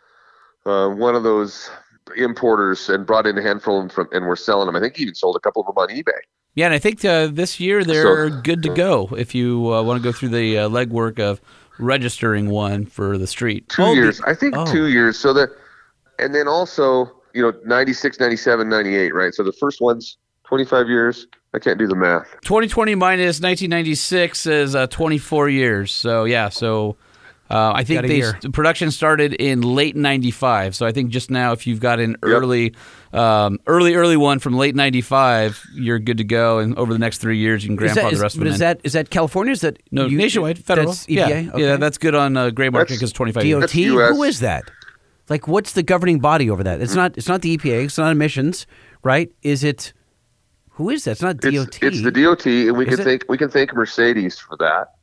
Uh, 0.67 0.89
one 0.91 1.15
of 1.15 1.23
those 1.23 1.71
importers 2.17 2.89
and 2.89 3.07
brought 3.07 3.27
in 3.27 3.37
a 3.39 3.43
handful 3.43 3.79
of 3.79 3.83
them 3.83 3.89
from, 3.89 4.09
and 4.13 4.27
we're 4.27 4.37
selling 4.37 4.67
them. 4.67 4.77
I 4.77 4.81
think 4.81 4.97
he 4.97 5.03
even 5.03 5.15
sold 5.15 5.37
a 5.37 5.41
couple 5.41 5.63
of 5.63 5.67
them 5.67 5.79
on 5.79 5.89
eBay. 5.89 6.19
Yeah, 6.55 6.67
and 6.67 6.75
I 6.75 6.79
think 6.79 7.05
uh, 7.05 7.29
this 7.29 7.59
year 7.59 7.83
they're 7.85 8.29
good 8.29 8.63
to 8.65 8.69
go 8.75 9.09
if 9.17 9.35
you 9.35 9.73
uh, 9.73 9.83
want 9.83 10.03
to 10.03 10.05
go 10.05 10.13
through 10.13 10.29
the 10.31 10.59
uh, 10.59 10.69
legwork 10.69 11.19
of 11.19 11.41
registering 11.79 12.51
one 12.51 12.85
for 12.85 13.17
the 13.17 13.27
street. 13.27 13.69
Two 13.71 13.83
Oh, 13.83 13.93
years, 13.95 14.19
the- 14.19 14.29
I 14.29 14.35
think 14.35 14.55
oh. 14.57 14.71
two 14.71 14.89
years. 14.89 15.19
So 15.19 15.33
that, 15.33 15.49
and 16.19 16.35
then 16.35 16.47
also, 16.49 17.11
you 17.33 17.41
know, 17.43 17.53
96, 17.65 18.21
97, 18.21 18.69
98, 18.69 19.15
right? 19.15 19.33
So 19.33 19.43
the 19.43 19.53
first 19.53 19.81
one's 19.81 20.19
25 20.45 20.89
years. 20.89 21.27
I 21.55 21.59
can't 21.59 21.79
do 21.79 21.87
the 21.87 21.95
math. 21.97 22.27
2020 22.43 22.95
minus 22.95 23.41
1996 23.41 24.47
is 24.47 24.75
uh, 24.75 24.87
24 24.87 25.49
years. 25.51 25.93
So 25.93 26.25
yeah, 26.25 26.49
so 26.49 26.97
uh, 27.51 27.73
I 27.75 27.85
think 27.85 27.99
Got 27.99 28.05
a 28.07 28.09
they 28.09 28.17
year. 28.17 28.39
production 28.55 28.91
started 28.91 29.35
in 29.35 29.61
late 29.61 29.95
95. 29.95 30.75
So 30.75 30.87
I 30.87 30.93
think 30.93 31.11
just 31.11 31.31
now, 31.31 31.53
if 31.53 31.67
you've 31.67 31.81
got 31.81 32.01
an 32.01 32.17
early, 32.23 32.75
um, 33.13 33.59
early, 33.67 33.95
early 33.95 34.17
one 34.17 34.39
from 34.39 34.55
late 34.57 34.75
95, 34.75 35.63
you're 35.75 35.99
good 35.99 36.17
to 36.19 36.25
go. 36.25 36.59
And 36.61 36.75
over 36.79 36.95
the 36.95 36.99
next 36.99 37.19
three 37.19 37.37
years, 37.37 37.63
you 37.65 37.69
can 37.69 37.75
Is 37.75 37.93
grandfather 37.93 38.17
the 38.17 38.23
rest 38.23 38.37
of 38.37 38.41
it. 38.41 38.45
but 38.45 38.45
them 38.45 38.55
is 38.55 38.61
in. 38.61 38.67
that 38.67 38.81
is 38.85 38.93
that 38.95 39.11
California? 39.11 39.53
Is 39.53 39.61
that 39.61 39.79
no, 39.91 40.07
you- 40.07 40.17
nationwide, 40.17 40.59
federal. 40.59 40.89
That's 40.89 41.05
EPA. 41.07 41.15
Yeah, 41.45 41.51
Okay. 41.53 41.63
yeah, 41.63 41.77
that's 41.77 41.99
good 41.99 42.15
on 42.15 42.35
uh, 42.39 42.49
gray 42.49 42.71
market 42.71 42.95
because 42.95 43.03
it's 43.03 43.13
25. 43.13 43.43
DOT. 43.43 43.61
That's 43.61 43.73
Who 43.75 44.23
is 44.23 44.41
that? 44.41 44.65
Like, 45.29 45.47
what's 45.47 45.73
the 45.75 45.83
governing 45.83 46.19
body 46.21 46.49
over 46.49 46.63
that? 46.65 46.81
It's 46.81 46.95
not. 46.95 47.17
It's 47.19 47.29
not 47.29 47.43
the 47.43 47.57
EPA. 47.59 47.85
It's 47.85 47.99
not 47.99 48.11
emissions, 48.13 48.67
right? 49.03 49.31
Is 49.43 49.63
it? 49.63 49.93
Who 50.83 50.91
is 50.91 51.05
that? 51.05 51.13
It's 51.13 51.23
not 51.23 51.37
DOT. 51.39 51.55
It's, 51.55 51.79
it's 51.81 52.03
the 52.03 52.11
DOT, 52.11 52.45
and 52.47 52.77
we 52.77 52.87
Is 52.87 52.91
can 52.97 53.01
it? 53.01 53.05
thank 53.05 53.25
we 53.29 53.39
can 53.39 53.49
thank 53.49 53.73
Mercedes 53.73 54.37
for 54.39 54.57
that, 54.57 54.95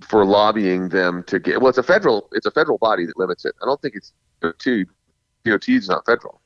for 0.00 0.24
lobbying 0.24 0.88
them 0.88 1.22
to 1.24 1.38
get. 1.38 1.60
Well, 1.60 1.68
it's 1.68 1.76
a 1.78 1.82
federal 1.82 2.28
it's 2.32 2.46
a 2.46 2.50
federal 2.50 2.78
body 2.78 3.04
that 3.04 3.16
limits 3.18 3.44
it. 3.44 3.54
I 3.62 3.66
don't 3.66 3.80
think 3.82 3.94
it's 3.94 4.12
DOT. 4.40 4.86
DOT 5.44 5.68
is 5.68 5.88
not 5.88 6.06
federal. 6.06 6.40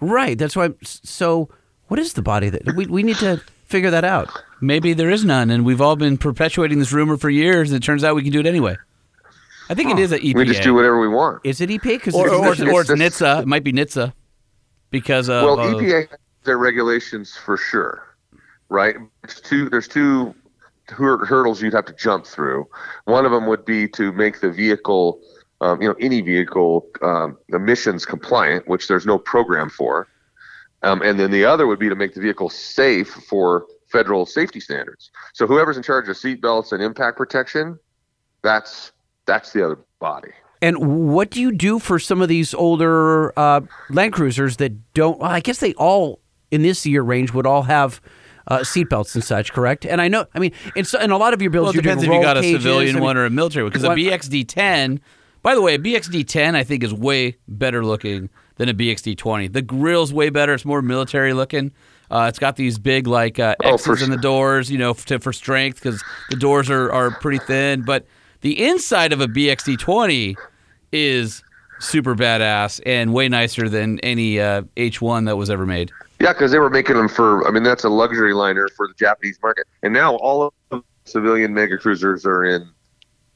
Right. 0.00 0.38
That's 0.38 0.54
why. 0.54 0.64
I'm- 0.64 0.76
So, 0.82 1.48
what 1.88 1.98
is 1.98 2.12
the 2.12 2.22
body 2.22 2.50
that 2.50 2.74
we 2.76 2.86
we 2.86 3.02
need 3.02 3.16
to 3.16 3.38
figure 3.66 3.90
that 3.90 4.04
out? 4.04 4.28
Maybe 4.60 4.92
there 4.92 5.10
is 5.10 5.24
none, 5.24 5.50
and 5.50 5.64
we've 5.64 5.80
all 5.80 5.96
been 5.96 6.16
perpetuating 6.16 6.78
this 6.78 6.92
rumor 6.92 7.16
for 7.16 7.30
years, 7.30 7.72
and 7.72 7.82
it 7.82 7.84
turns 7.84 8.04
out 8.04 8.14
we 8.14 8.22
can 8.22 8.30
do 8.32 8.38
it 8.40 8.46
anyway. 8.46 8.76
I 9.68 9.74
think 9.74 9.90
it 9.90 9.98
is 9.98 10.12
an 10.12 10.20
EPA. 10.20 10.34
We 10.34 10.44
just 10.44 10.62
do 10.62 10.74
whatever 10.74 11.00
we 11.00 11.08
want. 11.08 11.40
Is 11.44 11.60
it 11.60 11.70
EPA? 11.70 11.82
Because 11.98 12.14
or, 12.14 12.28
or, 12.28 12.46
or, 12.46 12.52
It's- 12.52 12.60
or 12.60 12.80
it's 12.82 12.90
it's- 12.90 13.20
NHTSA. 13.20 13.42
It 13.42 13.48
might 13.48 13.64
be 13.64 13.72
NHTSA 13.72 14.12
because 14.90 15.28
of 15.28 15.42
well, 15.44 15.58
uh, 15.60 15.74
EPA 15.74 16.08
has 16.10 16.18
their 16.44 16.58
regulations 16.58 17.36
for 17.36 17.56
sure, 17.56 18.09
right? 18.70 18.96
There's 19.22 19.40
two. 19.40 19.68
There's 19.68 19.88
two 19.88 20.34
hur- 20.88 21.24
hurdles 21.24 21.60
you'd 21.60 21.74
have 21.74 21.86
to 21.86 21.92
jump 21.92 22.26
through. 22.26 22.66
One 23.04 23.26
of 23.26 23.32
them 23.32 23.46
would 23.46 23.64
be 23.64 23.88
to 23.88 24.12
make 24.12 24.40
the 24.40 24.50
vehicle, 24.50 25.20
um, 25.60 25.82
you 25.82 25.88
know, 25.88 25.94
any 26.00 26.20
vehicle 26.20 26.86
um, 27.02 27.36
emissions 27.50 28.06
compliant, 28.06 28.68
which 28.68 28.88
there's 28.88 29.06
no 29.06 29.18
program 29.18 29.68
for. 29.70 30.08
Um, 30.82 31.02
and 31.02 31.20
then 31.20 31.30
the 31.30 31.44
other 31.44 31.66
would 31.66 31.78
be 31.78 31.90
to 31.90 31.94
make 31.94 32.14
the 32.14 32.20
vehicle 32.20 32.48
safe 32.48 33.08
for 33.08 33.66
federal 33.88 34.24
safety 34.24 34.60
standards. 34.60 35.10
So 35.34 35.46
whoever's 35.46 35.76
in 35.76 35.82
charge 35.82 36.08
of 36.08 36.16
seatbelts 36.16 36.72
and 36.72 36.82
impact 36.82 37.18
protection, 37.18 37.78
that's 38.42 38.92
that's 39.26 39.52
the 39.52 39.64
other 39.64 39.78
body. 39.98 40.30
And 40.62 41.08
what 41.08 41.30
do 41.30 41.40
you 41.40 41.52
do 41.52 41.78
for 41.78 41.98
some 41.98 42.20
of 42.20 42.28
these 42.28 42.52
older 42.54 43.38
uh, 43.38 43.62
Land 43.88 44.12
Cruisers 44.12 44.58
that 44.58 44.92
don't? 44.94 45.18
Well, 45.18 45.30
I 45.30 45.40
guess 45.40 45.58
they 45.58 45.74
all 45.74 46.20
in 46.50 46.62
this 46.62 46.84
year 46.84 47.02
range 47.02 47.32
would 47.32 47.46
all 47.46 47.62
have 47.62 48.00
uh, 48.48 48.58
seatbelts 48.60 49.14
and 49.14 49.22
such, 49.24 49.52
correct? 49.52 49.84
And 49.86 50.00
I 50.00 50.08
know, 50.08 50.26
I 50.34 50.38
mean, 50.38 50.52
it's 50.76 50.94
in 50.94 51.10
a 51.10 51.18
lot 51.18 51.34
of 51.34 51.42
your 51.42 51.50
bills. 51.50 51.64
Well, 51.64 51.70
it 51.70 51.74
you're 51.76 51.82
doing 51.82 51.96
depends 51.98 52.14
if 52.14 52.16
you 52.16 52.22
got 52.22 52.36
a 52.36 52.40
cages, 52.40 52.62
civilian 52.62 52.96
I 52.96 52.98
mean- 52.98 53.04
one 53.04 53.16
or 53.16 53.24
a 53.26 53.30
military 53.30 53.62
one. 53.64 53.70
Because 53.72 53.84
a 53.84 53.88
BXD10, 53.90 55.00
by 55.42 55.54
the 55.54 55.62
way, 55.62 55.74
a 55.74 55.78
BXD10 55.78 56.54
I 56.54 56.64
think 56.64 56.82
is 56.82 56.92
way 56.92 57.36
better 57.48 57.84
looking 57.84 58.30
than 58.56 58.68
a 58.68 58.74
BXD20. 58.74 59.52
The 59.52 59.62
grill's 59.62 60.12
way 60.12 60.30
better. 60.30 60.52
It's 60.54 60.64
more 60.64 60.82
military 60.82 61.32
looking. 61.32 61.72
Uh, 62.10 62.26
it's 62.28 62.38
got 62.40 62.56
these 62.56 62.78
big 62.78 63.06
like 63.06 63.38
uh, 63.38 63.54
Oh, 63.62 63.74
X's 63.74 63.86
for 63.86 64.04
in 64.04 64.10
the 64.10 64.16
doors, 64.16 64.70
you 64.70 64.78
know, 64.78 64.92
to, 64.94 65.18
for 65.20 65.32
strength 65.32 65.76
because 65.80 66.02
the 66.28 66.36
doors 66.36 66.68
are, 66.68 66.90
are 66.92 67.10
pretty 67.12 67.38
thin. 67.38 67.82
But 67.82 68.04
the 68.40 68.66
inside 68.66 69.12
of 69.12 69.20
a 69.20 69.28
BXD20 69.28 70.34
is 70.92 71.42
super 71.78 72.14
badass 72.14 72.80
and 72.84 73.14
way 73.14 73.28
nicer 73.28 73.68
than 73.68 73.98
any 74.00 74.40
uh, 74.40 74.62
H1 74.76 75.26
that 75.26 75.36
was 75.36 75.50
ever 75.50 75.64
made. 75.66 75.92
Yeah, 76.20 76.34
because 76.34 76.52
they 76.52 76.58
were 76.58 76.70
making 76.70 76.96
them 76.96 77.08
for. 77.08 77.46
I 77.48 77.50
mean, 77.50 77.62
that's 77.62 77.82
a 77.82 77.88
luxury 77.88 78.34
liner 78.34 78.68
for 78.76 78.86
the 78.86 78.94
Japanese 78.94 79.38
market, 79.42 79.66
and 79.82 79.92
now 79.92 80.16
all 80.16 80.42
of 80.42 80.52
the 80.70 80.82
civilian 81.04 81.54
mega 81.54 81.78
cruisers 81.78 82.26
are 82.26 82.44
in 82.44 82.68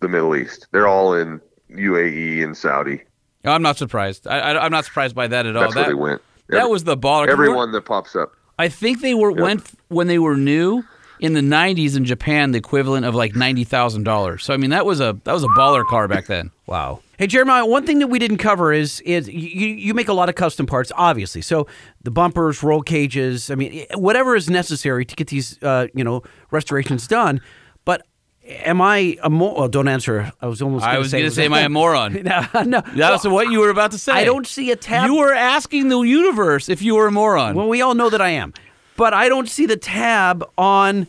the 0.00 0.08
Middle 0.08 0.36
East. 0.36 0.68
They're 0.70 0.86
all 0.86 1.14
in 1.14 1.40
UAE 1.70 2.44
and 2.44 2.56
Saudi. 2.56 3.02
I'm 3.44 3.62
not 3.62 3.78
surprised. 3.78 4.26
I, 4.26 4.38
I, 4.38 4.64
I'm 4.64 4.70
not 4.70 4.84
surprised 4.84 5.14
by 5.14 5.26
that 5.28 5.46
at 5.46 5.56
all. 5.56 5.62
That's 5.62 5.74
where 5.74 5.84
that, 5.84 5.90
they 5.90 5.94
went. 5.94 6.22
that 6.48 6.70
was 6.70 6.84
the 6.84 6.96
baller. 6.96 7.28
everyone 7.28 7.72
that 7.72 7.82
pops 7.82 8.14
up. 8.14 8.32
I 8.58 8.68
think 8.68 9.00
they 9.00 9.14
were 9.14 9.32
went 9.32 9.70
when 9.88 10.06
they 10.06 10.18
were 10.18 10.36
new 10.36 10.84
in 11.20 11.32
the 11.32 11.40
'90s 11.40 11.96
in 11.96 12.04
Japan, 12.04 12.52
the 12.52 12.58
equivalent 12.58 13.06
of 13.06 13.14
like 13.14 13.34
ninety 13.34 13.64
thousand 13.64 14.04
dollars. 14.04 14.44
So 14.44 14.52
I 14.52 14.58
mean, 14.58 14.70
that 14.70 14.84
was 14.84 15.00
a 15.00 15.18
that 15.24 15.32
was 15.32 15.42
a 15.42 15.48
baller 15.48 15.84
car 15.86 16.06
back 16.06 16.26
then. 16.26 16.50
Wow. 16.66 17.00
Hey 17.18 17.28
Jeremiah, 17.28 17.64
one 17.64 17.86
thing 17.86 18.00
that 18.00 18.08
we 18.08 18.18
didn't 18.18 18.38
cover 18.38 18.72
is 18.72 19.00
is 19.02 19.28
you, 19.28 19.68
you 19.68 19.94
make 19.94 20.08
a 20.08 20.12
lot 20.12 20.28
of 20.28 20.34
custom 20.34 20.66
parts, 20.66 20.90
obviously. 20.96 21.42
So 21.42 21.68
the 22.02 22.10
bumpers, 22.10 22.60
roll 22.62 22.82
cages, 22.82 23.50
I 23.50 23.54
mean, 23.54 23.86
whatever 23.94 24.34
is 24.34 24.50
necessary 24.50 25.04
to 25.04 25.14
get 25.14 25.28
these 25.28 25.62
uh, 25.62 25.86
you 25.94 26.02
know 26.02 26.22
restorations 26.50 27.06
done. 27.06 27.40
But 27.84 28.04
am 28.44 28.80
I 28.80 29.16
a 29.22 29.30
mo- 29.30 29.54
well, 29.54 29.68
don't 29.68 29.86
answer. 29.86 30.32
I 30.40 30.46
was 30.46 30.60
almost. 30.60 30.84
I 30.84 30.88
gonna 30.88 30.98
was 31.00 31.12
going 31.12 31.24
to 31.24 31.30
say, 31.30 31.44
am 31.44 31.54
I 31.54 31.60
a 31.60 31.68
moron? 31.80 32.14
no, 32.24 32.46
no. 32.64 32.82
That's 32.96 33.24
what 33.24 33.48
you 33.48 33.60
were 33.60 33.70
about 33.70 33.92
to 33.92 33.98
say. 33.98 34.10
I 34.12 34.24
don't 34.24 34.46
see 34.46 34.72
a 34.72 34.76
tab. 34.76 35.06
You 35.06 35.14
were 35.16 35.32
asking 35.32 35.88
the 35.88 36.00
universe 36.00 36.68
if 36.68 36.82
you 36.82 36.96
were 36.96 37.06
a 37.06 37.12
moron. 37.12 37.54
Well, 37.54 37.68
we 37.68 37.80
all 37.80 37.94
know 37.94 38.10
that 38.10 38.20
I 38.20 38.30
am, 38.30 38.52
but 38.96 39.14
I 39.14 39.28
don't 39.28 39.48
see 39.48 39.66
the 39.66 39.76
tab 39.76 40.44
on 40.58 41.06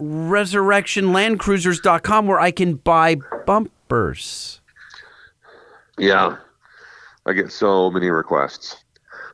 resurrectionlandcruisers.com 0.00 2.26
where 2.26 2.40
I 2.40 2.50
can 2.50 2.74
buy 2.74 3.16
bumpers. 3.46 4.60
Yeah, 5.98 6.36
I 7.24 7.32
get 7.32 7.50
so 7.50 7.90
many 7.90 8.10
requests. 8.10 8.84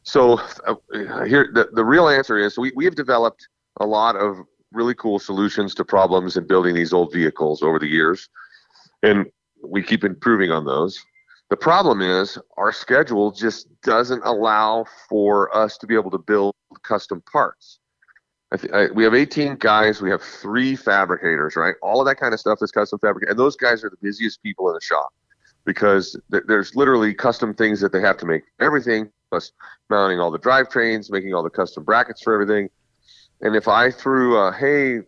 So 0.05 0.41
uh, 0.67 1.25
here, 1.25 1.51
the, 1.53 1.69
the 1.73 1.85
real 1.85 2.09
answer 2.09 2.39
is 2.39 2.59
we, 2.59 2.73
we 2.75 2.85
have 2.85 2.95
developed 2.95 3.49
a 3.81 3.87
lot 3.87 4.17
of 4.17 4.39
really 4.73 4.95
cool 4.95 5.19
solutions 5.19 5.75
to 5.75 5.85
problems 5.85 6.37
in 6.37 6.47
building 6.47 6.75
these 6.75 6.93
old 6.93 7.13
vehicles 7.13 7.63
over 7.63 7.79
the 7.79 7.87
years, 7.87 8.29
and 9.03 9.27
we 9.63 9.83
keep 9.83 10.05
improving 10.05 10.51
on 10.51 10.65
those. 10.65 11.05
The 11.51 11.57
problem 11.57 12.01
is 12.01 12.39
our 12.57 12.73
schedule 12.73 13.31
just 13.31 13.69
doesn't 13.83 14.23
allow 14.25 14.87
for 15.09 15.55
us 15.55 15.77
to 15.79 15.87
be 15.87 15.95
able 15.95 16.11
to 16.13 16.19
build 16.19 16.55
custom 16.83 17.23
parts. 17.31 17.79
I 18.53 18.57
th- 18.57 18.73
I, 18.73 18.87
we 18.93 19.05
have 19.05 19.15
18 19.15 19.57
guys. 19.57 20.01
We 20.01 20.11
have 20.11 20.23
three 20.23 20.77
fabricators, 20.77 21.57
right? 21.57 21.75
All 21.83 22.01
of 22.01 22.07
that 22.07 22.17
kind 22.17 22.33
of 22.33 22.41
stuff 22.41 22.59
is 22.63 22.71
custom 22.71 22.99
fabricated, 23.01 23.31
and 23.31 23.39
those 23.39 23.57
guys 23.57 23.85
are 23.85 23.91
the 23.91 23.97
busiest 24.01 24.43
people 24.43 24.69
in 24.69 24.75
the 24.75 24.81
shop 24.81 25.11
because 25.65 26.17
th- 26.31 26.45
there's 26.47 26.75
literally 26.75 27.15
custom 27.15 27.55
things 27.55 27.81
that 27.81 27.93
they 27.93 28.01
have 28.01 28.17
to 28.19 28.27
make. 28.27 28.43
Everything 28.61 29.11
plus 29.31 29.53
mounting 29.89 30.21
all 30.21 30.31
the 30.31 30.39
drivetrains, 30.39 31.11
making 31.11 31.33
all 31.35 31.43
the 31.43 31.51
custom 31.51 31.85
brackets 31.85 32.23
for 32.23 32.35
everything. 32.35 32.69
And 33.41 33.57
if 33.57 33.67
I 33.69 33.91
threw, 33.91 34.39
uh, 34.39 34.53
hey, 34.53 35.01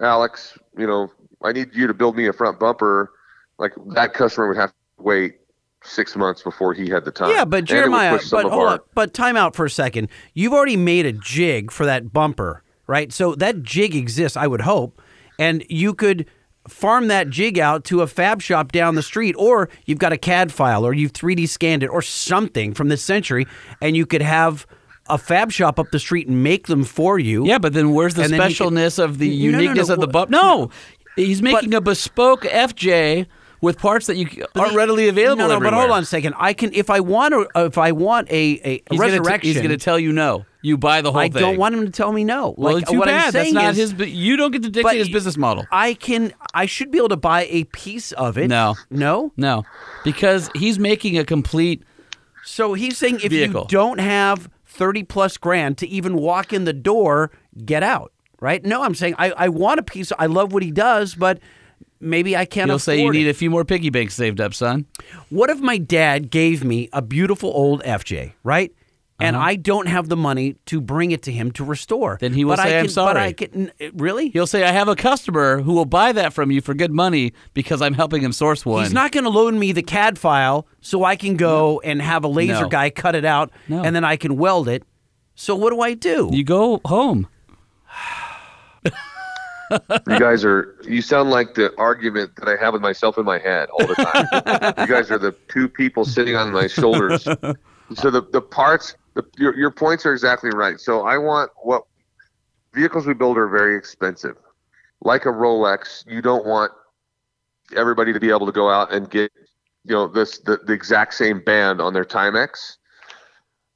Alex, 0.00 0.56
you 0.78 0.86
know, 0.86 1.10
I 1.42 1.52
need 1.52 1.70
you 1.74 1.86
to 1.86 1.94
build 1.94 2.16
me 2.16 2.26
a 2.26 2.32
front 2.32 2.58
bumper, 2.60 3.12
like 3.58 3.72
that 3.94 4.14
customer 4.14 4.48
would 4.48 4.56
have 4.56 4.70
to 4.70 5.02
wait 5.02 5.34
six 5.82 6.16
months 6.16 6.42
before 6.42 6.74
he 6.74 6.88
had 6.88 7.04
the 7.04 7.10
time. 7.12 7.30
Yeah, 7.30 7.44
but 7.44 7.58
And 7.58 7.70
it 7.70 7.74
would 7.74 7.78
Jeremiah, 7.78 8.18
but 8.30 8.42
hold 8.44 8.52
our- 8.66 8.68
on, 8.74 8.78
but 8.94 9.14
time 9.14 9.36
out 9.36 9.54
for 9.54 9.64
a 9.66 9.70
second. 9.70 10.08
You've 10.34 10.52
already 10.52 10.76
made 10.76 11.06
a 11.06 11.12
jig 11.12 11.70
for 11.70 11.86
that 11.86 12.12
bumper, 12.12 12.62
right? 12.86 13.12
So 13.12 13.34
that 13.36 13.62
jig 13.62 13.94
exists, 13.94 14.36
I 14.36 14.46
would 14.46 14.62
hope, 14.62 15.00
and 15.38 15.64
you 15.68 15.94
could 15.94 16.26
farm 16.68 17.08
that 17.08 17.30
jig 17.30 17.58
out 17.58 17.84
to 17.84 18.02
a 18.02 18.06
fab 18.06 18.42
shop 18.42 18.72
down 18.72 18.94
the 18.94 19.02
street, 19.02 19.34
or 19.38 19.68
you've 19.84 19.98
got 19.98 20.12
a 20.12 20.18
CAD 20.18 20.52
file, 20.52 20.84
or 20.86 20.92
you've 20.92 21.12
3D 21.12 21.48
scanned 21.48 21.82
it, 21.82 21.88
or 21.88 22.02
something 22.02 22.74
from 22.74 22.88
this 22.88 23.02
century, 23.02 23.46
and 23.80 23.96
you 23.96 24.06
could 24.06 24.22
have 24.22 24.66
a 25.08 25.16
fab 25.18 25.52
shop 25.52 25.78
up 25.78 25.86
the 25.92 25.98
street 26.00 26.26
and 26.26 26.42
make 26.42 26.66
them 26.66 26.82
for 26.84 27.18
you. 27.18 27.46
Yeah, 27.46 27.58
but 27.58 27.72
then 27.72 27.92
where's 27.92 28.14
the 28.14 28.22
And 28.24 28.32
then 28.32 28.50
you 28.50 28.56
can- 28.56 28.66
specialness 28.68 29.02
of 29.02 29.18
the 29.18 29.28
No, 29.28 29.34
no, 29.34 29.52
no, 29.58 29.58
uniqueness 29.62 29.88
of 29.88 30.00
the 30.00 30.08
bump? 30.08 30.30
No, 30.30 30.70
he's 31.14 31.40
making 31.42 31.74
a 31.74 31.80
bespoke 31.80 32.44
FJ 32.44 33.26
with 33.60 33.78
parts 33.78 34.06
that 34.06 34.16
you 34.16 34.26
aren't 34.56 34.72
he- 34.72 34.76
readily 34.76 35.08
available. 35.08 35.46
No, 35.48 35.58
no, 35.58 35.60
but 35.60 35.72
hold 35.72 35.90
on 35.90 36.02
a 36.02 36.06
second. 36.06 36.34
I 36.38 36.52
can 36.52 36.70
if 36.74 36.90
I 36.90 37.00
want 37.00 37.32
to, 37.32 37.48
if 37.66 37.78
I 37.78 37.92
want 37.92 38.28
a 38.30 38.34
a 38.34 38.82
He's 38.90 38.98
gonna, 38.98 39.12
t- 39.12 39.18
resurrection. 39.18 39.52
he's 39.52 39.62
gonna 39.62 39.76
tell 39.78 39.98
you 39.98 40.12
no. 40.12 40.44
You 40.66 40.76
buy 40.76 41.00
the 41.00 41.12
whole 41.12 41.20
I 41.20 41.28
thing. 41.28 41.42
don't 41.42 41.58
want 41.58 41.76
him 41.76 41.84
to 41.86 41.92
tell 41.92 42.10
me 42.10 42.24
no. 42.24 42.52
Well, 42.58 42.74
like 42.74 42.88
too 42.88 42.98
what 42.98 43.06
bad. 43.06 43.26
I'm 43.26 43.32
That's 43.32 43.44
saying 43.44 43.54
not 43.54 43.70
is, 43.72 43.76
his. 43.76 43.92
bu- 43.92 44.06
You 44.06 44.36
don't 44.36 44.50
get 44.50 44.64
to 44.64 44.68
dictate 44.70 44.98
his 44.98 45.08
business 45.08 45.36
model. 45.36 45.64
I 45.70 45.94
can. 45.94 46.32
I 46.54 46.66
should 46.66 46.90
be 46.90 46.98
able 46.98 47.10
to 47.10 47.16
buy 47.16 47.46
a 47.50 47.64
piece 47.64 48.10
of 48.12 48.36
it. 48.36 48.48
No. 48.48 48.74
no. 48.90 49.30
No, 49.36 49.64
because 50.02 50.50
he's 50.56 50.80
making 50.80 51.18
a 51.18 51.24
complete. 51.24 51.84
So 52.44 52.74
he's 52.74 52.98
saying 52.98 53.20
if 53.22 53.30
Vehicle. 53.30 53.62
you 53.62 53.68
don't 53.68 53.98
have 54.00 54.50
thirty 54.64 55.04
plus 55.04 55.36
grand 55.36 55.78
to 55.78 55.86
even 55.86 56.16
walk 56.16 56.52
in 56.52 56.64
the 56.64 56.72
door, 56.72 57.30
get 57.64 57.84
out. 57.84 58.12
Right? 58.40 58.64
No, 58.64 58.82
I'm 58.82 58.94
saying 58.96 59.14
I, 59.18 59.30
I 59.36 59.48
want 59.48 59.78
a 59.78 59.84
piece. 59.84 60.10
I 60.18 60.26
love 60.26 60.52
what 60.52 60.64
he 60.64 60.72
does, 60.72 61.14
but 61.14 61.38
maybe 62.00 62.36
I 62.36 62.44
can't. 62.44 62.68
He'll 62.68 62.78
say 62.80 62.96
you 62.96 63.02
afford 63.04 63.14
need 63.14 63.28
a 63.28 63.34
few 63.34 63.50
more 63.50 63.64
piggy 63.64 63.90
banks 63.90 64.14
saved 64.14 64.40
up, 64.40 64.52
son. 64.52 64.84
What 65.30 65.48
if 65.48 65.60
my 65.60 65.78
dad 65.78 66.28
gave 66.30 66.64
me 66.64 66.88
a 66.92 67.02
beautiful 67.02 67.50
old 67.50 67.82
FJ, 67.84 68.32
right? 68.42 68.72
And 69.18 69.34
I 69.34 69.56
don't 69.56 69.86
have 69.88 70.08
the 70.10 70.16
money 70.16 70.56
to 70.66 70.78
bring 70.80 71.10
it 71.10 71.22
to 71.22 71.32
him 71.32 71.50
to 71.52 71.64
restore. 71.64 72.12
Uh-huh. 72.12 72.18
Then 72.20 72.34
he 72.34 72.44
will 72.44 72.52
But 72.56 72.60
I 72.60 72.64
say, 72.68 72.78
"I'm 72.80 72.86
can- 72.86 72.94
But 72.94 73.16
I 73.16 73.32
can 73.32 73.72
really. 73.94 74.28
He'll 74.28 74.46
say, 74.46 74.62
"I 74.62 74.72
have 74.72 74.88
a 74.88 74.94
customer 74.96 75.62
who 75.62 75.72
will 75.72 75.86
buy 75.86 76.12
that 76.12 76.34
from 76.34 76.50
you 76.50 76.60
for 76.60 76.74
good 76.74 76.92
money 76.92 77.32
because 77.54 77.80
I'm 77.80 77.94
helping 77.94 78.22
him 78.22 78.32
source 78.32 78.66
one." 78.66 78.82
He's 78.82 78.92
not 78.92 79.12
going 79.12 79.24
to 79.24 79.30
loan 79.30 79.58
me 79.58 79.72
the 79.72 79.82
CAD 79.82 80.18
file 80.18 80.66
so 80.82 81.02
I 81.04 81.16
can 81.16 81.36
go 81.36 81.80
and 81.80 82.02
have 82.02 82.24
a 82.24 82.28
laser 82.28 82.62
No. 82.62 82.68
guy 82.68 82.90
cut 82.90 83.14
it 83.14 83.24
out 83.24 83.50
No. 83.68 83.82
and 83.82 83.96
then 83.96 84.04
I 84.04 84.16
can 84.16 84.36
weld 84.36 84.68
it. 84.68 84.82
So 85.34 85.54
what 85.56 85.70
do 85.70 85.80
I 85.80 85.94
do? 85.94 86.28
You 86.32 86.44
go 86.44 86.80
home. 86.84 87.26
you 89.70 90.18
guys 90.18 90.44
are 90.44 90.76
you 90.84 91.02
sound 91.02 91.30
like 91.30 91.54
the 91.54 91.74
argument 91.78 92.30
that 92.36 92.48
I 92.48 92.56
have 92.62 92.72
with 92.72 92.82
myself 92.82 93.18
in 93.18 93.24
my 93.24 93.38
head 93.38 93.68
all 93.70 93.86
the 93.86 93.94
time. 93.96 94.74
you 94.78 94.86
guys 94.86 95.10
are 95.10 95.18
the 95.18 95.34
two 95.48 95.68
people 95.68 96.04
sitting 96.04 96.36
on 96.36 96.52
my 96.52 96.66
shoulders. 96.66 97.24
So 97.24 98.10
the 98.10 98.22
the 98.32 98.40
parts 98.40 98.94
the, 99.16 99.24
your 99.38 99.56
your 99.56 99.70
points 99.70 100.06
are 100.06 100.12
exactly 100.12 100.50
right. 100.50 100.78
So 100.78 101.06
I 101.06 101.16
want 101.16 101.50
what 101.62 101.84
vehicles 102.74 103.06
we 103.06 103.14
build 103.14 103.38
are 103.38 103.48
very 103.48 103.76
expensive. 103.76 104.36
Like 105.00 105.24
a 105.24 105.30
Rolex, 105.30 106.04
you 106.06 106.20
don't 106.22 106.46
want 106.46 106.70
everybody 107.74 108.12
to 108.12 108.20
be 108.20 108.28
able 108.28 108.46
to 108.46 108.52
go 108.52 108.70
out 108.70 108.92
and 108.92 109.10
get 109.10 109.32
you 109.84 109.94
know 109.94 110.06
this 110.06 110.38
the, 110.40 110.58
the 110.66 110.72
exact 110.72 111.14
same 111.14 111.40
band 111.40 111.80
on 111.80 111.94
their 111.94 112.04
Timex. 112.04 112.76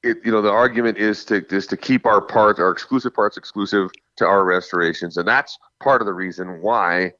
It, 0.03 0.19
you 0.25 0.31
know 0.31 0.43
the 0.43 0.51
argument 0.51 0.99
is 0.99 1.25
to 1.27 1.45
is 1.49 1.67
to 1.69 1.77
keep 1.77 2.05
our 2.07 2.21
parts 2.21 2.61
our 2.61 2.71
exclusive 2.71 3.15
parts 3.15 3.37
exclusive 3.37 3.91
to 4.17 4.27
our 4.27 4.45
restorations 4.45 5.19
and 5.19 5.29
that's 5.29 5.59
part 5.83 6.01
of 6.01 6.07
the 6.07 6.15
reason 6.15 6.63
why 6.63 7.13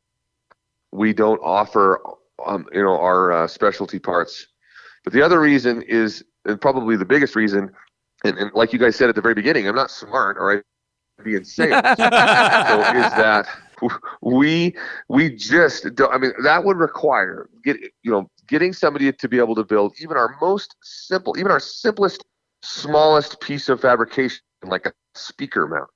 we 0.91 1.13
don't 1.13 1.39
offer 1.45 2.01
um, 2.47 2.65
you 2.73 2.83
know 2.83 2.99
our 2.99 3.33
uh, 3.33 3.47
specialty 3.47 3.99
parts 3.99 4.47
but 5.05 5.13
the 5.13 5.21
other 5.21 5.43
reason 5.43 5.83
is 5.83 6.25
and 6.47 6.59
probably 6.59 6.97
the 6.97 7.05
biggest 7.05 7.37
reason 7.37 7.71
and, 8.25 8.39
and 8.39 8.51
like 8.55 8.73
you 8.73 8.79
guys 8.79 8.97
said 8.97 9.09
at 9.09 9.15
the 9.15 9.21
very 9.21 9.35
beginning 9.35 9.69
i'm 9.69 9.75
not 9.75 9.91
smart 9.91 10.37
or 10.39 10.53
i'd 10.53 11.25
be 11.25 11.35
in 11.35 11.45
sales 11.45 11.73
so 11.85 12.81
is 12.95 13.11
that 13.17 13.47
we 14.23 14.75
we 15.09 15.35
just 15.35 15.95
don't 15.95 16.13
i 16.13 16.19
mean 16.19 16.33
that 16.43 16.65
would 16.65 16.77
require 16.77 17.49
get 17.65 17.77
you 18.03 18.11
know 18.11 18.29
getting 18.47 18.73
somebody 18.73 19.13
to 19.13 19.29
be 19.29 19.39
able 19.39 19.55
to 19.55 19.65
build 19.65 19.95
even 20.01 20.17
our 20.17 20.37
most 20.41 20.77
simple 20.83 21.39
even 21.39 21.51
our 21.51 21.61
simplest 21.61 22.25
smallest 22.63 23.41
piece 23.41 23.69
of 23.69 23.81
fabrication 23.81 24.41
like 24.65 24.87
a 24.87 24.93
speaker 25.15 25.67
mount. 25.67 25.89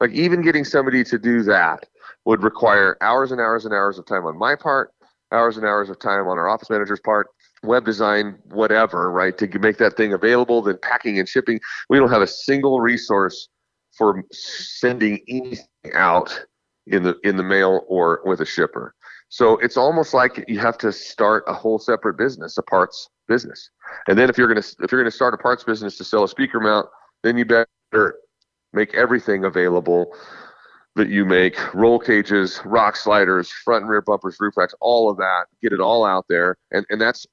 Like 0.00 0.12
even 0.12 0.42
getting 0.42 0.64
somebody 0.64 1.04
to 1.04 1.18
do 1.18 1.42
that 1.44 1.86
would 2.24 2.42
require 2.42 2.96
hours 3.00 3.32
and 3.32 3.40
hours 3.40 3.64
and 3.64 3.74
hours 3.74 3.98
of 3.98 4.06
time 4.06 4.24
on 4.24 4.38
my 4.38 4.54
part 4.54 4.92
hours 5.32 5.56
and 5.56 5.64
hours 5.64 5.88
of 5.88 5.98
time 5.98 6.28
on 6.28 6.38
our 6.38 6.48
office 6.48 6.68
manager's 6.68 7.00
part 7.00 7.28
web 7.62 7.84
design 7.84 8.38
whatever 8.50 9.10
right 9.10 9.38
to 9.38 9.58
make 9.58 9.78
that 9.78 9.96
thing 9.96 10.12
available 10.12 10.62
then 10.62 10.78
packing 10.82 11.18
and 11.18 11.28
shipping. 11.28 11.60
We 11.88 11.98
don't 11.98 12.10
have 12.10 12.22
a 12.22 12.26
single 12.26 12.80
resource 12.80 13.48
for 13.92 14.22
sending 14.32 15.20
anything 15.28 15.66
out 15.94 16.44
in 16.86 17.02
the 17.02 17.16
in 17.22 17.36
the 17.36 17.42
mail 17.42 17.84
or 17.88 18.20
with 18.24 18.40
a 18.40 18.46
shipper. 18.46 18.94
So 19.28 19.56
it's 19.58 19.76
almost 19.76 20.12
like 20.12 20.44
you 20.48 20.58
have 20.58 20.76
to 20.78 20.92
start 20.92 21.44
a 21.46 21.54
whole 21.54 21.78
separate 21.78 22.18
business 22.18 22.58
a 22.58 22.62
parts 22.62 23.08
business. 23.28 23.70
And 24.08 24.18
then 24.18 24.28
if 24.28 24.36
you're 24.36 24.52
to 24.52 24.76
if 24.80 24.90
you're 24.92 25.04
to 25.04 25.10
start 25.10 25.34
a 25.34 25.38
parts 25.38 25.64
business 25.64 25.96
to 25.98 26.04
sell 26.04 26.24
a 26.24 26.28
speaker 26.28 26.60
mount 26.60 26.88
then 27.22 27.38
you 27.38 27.44
better 27.44 28.16
make 28.72 28.94
everything 28.94 29.44
available 29.44 30.12
that 30.96 31.08
you 31.08 31.24
make 31.24 31.56
roll 31.74 31.98
cages 31.98 32.60
rock 32.64 32.96
sliders 32.96 33.48
front 33.48 33.82
and 33.82 33.90
rear 33.90 34.02
bumpers 34.02 34.36
roof 34.40 34.56
racks 34.56 34.74
all 34.80 35.08
of 35.08 35.16
that 35.16 35.44
get 35.62 35.72
it 35.72 35.80
all 35.80 36.04
out 36.04 36.26
there. 36.28 36.56
And 36.72 36.84
and 36.90 37.00
that's 37.00 37.26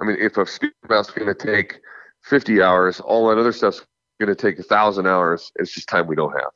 i 0.00 0.04
mean 0.04 0.16
if 0.20 0.36
a 0.36 0.46
speaker 0.46 0.74
mount's 0.88 1.10
going 1.10 1.26
to 1.26 1.34
take 1.34 1.80
50 2.24 2.62
hours 2.62 3.00
all 3.00 3.28
that 3.28 3.38
other 3.38 3.52
stuff's 3.52 3.84
going 4.20 4.28
to 4.28 4.34
take 4.34 4.58
a 4.58 4.62
thousand 4.62 5.06
hours 5.06 5.52
it's 5.56 5.72
just 5.72 5.88
time 5.88 6.06
we 6.06 6.16
don't 6.16 6.32
have 6.32 6.50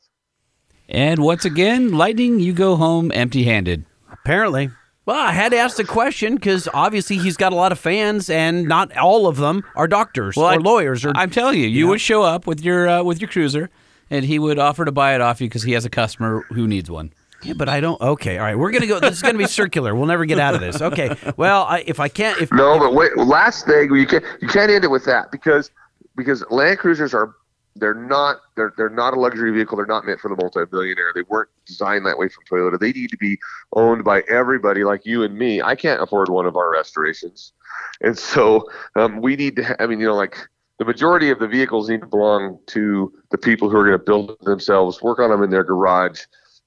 And 0.89 1.23
once 1.23 1.45
again, 1.45 1.93
Lightning, 1.93 2.39
you 2.41 2.51
go 2.51 2.75
home 2.75 3.09
empty-handed. 3.13 3.85
Apparently. 4.11 4.69
Well, 5.05 5.17
I 5.17 5.31
had 5.31 5.51
to 5.51 5.57
ask 5.57 5.77
the 5.77 5.85
question 5.85 6.35
because 6.35 6.67
obviously 6.73 7.17
he's 7.17 7.37
got 7.37 7.53
a 7.53 7.55
lot 7.55 7.71
of 7.71 7.79
fans, 7.79 8.29
and 8.29 8.67
not 8.67 8.95
all 8.97 9.27
of 9.27 9.37
them 9.37 9.63
are 9.75 9.87
doctors 9.87 10.37
or 10.37 10.45
I- 10.45 10.55
lawyers. 10.57 11.05
Or 11.05 11.13
I'm 11.15 11.29
telling 11.29 11.57
you, 11.59 11.67
you 11.67 11.87
would 11.87 12.01
show 12.01 12.23
up 12.23 12.45
with 12.47 12.61
your 12.61 12.87
uh, 12.87 13.03
with 13.03 13.21
your 13.21 13.29
cruiser, 13.29 13.69
and 14.09 14.25
he 14.25 14.39
would 14.39 14.59
offer 14.59 14.85
to 14.85 14.91
buy 14.91 15.15
it 15.15 15.21
off 15.21 15.41
you 15.41 15.47
because 15.47 15.63
he 15.63 15.71
has 15.71 15.85
a 15.85 15.89
customer 15.89 16.45
who 16.49 16.67
needs 16.67 16.91
one. 16.91 17.11
Yeah, 17.43 17.53
but 17.55 17.69
I 17.69 17.79
don't. 17.79 17.99
Okay, 18.01 18.37
all 18.37 18.45
right, 18.45 18.57
we're 18.57 18.71
gonna 18.71 18.87
go. 18.87 18.99
This 18.99 19.13
is 19.15 19.21
gonna 19.21 19.37
be 19.37 19.47
circular. 19.47 19.95
We'll 19.95 20.07
never 20.07 20.25
get 20.25 20.39
out 20.39 20.55
of 20.55 20.61
this. 20.61 20.81
Okay. 20.81 21.15
Well, 21.37 21.63
I, 21.63 21.83
if 21.87 21.99
I 21.99 22.07
can't, 22.07 22.41
if 22.41 22.51
No, 22.51 22.77
but 22.77 22.93
wait. 22.93 23.17
Last 23.17 23.65
thing, 23.65 23.93
you 23.93 24.05
can't 24.05 24.23
you 24.41 24.47
can't 24.47 24.69
end 24.69 24.83
it 24.83 24.91
with 24.91 25.05
that 25.05 25.31
because 25.31 25.71
because 26.15 26.43
Land 26.49 26.79
Cruisers 26.79 27.13
are 27.13 27.35
they're 27.75 27.93
not 27.93 28.37
they're 28.55 28.73
they're 28.77 28.89
not 28.89 29.13
a 29.13 29.19
luxury 29.19 29.51
vehicle. 29.51 29.77
They're 29.77 29.85
not 29.85 30.05
meant 30.05 30.19
for 30.19 30.29
the 30.29 30.35
multi-billionaire. 30.35 31.11
They 31.15 31.23
weren't 31.23 31.49
designed 31.65 32.05
that 32.05 32.17
way 32.17 32.29
from 32.29 32.43
Toyota. 32.45 32.79
They 32.79 32.91
need 32.91 33.09
to 33.09 33.17
be 33.17 33.37
owned 33.73 34.03
by 34.03 34.21
everybody 34.29 34.83
like 34.83 35.05
you 35.05 35.23
and 35.23 35.37
me. 35.37 35.61
I 35.61 35.75
can't 35.75 36.01
afford 36.01 36.29
one 36.29 36.45
of 36.45 36.55
our 36.55 36.71
restorations, 36.71 37.53
and 38.01 38.17
so 38.17 38.69
um, 38.95 39.21
we 39.21 39.35
need 39.35 39.55
to. 39.57 39.81
I 39.81 39.87
mean, 39.87 39.99
you 39.99 40.07
know, 40.07 40.15
like 40.15 40.37
the 40.79 40.85
majority 40.85 41.29
of 41.29 41.39
the 41.39 41.47
vehicles 41.47 41.89
need 41.89 42.01
to 42.01 42.07
belong 42.07 42.59
to 42.67 43.13
the 43.31 43.37
people 43.37 43.69
who 43.69 43.77
are 43.77 43.85
going 43.85 43.97
to 43.97 44.03
build 44.03 44.37
themselves, 44.41 45.01
work 45.01 45.19
on 45.19 45.29
them 45.29 45.43
in 45.43 45.49
their 45.49 45.63
garage, 45.63 46.21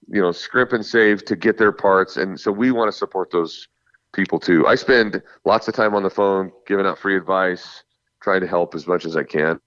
you 0.09 0.21
know, 0.21 0.33
scrimp 0.33 0.73
and 0.73 0.85
save 0.85 1.25
to 1.25 1.37
get 1.37 1.59
their 1.59 1.73
parts, 1.73 2.17
and 2.17 2.39
so 2.39 2.53
we 2.53 2.71
want 2.71 2.91
to 2.91 2.97
support 2.97 3.31
those 3.31 3.69
people 4.13 4.39
too. 4.39 4.67
I 4.67 4.75
spend 4.75 5.23
lots 5.45 5.69
of 5.69 5.75
time 5.75 5.95
on 5.95 6.03
the 6.03 6.11
phone 6.11 6.51
giving 6.67 6.87
out 6.87 6.99
free 6.99 7.17
advice, 7.17 7.85
trying 8.23 8.41
to 8.41 8.47
help 8.47 8.75
as 8.75 8.87
much 8.87 9.05
as 9.05 9.17
I 9.17 9.23
can. 9.23 9.61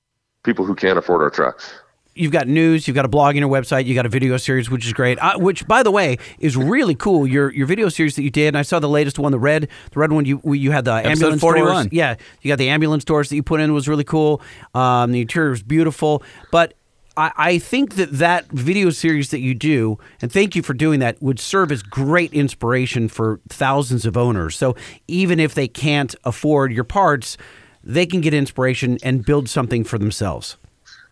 People 0.43 0.65
who 0.65 0.75
can't 0.75 0.97
afford 0.97 1.21
our 1.21 1.29
trucks. 1.29 1.73
you've 2.15 2.31
got 2.31 2.47
news, 2.47 2.87
you've 2.87 2.95
got 2.95 3.05
a 3.05 3.09
blog 3.09 3.35
on 3.35 3.37
your 3.37 3.49
website, 3.49 3.85
you 3.85 3.95
got 3.95 4.05
a 4.05 4.09
video 4.09 4.35
series, 4.37 4.69
which 4.69 4.85
is 4.85 4.93
great. 4.93 5.17
Uh, 5.19 5.37
which, 5.37 5.67
by 5.67 5.83
the 5.83 5.91
way, 5.91 6.17
is 6.39 6.57
really 6.57 6.95
cool. 6.95 7.27
Your 7.27 7.51
your 7.53 7.67
video 7.67 7.89
series 7.89 8.15
that 8.15 8.23
you 8.23 8.29
did, 8.29 8.49
and 8.49 8.57
I 8.57 8.63
saw 8.63 8.79
the 8.79 8.89
latest 8.89 9.19
one, 9.19 9.31
the 9.31 9.39
red, 9.39 9.69
the 9.91 9.99
red 9.99 10.11
one. 10.11 10.25
You 10.25 10.41
you 10.43 10.71
had 10.71 10.85
the 10.85 10.93
ambulance 10.93 11.41
41. 11.41 11.73
doors. 11.73 11.87
Yeah, 11.91 12.15
you 12.41 12.49
got 12.49 12.57
the 12.57 12.69
ambulance 12.69 13.03
doors 13.03 13.29
that 13.29 13.35
you 13.35 13.43
put 13.43 13.59
in 13.59 13.73
was 13.73 13.87
really 13.87 14.03
cool. 14.03 14.41
Um, 14.73 15.11
the 15.11 15.21
interior 15.21 15.51
was 15.51 15.63
beautiful, 15.63 16.23
but. 16.51 16.73
I 17.20 17.32
I 17.38 17.57
think 17.59 17.95
that 17.95 18.11
that 18.13 18.47
video 18.47 18.89
series 18.89 19.30
that 19.32 19.39
you 19.39 19.53
do, 19.53 19.99
and 20.22 20.32
thank 20.32 20.55
you 20.55 20.63
for 20.63 20.74
doing 20.74 20.99
that, 21.01 21.22
would 21.22 21.39
serve 21.39 21.72
as 21.72 21.84
great 21.84 22.34
inspiration 22.34 23.09
for 23.09 23.41
thousands 23.49 24.05
of 24.05 24.15
owners. 24.15 24.55
So 24.55 24.76
even 25.07 25.39
if 25.39 25.53
they 25.53 25.67
can't 25.67 26.15
afford 26.24 26.72
your 26.72 26.86
parts, 26.86 27.38
they 27.84 28.05
can 28.05 28.22
get 28.22 28.34
inspiration 28.34 28.97
and 29.03 29.26
build 29.26 29.49
something 29.49 29.84
for 29.84 29.97
themselves. 29.97 30.57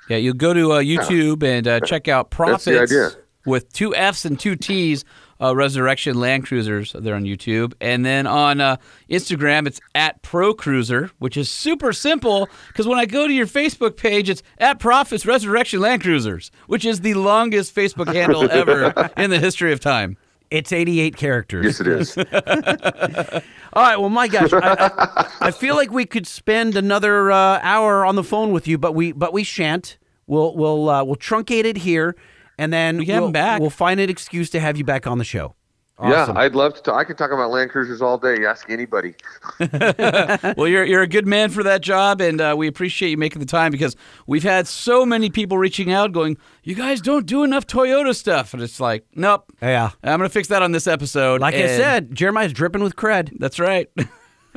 Yeah, 0.09 0.17
you 0.17 0.33
go 0.33 0.53
to 0.53 0.71
uh, 0.71 0.79
YouTube 0.79 1.43
and 1.43 1.67
uh, 1.67 1.81
check 1.81 2.07
out 2.07 2.31
the 2.31 2.37
Proffitts 2.37 3.17
with 3.45 3.71
two 3.73 3.93
F's 3.93 4.25
and 4.25 4.39
two 4.39 4.55
T's. 4.55 5.03
Uh, 5.39 5.55
Resurrection 5.55 6.19
Land 6.19 6.45
Cruisers. 6.45 6.93
They're 6.93 7.15
on 7.15 7.23
YouTube, 7.23 7.73
and 7.79 8.05
then 8.05 8.25
on 8.25 8.59
uh, 8.59 8.77
Instagram, 9.09 9.67
it's 9.67 9.79
at 9.93 10.21
Pro 10.21 10.53
Cruiser, 10.53 11.11
which 11.19 11.37
is 11.37 11.49
super 11.49 11.93
simple. 11.93 12.49
Because 12.67 12.87
when 12.87 12.97
I 12.97 13.05
go 13.05 13.27
to 13.27 13.33
your 13.33 13.45
Facebook 13.47 13.97
page, 13.97 14.29
it's 14.29 14.41
at 14.57 14.79
Proffitts 14.79 15.25
Resurrection 15.27 15.79
Land 15.79 16.01
Cruisers, 16.01 16.51
which 16.67 16.85
is 16.85 17.01
the 17.01 17.13
longest 17.13 17.75
Facebook 17.75 18.11
handle 18.13 18.49
ever 18.51 19.11
in 19.17 19.29
the 19.29 19.39
history 19.39 19.71
of 19.71 19.79
time. 19.79 20.17
It's 20.49 20.71
88 20.71 21.17
characters. 21.17 21.65
Yes, 21.65 21.79
it 21.81 21.87
is. 21.87 22.17
All 23.73 23.83
right. 23.83 23.97
Well, 23.99 24.09
my 24.09 24.27
gosh, 24.27 24.53
I, 24.53 24.59
I, 24.79 25.27
I 25.47 25.51
feel 25.51 25.75
like 25.75 25.91
we 25.91 26.05
could 26.05 26.25
spend 26.25 26.77
another 26.77 27.31
uh, 27.31 27.59
hour 27.61 28.05
on 28.05 28.15
the 28.15 28.23
phone 28.23 28.51
with 28.53 28.67
you, 28.67 28.77
but 28.77 28.93
we 28.93 29.11
but 29.11 29.33
we 29.33 29.43
shan't. 29.43 29.97
We'll 30.25 30.55
we'll 30.55 30.89
uh, 30.89 31.03
we'll 31.03 31.15
truncate 31.17 31.65
it 31.65 31.77
here, 31.77 32.15
and 32.57 32.71
then 32.73 32.97
We 32.97 33.05
can 33.05 33.13
have 33.15 33.21
we'll, 33.21 33.27
him 33.27 33.33
back. 33.33 33.61
We'll 33.61 33.69
find 33.69 33.99
an 33.99 34.09
excuse 34.09 34.49
to 34.51 34.59
have 34.59 34.77
you 34.77 34.83
back 34.83 35.07
on 35.07 35.17
the 35.17 35.23
show. 35.23 35.55
Yeah, 36.03 36.31
I'd 36.35 36.53
love 36.53 36.75
to. 36.75 36.81
Talk. 36.83 36.95
I 36.95 37.03
could 37.03 37.17
talk 37.17 37.31
about 37.31 37.49
Land 37.49 37.71
Cruisers 37.71 38.03
all 38.03 38.19
day. 38.19 38.45
Ask 38.45 38.69
anybody. 38.69 39.15
Well, 40.55 40.67
you're 40.67 40.85
you're 40.85 41.01
a 41.01 41.07
good 41.07 41.25
man 41.27 41.49
for 41.49 41.63
that 41.63 41.81
job, 41.81 42.21
and 42.21 42.39
uh, 42.39 42.53
we 42.57 42.67
appreciate 42.67 43.09
you 43.09 43.17
making 43.17 43.39
the 43.39 43.47
time 43.47 43.71
because 43.71 43.95
we've 44.27 44.43
had 44.43 44.67
so 44.67 45.05
many 45.05 45.29
people 45.29 45.57
reaching 45.57 45.91
out, 45.91 46.11
going, 46.11 46.37
"You 46.63 46.75
guys 46.75 47.01
don't 47.01 47.25
do 47.25 47.43
enough 47.43 47.65
Toyota 47.65 48.15
stuff," 48.15 48.53
and 48.53 48.61
it's 48.61 48.79
like, 48.79 49.05
nope. 49.15 49.51
Yeah. 49.61 49.89
I'm 50.03 50.19
gonna 50.19 50.29
fix 50.29 50.47
that 50.49 50.61
on 50.61 50.71
this 50.71 50.85
episode. 50.85 51.41
Like 51.41 51.55
I 51.55 51.65
said, 51.65 52.13
Jeremiah's 52.13 52.53
dripping 52.53 52.83
with 52.83 52.95
cred. 52.95 53.31
that's 53.39 53.59
right. 53.59 53.89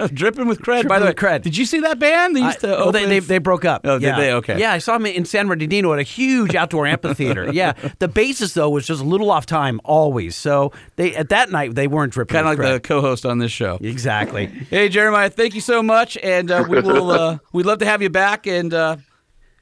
Dripping 0.15 0.47
with 0.47 0.61
cred. 0.61 0.89
By 0.89 0.99
the 0.99 1.07
way, 1.07 1.13
cred. 1.13 1.43
did 1.43 1.57
you 1.57 1.65
see 1.65 1.81
that 1.81 1.99
band? 1.99 2.37
They 2.37 2.43
I- 2.43 2.47
used 2.47 2.61
to. 2.61 2.69
well, 2.69 2.93
they, 2.93 3.07
they, 3.07 3.19
they 3.19 3.39
broke 3.39 3.65
up. 3.65 3.83
Oh, 3.85 3.99
did 3.99 4.07
yeah. 4.07 4.17
they? 4.19 4.33
Okay. 4.35 4.59
Yeah, 4.59 4.73
I 4.73 4.79
saw 4.79 4.95
them 4.95 5.07
in 5.07 5.25
San 5.25 5.49
Bernardino 5.49 5.93
at 5.93 5.99
a 5.99 6.03
huge 6.03 6.55
outdoor 6.55 6.87
amphitheater. 6.87 7.51
Yeah, 7.61 7.73
the 7.99 8.09
bassist 8.09 8.55
though 8.55 8.71
was 8.71 8.87
just 8.87 9.01
a 9.03 9.05
little 9.05 9.31
off 9.31 9.45
time 9.45 9.81
always. 9.85 10.37
So 10.37 10.73
they 10.97 11.15
at 11.17 11.29
that 11.31 11.51
night 11.51 11.75
they 11.75 11.87
weren't 11.89 12.13
dripping. 12.13 12.33
kind 12.35 12.47
of 12.47 12.59
like 12.59 12.67
cred. 12.67 12.75
the 12.75 12.81
co-host 12.81 13.27
on 13.27 13.39
this 13.39 13.53
show. 13.53 13.79
exactly. 13.81 14.47
Hey, 14.71 14.89
Jeremiah, 14.89 15.29
thank 15.31 15.55
you 15.55 15.61
so 15.61 15.83
much, 15.83 16.17
and 16.23 16.51
uh, 16.51 16.65
we 16.69 16.81
will. 16.81 17.11
Uh, 17.11 17.39
we'd 17.53 17.67
love 17.67 17.79
to 17.79 17.87
have 17.87 18.03
you 18.03 18.09
back, 18.11 18.47
and 18.47 18.73
uh, 18.73 18.97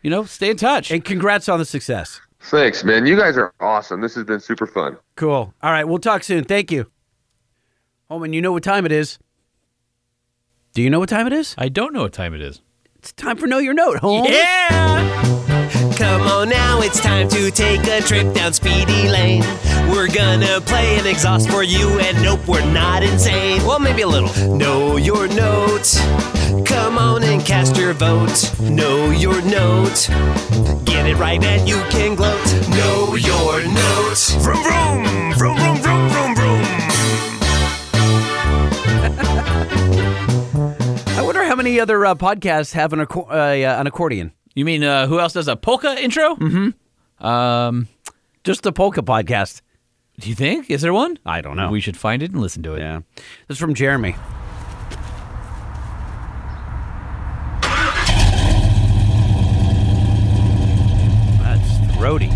you 0.03 0.11
know, 0.11 0.25
stay 0.25 0.51
in 0.51 0.57
touch. 0.57 0.91
And 0.91 1.05
congrats 1.05 1.49
on 1.49 1.59
the 1.59 1.65
success. 1.65 2.21
Thanks, 2.41 2.85
man. 2.85 3.07
You 3.07 3.17
guys 3.17 3.37
are 3.37 3.53
awesome. 3.61 4.01
This 4.01 4.15
has 4.15 4.25
been 4.25 4.41
super 4.41 4.67
fun. 4.67 4.97
Cool. 5.17 5.53
All 5.63 5.71
right, 5.73 5.85
we'll 5.85 5.99
talk 5.99 6.23
soon. 6.23 6.45
Thank 6.45 6.71
you. 6.71 6.91
Holman, 8.09 8.33
you 8.33 8.41
know 8.41 8.53
what 8.53 8.63
time 8.63 8.87
it 8.87 8.93
is. 8.93 9.19
Do 10.79 10.85
you 10.85 10.91
know 10.91 11.01
what 11.01 11.09
time 11.09 11.27
it 11.27 11.33
is? 11.33 11.57
I 11.59 11.71
don't 11.71 11.93
know 11.93 12.03
what 12.03 12.13
time 12.13 12.35
it 12.35 12.41
is. 12.41 12.61
It's 12.95 13.13
time 13.13 13.37
for 13.37 13.49
Know 13.49 13.59
Your 13.59 13.75
Note, 13.75 13.99
home. 13.99 14.27
Yeah. 14.27 15.93
Come 15.97 16.23
on 16.23 16.51
now, 16.51 16.81
it's 16.83 17.01
time 17.01 17.29
to 17.31 17.51
take 17.51 17.85
a 17.89 18.01
trip 18.01 18.33
down 18.33 18.53
Speedy 18.53 19.09
Lane. 19.09 19.43
We're 19.91 20.07
gonna 20.07 20.61
play 20.61 20.97
an 21.01 21.07
exhaust 21.09 21.51
for 21.51 21.65
you, 21.65 21.99
and 21.99 22.23
nope, 22.23 22.47
we're 22.47 22.65
not 22.73 23.03
insane. 23.03 23.61
Well, 23.67 23.81
maybe 23.81 24.03
a 24.03 24.07
little. 24.07 24.31
Know 24.57 24.99
your 24.99 25.27
note. 25.27 25.97
Come 26.65 26.97
on 26.97 27.25
and 27.25 27.45
cast 27.45 27.77
your 27.77 27.93
vote. 27.93 28.55
Know 28.61 29.11
your 29.11 29.43
note. 29.43 30.09
Get 30.85 31.09
it 31.09 31.17
right 31.17 31.43
and 31.43 31.69
you 31.69 31.83
can 31.91 32.15
gloat. 32.15 32.47
Know 32.69 33.17
your 33.17 33.65
note. 33.65 34.37
Vroom, 34.43 34.63
vroom, 34.63 35.35
vroom, 35.35 35.35
vroom, 35.35 35.57
vroom, 35.59 35.59
vroom, 35.59 35.78
how 41.49 41.57
many 41.57 41.81
other 41.81 42.05
uh, 42.05 42.15
podcasts 42.15 42.73
have 42.75 42.93
an, 42.93 43.01
acco- 43.01 43.31
uh, 43.31 43.81
an 43.81 43.87
accordion. 43.87 44.33
You 44.55 44.65
mean 44.65 44.85
uh, 44.85 45.07
who 45.07 45.19
else 45.19 45.33
does 45.33 45.49
a 45.49 45.57
polka 45.57 45.97
intro? 46.03 46.35
Mm-hmm. 46.37 47.27
Um, 47.27 47.89
Just 48.45 48.63
the 48.63 48.73
polka 48.73 49.03
podcast. 49.03 49.63
do 50.21 50.29
you 50.29 50.35
think 50.35 50.71
is 50.71 50.83
there 50.83 50.93
one? 50.93 51.19
I 51.25 51.41
don't 51.41 51.57
know. 51.57 51.71
We 51.71 51.81
should 51.81 51.97
find 51.97 52.23
it 52.23 52.31
and 52.33 52.41
listen 52.41 52.63
to 52.65 52.75
it. 52.75 52.81
Yeah. 52.81 53.01
This 53.47 53.57
is 53.57 53.59
from 53.59 53.75
Jeremy. 53.75 54.15
That's 61.43 61.97
throaty. 61.97 62.29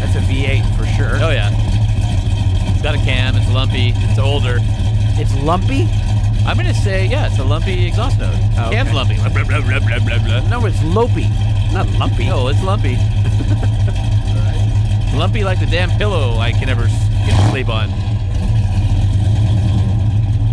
That's 0.00 0.14
a 0.16 0.20
V8 0.20 0.76
for 0.76 0.86
sure. 0.86 1.16
Oh 1.22 1.30
yeah. 1.30 1.50
It's 2.72 2.82
got 2.82 2.94
a 2.94 2.98
cam. 2.98 3.36
It's 3.36 3.50
lumpy. 3.50 3.92
It's 3.94 4.18
older. 4.18 4.58
It's 5.20 5.34
lumpy? 5.42 5.86
I'm 6.48 6.56
gonna 6.56 6.72
say 6.72 7.04
yeah. 7.06 7.26
It's 7.26 7.38
a 7.38 7.44
lumpy 7.44 7.86
exhaust 7.86 8.18
note. 8.18 8.32
Oh, 8.56 8.70
Cam's 8.72 8.88
okay. 8.88 8.96
lumpy. 8.96 9.16
Blah, 9.16 9.28
blah, 9.28 9.44
blah, 9.44 9.60
blah, 9.60 9.80
blah, 9.80 9.98
blah, 9.98 10.18
blah. 10.24 10.40
No, 10.48 10.64
it's 10.64 10.78
lopey, 10.78 11.28
not 11.74 11.86
lumpy. 11.98 12.24
No, 12.24 12.48
it's 12.48 12.62
lumpy. 12.62 12.96
lumpy 15.14 15.44
like 15.44 15.60
the 15.60 15.66
damn 15.66 15.90
pillow 15.98 16.38
I 16.38 16.52
can 16.52 16.68
never 16.68 16.86
get 16.86 17.36
to 17.36 17.48
sleep 17.50 17.68
on. 17.68 17.90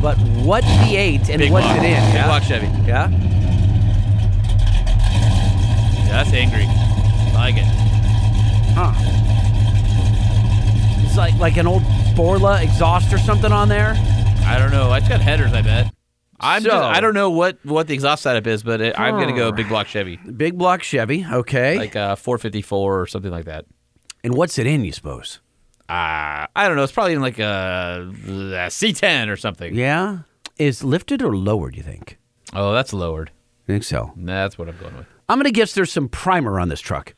But 0.01 0.17
what 0.43 0.65
V8 0.65 1.29
and 1.29 1.39
Big 1.39 1.49
what's 1.49 1.65
block. 1.65 1.77
it 1.77 1.83
in? 1.85 1.93
Big 1.93 2.13
yeah? 2.13 2.25
block 2.25 2.43
Chevy. 2.43 2.67
Yeah? 2.85 3.09
Yeah, 6.03 6.11
that's 6.11 6.33
angry. 6.33 6.65
I 6.67 7.31
like 7.35 7.55
it. 7.55 7.63
Huh. 8.75 8.91
It's 11.05 11.15
like 11.15 11.35
like 11.35 11.55
an 11.55 11.67
old 11.67 11.83
Borla 12.17 12.61
exhaust 12.61 13.13
or 13.13 13.17
something 13.17 13.53
on 13.53 13.69
there. 13.69 13.95
I 14.45 14.59
don't 14.59 14.71
know. 14.71 14.93
It's 14.93 15.07
got 15.09 15.21
headers. 15.21 15.53
I 15.53 15.61
bet. 15.61 15.93
I'm 16.39 16.61
So- 16.61 16.69
just, 16.69 16.83
I 16.83 16.99
don't 16.99 17.13
know 17.13 17.29
what 17.29 17.57
what 17.63 17.87
the 17.87 17.93
exhaust 17.93 18.23
setup 18.23 18.45
is, 18.47 18.61
but 18.63 18.81
it, 18.81 18.99
I'm 18.99 19.15
gonna 19.15 19.35
go 19.35 19.51
big 19.51 19.69
block 19.69 19.87
Chevy, 19.87 20.17
Big 20.17 20.57
block 20.57 20.83
Chevy, 20.83 21.25
okay. 21.31 21.77
like 21.77 21.95
uh 21.95 22.15
454 22.15 23.01
or 23.01 23.07
something 23.07 23.31
like 23.31 23.45
that. 23.45 23.65
and 24.23 24.33
what's 24.35 24.57
it 24.59 24.67
in, 24.67 24.83
you 24.83 24.91
suppose? 24.91 25.39
Uh, 25.87 26.47
I 26.55 26.67
don't 26.67 26.75
know. 26.75 26.83
It's 26.83 26.91
probably 26.91 27.13
in 27.13 27.21
like 27.21 27.37
a, 27.37 28.07
a 28.09 28.69
C10 28.69 29.29
or 29.29 29.37
something. 29.37 29.75
Yeah? 29.75 30.19
Is 30.57 30.83
lifted 30.83 31.21
or 31.21 31.35
lowered, 31.37 31.75
you 31.75 31.83
think? 31.83 32.17
Oh, 32.53 32.73
that's 32.73 32.91
lowered. 32.91 33.29
I 33.65 33.67
think 33.67 33.83
so. 33.83 34.11
That's 34.17 34.57
what 34.57 34.67
I'm 34.67 34.77
going 34.79 34.97
with. 34.97 35.05
I'm 35.29 35.37
going 35.37 35.45
to 35.45 35.51
guess 35.51 35.73
there's 35.73 35.91
some 35.91 36.09
primer 36.09 36.59
on 36.59 36.69
this 36.69 36.81
truck. 36.81 37.13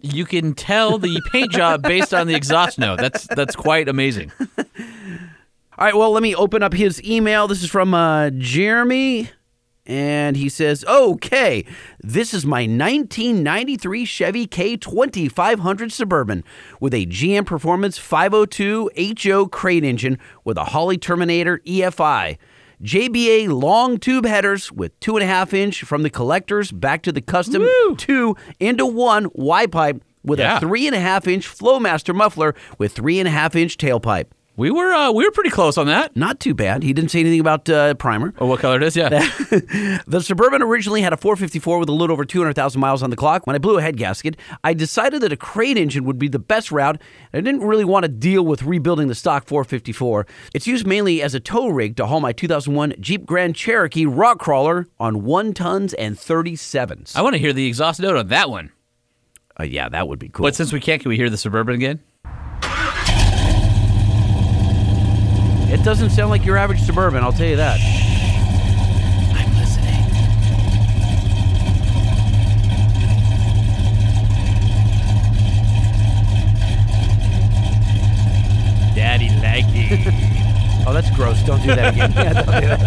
You 0.00 0.26
can 0.26 0.52
tell 0.52 0.98
the 0.98 1.18
paint 1.32 1.50
job 1.50 1.80
based 1.82 2.12
on 2.12 2.26
the 2.26 2.34
exhaust 2.34 2.78
note. 2.78 2.98
That's 2.98 3.26
that's 3.28 3.56
quite 3.56 3.88
amazing. 3.88 4.32
All 5.78 5.84
right, 5.84 5.94
well, 5.96 6.12
let 6.12 6.22
me 6.22 6.34
open 6.34 6.62
up 6.62 6.72
his 6.72 7.02
email. 7.02 7.48
This 7.48 7.62
is 7.62 7.70
from 7.70 7.94
uh, 7.94 8.30
Jeremy. 8.30 9.30
And 9.86 10.34
he 10.36 10.48
says, 10.48 10.82
okay, 10.86 11.66
this 12.00 12.32
is 12.32 12.46
my 12.46 12.62
1993 12.62 14.04
Chevy 14.06 14.46
K2500 14.46 15.92
Suburban 15.92 16.42
with 16.80 16.94
a 16.94 17.04
GM 17.04 17.44
Performance 17.44 17.98
502 17.98 18.90
HO 19.22 19.46
crate 19.48 19.84
engine 19.84 20.18
with 20.42 20.56
a 20.56 20.64
Holley 20.64 20.96
Terminator 20.96 21.58
EFI. 21.66 22.38
JBA 22.82 23.48
long 23.48 23.98
tube 23.98 24.24
headers 24.24 24.72
with 24.72 24.98
two 25.00 25.16
and 25.16 25.22
a 25.22 25.26
half 25.26 25.52
inch 25.52 25.82
from 25.82 26.02
the 26.02 26.10
collectors 26.10 26.72
back 26.72 27.02
to 27.02 27.12
the 27.12 27.20
custom 27.20 27.66
two 27.98 28.36
into 28.58 28.86
one 28.86 29.28
Y 29.34 29.66
pipe 29.66 30.02
with 30.22 30.38
Yeah. 30.38 30.56
a 30.56 30.60
three 30.60 30.86
and 30.86 30.96
a 30.96 31.00
half 31.00 31.26
inch 31.26 31.46
Flowmaster 31.46 32.14
muffler 32.14 32.54
with 32.78 32.92
three 32.92 33.18
and 33.18 33.28
a 33.28 33.30
half 33.30 33.54
inch 33.54 33.76
tailpipe. 33.76 34.26
We 34.56 34.70
were 34.70 34.92
uh, 34.92 35.10
we 35.10 35.24
were 35.24 35.32
pretty 35.32 35.50
close 35.50 35.76
on 35.76 35.86
that. 35.88 36.14
Not 36.14 36.38
too 36.38 36.54
bad. 36.54 36.84
He 36.84 36.92
didn't 36.92 37.10
say 37.10 37.18
anything 37.18 37.40
about 37.40 37.68
uh, 37.68 37.94
primer. 37.94 38.32
Oh, 38.38 38.46
what 38.46 38.60
color 38.60 38.76
it 38.76 38.84
is? 38.84 38.96
Yeah. 38.96 39.08
The 40.06 40.20
Suburban 40.20 40.62
originally 40.62 41.02
had 41.02 41.12
a 41.12 41.16
454 41.16 41.78
with 41.80 41.88
a 41.88 41.92
little 41.92 42.12
over 42.12 42.24
200,000 42.24 42.80
miles 42.80 43.02
on 43.02 43.10
the 43.10 43.16
clock. 43.16 43.46
When 43.46 43.56
I 43.56 43.58
blew 43.58 43.78
a 43.78 43.82
head 43.82 43.96
gasket, 43.96 44.36
I 44.62 44.74
decided 44.74 45.22
that 45.22 45.32
a 45.32 45.36
crate 45.36 45.76
engine 45.76 46.04
would 46.04 46.18
be 46.18 46.28
the 46.28 46.38
best 46.38 46.70
route. 46.70 47.00
I 47.32 47.40
didn't 47.40 47.62
really 47.62 47.84
want 47.84 48.04
to 48.04 48.08
deal 48.08 48.44
with 48.44 48.62
rebuilding 48.62 49.08
the 49.08 49.14
stock 49.14 49.46
454. 49.46 50.26
It's 50.52 50.66
used 50.66 50.86
mainly 50.86 51.22
as 51.22 51.34
a 51.34 51.40
tow 51.40 51.68
rig 51.68 51.96
to 51.96 52.06
haul 52.06 52.20
my 52.20 52.32
2001 52.32 52.94
Jeep 53.00 53.26
Grand 53.26 53.56
Cherokee 53.56 54.06
rock 54.06 54.38
crawler 54.38 54.86
on 55.00 55.24
1 55.24 55.54
tons 55.54 55.94
and 55.94 56.16
37s. 56.16 57.16
I 57.16 57.22
want 57.22 57.34
to 57.34 57.40
hear 57.40 57.52
the 57.52 57.66
exhaust 57.66 58.00
note 58.00 58.16
on 58.16 58.28
that 58.28 58.50
one. 58.50 58.70
Uh, 59.58 59.64
yeah, 59.64 59.88
that 59.88 60.06
would 60.06 60.18
be 60.18 60.28
cool. 60.28 60.44
But 60.44 60.54
since 60.54 60.72
we 60.72 60.80
can't, 60.80 61.02
can 61.02 61.08
we 61.08 61.16
hear 61.16 61.30
the 61.30 61.38
Suburban 61.38 61.74
again? 61.74 62.00
It 65.74 65.82
doesn't 65.82 66.10
sound 66.10 66.30
like 66.30 66.44
your 66.44 66.56
average 66.56 66.80
suburban, 66.82 67.24
I'll 67.24 67.32
tell 67.32 67.48
you 67.48 67.56
that. 67.56 67.80
I'm 69.34 69.50
listening. 69.58 70.04
Daddy 78.94 79.30
laggy. 79.30 80.84
oh, 80.86 80.92
that's 80.92 81.10
gross. 81.10 81.42
Don't 81.42 81.60
do 81.60 81.66
that 81.66 81.92
again. 81.92 82.12
yeah, 82.16 82.32
don't 82.34 82.44
do 82.44 82.68
that. 82.68 82.80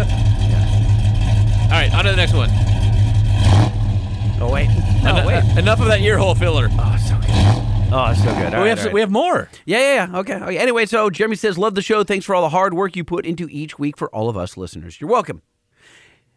Yeah. 0.48 1.64
All 1.64 1.70
right, 1.72 1.92
on 1.92 2.04
to 2.06 2.10
the 2.10 2.16
next 2.16 2.32
one. 2.32 2.48
Oh, 4.40 4.50
wait. 4.50 4.68
No, 5.04 5.14
en- 5.14 5.24
oh, 5.24 5.26
wait. 5.26 5.58
Enough 5.58 5.80
of 5.80 5.88
that 5.88 6.00
ear 6.00 6.16
hole 6.16 6.34
filler. 6.34 6.70
Oh, 6.72 6.96
so 6.96 7.18
good. 7.18 7.67
Oh, 7.90 8.10
it's 8.10 8.22
so 8.22 8.34
good. 8.34 8.52
All 8.54 8.62
we 8.62 8.68
right, 8.68 8.76
have 8.76 8.84
right. 8.84 8.92
we 8.94 9.00
have 9.00 9.10
more. 9.10 9.48
Yeah, 9.64 9.78
yeah, 9.78 9.94
yeah. 10.12 10.18
Okay. 10.18 10.34
okay. 10.34 10.58
Anyway, 10.58 10.84
so 10.84 11.08
Jeremy 11.08 11.36
says, 11.36 11.56
Love 11.56 11.74
the 11.74 11.80
show. 11.82 12.04
Thanks 12.04 12.26
for 12.26 12.34
all 12.34 12.42
the 12.42 12.50
hard 12.50 12.74
work 12.74 12.96
you 12.96 13.02
put 13.04 13.24
into 13.24 13.48
each 13.50 13.78
week 13.78 13.96
for 13.96 14.14
all 14.14 14.28
of 14.28 14.36
us 14.36 14.58
listeners. 14.58 15.00
You're 15.00 15.08
welcome. 15.10 15.40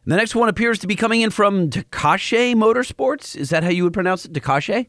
The 0.05 0.15
next 0.15 0.33
one 0.33 0.47
appears 0.47 0.79
to 0.79 0.87
be 0.87 0.95
coming 0.95 1.21
in 1.21 1.29
from 1.29 1.69
Takashi 1.69 2.55
Motorsports. 2.55 3.35
Is 3.35 3.49
that 3.49 3.63
how 3.63 3.69
you 3.69 3.83
would 3.83 3.93
pronounce 3.93 4.23
it? 4.25 4.31
Takashi? 4.33 4.87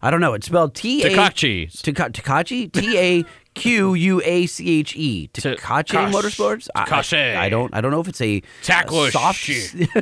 I 0.00 0.10
don't 0.12 0.20
know. 0.20 0.32
It's 0.34 0.46
spelled 0.46 0.76
T 0.76 1.02
A 1.02 1.10
Takachi. 1.10 1.82
Taka- 1.82 2.10
Takachi? 2.10 2.72
T 2.72 2.96
A 2.98 3.24
Q 3.58 3.94
U 3.94 4.22
A 4.24 4.46
C 4.46 4.78
H 4.80 4.96
E. 4.96 5.28
Takash- 5.32 6.12
Motorsports? 6.12 6.68
I- 6.74 6.82
I- 6.82 7.44
I, 7.44 7.48
don't 7.48 7.74
I 7.74 7.80
don't 7.80 7.90
know 7.90 8.00
if 8.00 8.08
it's 8.08 8.20
a 8.20 8.42
a 9.08 9.10
soft 9.12 9.38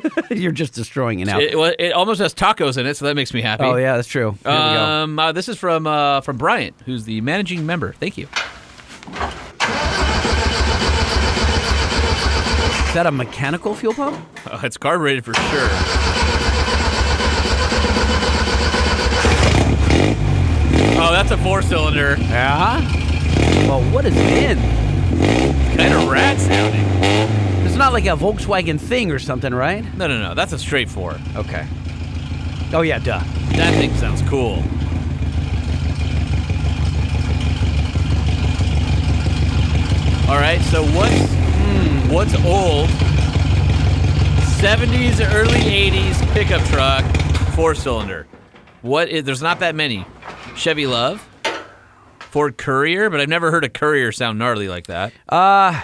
You're 0.31 0.53
just 0.53 0.74
destroying 0.74 1.20
it 1.20 1.27
now. 1.27 1.39
It, 1.41 1.57
well, 1.59 1.74
it 1.78 1.93
almost 1.93 2.20
has 2.20 2.35
tacos 2.35 2.77
in 2.78 2.87
it, 2.87 2.97
so 2.97 3.05
that 3.07 3.15
makes 3.16 3.33
me 3.35 3.41
happy. 3.43 3.65
oh 3.65 3.77
yeah, 3.77 3.97
that's 3.97 4.09
true. 4.09 4.37
Here. 4.45 4.53
Um, 4.53 5.19
uh, 5.19 5.33
this 5.33 5.49
is 5.49 5.57
from 5.59 5.87
uh, 5.87 6.20
from 6.20 6.37
Bryant, 6.37 6.74
who's 6.85 7.05
the 7.05 7.20
managing 7.20 7.65
member. 7.66 7.93
Thank 7.95 8.16
you. 8.19 8.28
Is 12.89 12.95
that 12.95 13.07
a 13.07 13.11
mechanical 13.12 13.74
fuel 13.74 13.93
pump? 13.95 14.19
Uh, 14.47 14.61
it's 14.62 14.77
carbureted 14.78 15.24
for 15.24 15.35
sure. 15.35 15.69
Oh, 20.99 21.11
that's 21.12 21.31
a 21.31 21.37
four 21.39 21.61
cylinder. 21.62 22.16
Yeah. 22.19 22.81
Well, 23.66 23.82
what 23.93 24.05
has 24.05 24.14
it? 24.16 24.56
Kind 25.76 25.93
of 25.93 26.09
rat 26.09 26.38
sounding. 26.38 26.86
It's 27.66 27.74
not 27.74 27.93
like 27.93 28.06
a 28.06 28.16
Volkswagen 28.16 28.78
thing 28.78 29.10
or 29.10 29.18
something, 29.18 29.52
right? 29.52 29.84
No, 29.97 30.06
no, 30.06 30.22
no. 30.22 30.34
That's 30.34 30.52
a 30.52 30.59
straight 30.59 30.88
four. 30.88 31.18
Okay. 31.34 31.66
Oh 32.72 32.82
yeah, 32.82 32.98
duh. 32.98 33.18
That 33.56 33.74
thing 33.74 33.93
sounds 33.97 34.22
cool. 34.22 34.62
All 40.28 40.40
right, 40.40 40.60
so 40.70 40.84
what's 40.84 41.14
hmm, 41.14 42.12
what's 42.12 42.34
old? 42.44 42.88
70s, 44.59 45.20
early 45.34 45.60
80s 45.60 46.32
pickup 46.32 46.62
truck, 46.68 47.05
four 47.55 47.74
cylinder. 47.74 48.26
What 48.82 49.09
is? 49.09 49.24
There's 49.24 49.43
not 49.43 49.59
that 49.60 49.74
many. 49.74 50.06
Chevy 50.56 50.84
LUV, 50.84 51.20
Ford 52.31 52.57
Courier, 52.59 53.11
but 53.11 53.20
I've 53.20 53.28
never 53.28 53.51
heard 53.51 53.65
a 53.65 53.69
Courier 53.69 54.12
sound 54.12 54.39
gnarly 54.39 54.69
like 54.69 54.86
that. 54.86 55.12
Uh 55.28 55.82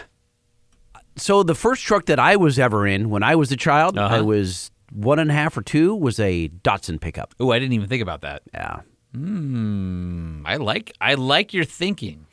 so 1.16 1.42
the 1.42 1.54
first 1.54 1.82
truck 1.84 2.06
that 2.06 2.18
I 2.18 2.36
was 2.36 2.58
ever 2.58 2.86
in 2.86 3.10
when 3.10 3.22
I 3.22 3.34
was 3.36 3.52
a 3.52 3.56
child, 3.56 3.98
Uh-huh. 3.98 4.16
I 4.16 4.20
was 4.20 4.70
one 4.92 5.18
and 5.18 5.30
a 5.30 5.34
half 5.34 5.56
or 5.56 5.62
two, 5.62 5.94
was 5.94 6.18
a 6.20 6.48
Datsun 6.48 7.00
pickup. 7.00 7.34
Ooh, 7.40 7.50
I 7.50 7.58
didn't 7.58 7.72
even 7.74 7.88
think 7.88 8.02
about 8.02 8.22
that. 8.22 8.42
Yeah. 8.54 8.80
Hmm, 9.14 10.42
I 10.46 10.56
like 10.56 10.92
I 11.00 11.14
like 11.14 11.52
your 11.52 11.64
thinking. 11.64 12.26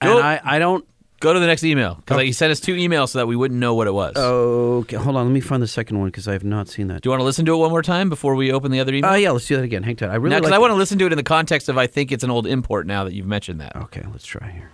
And 0.00 0.10
I, 0.18 0.40
I 0.44 0.58
don't 0.58 0.84
Go 1.22 1.32
to 1.32 1.38
the 1.38 1.46
next 1.46 1.62
email 1.62 1.94
because 1.94 2.20
he 2.20 2.32
sent 2.32 2.50
us 2.50 2.58
two 2.58 2.74
emails 2.74 3.10
so 3.10 3.20
that 3.20 3.28
we 3.28 3.36
wouldn't 3.36 3.60
know 3.60 3.74
what 3.74 3.86
it 3.86 3.94
was. 3.94 4.16
Okay, 4.16 4.96
hold 4.96 5.14
on, 5.14 5.24
let 5.26 5.32
me 5.32 5.38
find 5.40 5.62
the 5.62 5.68
second 5.68 6.00
one 6.00 6.08
because 6.08 6.26
I 6.26 6.32
have 6.32 6.42
not 6.42 6.68
seen 6.68 6.88
that. 6.88 7.00
Do 7.02 7.06
you 7.06 7.10
want 7.12 7.20
to 7.20 7.24
listen 7.24 7.46
to 7.46 7.54
it 7.54 7.58
one 7.58 7.70
more 7.70 7.80
time 7.80 8.08
before 8.08 8.34
we 8.34 8.50
open 8.50 8.72
the 8.72 8.80
other 8.80 8.92
email? 8.92 9.12
Oh 9.12 9.14
yeah, 9.14 9.30
let's 9.30 9.46
do 9.46 9.54
that 9.54 9.62
again. 9.62 9.84
Hang 9.84 9.94
tight. 9.94 10.10
I 10.10 10.16
really 10.16 10.34
because 10.34 10.50
like 10.50 10.56
I 10.56 10.58
want 10.58 10.72
to 10.72 10.74
listen 10.74 10.98
to 10.98 11.06
it 11.06 11.12
in 11.12 11.16
the 11.16 11.22
context 11.22 11.68
of 11.68 11.78
I 11.78 11.86
think 11.86 12.10
it's 12.10 12.24
an 12.24 12.32
old 12.32 12.48
import 12.48 12.88
now 12.88 13.04
that 13.04 13.12
you've 13.12 13.28
mentioned 13.28 13.60
that. 13.60 13.76
Okay, 13.76 14.02
let's 14.10 14.26
try 14.26 14.50
here. 14.50 14.72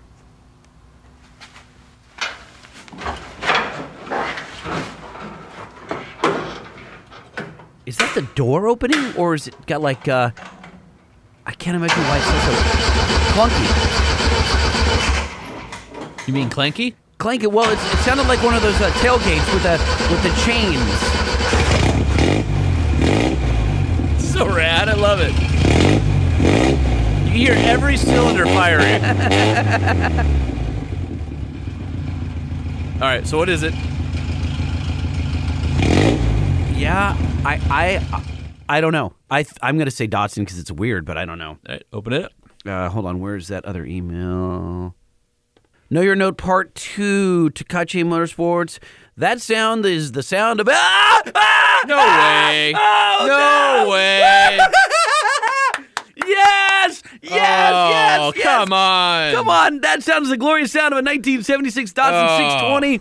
Is 7.84 7.98
that 7.98 8.14
the 8.14 8.22
door 8.34 8.68
opening, 8.68 9.14
or 9.16 9.34
is 9.34 9.48
it 9.48 9.66
got 9.66 9.82
like? 9.82 10.08
uh 10.08 10.30
I 11.44 11.52
can't 11.52 11.76
imagine 11.76 11.98
why 12.04 12.16
it's 12.16 12.26
so 12.26 12.52
clunky. 13.34 14.07
You 16.28 16.34
mean 16.34 16.50
Clanky? 16.50 16.94
Clanky. 17.16 17.50
Well, 17.50 17.72
it's, 17.72 17.82
it 17.94 17.96
sounded 18.04 18.28
like 18.28 18.42
one 18.42 18.52
of 18.52 18.60
those 18.60 18.78
uh, 18.82 18.90
tailgates 18.96 19.50
with 19.54 19.62
the 19.62 19.78
with 20.12 20.22
the 20.22 20.28
chains. 20.44 20.84
So 24.22 24.46
rad. 24.46 24.90
I 24.90 24.92
love 24.92 25.20
it. 25.22 25.32
You 27.24 27.30
hear 27.30 27.54
every 27.56 27.96
cylinder 27.96 28.44
firing. 28.44 29.02
All 32.96 33.08
right, 33.08 33.26
so 33.26 33.38
what 33.38 33.48
is 33.48 33.62
it? 33.62 33.72
Yeah, 36.76 37.16
I 37.46 37.58
I 37.70 38.04
I 38.68 38.82
don't 38.82 38.92
know. 38.92 39.14
I 39.30 39.46
I'm 39.62 39.78
gonna 39.78 39.90
say 39.90 40.06
Datsun 40.06 40.40
because 40.40 40.58
it's 40.58 40.70
weird, 40.70 41.06
but 41.06 41.16
I 41.16 41.24
don't 41.24 41.38
know. 41.38 41.52
All 41.52 41.58
right, 41.70 41.82
open 41.90 42.12
it 42.12 42.24
up. 42.24 42.32
Uh, 42.66 42.90
hold 42.90 43.06
on, 43.06 43.20
where's 43.20 43.48
that 43.48 43.64
other 43.64 43.86
email? 43.86 44.94
Know 45.90 46.02
your 46.02 46.16
note 46.16 46.36
part 46.36 46.74
two, 46.74 47.50
Takachi 47.54 48.04
Motorsports. 48.04 48.78
That 49.16 49.40
sound 49.40 49.86
is 49.86 50.12
the 50.12 50.22
sound 50.22 50.60
of 50.60 50.68
ah, 50.70 51.22
ah, 51.34 51.80
No 51.86 51.96
ah! 51.98 52.48
way. 52.50 52.74
Oh, 52.76 53.84
no, 53.86 53.90
way. 53.90 54.58
Yes, 56.26 57.02
yes, 57.22 57.32
yes, 57.32 58.20
oh, 58.20 58.32
yes. 58.36 58.44
come 58.44 58.72
on. 58.72 59.32
Come 59.32 59.48
on, 59.48 59.80
that 59.80 60.02
sounds 60.02 60.28
the 60.28 60.36
glorious 60.36 60.72
sound 60.72 60.92
of 60.92 60.98
a 60.98 61.02
1976 61.02 61.92
Datsun 61.94 62.28
Oh. 62.28 62.36
620 62.36 63.00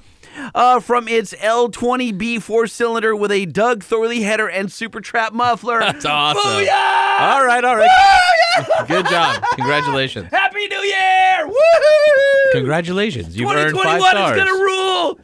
uh, 0.56 0.80
from 0.80 1.08
its 1.08 1.34
L20B 1.34 2.42
four 2.42 2.68
cylinder 2.68 3.16
with 3.16 3.32
a 3.32 3.46
Doug 3.46 3.84
Thorley 3.84 4.22
header 4.22 4.48
and 4.48 4.72
super 4.72 5.02
trap 5.02 5.34
muffler. 5.34 5.80
That's 5.80 6.06
awesome. 6.06 6.42
Booyah! 6.42 7.20
All 7.20 7.46
right, 7.46 7.64
all 7.64 7.76
right. 7.76 7.90
Booyah! 7.90 8.88
Good 8.88 9.08
job. 9.08 9.44
Congratulations. 9.56 10.28
Happy 10.32 10.68
New 10.68 10.80
Year! 10.82 11.48
Woohoo! 11.48 12.52
Congratulations. 12.54 13.38
You've 13.38 13.52
earned 13.52 13.70
2021 13.76 14.02
five 14.02 14.14
is 14.14 14.18
stars. 14.18 14.38
gonna 14.38 14.64
rule. 14.64 15.20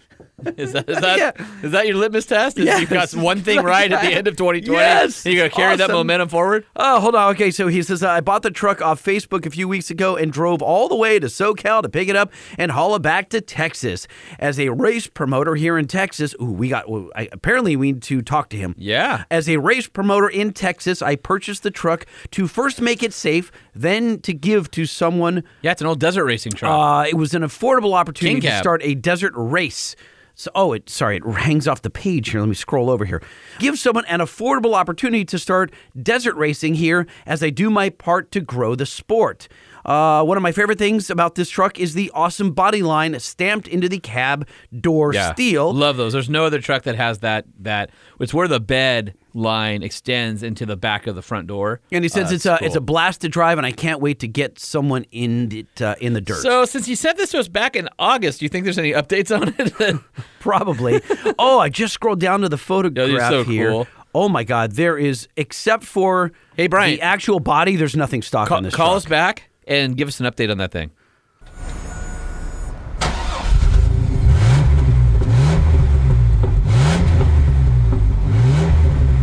Is 0.57 0.73
that 0.73 0.89
is 0.89 0.99
that, 1.01 1.17
Yeah. 1.17 1.45
is 1.63 1.71
that 1.71 1.87
your 1.87 1.95
litmus 1.97 2.25
test? 2.25 2.57
Is 2.57 2.65
Yes. 2.65 2.81
You've 2.81 2.89
got 2.89 3.13
one 3.15 3.41
thing 3.41 3.61
right 3.63 3.91
at 3.91 4.01
the 4.01 4.13
end 4.13 4.27
of 4.27 4.35
2020. 4.35 4.77
Yes. 4.77 5.25
And 5.25 5.33
you're 5.33 5.47
gonna 5.47 5.55
carry 5.55 5.75
that 5.77 5.89
momentum 5.89 6.29
forward. 6.29 6.65
Oh, 6.75 6.99
hold 6.99 7.15
on. 7.15 7.31
Okay, 7.33 7.51
so 7.51 7.67
he 7.67 7.81
says 7.83 8.03
I 8.03 8.21
bought 8.21 8.43
the 8.43 8.51
truck 8.51 8.81
off 8.81 9.03
Facebook 9.03 9.45
a 9.45 9.49
few 9.49 9.67
weeks 9.67 9.89
ago 9.89 10.15
and 10.15 10.31
drove 10.31 10.61
all 10.61 10.87
the 10.87 10.95
way 10.95 11.19
to 11.19 11.27
SoCal 11.27 11.81
to 11.81 11.89
pick 11.89 12.07
it 12.09 12.15
up 12.15 12.31
and 12.57 12.71
haul 12.71 12.95
it 12.95 13.01
back 13.01 13.29
to 13.29 13.41
Texas. 13.41 14.07
As 14.39 14.59
a 14.59 14.69
race 14.69 15.07
promoter 15.07 15.55
here 15.55 15.77
in 15.77 15.87
Texas, 15.87 16.35
ooh, 16.41 16.45
we 16.51 16.69
got. 16.69 16.87
ooh, 16.89 17.11
I, 17.15 17.29
apparently, 17.31 17.75
we 17.75 17.91
need 17.93 18.01
to 18.03 18.21
talk 18.21 18.49
to 18.49 18.57
him. 18.57 18.75
Yeah. 18.77 19.23
As 19.31 19.47
a 19.49 19.57
race 19.57 19.87
promoter 19.87 20.27
in 20.29 20.53
Texas, 20.53 21.01
I 21.01 21.15
purchased 21.15 21.63
the 21.63 21.71
truck 21.71 22.05
to 22.31 22.47
first 22.47 22.81
make 22.81 23.01
it 23.03 23.13
safe, 23.13 23.51
then 23.73 24.19
to 24.21 24.33
give 24.33 24.69
to 24.71 24.85
someone 24.85 25.43
Yeah, 25.61 25.71
it's 25.71 25.81
an 25.81 25.87
old 25.87 25.99
desert 25.99 26.25
racing 26.25 26.51
truck. 26.53 26.71
Uh, 26.71 27.07
it 27.07 27.15
was 27.15 27.33
an 27.33 27.41
affordable 27.43 27.93
opportunity 27.93 28.41
to 28.41 28.57
start 28.57 28.81
a 28.83 28.95
desert 28.95 29.33
race. 29.35 29.95
So, 30.35 30.49
oh, 30.55 30.73
it 30.73 30.89
sorry, 30.89 31.17
it 31.17 31.23
hangs 31.37 31.67
off 31.67 31.81
the 31.81 31.89
page 31.89 32.29
here. 32.29 32.39
Let 32.39 32.49
me 32.49 32.55
scroll 32.55 32.89
over 32.89 33.05
here. 33.05 33.21
Give 33.59 33.77
someone 33.77 34.05
an 34.05 34.19
affordable 34.19 34.73
opportunity 34.73 35.25
to 35.25 35.39
start 35.39 35.71
desert 36.01 36.35
racing 36.35 36.75
here 36.75 37.07
as 37.25 37.43
I 37.43 37.49
do 37.49 37.69
my 37.69 37.89
part 37.89 38.31
to 38.31 38.41
grow 38.41 38.75
the 38.75 38.85
sport. 38.85 39.47
Uh, 39.85 40.23
one 40.23 40.37
of 40.37 40.43
my 40.43 40.51
favorite 40.51 40.77
things 40.79 41.09
about 41.09 41.35
this 41.35 41.49
truck 41.49 41.79
is 41.79 41.93
the 41.93 42.09
awesome 42.13 42.51
body 42.51 42.81
line 42.81 43.19
stamped 43.19 43.67
into 43.67 43.89
the 43.89 43.99
cab 43.99 44.47
door 44.79 45.13
yeah. 45.13 45.33
steel. 45.33 45.73
Love 45.73 45.97
those. 45.97 46.13
There's 46.13 46.29
no 46.29 46.45
other 46.45 46.59
truck 46.61 46.83
that 46.83 46.95
has 46.95 47.19
that 47.19 47.45
that 47.59 47.89
it's 48.19 48.33
where 48.33 48.47
the 48.47 48.59
bed 48.59 49.15
line 49.33 49.81
extends 49.83 50.43
into 50.43 50.65
the 50.65 50.77
back 50.77 51.07
of 51.07 51.15
the 51.15 51.21
front 51.21 51.47
door. 51.47 51.81
and 51.91 52.03
he 52.05 52.09
says 52.09 52.31
Uh, 52.31 52.35
it's 52.35 52.45
a 52.45 52.57
cool. 52.57 52.67
it's 52.67 52.75
a 52.75 52.81
blast 52.81 53.21
to 53.21 53.29
drive, 53.29 53.57
and 53.57 53.65
I 53.65 53.71
can't 53.71 53.99
wait 53.99 54.19
to 54.19 54.27
get 54.27 54.59
someone 54.59 55.05
in 55.11 55.51
it 55.51 55.81
uh, 55.81 55.95
in 55.99 56.13
the 56.13 56.21
dirt. 56.21 56.41
So 56.41 56.65
since 56.65 56.87
you 56.87 56.95
said 56.95 57.17
this 57.17 57.33
us 57.33 57.47
back 57.47 57.75
in 57.75 57.89
August, 57.99 58.39
do 58.39 58.45
you 58.45 58.49
think 58.49 58.63
there's 58.63 58.77
any 58.79 58.91
updates 58.91 59.35
on 59.35 59.53
it? 59.57 59.99
Probably. 60.39 61.01
oh, 61.39 61.59
I 61.59 61.69
just 61.69 61.93
scrolled 61.93 62.19
down 62.19 62.41
to 62.41 62.49
the 62.49 62.57
photograph 62.57 63.31
so 63.31 63.43
here. 63.43 63.69
cool. 63.71 63.87
Oh 64.15 64.29
my 64.29 64.43
God, 64.43 64.73
there 64.73 64.97
is 64.97 65.27
except 65.37 65.83
for 65.83 66.31
Hey, 66.55 66.67
Brian. 66.67 66.91
the 66.95 67.01
actual 67.01 67.39
body. 67.39 67.75
There's 67.75 67.95
nothing 67.95 68.21
stock 68.21 68.47
call 68.49 68.57
on 68.57 68.63
this. 68.63 68.75
call 68.75 68.89
truck. 68.91 68.97
us 68.97 69.05
back 69.07 69.49
and 69.67 69.95
give 69.97 70.07
us 70.07 70.19
an 70.19 70.25
update 70.25 70.51
on 70.51 70.57
that 70.57 70.71
thing. 70.71 70.91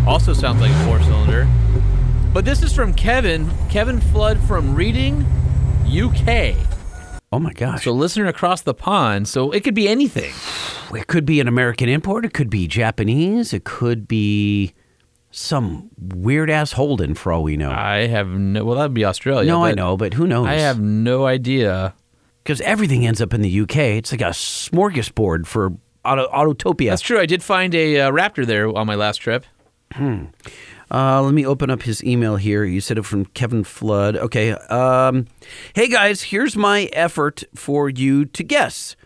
Also 0.07 0.33
sounds 0.33 0.61
like 0.61 0.71
a 0.73 0.85
four 0.85 1.01
cylinder. 1.03 1.47
But 2.33 2.45
this 2.45 2.62
is 2.62 2.73
from 2.73 2.93
Kevin. 2.95 3.49
Kevin 3.69 4.01
Flood 4.01 4.39
from 4.41 4.75
Reading, 4.75 5.25
UK. 5.87 6.57
Oh 7.33 7.39
my 7.39 7.53
gosh, 7.53 7.85
So 7.85 7.93
listener 7.93 8.27
across 8.27 8.62
the 8.62 8.75
pond. 8.75 9.29
So 9.29 9.53
it 9.53 9.62
could 9.62 9.75
be 9.75 9.89
anything. 9.89 10.33
it 10.97 11.07
could 11.07 11.25
be 11.25 11.39
an 11.41 11.47
American 11.47 11.89
import. 11.89 12.25
It 12.25 12.35
could 12.35 12.51
be 12.51 12.67
Japanese. 12.67 13.53
It 13.53 13.62
could 13.65 14.09
be 14.09 14.75
some 15.31 15.90
weird 15.98 16.51
ass 16.51 16.73
Holden 16.73 17.15
for 17.15 17.32
all 17.32 17.43
we 17.43 17.57
know. 17.57 17.70
I 17.70 18.07
have 18.07 18.28
no. 18.28 18.65
Well, 18.65 18.77
that'd 18.77 18.94
be 18.94 19.05
Australia. 19.05 19.48
no, 19.48 19.65
I 19.65 19.73
know, 19.73 19.97
but 19.97 20.15
who 20.15 20.27
knows? 20.27 20.47
I 20.47 20.55
have 20.55 20.81
no 20.81 21.27
idea. 21.27 21.94
because 22.43 22.61
everything 22.62 23.07
ends 23.07 23.20
up 23.20 23.32
in 23.35 23.40
the 23.43 23.61
UK. 23.61 23.77
It's 23.77 24.12
like 24.12 24.20
a 24.23 24.31
smorgasbord 24.31 25.47
for 25.47 25.73
auto, 26.05 26.27
Autotopia. 26.28 26.90
That's 26.90 27.02
true. 27.02 27.20
I 27.20 27.27
did 27.27 27.43
find 27.43 27.74
a 27.74 28.01
uh, 28.01 28.11
Raptor 28.11 28.44
there 28.47 28.69
on 28.77 28.86
my 28.86 28.94
last 28.97 29.19
trip. 29.19 29.44
Uh, 30.93 31.23
let 31.23 31.32
me 31.35 31.47
open 31.47 31.70
up 31.70 31.82
his 31.82 32.02
email 32.02 32.36
here. 32.36 32.65
You 32.65 32.81
said 32.81 32.98
it 32.98 33.05
from 33.05 33.24
Kevin 33.27 33.62
Flood. 33.65 34.16
Okay. 34.16 34.52
Um, 34.52 35.27
hey 35.74 35.89
guys, 35.89 36.23
here's 36.23 36.57
my 36.57 36.85
effort 36.93 37.44
for 37.55 37.89
you 37.89 38.24
to 38.24 38.43
guess. 38.43 38.97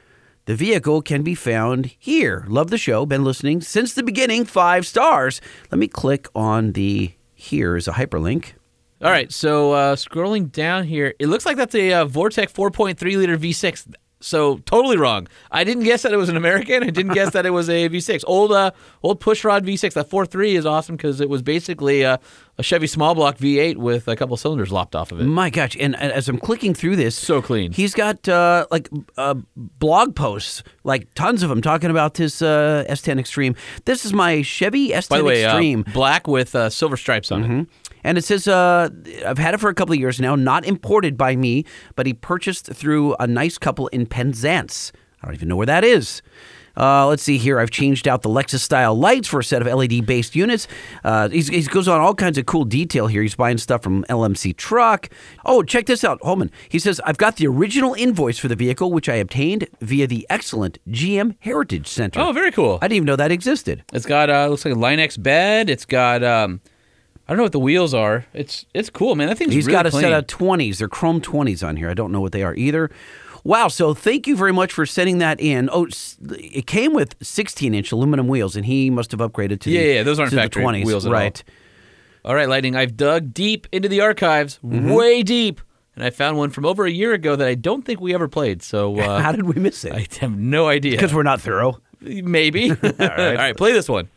The 0.47 0.55
vehicle 0.55 1.01
can 1.01 1.23
be 1.23 1.35
found 1.35 1.95
here. 1.99 2.45
Love 2.49 2.69
the 2.71 2.77
show. 2.77 3.07
Been 3.07 3.25
listening 3.25 3.63
since 3.63 3.95
the 3.95 4.03
beginning. 4.03 4.45
Five 4.45 4.87
stars. 4.87 5.41
Let 5.71 5.79
me 5.79 5.89
click 5.89 6.29
on 6.35 6.73
the 6.73 7.13
here 7.33 7.77
is 7.77 7.89
a 7.89 7.93
hyperlink. 7.93 8.53
All 9.03 9.11
right, 9.11 9.33
so 9.33 9.73
uh, 9.73 9.97
scrolling 9.97 10.53
down 10.53 10.85
here, 10.85 11.15
it 11.19 11.27
looks 11.27 11.45
like 11.45 11.57
that's 11.57 11.75
a 11.75 11.93
uh, 11.93 12.07
Vortec 12.07 12.53
4.3 12.53 13.17
liter 13.17 13.37
V6. 13.37 13.95
So 14.25 14.57
totally 14.65 14.97
wrong. 14.97 15.29
I 15.51 15.65
didn't 15.65 15.85
guess 15.85 16.03
that 16.03 16.13
it 16.13 16.17
was 16.17 16.31
an 16.31 16.37
American. 16.37 16.83
I 16.83 16.89
didn't 16.91 17.13
guess 17.13 17.33
that 17.33 17.45
it 17.45 17.51
was 17.51 17.69
a 17.69 17.89
V6. 17.91 18.25
Old 18.27 18.53
uh, 18.53 18.71
old 19.03 19.21
pushrod 19.21 19.67
V6. 19.67 19.93
That 19.93 20.09
4.3 20.09 20.55
is 20.55 20.65
awesome 20.65 20.97
because 20.97 21.21
it 21.21 21.29
was 21.29 21.43
basically 21.43 22.05
uh, 22.07 22.17
a 22.57 22.63
Chevy 22.63 22.87
small 22.87 23.15
block 23.15 23.37
V8 23.37 23.77
with 23.77 24.09
a 24.09 24.17
couple 24.17 24.37
cylinders 24.39 24.73
lopped 24.73 24.97
off 24.97 25.13
of 25.13 25.21
it. 25.21 25.25
My 25.25 25.51
gosh! 25.51 25.77
And 25.79 25.95
as 25.97 26.29
I'm 26.29 26.39
clicking 26.39 26.73
through 26.73 26.97
this, 26.97 27.15
So 27.17 27.43
clean. 27.43 27.73
He's 27.73 27.93
got 27.95 28.27
uh, 28.29 28.67
like 28.71 28.89
uh, 29.19 29.35
blog 29.57 30.17
posts, 30.17 30.63
like 30.85 31.13
tons 31.15 31.43
of 31.43 31.51
them, 31.51 31.61
talking 31.61 31.91
about 31.91 32.15
this 32.15 32.41
uh, 32.41 32.85
S10 32.89 33.19
Extreme. 33.19 33.57
This 33.85 34.07
is 34.07 34.13
my 34.15 34.41
Chevy 34.43 34.89
S10 34.89 35.09
By 35.11 35.19
the 35.19 35.25
way, 35.25 35.45
uh, 35.45 35.49
Extreme. 35.49 35.85
black 35.93 36.27
with 36.27 36.55
uh, 36.55 36.71
silver 36.71 36.97
stripes 36.97 37.31
on 37.31 37.45
it. 37.45 37.69
And 38.05 38.19
it 38.19 38.23
says, 38.23 38.47
uh, 38.47 38.91
I've 39.27 39.39
had 39.39 39.55
it 39.55 39.59
for 39.59 39.71
a 39.71 39.75
couple 39.75 39.95
of 39.95 39.99
years 39.99 40.21
now, 40.21 40.37
not 40.37 40.65
imported 40.65 41.17
by 41.17 41.35
me, 41.35 41.65
but 41.97 42.07
he 42.07 42.13
purchased 42.13 42.67
through 42.67 43.15
a 43.19 43.27
nice 43.27 43.59
couple 43.59 43.89
in 43.89 44.07
Penzance. 44.07 44.93
I 45.23 45.27
don't 45.27 45.35
even 45.35 45.49
know 45.49 45.57
where 45.57 45.67
that 45.67 45.85
is. 45.85 46.23
Uh, 46.77 47.07
let's 47.07 47.23
see 47.23 47.39
here. 47.39 47.61
I've 47.61 47.71
changed 47.71 48.09
out 48.09 48.23
the 48.23 48.29
Lexus 48.29 48.59
style 48.59 48.95
lights 48.95 49.29
for 49.29 49.41
a 49.41 49.45
set 49.45 49.63
of 49.63 49.73
LED 49.73 50.07
based 50.07 50.35
units. 50.35 50.67
Uh, 51.05 51.29
he's, 51.29 51.49
he 51.49 51.63
goes 51.63 51.89
on 51.89 52.01
all 52.01 52.15
kinds 52.15 52.37
of 52.37 52.47
cool 52.47 52.65
detail 52.65 53.07
here. 53.07 53.23
He's 53.23 53.37
buying 53.37 53.59
stuff 53.59 53.83
from 53.83 54.05
LMC 54.05 54.57
Truck. 54.57 55.09
Oh, 55.45 55.63
check 55.63 55.87
this 55.87 56.05
out, 56.05 56.21
Holman. 56.23 56.51
He 56.69 56.79
says, 56.79 57.01
I've 57.05 57.17
got 57.17 57.37
the 57.37 57.47
original 57.47 57.95
invoice 57.95 58.39
for 58.39 58.49
the 58.49 58.57
vehicle, 58.57 58.93
which 58.93 59.09
I 59.09 59.15
obtained 59.15 59.69
via 59.81 60.07
the 60.07 60.27
excellent 60.29 60.79
GM 60.89 61.37
Heritage 61.41 61.87
Center. 61.87 62.21
Oh, 62.21 62.33
very 62.33 62.51
cool. 62.51 62.79
I 62.83 62.89
didn't 62.89 62.97
even 62.97 63.07
know 63.07 63.17
that 63.17 63.31
existed. 63.31 63.85
It's 63.93 64.07
got 64.07 64.29
uh, 64.31 64.49
looks 64.49 64.65
like 64.65 64.75
a 64.75 64.79
Line-X 64.79 65.17
bed. 65.17 65.71
It's 65.71 65.85
got 65.85 66.25
um, 66.25 66.61
I 67.27 67.33
don't 67.33 67.39
know 67.39 67.43
what 67.45 67.53
the 67.53 67.59
wheels 67.61 67.95
are. 67.95 68.27
It's 68.35 68.67
it's 68.75 68.91
cool, 68.91 69.15
man. 69.15 69.29
That 69.29 69.39
thing's 69.39 69.55
He's 69.55 69.67
really 69.67 69.77
got 69.77 69.87
a 69.87 69.91
clean. 69.91 70.03
set 70.03 70.13
of 70.13 70.27
20s. 70.27 70.77
They're 70.79 70.89
chrome 70.89 71.21
20s 71.21 71.67
on 71.67 71.77
here. 71.77 71.89
I 71.89 71.95
don't 71.95 72.13
know 72.13 72.21
what 72.21 72.33
they 72.33 72.43
are 72.43 72.55
either. 72.55 72.91
Wow. 73.45 73.69
So 73.69 73.95
thank 73.95 74.27
you 74.27 74.37
very 74.37 74.53
much 74.53 74.73
for 74.73 74.85
sending 74.87 75.19
that 75.19 75.41
in. 75.41 75.69
Oh, 75.73 75.87
it 76.31 76.67
came 76.67 76.93
with 76.93 77.15
16 77.23 77.75
inch 77.75 77.93
aluminum 77.93 78.29
wheels, 78.29 78.57
and 78.57 78.67
he 78.67 78.91
must 78.91 79.11
have 79.13 79.21
upgraded 79.21 79.61
to 79.61 79.71
Yeah, 79.71 79.81
the, 79.81 79.87
yeah, 79.95 80.03
those 80.03 80.19
aren't 80.19 80.31
to 80.31 80.37
the 80.37 80.43
factory 80.43 80.65
20s. 80.65 80.85
wheels 80.87 81.07
at 81.07 81.11
all. 81.11 81.15
right. 81.15 81.43
All 82.27 82.35
right, 82.35 82.49
Lightning. 82.49 82.75
I've 82.77 82.97
dug 82.97 83.33
deep 83.35 83.67
into 83.73 83.89
the 83.89 84.01
archives, 84.01 84.59
Mm-hmm. 84.65 84.91
way 84.91 85.23
deep, 85.23 85.61
and 85.95 86.05
I 86.05 86.11
found 86.11 86.37
one 86.39 86.51
from 86.51 86.65
over 86.67 86.85
a 86.87 86.91
year 86.91 87.13
ago 87.13 87.37
that 87.37 87.47
I 87.47 87.55
don't 87.55 87.85
think 87.85 88.01
we 88.01 88.15
ever 88.15 88.29
played. 88.29 88.63
So 88.63 88.99
uh, 89.01 89.21
How 89.21 89.33
did 89.33 89.43
we 89.45 89.61
miss 89.61 89.85
it? 89.85 89.93
I 89.93 90.07
have 90.21 90.37
no 90.39 90.67
idea. 90.69 90.93
Because 90.93 91.13
we're 91.15 91.23
not 91.23 91.41
thorough. 91.41 91.81
maybe. 92.01 92.71
all, 92.71 92.77
right. 92.83 93.01
all 93.01 93.35
right, 93.35 93.57
play 93.57 93.73
this 93.73 93.89
one. 93.89 94.09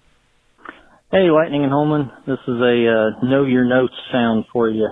Hey, 1.11 1.29
Lightning 1.31 1.63
and 1.63 1.71
Holman. 1.71 2.11
This 2.25 2.39
is 2.47 2.61
a 2.61 3.11
uh, 3.21 3.25
know 3.25 3.45
your 3.45 3.65
notes 3.65 3.93
sound 4.11 4.45
for 4.51 4.69
you. 4.69 4.89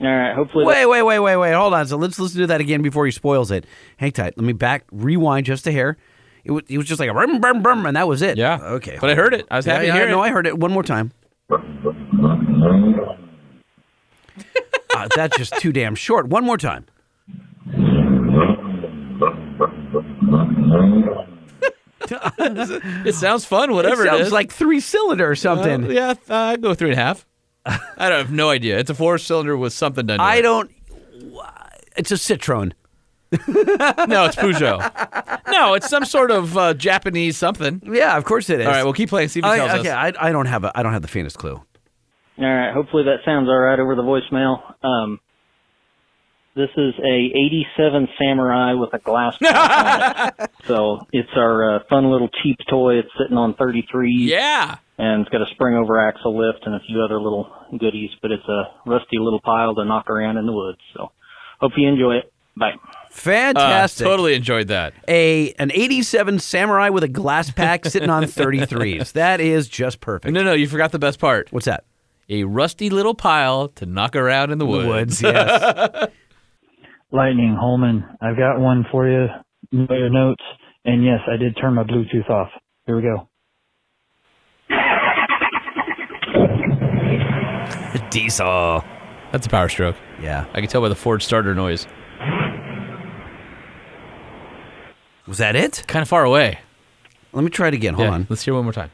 All 0.00 0.06
right. 0.06 0.34
Hopefully, 0.34 0.64
Wait, 0.64 0.86
wait, 0.86 1.02
wait, 1.02 1.18
wait, 1.18 1.36
wait. 1.36 1.52
Hold 1.52 1.74
on. 1.74 1.86
So 1.86 1.96
let's 1.96 2.18
listen 2.18 2.40
to 2.40 2.46
that 2.48 2.60
again 2.60 2.82
before 2.82 3.04
he 3.06 3.12
spoils 3.12 3.50
it. 3.50 3.66
Hang 3.98 4.12
tight. 4.12 4.34
Let 4.36 4.44
me 4.44 4.52
back, 4.52 4.84
rewind 4.90 5.46
just 5.46 5.66
a 5.66 5.72
hair. 5.72 5.96
It 6.44 6.52
was, 6.52 6.62
it 6.68 6.78
was 6.78 6.86
just 6.86 7.00
like 7.00 7.10
a 7.10 7.12
brum, 7.12 7.40
brum, 7.40 7.62
brum, 7.62 7.84
and 7.86 7.96
that 7.96 8.08
was 8.08 8.22
it. 8.22 8.38
Yeah. 8.38 8.58
Okay. 8.62 8.96
But 9.00 9.10
I 9.10 9.14
heard 9.14 9.34
it. 9.34 9.46
I 9.50 9.56
was 9.56 9.66
Yeah, 9.66 9.74
happy 9.74 9.86
yeah, 9.88 9.92
to 9.92 9.98
hear 9.98 10.08
no, 10.08 10.22
it. 10.22 10.26
I 10.26 10.30
heard 10.30 10.46
it 10.46 10.58
one 10.58 10.72
more 10.72 10.82
time. 10.82 11.12
uh, 14.96 15.08
that's 15.14 15.36
just 15.36 15.54
too 15.58 15.72
damn 15.72 15.94
short. 15.94 16.28
One 16.28 16.44
more 16.44 16.58
time. 16.58 16.86
It 23.06 23.14
sounds 23.14 23.44
fun, 23.44 23.72
whatever 23.72 24.02
it 24.02 24.06
it 24.06 24.10
sounds 24.10 24.26
is. 24.28 24.32
like 24.32 24.52
three 24.52 24.80
cylinder 24.80 25.28
or 25.30 25.34
something. 25.34 25.84
Uh, 25.84 25.88
yeah, 25.88 26.14
uh, 26.28 26.34
I'd 26.34 26.62
go 26.62 26.74
three 26.74 26.90
and 26.90 26.98
a 26.98 27.02
half. 27.02 27.26
I 27.66 28.08
don't 28.08 28.18
have 28.18 28.32
no 28.32 28.50
idea. 28.50 28.78
It's 28.78 28.90
a 28.90 28.94
four 28.94 29.18
cylinder 29.18 29.56
with 29.56 29.72
something 29.72 30.06
done. 30.06 30.18
To 30.18 30.24
I 30.24 30.36
it. 30.36 30.42
don't. 30.42 30.70
It's 31.96 32.10
a 32.10 32.14
Citroen. 32.14 32.72
No, 34.08 34.24
it's 34.24 34.34
Peugeot. 34.34 35.40
no, 35.52 35.74
it's 35.74 35.88
some 35.88 36.04
sort 36.04 36.32
of 36.32 36.58
uh, 36.58 36.74
Japanese 36.74 37.36
something. 37.36 37.80
Yeah, 37.84 38.16
of 38.16 38.24
course 38.24 38.50
it 38.50 38.58
is. 38.60 38.66
All 38.66 38.72
right, 38.72 38.82
we'll 38.82 38.92
keep 38.92 39.08
playing. 39.08 39.28
See 39.28 39.38
if 39.38 39.44
he 39.44 39.50
tells 39.52 39.70
I, 39.70 39.74
us. 39.74 39.80
okay, 39.80 39.90
I, 39.92 40.12
I 40.18 40.32
don't 40.32 40.46
have 40.46 40.64
a 40.64 40.76
I 40.76 40.82
don't 40.82 40.92
have 40.92 41.02
the 41.02 41.08
faintest 41.08 41.38
clue. 41.38 41.62
All 42.40 42.46
right. 42.54 42.72
Hopefully 42.72 43.04
that 43.04 43.18
sounds 43.24 43.48
all 43.48 43.58
right 43.58 43.78
over 43.78 43.94
the 43.94 44.02
voicemail. 44.02 44.60
Um, 44.84 45.20
this 46.56 46.70
is 46.76 46.94
a 46.98 47.30
'87 47.76 48.08
Samurai 48.18 48.72
with 48.74 48.92
a 48.92 48.98
glass. 48.98 49.36
top 49.38 50.28
on 50.38 50.44
it. 50.44 50.50
So 50.66 51.06
it's 51.12 51.28
our 51.36 51.76
uh, 51.76 51.78
fun 51.88 52.10
little 52.10 52.28
cheap 52.42 52.58
toy. 52.68 52.98
It's 52.98 53.08
sitting 53.20 53.36
on 53.36 53.54
33. 53.54 54.26
Yeah. 54.28 54.78
and 54.98 55.22
it's 55.22 55.30
got 55.30 55.42
a 55.42 55.46
spring 55.52 55.76
over 55.76 55.98
axle 56.08 56.36
lift 56.36 56.66
and 56.66 56.74
a 56.74 56.80
few 56.80 57.02
other 57.02 57.20
little 57.20 57.50
goodies, 57.78 58.10
but 58.20 58.30
it's 58.32 58.46
a 58.48 58.64
rusty 58.84 59.18
little 59.18 59.40
pile 59.40 59.74
to 59.76 59.84
knock 59.84 60.10
around 60.10 60.36
in 60.38 60.46
the 60.46 60.52
woods. 60.52 60.78
So 60.94 61.12
hope 61.60 61.72
you 61.76 61.88
enjoy 61.88 62.16
it. 62.16 62.32
Bye. 62.56 62.72
Uh, 62.74 62.88
Fantastic. 63.10 64.04
totally 64.06 64.34
enjoyed 64.34 64.68
that. 64.68 64.92
A 65.08 65.52
an 65.52 65.70
87 65.72 66.40
Samurai 66.40 66.88
with 66.88 67.04
a 67.04 67.08
glass 67.08 67.50
pack 67.50 67.84
sitting 67.86 68.10
on 68.10 68.24
33s. 68.24 69.12
That 69.20 69.40
is 69.40 69.68
just 69.68 70.00
perfect. 70.00 70.32
No, 70.34 70.42
no, 70.42 70.52
you 70.52 70.66
forgot 70.66 70.90
the 70.92 70.98
best 70.98 71.20
part. 71.20 71.50
What's 71.52 71.66
that? 71.66 71.84
A 72.30 72.44
rusty 72.44 72.88
little 72.90 73.14
pile 73.14 73.68
to 73.70 73.86
knock 73.86 74.14
around 74.14 74.52
in 74.52 74.58
the 74.58 74.66
woods. 74.66 75.20
yes. 75.20 76.08
Lightning 77.12 77.56
Holman, 77.60 78.04
I've 78.22 78.36
got 78.36 78.60
one 78.60 78.84
for 78.92 79.08
you. 79.08 79.26
Know 79.72 79.86
your 79.94 80.10
notes. 80.10 80.42
And 80.84 81.04
yes, 81.04 81.18
I 81.30 81.36
did 81.36 81.56
turn 81.60 81.74
my 81.74 81.82
Bluetooth 81.82 82.30
off. 82.30 82.48
Here 82.86 82.96
we 82.96 83.02
go. 83.02 83.28
Diesel. 88.10 88.84
That's 89.32 89.46
a 89.46 89.50
power 89.50 89.68
stroke. 89.68 89.96
Yeah. 90.20 90.46
I 90.52 90.60
can 90.60 90.68
tell 90.68 90.80
by 90.80 90.88
the 90.88 90.94
Ford 90.96 91.22
starter 91.22 91.54
noise. 91.54 91.86
Was 95.26 95.38
that 95.38 95.54
it? 95.54 95.84
Kind 95.86 96.02
of 96.02 96.08
far 96.08 96.24
away. 96.24 96.58
Let 97.32 97.44
me 97.44 97.50
try 97.50 97.68
it 97.68 97.74
again. 97.74 97.94
Hold 97.94 98.08
Yeah, 98.08 98.14
on. 98.14 98.26
Let's 98.28 98.42
hear 98.42 98.54
one 98.54 98.64
more 98.64 98.72
time. 98.72 98.90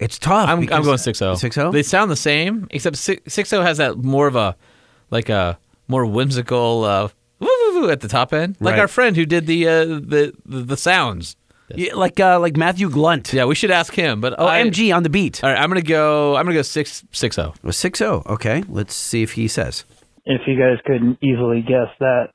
It's 0.00 0.18
tough. 0.18 0.48
I'm, 0.48 0.60
I'm 0.60 0.82
going 0.82 0.96
6-0. 0.98 1.34
6-0? 1.34 1.72
They 1.72 1.82
sound 1.82 2.10
the 2.10 2.16
same, 2.16 2.66
except 2.70 2.96
6-0 2.96 3.62
has 3.62 3.76
that 3.78 3.98
more 3.98 4.26
of 4.26 4.34
a, 4.36 4.56
like 5.10 5.28
a 5.28 5.58
more 5.88 6.06
whimsical 6.06 6.84
uh, 6.84 7.08
woo, 7.38 7.48
woo, 7.48 7.80
woo 7.82 7.90
at 7.90 8.00
the 8.00 8.08
top 8.08 8.32
end. 8.32 8.56
Like 8.60 8.72
Right. 8.72 8.80
our 8.80 8.88
friend 8.88 9.16
who 9.16 9.26
did 9.26 9.46
the, 9.46 9.68
uh, 9.68 9.84
the, 9.84 10.32
the 10.46 10.60
the 10.62 10.76
sounds. 10.76 11.36
Yeah, 11.74 11.94
like 11.94 12.18
uh, 12.18 12.40
like 12.40 12.56
Matthew 12.56 12.88
Glunt. 12.90 13.32
Yeah, 13.32 13.44
we 13.44 13.54
should 13.54 13.70
ask 13.70 13.94
him. 13.94 14.20
But 14.20 14.34
Oh, 14.38 14.46
I, 14.46 14.60
MG 14.62 14.92
on 14.94 15.04
the 15.04 15.08
beat. 15.08 15.44
All 15.44 15.50
right, 15.50 15.60
I'm 15.60 15.68
gonna 15.70 15.82
go. 15.82 16.34
I'm 16.34 16.44
gonna 16.44 16.56
go 16.56 16.62
six 16.62 17.04
six 17.12 17.36
zero. 17.36 17.54
Was 17.62 17.76
6-0. 17.76 18.26
Okay. 18.26 18.64
Let's 18.68 18.92
see 18.94 19.22
if 19.22 19.32
he 19.34 19.46
says. 19.46 19.84
If 20.24 20.40
you 20.48 20.58
guys 20.58 20.78
couldn't 20.84 21.18
easily 21.22 21.62
guess 21.62 21.88
that, 22.00 22.30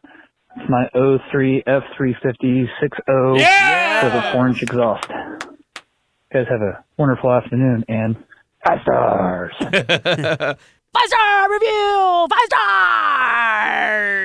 it's 0.55 0.69
my 0.69 0.87
03 1.31 1.63
F350 1.67 2.65
60 2.79 3.01
with 3.09 4.13
a 4.13 4.33
orange 4.35 4.61
exhaust. 4.63 5.09
You 6.35 6.43
guys 6.43 6.51
have 6.51 6.61
a 6.61 6.83
wonderful 6.97 7.31
afternoon 7.31 7.85
and 7.87 8.17
five 8.67 8.79
stars. 8.81 9.53
Five 9.61 11.07
star 11.07 11.49
review. 11.49 12.27
Five 12.29 12.47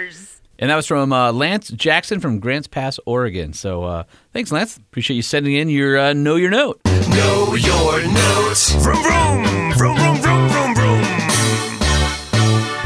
stars. 0.09 0.41
And 0.59 0.71
that 0.71 0.75
was 0.75 0.89
from 0.89 1.13
uh, 1.13 1.31
Lance 1.31 1.69
Jackson 1.69 2.19
from 2.19 2.41
Grants 2.41 2.67
Pass, 2.67 2.99
Oregon. 3.07 3.53
So 3.53 3.85
uh, 3.85 4.03
thanks, 4.33 4.51
Lance. 4.51 4.77
Appreciate 4.77 5.15
you 5.15 5.23
sending 5.23 5.55
in 5.55 5.69
your 5.69 5.97
uh, 5.99 6.13
know 6.13 6.35
your 6.35 6.51
note. 6.51 6.81
Know 6.85 7.55
your 7.55 8.03
notes. 8.13 8.73
Vroom, 8.83 9.01
vroom, 9.05 9.45
vroom, 9.75 9.97
vroom, 9.97 10.17
vroom, 10.17 10.49
vroom, 10.49 10.75
vroom. 10.75 11.05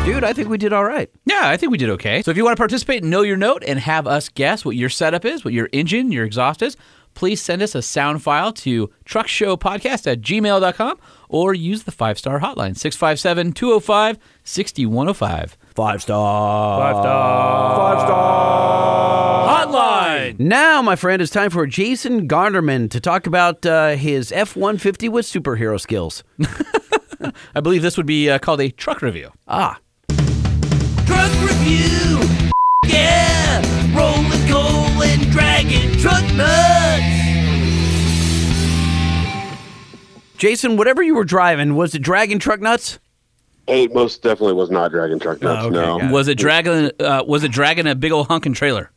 Dude, 0.05 0.23
I 0.23 0.35
think 0.35 0.51
we 0.51 0.59
did 0.59 0.75
all 0.75 0.85
right. 0.85 1.11
Yeah, 1.25 1.49
I 1.49 1.57
think 1.57 1.73
we 1.73 1.79
did 1.79 1.89
okay. 1.89 2.21
So 2.21 2.31
if 2.31 2.37
you 2.37 2.45
want 2.45 2.59
to 2.59 2.61
participate 2.61 3.03
in 3.03 3.09
Know 3.09 3.23
Your 3.23 3.39
Note 3.39 3.65
and 3.67 3.79
have 3.79 4.07
us 4.07 4.29
guess 4.29 4.67
what 4.67 4.77
your 4.77 4.91
setup 4.91 5.25
is, 5.25 5.47
what 5.47 5.55
your 5.55 5.71
engine, 5.73 6.13
your 6.13 6.27
exhaust 6.27 6.61
is, 6.61 6.77
please 7.15 7.41
send 7.41 7.63
us 7.63 7.75
a 7.75 7.83
sound 7.83 8.23
file 8.23 8.53
to 8.53 8.91
truckshowpodcast 9.05 10.11
at 10.11 10.21
gmail.com 10.21 10.99
or 11.29 11.55
use 11.55 11.85
the 11.85 11.93
five 11.93 12.19
star 12.19 12.41
hotline 12.41 12.77
657 12.77 13.53
205 13.53 14.19
6105. 14.45 15.57
Five 15.75 16.03
star. 16.03 16.81
Five 16.81 17.03
star. 17.03 17.77
Five 17.77 18.01
star. 18.07 19.67
Hotline. 19.67 20.39
Now, 20.39 20.83
my 20.83 20.97
friend, 20.97 21.21
it's 21.21 21.33
time 21.33 21.51
for 21.51 21.67
Jason 21.67 22.29
Gonderman 22.29 22.91
to 22.91 23.01
talk 23.01 23.27
about 23.27 23.65
uh, 23.67 23.97
his 23.97 24.31
F 24.33 24.57
150 24.57 25.09
with 25.09 25.27
superhero 25.27 25.81
skills. 25.81 26.23
I 27.55 27.61
believe 27.61 27.83
this 27.83 27.97
would 27.97 28.07
be 28.07 28.31
uh, 28.31 28.39
called 28.39 28.61
a 28.61 28.71
truck 28.71 29.03
review. 29.03 29.33
Ah. 29.49 29.79
Truck 31.07 31.33
review. 31.43 32.34
And 35.67 35.99
dragging 35.99 35.99
truck 36.01 36.23
nuts. 36.35 37.05
Jason, 40.37 40.77
whatever 40.77 41.03
you 41.03 41.15
were 41.15 41.25
driving, 41.25 41.75
was 41.77 41.95
it 41.95 42.01
dragging 42.03 42.39
truck 42.39 42.61
nuts? 42.61 42.99
It 43.67 43.95
most 43.95 44.23
definitely 44.23 44.53
was 44.55 44.71
not 44.71 44.91
dragging 44.91 45.19
truck 45.19 45.41
nuts. 45.41 45.71
no. 45.71 45.99
Was 46.11 46.29
it 46.29 46.37
dragging? 46.37 46.91
Uh, 47.01 47.23
was 47.27 47.45
it 47.45 47.53
dragging 47.53 47.87
a 47.87 47.95
big 47.95 48.13
old 48.13 48.29
hunking 48.29 48.55
trailer? 48.55 48.91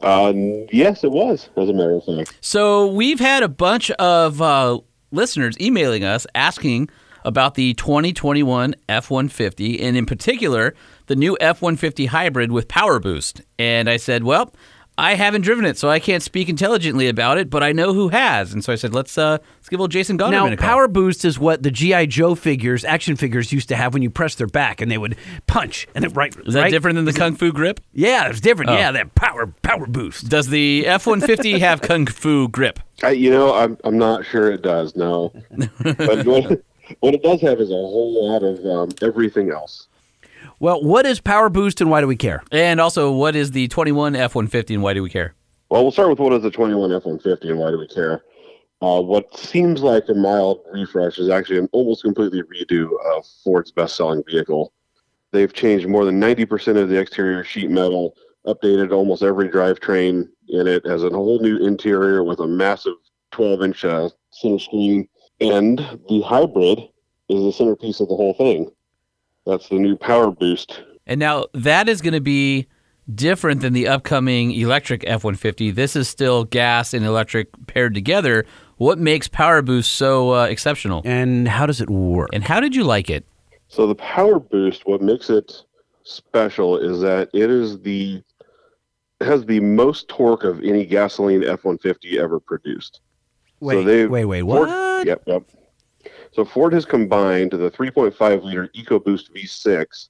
Uh, 0.00 0.32
yes, 0.72 1.04
it 1.04 1.12
was. 1.12 1.48
As 1.56 1.68
a 1.68 1.72
matter 1.72 1.94
of 1.94 2.04
fact. 2.04 2.36
So 2.40 2.88
we've 2.88 3.20
had 3.20 3.44
a 3.44 3.48
bunch 3.48 3.92
of 3.92 4.42
uh, 4.42 4.80
listeners 5.12 5.56
emailing 5.60 6.02
us 6.02 6.26
asking 6.34 6.88
about 7.24 7.54
the 7.54 7.74
2021 7.74 8.74
F-150, 8.88 9.80
and 9.80 9.96
in 9.96 10.06
particular 10.06 10.74
the 11.06 11.14
new 11.14 11.38
F-150 11.40 12.08
hybrid 12.08 12.50
with 12.50 12.66
power 12.66 12.98
boost. 12.98 13.42
And 13.58 13.88
I 13.88 13.96
said, 13.96 14.24
well. 14.24 14.52
I 14.98 15.14
haven't 15.14 15.40
driven 15.40 15.64
it, 15.64 15.78
so 15.78 15.88
I 15.88 15.98
can't 15.98 16.22
speak 16.22 16.50
intelligently 16.50 17.08
about 17.08 17.38
it, 17.38 17.48
but 17.48 17.62
I 17.62 17.72
know 17.72 17.94
who 17.94 18.10
has. 18.10 18.52
And 18.52 18.62
so 18.62 18.72
I 18.72 18.76
said, 18.76 18.92
let's 18.92 19.16
uh, 19.16 19.38
let's 19.56 19.68
give 19.70 19.80
old 19.80 19.90
Jason 19.90 20.18
Gonderman 20.18 20.30
Now, 20.30 20.46
a 20.46 20.56
call. 20.56 20.68
Power 20.68 20.88
Boost 20.88 21.24
is 21.24 21.38
what 21.38 21.62
the 21.62 21.70
GI 21.70 22.08
Joe 22.08 22.34
figures, 22.34 22.84
action 22.84 23.16
figures, 23.16 23.52
used 23.52 23.70
to 23.70 23.76
have 23.76 23.94
when 23.94 24.02
you 24.02 24.10
press 24.10 24.34
their 24.34 24.46
back 24.46 24.82
and 24.82 24.90
they 24.90 24.98
would 24.98 25.16
punch 25.46 25.88
and 25.94 26.04
then 26.04 26.12
right. 26.12 26.36
Is 26.46 26.52
that 26.54 26.62
right? 26.62 26.70
different 26.70 26.96
than 26.96 27.06
the 27.06 27.14
Kung 27.14 27.36
Fu 27.36 27.52
grip? 27.52 27.80
Yeah, 27.94 28.28
it's 28.28 28.40
different. 28.40 28.70
Oh. 28.70 28.74
Yeah, 28.74 28.92
that 28.92 29.14
power 29.14 29.46
power 29.62 29.86
boost. 29.86 30.28
Does 30.28 30.48
the 30.48 30.86
F-150 30.86 31.58
have 31.60 31.80
Kung 31.80 32.06
Fu 32.06 32.48
grip? 32.48 32.78
I, 33.02 33.10
you 33.12 33.30
know, 33.30 33.54
I'm 33.54 33.78
I'm 33.84 33.96
not 33.96 34.26
sure 34.26 34.52
it 34.52 34.60
does. 34.60 34.94
No, 34.94 35.32
but 35.80 36.26
what, 36.26 36.62
what 37.00 37.14
it 37.14 37.22
does 37.22 37.40
have 37.40 37.60
is 37.60 37.70
a 37.70 37.74
whole 37.74 38.28
lot 38.28 38.42
of 38.42 38.64
um, 38.66 38.90
everything 39.00 39.50
else. 39.50 39.88
Well, 40.62 40.80
what 40.80 41.06
is 41.06 41.18
Power 41.18 41.48
Boost 41.48 41.80
and 41.80 41.90
why 41.90 42.00
do 42.00 42.06
we 42.06 42.14
care? 42.14 42.40
And 42.52 42.80
also, 42.80 43.10
what 43.10 43.34
is 43.34 43.50
the 43.50 43.66
21 43.66 44.14
F-150 44.14 44.74
and 44.74 44.80
why 44.80 44.94
do 44.94 45.02
we 45.02 45.10
care? 45.10 45.34
Well, 45.68 45.82
we'll 45.82 45.90
start 45.90 46.10
with 46.10 46.20
what 46.20 46.32
is 46.34 46.44
the 46.44 46.52
21 46.52 46.92
F-150 46.92 47.50
and 47.50 47.58
why 47.58 47.72
do 47.72 47.80
we 47.80 47.88
care? 47.88 48.22
Uh, 48.80 49.00
what 49.00 49.36
seems 49.36 49.82
like 49.82 50.04
a 50.08 50.14
mild 50.14 50.60
refresh 50.72 51.18
is 51.18 51.30
actually 51.30 51.58
an 51.58 51.68
almost 51.72 52.04
completely 52.04 52.42
redo 52.44 52.90
of 53.12 53.26
Ford's 53.42 53.72
best-selling 53.72 54.22
vehicle. 54.24 54.72
They've 55.32 55.52
changed 55.52 55.88
more 55.88 56.04
than 56.04 56.20
90% 56.20 56.80
of 56.80 56.88
the 56.88 57.00
exterior 57.00 57.42
sheet 57.42 57.68
metal, 57.68 58.14
updated 58.46 58.92
almost 58.92 59.24
every 59.24 59.48
drivetrain 59.48 60.28
in 60.46 60.68
it, 60.68 60.86
has 60.86 61.02
a 61.02 61.10
whole 61.10 61.40
new 61.40 61.56
interior 61.56 62.22
with 62.22 62.38
a 62.38 62.46
massive 62.46 62.94
12-inch 63.32 63.84
uh, 63.84 64.10
center 64.30 64.60
screen, 64.60 65.08
and 65.40 65.78
the 66.08 66.22
hybrid 66.24 66.78
is 67.28 67.42
the 67.42 67.52
centerpiece 67.52 67.98
of 67.98 68.08
the 68.08 68.14
whole 68.14 68.34
thing. 68.34 68.70
That's 69.46 69.68
the 69.68 69.76
new 69.76 69.96
Power 69.96 70.30
Boost. 70.30 70.82
And 71.06 71.18
now 71.18 71.46
that 71.54 71.88
is 71.88 72.00
going 72.00 72.14
to 72.14 72.20
be 72.20 72.66
different 73.12 73.60
than 73.60 73.72
the 73.72 73.88
upcoming 73.88 74.52
electric 74.52 75.04
F 75.06 75.24
150. 75.24 75.72
This 75.72 75.96
is 75.96 76.08
still 76.08 76.44
gas 76.44 76.94
and 76.94 77.04
electric 77.04 77.48
paired 77.66 77.94
together. 77.94 78.46
What 78.76 78.98
makes 78.98 79.28
Power 79.28 79.62
Boost 79.62 79.92
so 79.92 80.34
uh, 80.34 80.44
exceptional? 80.44 81.02
And 81.04 81.48
how 81.48 81.66
does 81.66 81.80
it 81.80 81.90
work? 81.90 82.30
And 82.32 82.44
how 82.44 82.60
did 82.60 82.74
you 82.74 82.84
like 82.84 83.10
it? 83.10 83.24
So 83.68 83.86
the 83.86 83.94
Power 83.94 84.38
Boost, 84.38 84.86
what 84.86 85.02
makes 85.02 85.30
it 85.30 85.52
special 86.04 86.76
is 86.78 87.00
that 87.00 87.30
it 87.32 87.50
is 87.50 87.80
the 87.80 88.22
it 89.20 89.26
has 89.26 89.46
the 89.46 89.60
most 89.60 90.08
torque 90.08 90.42
of 90.42 90.62
any 90.64 90.84
gasoline 90.84 91.44
F-150 91.44 92.18
ever 92.18 92.40
produced. 92.40 93.00
Wait, 93.60 93.84
they 93.84 94.06
wait, 94.06 94.24
wait, 94.24 94.42
Ford, 94.42 94.68
what? 94.68 95.06
Yep, 95.06 95.22
yep. 95.26 95.42
So 96.32 96.44
Ford 96.44 96.72
has 96.72 96.84
combined 96.84 97.52
the 97.52 97.70
3.5 97.70 98.42
liter 98.42 98.68
EcoBoost 98.68 99.30
V6 99.32 100.08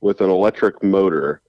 with 0.00 0.20
an 0.20 0.30
electric 0.30 0.82
motor 0.82 1.42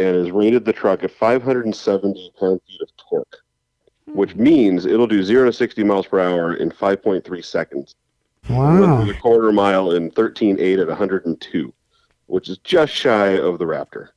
and 0.00 0.16
has 0.16 0.32
rated 0.32 0.64
the 0.64 0.72
truck 0.72 1.04
at 1.04 1.12
570 1.12 2.32
pound-feet 2.38 2.80
of 2.80 2.88
torque, 2.96 3.36
which 4.06 4.34
means 4.34 4.86
it'll 4.86 5.06
do 5.06 5.22
0 5.22 5.46
to 5.46 5.52
60 5.52 5.84
miles 5.84 6.06
per 6.06 6.18
hour 6.18 6.54
in 6.54 6.70
5.3 6.70 7.44
seconds. 7.44 7.94
Wow. 8.50 9.00
With 9.00 9.16
a 9.16 9.20
quarter 9.20 9.52
mile 9.52 9.92
in 9.92 10.10
13.8 10.10 10.80
at 10.80 10.88
102, 10.88 11.72
which 12.26 12.48
is 12.48 12.58
just 12.58 12.92
shy 12.92 13.38
of 13.38 13.58
the 13.58 13.64
Raptor. 13.64 14.08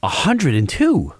102. 0.00 1.12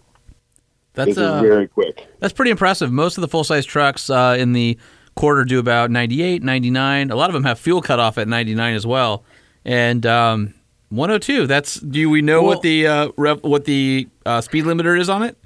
That's 0.95 1.19
uh, 1.19 1.43
very 1.43 1.69
quick. 1.69 2.07
That's 2.21 2.33
pretty 2.33 2.51
impressive. 2.51 2.91
Most 2.91 3.19
of 3.19 3.23
the 3.23 3.29
full 3.29 3.45
size 3.45 3.67
trucks 3.67 4.09
uh, 4.09 4.37
in 4.39 4.53
the 4.55 4.79
quarter 5.17 5.45
do 5.45 5.59
about 5.59 5.91
98, 5.91 6.43
99. 6.43 7.11
A 7.11 7.17
lot 7.17 7.29
of 7.31 7.35
them 7.35 7.45
have 7.45 7.59
fuel 7.59 7.83
cutoff 7.83 8.19
at 8.19 8.29
99 8.29 8.75
as 8.75 8.87
well. 8.87 9.25
And 9.65 10.07
um, 10.07 10.55
102. 10.91 11.47
That's 11.47 11.81
do 11.81 12.09
we 12.09 12.23
know 12.23 12.43
Well- 12.43 12.51
what 12.55 12.63
the 12.63 12.87
uh, 12.87 13.09
rev, 13.17 13.43
what 13.43 13.65
the 13.65 14.09
uh, 14.25 14.41
speed 14.41 14.65
limiter 14.65 14.99
is 14.99 15.09
on 15.09 15.23
it? 15.25 15.37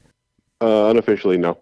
Uh, 0.61 0.91
unofficially, 0.91 1.39
no. 1.39 1.59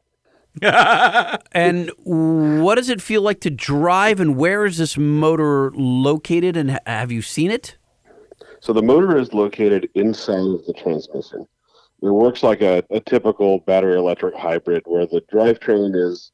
And 1.52 1.92
what 2.02 2.74
does 2.74 2.88
it 2.88 3.00
feel 3.00 3.22
like 3.22 3.38
to 3.40 3.50
drive 3.50 4.18
and 4.18 4.36
where 4.36 4.64
is 4.64 4.78
this 4.78 4.98
motor 4.98 5.70
located 5.72 6.56
and 6.56 6.80
have 6.84 7.12
you 7.12 7.22
seen 7.22 7.52
it? 7.52 7.76
So 8.60 8.72
the 8.72 8.82
motor 8.82 9.16
is 9.16 9.32
located 9.32 9.88
inside 9.94 10.40
of 10.40 10.66
the 10.66 10.72
transmission. 10.72 11.46
It 12.02 12.10
works 12.10 12.42
like 12.42 12.60
a, 12.60 12.82
a 12.90 12.98
typical 13.00 13.60
battery 13.60 13.96
electric 13.96 14.34
hybrid 14.34 14.82
where 14.86 15.06
the 15.06 15.20
drivetrain 15.32 15.94
is 15.94 16.32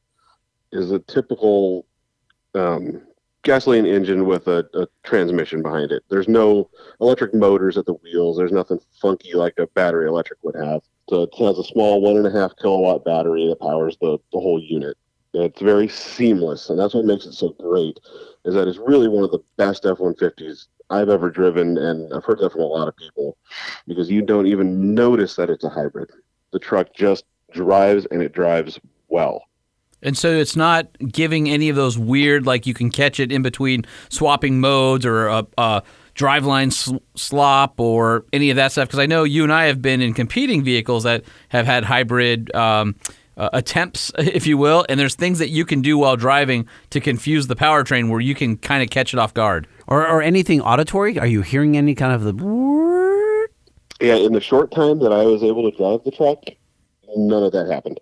is 0.75 0.91
a 0.91 0.99
typical 0.99 1.85
um, 2.53 3.01
gasoline 3.43 3.85
engine 3.85 4.25
with 4.25 4.47
a, 4.47 4.67
a 4.73 4.87
transmission 5.03 5.61
behind 5.61 5.91
it. 5.91 6.03
There's 6.09 6.27
no 6.27 6.69
electric 6.99 7.33
motors 7.33 7.77
at 7.77 7.85
the 7.85 7.93
wheels. 7.93 8.37
There's 8.37 8.51
nothing 8.51 8.79
funky 8.99 9.33
like 9.33 9.53
a 9.57 9.67
battery 9.67 10.07
electric 10.07 10.43
would 10.43 10.55
have. 10.55 10.81
So 11.09 11.23
it 11.23 11.29
has 11.37 11.59
a 11.59 11.63
small 11.63 12.01
one 12.01 12.17
and 12.17 12.25
a 12.25 12.31
half 12.31 12.55
kilowatt 12.57 13.05
battery 13.05 13.47
that 13.47 13.59
powers 13.59 13.97
the, 14.01 14.17
the 14.33 14.39
whole 14.39 14.59
unit. 14.59 14.97
It's 15.33 15.61
very 15.61 15.87
seamless, 15.87 16.69
and 16.69 16.79
that's 16.79 16.93
what 16.93 17.05
makes 17.05 17.25
it 17.25 17.33
so 17.33 17.49
great. 17.59 17.99
Is 18.45 18.53
that 18.53 18.67
it's 18.67 18.77
really 18.77 19.09
one 19.09 19.23
of 19.23 19.31
the 19.31 19.43
best 19.57 19.85
F-150s 19.85 20.67
I've 20.89 21.09
ever 21.09 21.29
driven, 21.29 21.77
and 21.77 22.11
I've 22.13 22.23
heard 22.23 22.39
that 22.39 22.53
from 22.53 22.61
a 22.61 22.65
lot 22.65 22.87
of 22.87 22.95
people, 22.95 23.37
because 23.85 24.09
you 24.09 24.21
don't 24.21 24.47
even 24.47 24.95
notice 24.95 25.35
that 25.35 25.49
it's 25.49 25.65
a 25.65 25.69
hybrid. 25.69 26.09
The 26.51 26.59
truck 26.59 26.93
just 26.93 27.25
drives, 27.51 28.07
and 28.11 28.21
it 28.21 28.31
drives 28.31 28.79
well. 29.09 29.43
And 30.01 30.17
so 30.17 30.29
it's 30.31 30.55
not 30.55 30.87
giving 30.99 31.49
any 31.49 31.69
of 31.69 31.75
those 31.75 31.97
weird, 31.97 32.45
like 32.45 32.67
you 32.67 32.73
can 32.73 32.91
catch 32.91 33.19
it 33.19 33.31
in 33.31 33.41
between 33.41 33.85
swapping 34.09 34.59
modes 34.59 35.05
or 35.05 35.27
a, 35.27 35.47
a 35.57 35.83
driveline 36.15 36.71
sl- 36.71 36.97
slop 37.15 37.79
or 37.79 38.25
any 38.31 38.49
of 38.49 38.55
that 38.55 38.71
stuff. 38.71 38.87
Because 38.87 38.99
I 38.99 39.05
know 39.05 39.23
you 39.23 39.43
and 39.43 39.51
I 39.51 39.65
have 39.65 39.81
been 39.81 40.01
in 40.01 40.13
competing 40.13 40.63
vehicles 40.63 41.03
that 41.03 41.23
have 41.49 41.65
had 41.65 41.83
hybrid 41.83 42.53
um, 42.55 42.95
uh, 43.37 43.49
attempts, 43.53 44.11
if 44.17 44.47
you 44.47 44.57
will. 44.57 44.85
And 44.89 44.99
there's 44.99 45.15
things 45.15 45.39
that 45.39 45.49
you 45.49 45.65
can 45.65 45.81
do 45.81 45.97
while 45.97 46.15
driving 46.15 46.67
to 46.91 46.99
confuse 46.99 47.47
the 47.47 47.55
powertrain 47.55 48.09
where 48.09 48.21
you 48.21 48.35
can 48.35 48.57
kind 48.57 48.83
of 48.83 48.89
catch 48.89 49.13
it 49.13 49.19
off 49.19 49.33
guard. 49.33 49.67
Or, 49.87 50.07
or 50.07 50.21
anything 50.21 50.61
auditory? 50.61 51.19
Are 51.19 51.27
you 51.27 51.41
hearing 51.41 51.77
any 51.77 51.93
kind 51.95 52.13
of 52.13 52.23
the. 52.23 53.47
Yeah, 54.01 54.15
in 54.15 54.33
the 54.33 54.41
short 54.41 54.71
time 54.71 54.99
that 54.99 55.13
I 55.13 55.23
was 55.23 55.41
able 55.41 55.69
to 55.69 55.77
drive 55.77 56.03
the 56.03 56.11
truck, 56.11 56.43
none 57.15 57.43
of 57.43 57.53
that 57.53 57.71
happened. 57.71 57.99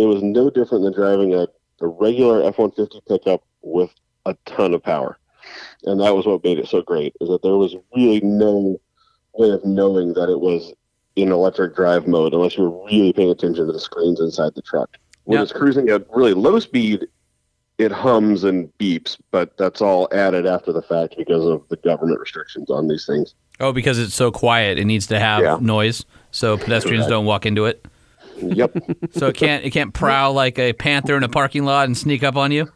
It 0.00 0.06
was 0.06 0.22
no 0.22 0.48
different 0.48 0.84
than 0.84 0.94
driving 0.94 1.34
a, 1.34 1.46
a 1.82 1.86
regular 1.86 2.42
F-150 2.44 3.06
pickup 3.06 3.42
with 3.60 3.90
a 4.24 4.34
ton 4.46 4.72
of 4.72 4.82
power. 4.82 5.18
And 5.84 6.00
that 6.00 6.14
was 6.16 6.24
what 6.24 6.42
made 6.42 6.58
it 6.58 6.68
so 6.68 6.80
great, 6.80 7.14
is 7.20 7.28
that 7.28 7.42
there 7.42 7.56
was 7.56 7.76
really 7.94 8.20
no 8.22 8.80
way 9.34 9.50
of 9.50 9.62
knowing 9.64 10.14
that 10.14 10.30
it 10.30 10.40
was 10.40 10.72
in 11.16 11.30
electric 11.32 11.74
drive 11.76 12.06
mode 12.06 12.32
unless 12.32 12.56
you 12.56 12.64
were 12.64 12.86
really 12.86 13.12
paying 13.12 13.30
attention 13.30 13.66
to 13.66 13.72
the 13.72 13.80
screens 13.80 14.20
inside 14.20 14.54
the 14.54 14.62
truck. 14.62 14.96
When 15.24 15.38
it's 15.40 15.52
cruising 15.52 15.90
at 15.90 16.06
really 16.10 16.32
low 16.32 16.58
speed, 16.60 17.06
it 17.76 17.92
hums 17.92 18.44
and 18.44 18.72
beeps, 18.78 19.18
but 19.30 19.56
that's 19.58 19.82
all 19.82 20.08
added 20.12 20.46
after 20.46 20.72
the 20.72 20.82
fact 20.82 21.14
because 21.18 21.44
of 21.44 21.66
the 21.68 21.76
government 21.76 22.20
restrictions 22.20 22.70
on 22.70 22.88
these 22.88 23.04
things. 23.06 23.34
Oh, 23.58 23.72
because 23.72 23.98
it's 23.98 24.14
so 24.14 24.30
quiet, 24.30 24.78
it 24.78 24.86
needs 24.86 25.06
to 25.08 25.18
have 25.20 25.42
Yeah. 25.42 25.58
noise 25.60 26.06
so 26.30 26.56
pedestrians 26.56 27.02
Correct. 27.02 27.10
don't 27.10 27.26
walk 27.26 27.44
into 27.44 27.66
it. 27.66 27.84
Yep. 28.42 28.76
So 29.12 29.28
it 29.28 29.36
can't 29.36 29.64
it 29.64 29.70
can't 29.70 29.92
prowl 29.92 30.32
like 30.32 30.58
a 30.58 30.72
panther 30.72 31.16
in 31.16 31.22
a 31.22 31.28
parking 31.28 31.64
lot 31.64 31.86
and 31.86 31.96
sneak 31.96 32.22
up 32.22 32.36
on 32.36 32.52
you. 32.52 32.70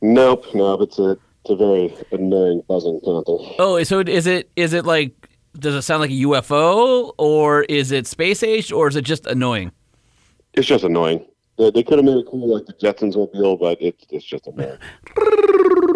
Nope, 0.00 0.44
no, 0.54 0.74
it's 0.74 0.98
a 0.98 1.18
it's 1.42 1.50
a 1.50 1.56
very 1.56 1.94
annoying 2.12 2.62
buzzing 2.68 3.00
panther. 3.04 3.36
Oh, 3.58 3.82
so 3.84 4.00
is 4.00 4.26
it 4.26 4.50
is 4.56 4.72
it 4.72 4.84
like 4.84 5.12
does 5.58 5.74
it 5.74 5.82
sound 5.82 6.00
like 6.00 6.10
a 6.10 6.14
UFO 6.14 7.12
or 7.18 7.62
is 7.64 7.90
it 7.90 8.06
space 8.06 8.42
age 8.42 8.70
or 8.70 8.88
is 8.88 8.96
it 8.96 9.02
just 9.02 9.26
annoying? 9.26 9.72
It's 10.54 10.66
just 10.66 10.84
annoying. 10.84 11.24
They, 11.56 11.70
they 11.70 11.82
could 11.82 11.98
have 11.98 12.04
made 12.04 12.18
it 12.18 12.26
cool 12.30 12.54
like 12.54 12.66
the 12.66 12.74
Jetsons 12.74 13.16
mobile, 13.16 13.56
but 13.56 13.78
it's 13.80 14.04
it's 14.10 14.24
just 14.24 14.46
annoying. 14.46 14.78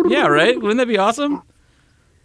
Yeah, 0.08 0.26
right? 0.26 0.60
Wouldn't 0.60 0.78
that 0.78 0.88
be 0.88 0.98
awesome? 0.98 1.42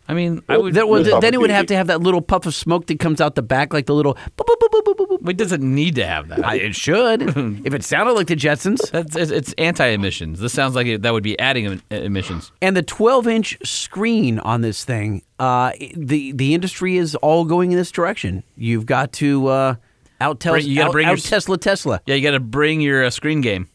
I 0.09 0.13
mean, 0.13 0.41
I 0.47 0.57
would. 0.57 0.73
Then, 0.73 0.87
well, 0.87 1.03
Missed 1.03 1.19
then 1.21 1.33
it 1.33 1.39
would 1.41 1.49
have 1.49 1.65
to 1.67 1.75
have 1.75 1.87
that 1.87 2.01
little 2.01 2.21
puff 2.21 2.45
of 2.45 2.55
smoke 2.55 2.85
that 2.87 2.97
comes 2.99 3.19
out 3.19 3.35
the 3.35 3.41
back, 3.41 3.73
like 3.73 3.87
the 3.87 3.93
little. 3.93 4.13
boop, 4.15 4.45
boop, 4.45 4.55
boop, 4.59 4.69
boop, 4.71 4.83
boop, 4.83 4.95
boop, 5.07 5.19
boop. 5.19 5.29
It 5.29 5.37
doesn't 5.37 5.61
need 5.61 5.95
to 5.95 6.05
have 6.07 6.29
that. 6.29 6.45
I- 6.45 6.55
It 6.55 6.75
should. 6.75 7.21
if 7.65 7.73
it 7.73 7.83
sounded 7.83 8.13
like 8.13 8.27
the 8.27 8.35
Jetsons. 8.37 8.89
That's, 8.91 9.15
it's, 9.17 9.31
it's 9.31 9.53
anti-emissions. 9.57 10.39
This 10.39 10.53
sounds 10.53 10.75
like 10.75 10.87
it, 10.87 11.01
that 11.01 11.11
would 11.11 11.23
be 11.23 11.37
adding 11.39 11.65
em- 11.67 11.81
emissions. 11.89 12.51
And 12.61 12.77
the 12.77 12.83
12 12.83 13.27
inch 13.27 13.57
screen 13.63 14.39
on 14.39 14.61
this 14.61 14.85
thing, 14.85 15.23
uh, 15.39 15.71
the 15.95 16.31
the 16.31 16.53
industry 16.53 16.97
is 16.97 17.15
all 17.15 17.43
going 17.45 17.71
in 17.71 17.77
this 17.77 17.91
direction. 17.91 18.43
You've 18.55 18.85
got 18.85 19.11
to 19.13 19.47
uh, 19.47 19.75
out, 20.21 20.39
Bring- 20.39 20.65
you 20.67 20.75
gotta 20.75 20.87
out, 20.87 20.91
bring 20.93 21.05
your 21.07 21.11
out 21.13 21.17
s- 21.19 21.29
Tesla 21.29 21.57
Tesla. 21.57 22.01
Yeah, 22.05 22.15
you 22.15 22.23
got 22.23 22.31
to 22.31 22.39
bring 22.39 22.79
your 22.81 23.03
uh, 23.05 23.09
screen 23.09 23.41
game. 23.41 23.67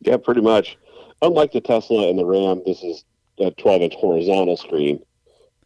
Yeah, 0.00 0.16
pretty 0.16 0.42
much. 0.42 0.78
Unlike 1.22 1.52
the 1.52 1.60
Tesla 1.60 2.08
and 2.08 2.18
the 2.18 2.24
Ram, 2.24 2.62
this 2.66 2.82
is 2.82 3.04
a 3.40 3.50
12 3.50 3.82
inch 3.82 3.94
horizontal 3.94 4.56
screen, 4.56 5.00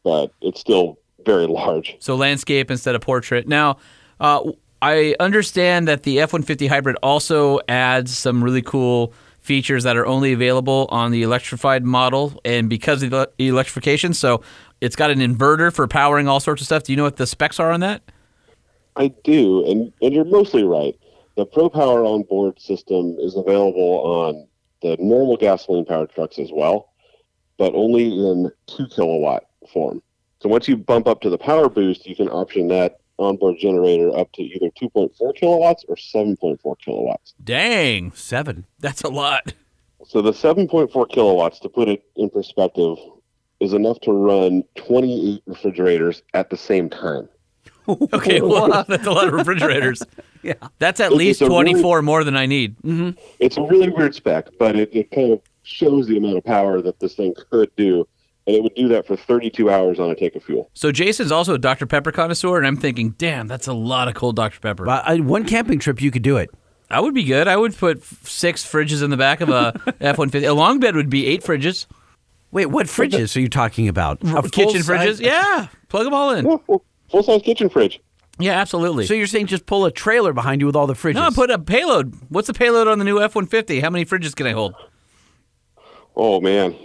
but 0.03 0.33
it's 0.41 0.61
still 0.61 0.99
very 1.25 1.47
large. 1.47 1.97
So 2.01 2.17
landscape 2.17 2.71
instead 2.71 2.95
of 2.95 3.01
portrait. 3.01 3.47
Now, 3.47 3.79
uh, 4.21 4.53
I 4.83 5.15
understand 5.21 5.89
that 5.89 6.05
the 6.05 6.21
F-150 6.21 6.69
hybrid 6.69 6.97
also 7.03 7.61
adds 7.69 8.17
some 8.17 8.43
really 8.43 8.63
cool 8.63 9.13
features 9.41 9.85
that 9.85 9.97
are 9.97 10.07
only 10.07 10.33
available 10.33 10.87
on 10.91 11.11
the 11.11 11.23
electrified 11.23 11.85
model, 11.85 12.41
and 12.45 12.69
because 12.69 13.03
of 13.03 13.11
the 13.11 13.29
electrification, 13.39 14.15
so 14.15 14.43
it's 14.81 14.97
got 14.97 15.11
an 15.11 15.19
inverter 15.19 15.73
for 15.73 15.87
powering 15.87 16.29
all 16.29 16.41
sorts 16.41 16.63
of 16.63 16.67
stuff. 16.67 16.85
Do 16.85 16.93
you 16.93 16.97
know 16.97 17.05
what 17.05 17.17
the 17.17 17.27
specs 17.27 17.59
are 17.59 17.71
on 17.71 17.81
that? 17.81 18.03
I 18.97 19.09
do, 19.25 19.65
and, 19.71 19.93
and 20.03 20.15
you're 20.15 20.25
mostly 20.25 20.65
right. 20.65 20.99
The 21.37 21.47
Pro 21.47 21.71
Power 21.71 22.05
onboard 22.05 22.61
system 22.61 23.17
is 23.19 23.37
available 23.37 24.01
on 24.05 24.47
the 24.83 24.97
normal 24.99 25.37
gasoline 25.37 25.85
powered 25.85 26.11
trucks 26.11 26.39
as 26.39 26.51
well, 26.53 26.93
but 27.59 27.75
only 27.75 28.07
in 28.07 28.51
2 28.67 28.89
kilowatt 28.89 29.45
form. 29.73 30.03
So 30.41 30.49
once 30.49 30.69
you 30.69 30.77
bump 30.77 31.07
up 31.07 31.21
to 31.23 31.31
the 31.31 31.39
power 31.39 31.69
boost, 31.69 32.07
you 32.07 32.17
can 32.17 32.29
option 32.29 32.69
that 32.69 32.99
onboard 33.19 33.57
generator 33.59 34.17
up 34.17 34.33
to 34.33 34.43
either 34.43 34.71
2.4 34.81 35.35
kilowatts 35.37 35.85
or 35.89 35.97
7.4 35.97 36.79
kilowatts. 36.79 37.35
Dang, 37.45 38.13
Seven. 38.13 38.67
that's 38.79 39.03
a 39.03 39.09
lot. 39.09 39.53
So 40.07 40.23
the 40.23 40.33
7.4 40.33 41.11
kilowatts, 41.11 41.61
to 41.61 41.69
put 41.69 41.89
it 41.89 42.03
in 42.17 42.31
perspective, 42.31 42.97
is 43.61 43.75
enough 43.75 44.01
to 44.01 44.13
run 44.13 44.65
28 44.77 45.43
refrigerators 45.47 46.23
at 46.33 46.49
the 46.51 46.57
same 46.57 46.89
time. 46.89 47.29
Okay, 48.13 48.41
well, 48.41 48.85
that's 48.87 49.07
a 49.07 49.11
lot 49.11 49.27
of 49.27 49.35
refrigerators. 49.35 50.03
Yeah. 50.43 50.55
That's 50.79 51.01
at 51.01 51.09
It's 51.09 51.17
least 51.19 51.41
a 51.43 51.45
really- 51.49 51.73
24 51.73 52.01
more 52.01 52.25
than 52.25 52.35
I 52.35 52.47
need. 52.47 52.75
Mm-hmm. 52.79 53.11
It's 53.41 53.59
a 53.59 53.63
really 53.63 53.91
weird 53.91 54.15
spec, 54.15 54.49
but 54.59 54.75
it, 54.75 54.89
it 54.91 55.11
kind 55.11 55.33
of 55.35 55.43
shows 55.65 56.07
the 56.07 56.17
amount 56.17 56.39
of 56.39 56.45
power 56.45 56.81
that 56.81 56.99
this 56.99 57.15
thing 57.15 57.35
could 57.51 57.71
do. 57.77 58.09
And 58.51 58.57
it 58.57 58.65
would 58.65 58.75
do 58.75 58.89
that 58.89 59.07
for 59.07 59.15
32 59.15 59.71
hours 59.71 60.01
on 60.01 60.11
a 60.11 60.17
tank 60.17 60.35
of 60.35 60.43
fuel. 60.43 60.69
So 60.75 60.91
Jason's 60.91 61.31
also 61.31 61.55
a 61.55 61.59
Dr. 61.59 61.87
Pepper 61.87 62.11
connoisseur, 62.11 62.57
and 62.59 62.67
I'm 62.67 62.77
thinking, 62.77 63.11
damn, 63.17 63.47
that's 63.47 63.69
a 63.69 63.73
lot 63.73 64.09
of 64.09 64.15
cold 64.15 64.35
Dr. 64.35 64.59
Pepper. 64.59 64.85
But 64.85 65.09
uh, 65.09 65.19
one 65.23 65.45
camping 65.47 65.79
trip, 65.79 66.03
you 66.03 66.11
could 66.11 66.23
do 66.25 66.37
it. 66.37 66.51
I 66.91 66.99
would 66.99 67.15
be 67.15 67.23
good. 67.23 67.47
I 67.47 67.57
would 67.57 67.77
put 67.77 68.03
six 68.03 68.67
fridges 68.69 69.05
in 69.05 69.11
the 69.11 69.17
back 69.17 69.41
of 69.41 69.51
a 69.51 69.73
F-150. 70.01 70.49
A 70.49 70.53
long 70.53 70.81
bed 70.81 70.97
would 70.97 71.09
be 71.11 71.27
eight 71.29 71.45
fridges. 71.45 71.87
Wait, 72.51 72.67
what 72.67 72.87
fridges 72.87 73.37
are 73.37 73.41
you 73.41 73.49
talking 73.49 73.87
about? 73.87 74.19
A 74.25 74.43
kitchen 74.51 74.83
full-size- 74.83 75.21
fridges. 75.21 75.21
Yeah, 75.25 75.69
plug 75.89 76.03
them 76.07 76.15
all 76.15 76.31
in. 76.33 76.45
Yeah, 76.45 76.57
full, 76.67 76.85
full 77.09 77.23
size 77.23 77.43
kitchen 77.43 77.69
fridge. 77.69 78.01
Yeah, 78.41 78.59
absolutely. 78.59 79.07
So 79.07 79.15
you're 79.15 79.29
saying 79.29 79.47
just 79.47 79.67
pull 79.67 79.85
a 79.85 79.93
trailer 79.93 80.33
behind 80.33 80.61
you 80.61 80.67
with 80.67 80.75
all 80.75 80.89
the 80.89 80.95
fridges? 80.95 81.15
no, 81.15 81.31
put 81.31 81.51
a 81.53 81.59
payload. 81.61 82.17
What's 82.31 82.49
the 82.49 82.55
payload 82.55 82.89
on 82.89 82.99
the 82.99 83.05
new 83.05 83.21
F-150? 83.23 83.81
How 83.83 83.91
many 83.91 84.05
fridges 84.05 84.35
can 84.35 84.47
I 84.49 84.53
hold? 84.53 84.75
Oh, 86.23 86.39
man. 86.39 86.73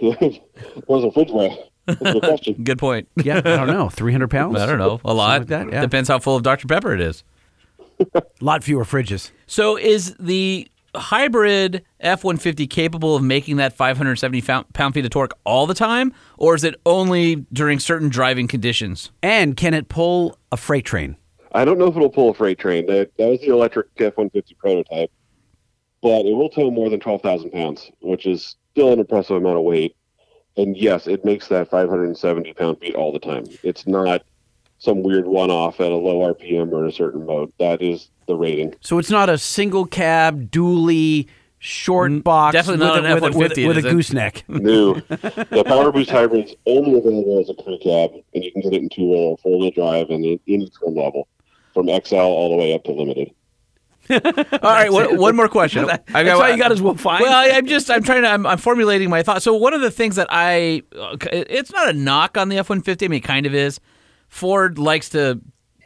Where's 0.86 1.02
the 1.02 1.10
fridge 1.12 1.30
weigh? 1.30 1.58
That's 1.84 2.00
a 2.00 2.12
good 2.14 2.22
question. 2.22 2.54
Good 2.64 2.78
point. 2.78 3.06
yeah, 3.22 3.36
I 3.36 3.40
don't 3.42 3.66
know. 3.66 3.90
300 3.90 4.30
pounds? 4.30 4.58
I 4.58 4.64
don't 4.64 4.78
know. 4.78 4.98
A 5.04 5.12
lot. 5.12 5.40
like 5.40 5.48
that, 5.48 5.70
yeah. 5.70 5.82
Depends 5.82 6.08
how 6.08 6.18
full 6.18 6.36
of 6.36 6.42
Dr. 6.42 6.66
Pepper 6.66 6.94
it 6.94 7.02
is. 7.02 7.22
A 8.14 8.22
lot 8.40 8.64
fewer 8.64 8.84
fridges. 8.84 9.30
So 9.46 9.76
is 9.76 10.14
the 10.18 10.68
hybrid 10.94 11.84
F-150 12.00 12.68
capable 12.70 13.14
of 13.14 13.22
making 13.22 13.56
that 13.58 13.74
570 13.74 14.40
pound 14.40 14.72
pound 14.72 14.94
feet 14.94 15.04
of 15.04 15.10
torque 15.10 15.36
all 15.44 15.66
the 15.66 15.74
time, 15.74 16.14
or 16.38 16.54
is 16.54 16.64
it 16.64 16.74
only 16.86 17.36
during 17.52 17.78
certain 17.78 18.08
driving 18.08 18.48
conditions? 18.48 19.10
And 19.22 19.54
can 19.54 19.74
it 19.74 19.90
pull 19.90 20.38
a 20.50 20.56
freight 20.56 20.86
train? 20.86 21.16
I 21.52 21.66
don't 21.66 21.78
know 21.78 21.88
if 21.88 21.94
it'll 21.94 22.08
pull 22.08 22.30
a 22.30 22.34
freight 22.34 22.58
train. 22.58 22.86
That, 22.86 23.10
that 23.18 23.28
was 23.28 23.40
the 23.40 23.48
electric 23.48 23.88
F 23.98 24.16
150 24.16 24.54
prototype, 24.54 25.10
but 26.02 26.24
it 26.24 26.34
will 26.34 26.48
tow 26.48 26.70
more 26.70 26.88
than 26.88 27.00
12,000 27.00 27.50
pounds, 27.50 27.90
which 28.00 28.26
is 28.26 28.56
still 28.76 28.92
an 28.92 28.98
impressive 29.00 29.38
amount 29.38 29.56
of 29.56 29.64
weight. 29.64 29.96
And 30.58 30.76
yes, 30.76 31.06
it 31.06 31.24
makes 31.24 31.48
that 31.48 31.70
570 31.70 32.52
pound 32.52 32.78
feet 32.78 32.94
all 32.94 33.10
the 33.10 33.18
time. 33.18 33.44
It's 33.62 33.86
not 33.86 34.22
some 34.78 35.02
weird 35.02 35.26
one 35.26 35.50
off 35.50 35.80
at 35.80 35.90
a 35.90 35.96
low 35.96 36.34
RPM 36.34 36.70
or 36.72 36.84
in 36.84 36.90
a 36.90 36.92
certain 36.92 37.24
mode. 37.24 37.50
That 37.58 37.80
is 37.80 38.10
the 38.26 38.34
rating. 38.36 38.74
So 38.82 38.98
it's 38.98 39.10
not 39.10 39.30
a 39.30 39.38
single 39.38 39.86
cab, 39.86 40.50
dually, 40.50 41.26
short 41.58 42.22
box 42.22 42.52
definitely 42.52 42.84
not 42.84 43.02
with, 43.02 43.04
a, 43.04 43.08
an 43.08 43.14
with, 43.14 43.34
a, 43.34 43.38
with, 43.38 43.52
F-150, 43.52 43.64
a- 43.64 43.68
with 43.68 43.78
a 43.78 43.82
gooseneck. 43.82 44.44
No. 44.48 44.94
the 44.94 45.64
Power 45.66 45.90
Boost 45.90 46.10
Hybrid's 46.10 46.54
only 46.66 46.98
available 46.98 47.40
as 47.40 47.48
a 47.48 47.54
crew 47.54 47.78
cab, 47.82 48.10
and 48.34 48.44
you 48.44 48.52
can 48.52 48.60
get 48.60 48.74
it 48.74 48.82
in 48.82 48.90
two 48.90 49.08
wheel 49.08 49.18
or 49.20 49.38
four 49.38 49.58
wheel 49.58 49.70
drive 49.70 50.10
and 50.10 50.22
in 50.22 50.38
any 50.46 50.68
trim 50.68 50.94
level, 50.94 51.28
from 51.72 51.86
XL 51.86 52.16
all 52.16 52.50
the 52.50 52.56
way 52.56 52.74
up 52.74 52.84
to 52.84 52.92
limited. 52.92 53.32
All 54.10 54.60
right, 54.62 54.92
one, 54.92 55.16
one 55.16 55.36
more 55.36 55.48
question. 55.48 55.88
I 56.14 56.22
That's 56.22 56.40
all 56.40 56.50
you 56.50 56.58
got 56.58 56.72
is 56.72 56.82
what 56.82 57.00
fine. 57.00 57.22
Well, 57.22 57.32
I, 57.32 57.56
I'm 57.56 57.66
just 57.66 57.90
I'm 57.90 58.02
trying 58.02 58.22
to 58.22 58.28
I'm, 58.28 58.46
I'm 58.46 58.58
formulating 58.58 59.10
my 59.10 59.22
thoughts. 59.22 59.44
So 59.44 59.54
one 59.54 59.74
of 59.74 59.80
the 59.80 59.90
things 59.90 60.16
that 60.16 60.28
I 60.30 60.82
it's 61.32 61.72
not 61.72 61.88
a 61.88 61.92
knock 61.92 62.36
on 62.36 62.48
the 62.48 62.56
F150. 62.56 63.04
I 63.04 63.08
mean, 63.08 63.18
it 63.18 63.24
kind 63.24 63.46
of 63.46 63.54
is. 63.54 63.80
Ford 64.28 64.78
likes 64.78 65.08
to, 65.10 65.40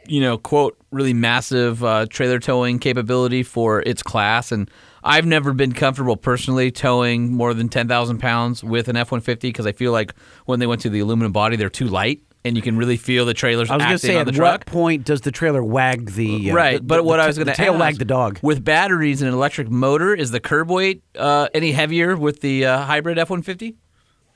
you 0.07 0.19
know, 0.21 0.37
quote 0.37 0.77
really 0.91 1.13
massive 1.13 1.83
uh, 1.83 2.05
trailer 2.09 2.39
towing 2.39 2.79
capability 2.79 3.43
for 3.43 3.81
its 3.81 4.03
class, 4.03 4.51
and 4.51 4.69
I've 5.03 5.25
never 5.25 5.53
been 5.53 5.71
comfortable 5.73 6.17
personally 6.17 6.71
towing 6.71 7.33
more 7.33 7.53
than 7.53 7.69
ten 7.69 7.87
thousand 7.87 8.19
pounds 8.19 8.63
with 8.63 8.87
an 8.87 8.95
F150 8.95 9.41
because 9.41 9.65
I 9.65 9.71
feel 9.71 9.91
like 9.91 10.13
when 10.45 10.59
they 10.59 10.67
went 10.67 10.81
to 10.81 10.89
the 10.89 10.99
aluminum 10.99 11.31
body, 11.31 11.55
they're 11.55 11.69
too 11.69 11.87
light, 11.87 12.21
and 12.43 12.55
you 12.55 12.61
can 12.61 12.77
really 12.77 12.97
feel 12.97 13.25
the 13.25 13.33
trailers 13.33 13.69
I 13.69 13.75
was 13.75 13.81
acting 13.83 13.89
going 13.89 13.99
to 13.99 14.07
say, 14.07 14.17
at 14.17 14.25
the 14.25 14.31
truck. 14.31 14.51
what 14.61 14.65
point 14.65 15.05
does 15.05 15.21
the 15.21 15.31
trailer 15.31 15.63
wag 15.63 16.11
the 16.11 16.51
uh, 16.51 16.55
right, 16.55 16.77
the- 16.77 16.83
but 16.83 16.97
the- 16.97 17.03
what 17.03 17.17
the 17.17 17.23
I 17.23 17.27
was 17.27 17.37
going 17.37 17.45
to 17.47 17.51
the 17.51 17.55
tail 17.55 17.77
wag 17.77 17.97
the 17.99 18.05
dog? 18.05 18.39
with 18.41 18.63
batteries 18.63 19.21
and 19.21 19.29
an 19.29 19.33
electric 19.35 19.69
motor, 19.69 20.13
is 20.15 20.31
the 20.31 20.39
curb 20.39 20.69
weight 20.71 21.03
uh, 21.17 21.47
any 21.53 21.71
heavier 21.71 22.15
with 22.17 22.41
the 22.41 22.65
uh, 22.65 22.81
hybrid 22.83 23.17
F 23.19 23.29
one 23.29 23.41
fifty? 23.41 23.75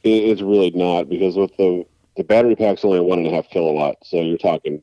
It's 0.03 0.41
really 0.41 0.69
not 0.72 1.10
because 1.10 1.36
with 1.36 1.56
the 1.57 1.86
the 2.18 2.23
battery 2.23 2.56
pack's 2.56 2.86
only 2.86 2.99
a 2.99 3.03
one 3.03 3.18
and 3.19 3.27
a 3.27 3.32
half 3.32 3.49
kilowatt, 3.49 3.95
so 4.03 4.22
you're 4.22 4.38
talking 4.38 4.82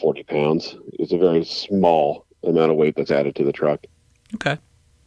40 0.00 0.22
pounds. 0.24 0.76
It's 0.94 1.12
a 1.12 1.18
very 1.18 1.44
small 1.44 2.26
amount 2.44 2.70
of 2.70 2.76
weight 2.76 2.94
that's 2.96 3.10
added 3.10 3.34
to 3.36 3.44
the 3.44 3.52
truck. 3.52 3.84
Okay. 4.34 4.56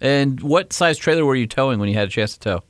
And 0.02 0.40
what 0.42 0.72
size 0.74 0.98
trailer 0.98 1.26
were 1.26 1.36
you 1.36 1.48
towing 1.48 1.80
when 1.80 1.90
you 1.90 1.96
had 1.96 2.08
a 2.08 2.12
chance 2.12 2.34
to 2.34 2.40
tow? 2.40 2.64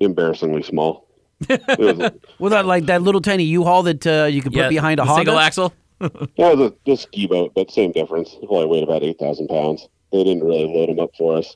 Embarrassingly 0.00 0.62
small. 0.62 1.07
It 1.48 1.78
was, 1.78 2.10
Well, 2.38 2.50
that 2.50 2.66
like 2.66 2.86
that 2.86 3.02
little 3.02 3.20
tiny 3.20 3.44
U-Haul 3.44 3.82
that 3.84 4.06
uh, 4.06 4.24
you 4.24 4.42
could 4.42 4.52
put 4.52 4.68
behind 4.68 4.98
a 5.00 5.04
the 5.04 5.06
Honda. 5.08 5.20
single 5.20 5.38
axle. 5.38 5.72
yeah, 6.00 6.50
it 6.52 6.58
was 6.58 6.72
a, 6.86 6.90
a 6.92 6.96
ski 6.96 7.26
boat, 7.26 7.52
but 7.54 7.70
same 7.70 7.92
difference. 7.92 8.34
It 8.42 8.46
probably 8.46 8.66
weighed 8.66 8.82
about 8.84 9.02
8,000 9.02 9.48
pounds. 9.48 9.88
They 10.12 10.24
didn't 10.24 10.44
really 10.44 10.66
load 10.66 10.88
them 10.88 10.98
up 11.00 11.10
for 11.16 11.36
us. 11.36 11.54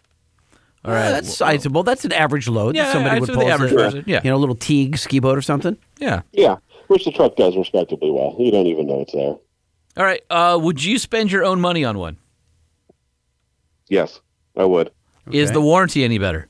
All 0.84 0.92
right, 0.92 1.02
right. 1.04 1.10
that's 1.12 1.36
sizable. 1.36 1.84
That's 1.84 2.04
an 2.04 2.12
average 2.12 2.48
load. 2.48 2.74
Yeah, 2.74 2.86
that 2.86 2.92
somebody 2.92 3.16
I'd 3.20 3.26
pull. 3.28 3.44
the 3.44 3.46
average 3.46 3.72
a- 3.72 3.76
person, 3.76 4.04
yeah. 4.06 4.20
You 4.24 4.30
know, 4.30 4.36
a 4.36 4.38
little 4.38 4.56
Teague 4.56 4.98
ski 4.98 5.20
boat 5.20 5.38
or 5.38 5.42
something. 5.42 5.76
Yeah. 5.98 6.22
Yeah, 6.32 6.56
which 6.88 7.04
the 7.04 7.12
truck 7.12 7.36
does 7.36 7.56
respectably 7.56 8.10
well. 8.10 8.34
You 8.38 8.50
don't 8.50 8.66
even 8.66 8.88
know 8.88 9.00
it's 9.00 9.12
there. 9.12 9.36
All 9.96 10.04
right. 10.04 10.22
Uh, 10.28 10.58
would 10.60 10.82
you 10.82 10.98
spend 10.98 11.30
your 11.30 11.44
own 11.44 11.60
money 11.60 11.84
on 11.84 11.98
one? 11.98 12.16
Yes, 13.88 14.20
I 14.56 14.64
would. 14.64 14.90
Is 15.30 15.52
the 15.52 15.60
warranty 15.60 16.02
any 16.02 16.18
better? 16.18 16.48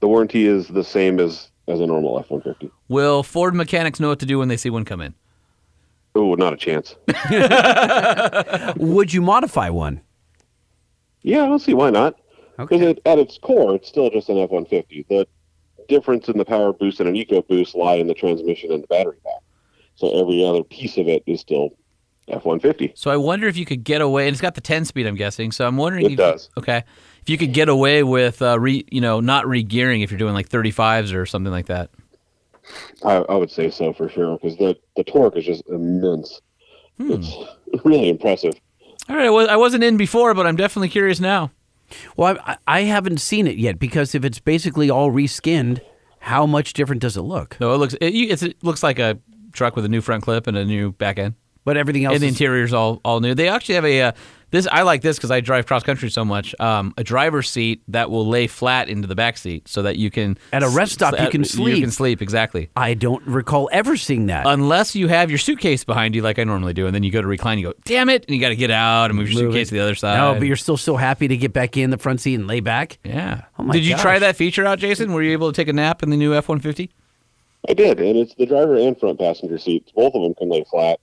The 0.00 0.08
warranty 0.08 0.46
is 0.46 0.68
the 0.68 0.84
same 0.84 1.18
as, 1.20 1.50
as 1.68 1.80
a 1.80 1.86
normal 1.86 2.18
F 2.18 2.30
150. 2.30 2.70
Will 2.88 3.22
Ford 3.22 3.54
mechanics 3.54 4.00
know 4.00 4.08
what 4.08 4.18
to 4.20 4.26
do 4.26 4.38
when 4.38 4.48
they 4.48 4.56
see 4.56 4.70
one 4.70 4.84
come 4.84 5.00
in? 5.00 5.14
Oh, 6.14 6.34
not 6.34 6.52
a 6.52 6.56
chance. 6.56 6.94
Would 8.76 9.12
you 9.12 9.20
modify 9.22 9.68
one? 9.70 10.00
Yeah, 11.22 11.42
I 11.44 11.46
don't 11.46 11.58
see 11.58 11.74
why 11.74 11.90
not. 11.90 12.14
Because 12.56 12.82
Okay. 12.82 12.90
it, 12.90 13.00
at 13.04 13.18
its 13.18 13.38
core, 13.38 13.74
it's 13.74 13.88
still 13.88 14.10
just 14.10 14.28
an 14.28 14.38
F 14.38 14.50
150. 14.50 15.06
The 15.08 15.26
difference 15.88 16.28
in 16.28 16.38
the 16.38 16.44
power 16.44 16.72
boost 16.72 17.00
and 17.00 17.08
an 17.08 17.16
eco 17.16 17.42
boost 17.42 17.74
lie 17.74 17.94
in 17.96 18.06
the 18.06 18.14
transmission 18.14 18.70
and 18.72 18.82
the 18.82 18.86
battery 18.86 19.16
pack. 19.24 19.42
So 19.96 20.20
every 20.20 20.44
other 20.44 20.62
piece 20.62 20.96
of 20.98 21.08
it 21.08 21.22
is 21.26 21.40
still 21.40 21.70
F 22.28 22.44
150. 22.44 22.92
So 22.96 23.10
I 23.10 23.16
wonder 23.16 23.48
if 23.48 23.56
you 23.56 23.64
could 23.64 23.82
get 23.84 24.00
away, 24.00 24.26
and 24.28 24.32
it's 24.34 24.40
got 24.40 24.54
the 24.54 24.60
10 24.60 24.84
speed, 24.84 25.06
I'm 25.06 25.16
guessing. 25.16 25.50
So 25.50 25.66
I'm 25.66 25.76
wondering 25.76 26.06
It 26.06 26.12
if 26.12 26.18
does. 26.18 26.48
okay, 26.58 26.84
if 27.24 27.30
you 27.30 27.38
could 27.38 27.54
get 27.54 27.70
away 27.70 28.02
with 28.02 28.42
uh, 28.42 28.60
re, 28.60 28.84
you 28.90 29.00
know, 29.00 29.18
not 29.18 29.48
re-gearing 29.48 30.02
if 30.02 30.10
you're 30.10 30.18
doing 30.18 30.34
like 30.34 30.50
35s 30.50 31.14
or 31.14 31.24
something 31.24 31.50
like 31.50 31.66
that. 31.66 31.88
I, 33.02 33.14
I 33.14 33.34
would 33.34 33.50
say 33.50 33.70
so 33.70 33.94
for 33.94 34.10
sure 34.10 34.36
because 34.36 34.58
the, 34.58 34.76
the 34.94 35.04
torque 35.04 35.34
is 35.38 35.46
just 35.46 35.66
immense. 35.68 36.42
It's 36.98 37.34
really 37.84 38.10
impressive. 38.10 38.52
All 39.08 39.16
right, 39.16 39.26
I, 39.26 39.30
was, 39.30 39.48
I 39.48 39.56
wasn't 39.56 39.84
in 39.84 39.96
before, 39.96 40.34
but 40.34 40.46
I'm 40.46 40.56
definitely 40.56 40.90
curious 40.90 41.18
now. 41.18 41.50
Well, 42.14 42.36
I, 42.44 42.58
I 42.66 42.80
haven't 42.82 43.18
seen 43.18 43.46
it 43.46 43.56
yet 43.56 43.78
because 43.78 44.14
if 44.14 44.22
it's 44.22 44.38
basically 44.38 44.90
all 44.90 45.10
reskinned, 45.10 45.80
how 46.20 46.44
much 46.44 46.74
different 46.74 47.00
does 47.00 47.16
it 47.16 47.22
look? 47.22 47.56
No, 47.58 47.72
it 47.72 47.78
looks 47.78 47.94
it, 47.94 48.08
it's, 48.08 48.42
it 48.42 48.62
looks 48.62 48.82
like 48.82 48.98
a 48.98 49.18
truck 49.52 49.76
with 49.76 49.86
a 49.86 49.88
new 49.88 50.02
front 50.02 50.24
clip 50.24 50.46
and 50.46 50.58
a 50.58 50.64
new 50.66 50.92
back 50.92 51.18
end. 51.18 51.36
But 51.64 51.78
everything 51.78 52.04
else 52.04 52.14
and 52.14 52.22
the 52.22 52.26
is- 52.26 52.34
interior's 52.34 52.74
all 52.74 53.00
all 53.02 53.20
new. 53.20 53.34
They 53.34 53.48
actually 53.48 53.76
have 53.76 53.86
a 53.86 54.02
uh, 54.02 54.12
this. 54.54 54.66
I 54.72 54.82
like 54.82 55.02
this 55.02 55.16
because 55.16 55.30
I 55.30 55.40
drive 55.40 55.66
cross 55.66 55.82
country 55.82 56.10
so 56.10 56.24
much. 56.24 56.54
Um, 56.58 56.94
a 56.96 57.04
driver's 57.04 57.50
seat 57.50 57.82
that 57.88 58.10
will 58.10 58.26
lay 58.26 58.46
flat 58.46 58.88
into 58.88 59.06
the 59.06 59.14
back 59.14 59.36
seat 59.36 59.68
so 59.68 59.82
that 59.82 59.96
you 59.96 60.10
can 60.10 60.38
At 60.52 60.62
a 60.62 60.68
rest 60.68 60.92
stop, 60.92 61.12
you 61.12 61.18
at- 61.18 61.30
can 61.30 61.42
You 61.42 61.44
sleep. 61.46 61.82
can 61.82 61.90
sleep 61.90 62.22
exactly. 62.22 62.70
I 62.76 62.94
don't 62.94 63.24
recall 63.26 63.68
ever 63.72 63.96
seeing 63.96 64.26
that. 64.26 64.46
Unless 64.46 64.96
you 64.96 65.08
have 65.08 65.30
your 65.30 65.38
suitcase 65.38 65.84
behind 65.84 66.14
you, 66.14 66.22
like 66.22 66.38
I 66.38 66.44
normally 66.44 66.72
do, 66.72 66.86
and 66.86 66.94
then 66.94 67.02
you 67.02 67.10
go 67.10 67.20
to 67.20 67.26
recline, 67.28 67.58
you 67.58 67.66
go, 67.66 67.74
"Damn 67.84 68.08
it!" 68.08 68.24
and 68.26 68.34
you 68.34 68.40
got 68.40 68.48
to 68.48 68.56
get 68.56 68.70
out 68.70 69.10
and 69.10 69.18
move 69.18 69.30
your 69.30 69.42
Move 69.44 69.52
suitcase 69.52 69.68
it. 69.68 69.70
to 69.70 69.74
the 69.76 69.82
other 69.82 69.94
side. 69.94 70.16
No, 70.16 70.34
but 70.38 70.46
you're 70.46 70.56
still 70.56 70.76
so 70.78 70.96
happy 70.96 71.28
to 71.28 71.36
get 71.36 71.52
back 71.52 71.76
in 71.76 71.90
the 71.90 71.98
front 71.98 72.20
seat 72.20 72.34
and 72.36 72.46
lay 72.46 72.60
back. 72.60 72.98
Yeah. 73.04 73.42
Oh 73.58 73.64
my 73.64 73.72
Did 73.74 73.84
you 73.84 73.96
try 73.96 74.18
that 74.18 74.36
feature 74.36 74.64
out, 74.64 74.78
Jason? 74.78 75.12
Were 75.12 75.22
you 75.22 75.32
able 75.32 75.52
to 75.52 75.56
take 75.56 75.68
a 75.68 75.72
nap 75.72 76.02
in 76.02 76.10
the 76.10 76.16
new 76.16 76.34
F 76.34 76.48
one 76.48 76.60
fifty? 76.60 76.90
I 77.68 77.72
did, 77.74 77.98
and 77.98 78.16
it's 78.18 78.34
the 78.34 78.46
driver 78.46 78.76
and 78.76 78.98
front 78.98 79.18
passenger 79.18 79.58
seats. 79.58 79.90
Both 79.92 80.14
of 80.14 80.22
them 80.22 80.34
can 80.34 80.50
lay 80.50 80.64
flat, 80.70 81.00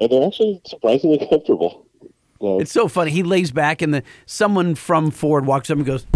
and 0.00 0.10
they're 0.10 0.26
actually 0.26 0.60
surprisingly 0.66 1.18
comfortable. 1.30 1.83
So, 2.44 2.60
It's 2.60 2.72
so 2.72 2.88
funny. 2.88 3.10
He 3.10 3.22
lays 3.22 3.50
back, 3.52 3.80
and 3.80 3.94
the 3.94 4.02
someone 4.26 4.74
from 4.74 5.10
Ford 5.10 5.46
walks 5.46 5.70
up 5.70 5.78
and 5.78 5.86
goes, 5.86 6.06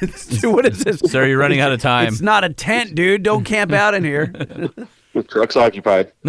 "Dude, 0.40 0.54
what 0.54 0.64
is 0.64 0.82
this? 0.82 1.00
Sir, 1.00 1.26
you're 1.26 1.36
running 1.38 1.60
out 1.60 1.70
of 1.70 1.82
time. 1.82 2.08
It's 2.08 2.22
not 2.22 2.44
a 2.44 2.48
tent, 2.48 2.94
dude. 2.94 3.22
Don't 3.22 3.44
camp 3.44 3.72
out 3.72 3.92
in 3.94 4.04
here." 4.04 4.26
the 5.12 5.22
truck's 5.28 5.54
occupied. 5.56 6.12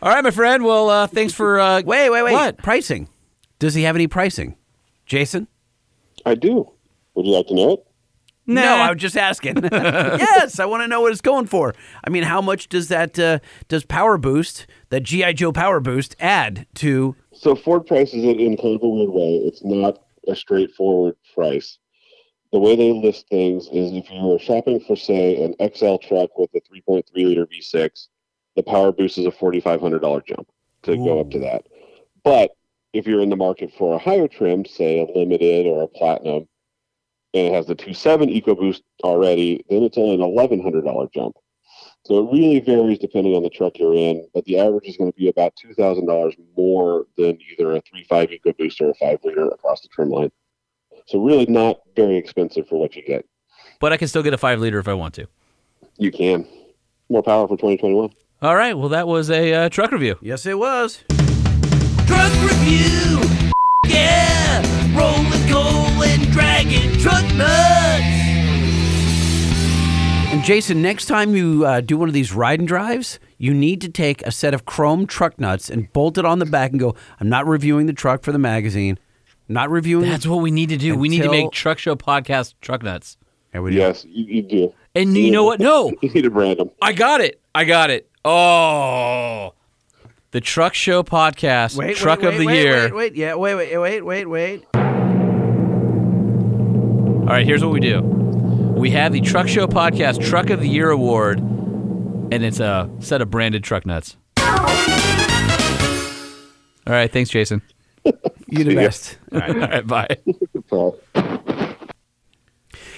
All 0.00 0.10
right, 0.10 0.22
my 0.22 0.30
friend. 0.30 0.62
Well, 0.64 0.88
uh, 0.90 1.06
thanks 1.08 1.32
for 1.32 1.58
uh, 1.58 1.82
wait, 1.84 2.10
wait, 2.10 2.22
wait. 2.22 2.32
What? 2.32 2.58
Pricing? 2.58 3.08
Does 3.58 3.74
he 3.74 3.82
have 3.82 3.96
any 3.96 4.06
pricing, 4.06 4.56
Jason? 5.06 5.48
I 6.24 6.36
do. 6.36 6.70
Would 7.14 7.26
you 7.26 7.32
like 7.32 7.48
to 7.48 7.54
know 7.54 7.72
it? 7.72 7.86
No, 8.46 8.62
I 8.62 8.90
was 8.90 9.00
just 9.00 9.16
asking. 9.16 9.56
yes, 9.72 10.58
I 10.58 10.64
want 10.64 10.82
to 10.82 10.88
know 10.88 11.00
what 11.00 11.12
it's 11.12 11.20
going 11.20 11.46
for. 11.46 11.74
I 12.04 12.10
mean, 12.10 12.24
how 12.24 12.40
much 12.40 12.68
does 12.68 12.88
that 12.88 13.18
uh, 13.18 13.38
does 13.68 13.84
Power 13.84 14.18
Boost, 14.18 14.66
that 14.90 15.02
GI 15.02 15.34
Joe 15.34 15.52
Power 15.52 15.80
Boost, 15.80 16.16
add 16.18 16.66
to? 16.74 17.14
So 17.32 17.54
Ford 17.54 17.86
prices 17.86 18.24
it 18.24 18.40
in 18.40 18.56
kind 18.56 18.76
of 18.76 18.82
a 18.82 18.88
weird 18.88 19.10
way. 19.10 19.36
It's 19.36 19.62
not 19.64 20.02
a 20.28 20.34
straightforward 20.34 21.16
price. 21.34 21.78
The 22.52 22.58
way 22.58 22.76
they 22.76 22.92
list 22.92 23.28
things 23.28 23.68
is 23.72 23.92
if 23.92 24.10
you 24.10 24.30
are 24.32 24.38
shopping 24.38 24.80
for, 24.80 24.94
say, 24.94 25.42
an 25.42 25.54
XL 25.74 25.96
truck 25.96 26.36
with 26.36 26.50
a 26.54 26.60
3.3 26.60 27.02
liter 27.14 27.46
V6, 27.46 28.08
the 28.56 28.62
Power 28.62 28.92
Boost 28.92 29.16
is 29.16 29.24
a 29.24 29.30
$4,500 29.30 30.26
jump 30.26 30.48
to 30.82 30.96
go 30.96 31.20
up 31.20 31.30
to 31.30 31.38
that. 31.38 31.66
But 32.24 32.50
if 32.92 33.06
you're 33.06 33.22
in 33.22 33.30
the 33.30 33.36
market 33.36 33.72
for 33.72 33.94
a 33.94 33.98
higher 33.98 34.28
trim, 34.28 34.66
say 34.66 35.00
a 35.00 35.18
Limited 35.18 35.66
or 35.66 35.82
a 35.82 35.88
Platinum, 35.88 36.46
and 37.34 37.46
it 37.46 37.52
has 37.52 37.66
the 37.66 37.74
2.7 37.76 38.42
EcoBoost 38.42 38.82
already, 39.04 39.64
then 39.70 39.82
it's 39.82 39.98
only 39.98 40.14
an 40.14 40.20
$1,100 40.20 41.12
jump. 41.12 41.36
So 42.04 42.18
it 42.18 42.32
really 42.32 42.58
varies 42.60 42.98
depending 42.98 43.34
on 43.36 43.42
the 43.44 43.50
truck 43.50 43.78
you're 43.78 43.94
in, 43.94 44.26
but 44.34 44.44
the 44.44 44.58
average 44.58 44.86
is 44.88 44.96
going 44.96 45.12
to 45.12 45.16
be 45.16 45.28
about 45.28 45.54
two 45.54 45.72
thousand 45.74 46.06
dollars 46.06 46.34
more 46.56 47.06
than 47.16 47.38
either 47.52 47.72
a 47.72 47.82
3.5 47.82 48.40
EcoBoost 48.40 48.80
or 48.80 48.90
a 48.90 48.94
five 48.94 49.20
liter 49.22 49.46
across 49.46 49.82
the 49.82 49.88
trim 49.88 50.10
line. 50.10 50.32
So 51.06 51.22
really 51.22 51.46
not 51.46 51.78
very 51.94 52.16
expensive 52.16 52.66
for 52.66 52.80
what 52.80 52.96
you 52.96 53.04
get. 53.04 53.24
But 53.78 53.92
I 53.92 53.96
can 53.96 54.08
still 54.08 54.22
get 54.24 54.34
a 54.34 54.38
five 54.38 54.58
liter 54.58 54.80
if 54.80 54.88
I 54.88 54.94
want 54.94 55.14
to. 55.14 55.28
You 55.96 56.10
can 56.10 56.46
more 57.08 57.22
power 57.22 57.46
for 57.46 57.56
2021. 57.56 58.10
All 58.40 58.56
right. 58.56 58.76
Well, 58.76 58.88
that 58.88 59.06
was 59.06 59.30
a 59.30 59.54
uh, 59.54 59.68
truck 59.68 59.92
review. 59.92 60.18
Yes, 60.20 60.46
it 60.46 60.58
was. 60.58 61.04
Truck 62.06 62.32
review. 62.42 63.20
Yeah. 63.86 64.31
Rolling 66.62 66.74
and 66.76 66.92
dragging 66.92 67.00
truck 67.00 67.34
nuts. 67.34 68.02
And 70.32 70.44
Jason, 70.44 70.80
next 70.80 71.06
time 71.06 71.34
you 71.34 71.66
uh, 71.66 71.80
do 71.80 71.96
one 71.96 72.08
of 72.08 72.14
these 72.14 72.32
ride 72.32 72.58
and 72.58 72.68
drives, 72.68 73.18
you 73.38 73.52
need 73.52 73.80
to 73.82 73.88
take 73.88 74.22
a 74.22 74.30
set 74.30 74.54
of 74.54 74.64
chrome 74.64 75.06
truck 75.06 75.38
nuts 75.40 75.68
and 75.68 75.92
bolt 75.92 76.18
it 76.18 76.24
on 76.24 76.38
the 76.38 76.46
back 76.46 76.70
and 76.70 76.80
go. 76.80 76.94
I'm 77.20 77.28
not 77.28 77.46
reviewing 77.46 77.86
the 77.86 77.92
truck 77.92 78.22
for 78.22 78.32
the 78.32 78.38
magazine. 78.38 78.98
I'm 79.48 79.54
not 79.54 79.70
reviewing. 79.70 80.08
That's 80.08 80.26
what 80.26 80.36
we 80.36 80.50
need 80.50 80.68
to 80.70 80.76
do. 80.76 80.96
we 80.96 81.08
need 81.08 81.18
to 81.18 81.24
Until- 81.24 81.42
make 81.44 81.52
Truck 81.52 81.78
Show 81.78 81.96
podcast 81.96 82.54
truck 82.60 82.82
nuts. 82.82 83.16
Yes, 83.54 84.06
you, 84.08 84.24
you 84.36 84.42
do. 84.42 84.74
And 84.94 85.16
you 85.16 85.30
know 85.30 85.44
what? 85.44 85.60
No, 85.60 85.90
You 86.00 86.08
need 86.10 86.22
to 86.22 86.30
brand 86.30 86.58
them. 86.58 86.70
I 86.80 86.92
got 86.92 87.20
it. 87.20 87.40
I 87.54 87.64
got 87.64 87.90
it. 87.90 88.08
Oh, 88.24 89.52
the 90.30 90.40
Truck 90.40 90.72
Show 90.72 91.02
podcast, 91.02 91.76
Wait, 91.76 91.96
truck 91.96 92.20
wait, 92.20 92.28
of 92.28 92.38
the 92.38 92.46
wait, 92.46 92.62
year. 92.62 92.82
Wait, 92.84 92.94
wait, 92.94 93.14
yeah, 93.16 93.34
wait, 93.34 93.54
wait, 93.54 93.76
wait, 93.78 94.00
wait, 94.02 94.26
wait. 94.26 94.64
All 94.71 94.71
right, 97.32 97.46
here's 97.46 97.64
what 97.64 97.72
we 97.72 97.80
do. 97.80 98.02
We 98.02 98.90
have 98.90 99.12
the 99.12 99.22
Truck 99.22 99.48
Show 99.48 99.66
podcast 99.66 100.22
Truck 100.22 100.50
of 100.50 100.60
the 100.60 100.68
Year 100.68 100.90
award, 100.90 101.38
and 101.38 102.44
it's 102.44 102.60
a 102.60 102.90
set 103.00 103.22
of 103.22 103.30
branded 103.30 103.64
truck 103.64 103.86
nuts. 103.86 104.18
All 104.36 104.52
right, 106.92 107.10
thanks, 107.10 107.30
Jason. 107.30 107.62
You're 108.48 108.64
the 108.64 108.74
best. 108.74 109.16
All 109.32 109.38
right, 109.38 109.50
all 109.50 109.56
right 109.60 109.86
bye. 109.86 110.08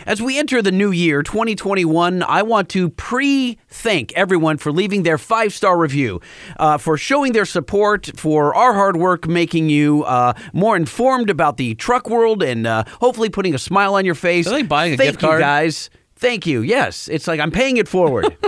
As 0.06 0.20
we 0.20 0.39
enter 0.39 0.60
the 0.60 0.72
new 0.72 0.90
year, 0.90 1.22
2021, 1.22 2.22
I 2.22 2.43
want 2.43 2.68
to 2.70 2.90
pre 2.90 3.59
thank 3.68 4.12
everyone 4.12 4.59
for 4.59 4.70
leaving 4.70 5.02
their 5.02 5.16
five 5.16 5.52
star 5.55 5.78
review, 5.78 6.20
uh, 6.59 6.76
for 6.76 6.98
showing 6.98 7.32
their 7.32 7.47
support, 7.47 8.10
for 8.16 8.55
our 8.55 8.74
hard 8.74 8.97
work 8.97 9.26
making 9.26 9.70
you 9.70 10.05
uh, 10.05 10.35
more 10.52 10.76
informed 10.76 11.31
about 11.31 11.56
the 11.56 11.74
truck 11.76 12.10
world 12.10 12.43
and 12.43 12.66
uh, 12.66 12.85
hopefully 13.01 13.31
putting 13.31 13.55
a 13.55 13.59
smile 13.59 13.94
on 13.94 14.05
your 14.05 14.14
face. 14.14 14.44
That 14.44 14.52
like 14.52 14.68
buying 14.68 14.94
a 14.94 14.97
thank 14.97 15.12
gift 15.12 15.22
you, 15.22 15.28
card? 15.28 15.40
guys. 15.40 15.89
Thank 16.16 16.47
you. 16.47 16.60
Yes, 16.60 17.09
it's 17.09 17.26
like 17.26 17.40
I'm 17.40 17.51
paying 17.51 17.78
it 17.78 17.89
forward. 17.89 18.36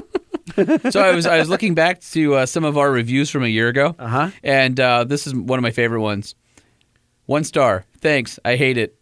so 0.91 1.01
I 1.01 1.15
was 1.15 1.27
I 1.27 1.39
was 1.39 1.49
looking 1.49 1.75
back 1.75 2.01
to 2.01 2.35
uh, 2.35 2.47
some 2.47 2.65
of 2.65 2.79
our 2.79 2.91
reviews 2.91 3.31
from 3.31 3.45
a 3.45 3.49
year 3.49 3.69
ago, 3.69 3.97
uh-huh. 3.99 4.31
and 4.43 4.79
uh, 4.79 5.05
this 5.05 5.27
is 5.27 5.35
one 5.35 5.59
of 5.59 5.63
my 5.63 5.71
favorite 5.71 6.01
ones. 6.01 6.35
One 7.27 7.45
star. 7.45 7.85
Thanks. 8.01 8.39
I 8.45 8.57
hate 8.57 8.79
it. 8.79 8.97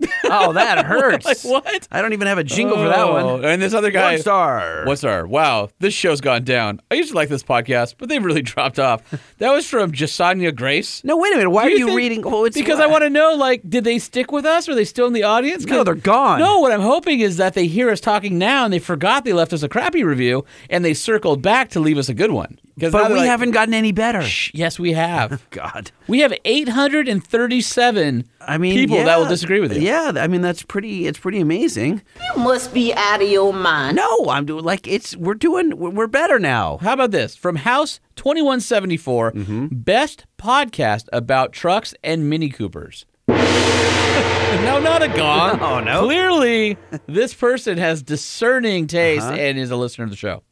oh, 0.24 0.52
that 0.54 0.84
hurts. 0.86 1.24
Like, 1.24 1.38
what? 1.42 1.88
I 1.90 2.00
don't 2.02 2.12
even 2.12 2.26
have 2.28 2.38
a 2.38 2.44
jingle 2.44 2.76
for 2.76 2.88
that 2.88 3.08
one. 3.08 3.24
Oh, 3.24 3.36
and 3.42 3.60
this 3.60 3.74
other 3.74 3.90
guy, 3.90 4.12
One 4.12 4.20
star. 4.20 4.84
One 4.86 4.96
star. 4.96 5.26
Wow, 5.26 5.68
this 5.78 5.94
show's 5.94 6.20
gone 6.20 6.44
down. 6.44 6.80
I 6.90 6.94
used 6.94 7.10
to 7.10 7.16
like 7.16 7.28
this 7.28 7.42
podcast, 7.42 7.94
but 7.98 8.08
they've 8.08 8.24
really 8.24 8.42
dropped 8.50 8.78
off. 8.78 9.02
That 9.38 9.50
was 9.50 9.66
from 9.68 9.92
Jasanya 9.92 10.54
Grace. 10.54 11.02
No, 11.04 11.16
wait 11.16 11.32
a 11.32 11.36
minute. 11.36 11.50
Why 11.50 11.64
are 11.64 11.70
you 11.70 11.86
think- 11.86 11.96
reading? 11.96 12.22
Oh, 12.24 12.44
it's 12.44 12.56
because 12.56 12.80
I 12.80 12.86
want 12.86 13.02
to 13.04 13.10
know, 13.10 13.34
like, 13.34 13.62
did 13.68 13.84
they 13.84 13.98
stick 13.98 14.32
with 14.32 14.44
us? 14.44 14.68
Are 14.68 14.74
they 14.74 14.84
still 14.84 15.06
in 15.06 15.12
the 15.12 15.22
audience? 15.24 15.64
No, 15.66 15.84
they're 15.84 15.94
gone. 15.94 16.38
No, 16.40 16.60
what 16.60 16.72
I'm 16.72 16.80
hoping 16.80 17.20
is 17.20 17.36
that 17.38 17.54
they 17.54 17.66
hear 17.66 17.90
us 17.90 18.00
talking 18.00 18.38
now 18.38 18.64
and 18.64 18.72
they 18.72 18.78
forgot 18.78 19.24
they 19.24 19.32
left 19.32 19.52
us 19.52 19.62
a 19.62 19.68
crappy 19.68 20.04
review 20.04 20.44
and 20.68 20.84
they 20.84 20.94
circled 20.94 21.42
back 21.42 21.68
to 21.70 21.80
leave 21.80 21.98
us 21.98 22.08
a 22.08 22.14
good 22.14 22.30
one. 22.30 22.58
Because 22.80 22.92
now 22.94 23.02
But 23.02 23.12
we 23.12 23.18
like, 23.18 23.28
haven't 23.28 23.50
gotten 23.52 23.74
any 23.74 23.92
better. 23.92 24.22
"Shh, 24.22 24.50
Yes, 24.54 24.78
we 24.78 24.92
have. 24.94 25.46
God. 25.50 25.90
We 26.08 26.20
have 26.20 26.32
837 26.44 28.24
I 28.40 28.58
mean, 28.58 28.74
people 28.74 28.96
yeah, 28.96 29.04
that 29.04 29.18
will 29.18 29.26
disagree 29.28 29.60
with 29.60 29.74
you. 29.76 29.82
Yeah, 29.82 30.12
I 30.16 30.26
mean 30.26 30.40
that's 30.40 30.62
pretty. 30.62 31.06
It's 31.06 31.18
pretty 31.18 31.40
amazing. 31.40 32.02
You 32.36 32.42
must 32.42 32.72
be 32.74 32.92
out 32.94 33.22
of 33.22 33.28
your 33.28 33.52
mind. 33.52 33.96
No, 33.96 34.28
I'm 34.30 34.46
doing 34.46 34.64
like 34.64 34.88
it's. 34.88 35.16
We're 35.16 35.34
doing. 35.34 35.76
We're 35.76 35.90
we're 35.90 36.06
better 36.06 36.38
now. 36.38 36.78
How 36.78 36.94
about 36.94 37.10
this? 37.10 37.36
From 37.36 37.56
House 37.56 38.00
2174, 38.16 39.32
Mm-hmm. 39.32 39.66
best 39.72 40.24
podcast 40.38 41.06
about 41.12 41.52
trucks 41.52 41.94
and 42.02 42.28
Mini 42.30 42.48
Coopers. 42.48 43.04
no, 43.28 44.78
not 44.80 45.02
a 45.02 45.08
gong. 45.08 45.58
Oh, 45.60 45.80
no. 45.80 46.04
Clearly, 46.04 46.76
this 47.06 47.34
person 47.34 47.78
has 47.78 48.02
discerning 48.02 48.86
taste 48.86 49.26
Uh-huh. 49.26 49.34
and 49.36 49.58
is 49.58 49.70
a 49.70 49.76
listener 49.76 50.04
of 50.04 50.10
the 50.10 50.16
show. 50.16 50.42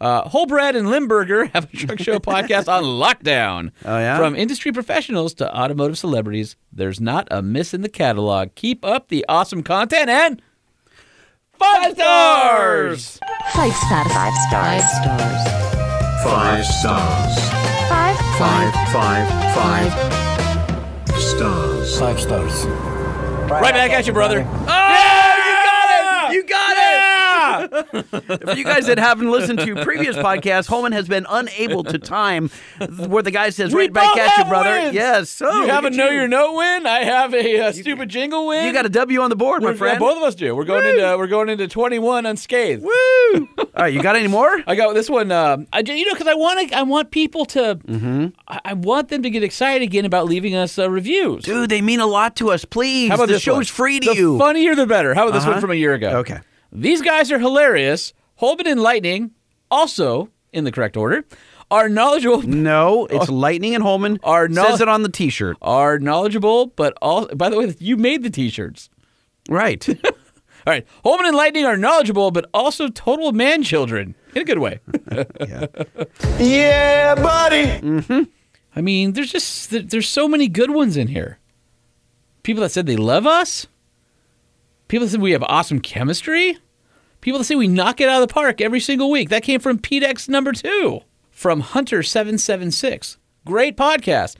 Uh, 0.00 0.28
Holbred 0.28 0.76
and 0.76 0.90
Limburger 0.90 1.46
have 1.54 1.72
a 1.72 1.76
truck 1.76 1.98
show 1.98 2.18
podcast 2.18 2.68
on 2.68 2.82
lockdown. 2.84 3.72
Oh, 3.84 3.98
yeah? 3.98 4.18
From 4.18 4.34
industry 4.36 4.72
professionals 4.72 5.34
to 5.34 5.56
automotive 5.56 5.98
celebrities, 5.98 6.56
there's 6.72 7.00
not 7.00 7.26
a 7.30 7.40
miss 7.42 7.72
in 7.72 7.80
the 7.82 7.88
catalog. 7.88 8.54
Keep 8.54 8.84
up 8.84 9.08
the 9.08 9.24
awesome 9.28 9.62
content 9.62 10.10
and 10.10 10.42
five 11.52 11.94
stars. 11.94 13.18
Five 13.52 13.72
stars. 13.72 14.12
Five 14.12 14.82
stars. 14.82 14.84
Five 16.22 16.64
stars. 16.66 17.40
Five. 17.88 18.16
Five, 18.36 18.74
five, 18.92 19.54
five 19.54 19.92
stars. 21.20 21.98
Five 21.98 22.20
stars. 22.20 22.66
Right 23.50 23.72
back 23.72 23.92
at 23.92 24.06
you, 24.06 24.12
brother. 24.12 24.44
Oh, 24.46 24.50
you 24.52 24.66
got 24.66 25.00
it! 25.00 25.05
For 27.82 28.54
you 28.56 28.64
guys 28.64 28.86
that 28.86 28.98
haven't 28.98 29.30
listened 29.30 29.58
to 29.60 29.76
previous 29.84 30.16
podcasts, 30.16 30.66
Holman 30.66 30.92
has 30.92 31.08
been 31.08 31.26
unable 31.28 31.84
to 31.84 31.98
time 31.98 32.50
where 32.96 33.22
the 33.22 33.30
guy 33.30 33.50
says 33.50 33.72
right 33.74 33.92
back 33.92 34.16
at 34.16 34.38
you, 34.38 34.44
brother. 34.44 34.70
wins. 34.70 34.94
Yes. 34.94 35.42
Oh, 35.44 35.62
you 35.62 35.68
have 35.68 35.84
a 35.84 35.90
know 35.90 36.08
your 36.10 36.28
note 36.28 36.54
win. 36.54 36.86
I 36.86 37.00
have 37.04 37.34
a 37.34 37.60
uh, 37.60 37.72
stupid 37.72 38.08
jingle 38.08 38.46
win. 38.46 38.64
You 38.66 38.72
got 38.72 38.86
a 38.86 38.90
W 38.90 39.20
on 39.20 39.30
the 39.30 39.36
board, 39.36 39.62
my 39.62 39.68
We're- 39.68 39.78
friend. 39.78 39.94
yeah, 39.94 39.98
both 39.98 40.16
of 40.16 40.22
us 40.22 40.34
do. 40.34 40.54
We're 40.54 40.64
going 40.64 40.84
into 40.86 41.16
we're 41.18 41.26
going 41.26 41.48
into 41.48 41.68
21 41.68 42.26
unscathed. 42.26 42.82
Woo! 42.82 43.48
All 43.58 43.66
right, 43.76 43.92
you 43.92 44.02
got 44.02 44.16
any 44.16 44.28
more? 44.28 44.62
I 44.66 44.74
got 44.74 44.94
this 44.94 45.10
one. 45.10 45.30
Um, 45.32 45.66
I 45.72 45.80
you 45.80 46.06
know 46.06 46.12
because 46.14 46.26
I 46.28 46.34
want 46.34 46.68
to 46.70 46.76
I 46.76 46.82
want 46.82 47.10
people 47.10 47.44
to 47.46 47.76
Mm-hmm. 47.76 48.26
I, 48.48 48.60
I 48.66 48.72
want 48.74 49.08
them 49.08 49.22
to 49.22 49.30
get 49.30 49.42
excited 49.42 49.82
again 49.82 50.04
about 50.04 50.26
leaving 50.26 50.54
us 50.54 50.78
uh, 50.78 50.90
reviews. 50.90 51.44
Dude, 51.44 51.68
they 51.70 51.80
mean 51.82 52.00
a 52.00 52.06
lot 52.06 52.36
to 52.36 52.50
us. 52.50 52.64
Please, 52.64 53.08
How 53.10 53.16
about 53.16 53.26
the 53.28 53.34
this 53.34 53.42
show's 53.42 53.56
one? 53.56 53.64
free 53.64 54.00
to 54.00 54.10
the 54.10 54.16
you. 54.16 54.38
funnier 54.38 54.74
the 54.74 54.86
better. 54.86 55.14
How 55.14 55.24
about 55.24 55.34
this 55.34 55.42
Uh-huh. 55.42 55.52
one 55.52 55.60
from 55.60 55.70
a 55.70 55.74
year 55.74 55.94
ago? 55.94 56.18
Okay. 56.18 56.38
These 56.76 57.02
guys 57.02 57.32
are 57.32 57.38
hilarious. 57.38 58.12
Holman 58.36 58.66
and 58.66 58.80
Lightning 58.82 59.30
Also, 59.70 60.30
in 60.52 60.64
the 60.64 60.70
correct 60.72 60.96
order, 60.96 61.24
are 61.70 61.88
knowledgeable. 61.88 62.42
No, 62.42 63.06
it's 63.06 63.28
Lightning 63.46 63.74
and 63.74 63.82
Holman. 63.82 64.20
Are 64.22 64.46
knowl- 64.48 64.66
Says 64.66 64.80
it 64.82 64.88
on 64.88 65.02
the 65.02 65.08
T-shirt. 65.08 65.56
Are 65.62 65.98
knowledgeable, 65.98 66.66
but 66.66 66.96
all. 67.02 67.26
By 67.34 67.48
the 67.48 67.56
way, 67.58 67.74
you 67.78 67.96
made 67.96 68.22
the 68.22 68.30
T-shirts. 68.30 68.90
Right. 69.48 69.88
All 70.66 70.72
right, 70.72 70.84
Holman 71.04 71.26
and 71.26 71.36
Lightning 71.36 71.64
are 71.64 71.76
knowledgeable, 71.76 72.32
but 72.32 72.50
also 72.52 72.88
total 72.88 73.30
man 73.30 73.62
children 73.62 74.16
in 74.34 74.42
a 74.42 74.44
good 74.44 74.58
way. 74.58 74.80
Yeah, 76.40 77.14
buddy. 77.14 77.64
Mm-hmm. 77.66 78.22
I 78.74 78.80
mean, 78.80 79.12
there's 79.12 79.30
just 79.30 79.70
there's 79.70 80.08
so 80.08 80.26
many 80.26 80.48
good 80.48 80.70
ones 80.70 80.96
in 80.96 81.06
here. 81.08 81.38
People 82.42 82.62
that 82.62 82.70
said 82.70 82.86
they 82.86 82.96
love 82.96 83.26
us. 83.28 83.68
People 84.88 85.06
that 85.06 85.12
said 85.12 85.20
we 85.20 85.30
have 85.32 85.42
awesome 85.44 85.78
chemistry. 85.80 86.58
People 87.26 87.38
that 87.38 87.44
say 87.46 87.56
we 87.56 87.66
knock 87.66 88.00
it 88.00 88.08
out 88.08 88.22
of 88.22 88.28
the 88.28 88.32
park 88.32 88.60
every 88.60 88.78
single 88.78 89.10
week. 89.10 89.30
That 89.30 89.42
came 89.42 89.58
from 89.58 89.80
PDX 89.80 90.28
number 90.28 90.52
two 90.52 91.00
from 91.32 91.58
Hunter 91.58 92.04
seven 92.04 92.38
seven 92.38 92.70
six. 92.70 93.18
Great 93.44 93.76
podcast. 93.76 94.36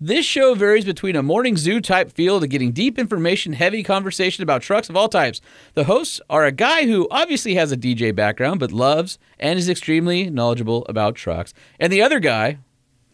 This 0.00 0.24
show 0.24 0.54
varies 0.54 0.84
between 0.84 1.16
a 1.16 1.22
morning 1.24 1.56
zoo 1.56 1.80
type 1.80 2.12
feel 2.12 2.38
to 2.38 2.46
getting 2.46 2.70
deep 2.70 2.96
information, 2.96 3.54
heavy 3.54 3.82
conversation 3.82 4.44
about 4.44 4.62
trucks 4.62 4.88
of 4.88 4.96
all 4.96 5.08
types. 5.08 5.40
The 5.74 5.82
hosts 5.82 6.20
are 6.30 6.44
a 6.44 6.52
guy 6.52 6.86
who 6.86 7.08
obviously 7.10 7.56
has 7.56 7.72
a 7.72 7.76
DJ 7.76 8.14
background 8.14 8.60
but 8.60 8.70
loves 8.70 9.18
and 9.40 9.58
is 9.58 9.68
extremely 9.68 10.30
knowledgeable 10.30 10.86
about 10.88 11.16
trucks. 11.16 11.52
And 11.80 11.92
the 11.92 12.02
other 12.02 12.20
guy, 12.20 12.58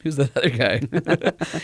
who's 0.05 0.17
the 0.17 0.31
other 0.37 0.51
guy, 0.51 0.81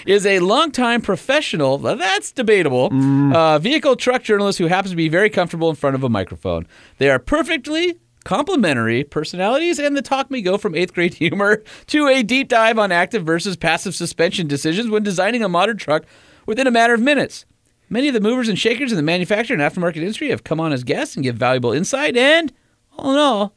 is 0.06 0.26
a 0.26 0.40
longtime 0.40 1.02
professional. 1.02 1.78
That's 1.78 2.32
debatable, 2.32 2.90
uh, 3.36 3.58
vehicle 3.60 3.94
truck 3.94 4.24
journalist 4.24 4.58
who 4.58 4.66
happens 4.66 4.90
to 4.90 4.96
be 4.96 5.08
very 5.08 5.30
comfortable 5.30 5.70
in 5.70 5.76
front 5.76 5.94
of 5.94 6.02
a 6.02 6.08
microphone. 6.08 6.66
They 6.98 7.08
are 7.10 7.20
perfectly 7.20 8.00
complementary 8.24 9.04
personalities, 9.04 9.78
and 9.78 9.96
the 9.96 10.02
talk 10.02 10.30
may 10.30 10.42
go 10.42 10.58
from 10.58 10.74
eighth 10.74 10.94
grade 10.94 11.14
humor 11.14 11.62
to 11.86 12.08
a 12.08 12.22
deep 12.22 12.48
dive 12.48 12.78
on 12.78 12.90
active 12.90 13.24
versus 13.24 13.56
passive 13.56 13.94
suspension 13.94 14.48
decisions 14.48 14.90
when 14.90 15.02
designing 15.02 15.44
a 15.44 15.48
modern 15.48 15.76
truck 15.76 16.04
within 16.46 16.66
a 16.66 16.70
matter 16.70 16.94
of 16.94 17.00
minutes. 17.00 17.44
Many 17.88 18.08
of 18.08 18.14
the 18.14 18.20
movers 18.20 18.48
and 18.48 18.58
shakers 18.58 18.92
in 18.92 18.96
the 18.96 19.02
manufacturer 19.02 19.56
and 19.56 19.62
aftermarket 19.62 19.96
industry 19.96 20.30
have 20.30 20.44
come 20.44 20.60
on 20.60 20.72
as 20.72 20.84
guests 20.84 21.16
and 21.16 21.24
give 21.24 21.36
valuable 21.36 21.72
insight. 21.72 22.16
And 22.16 22.52
all 22.96 23.12
in 23.12 23.18
all, 23.18 23.56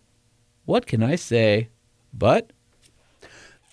what 0.65 0.87
can 0.87 1.03
I 1.03 1.15
say 1.15 1.69
but 2.13 2.51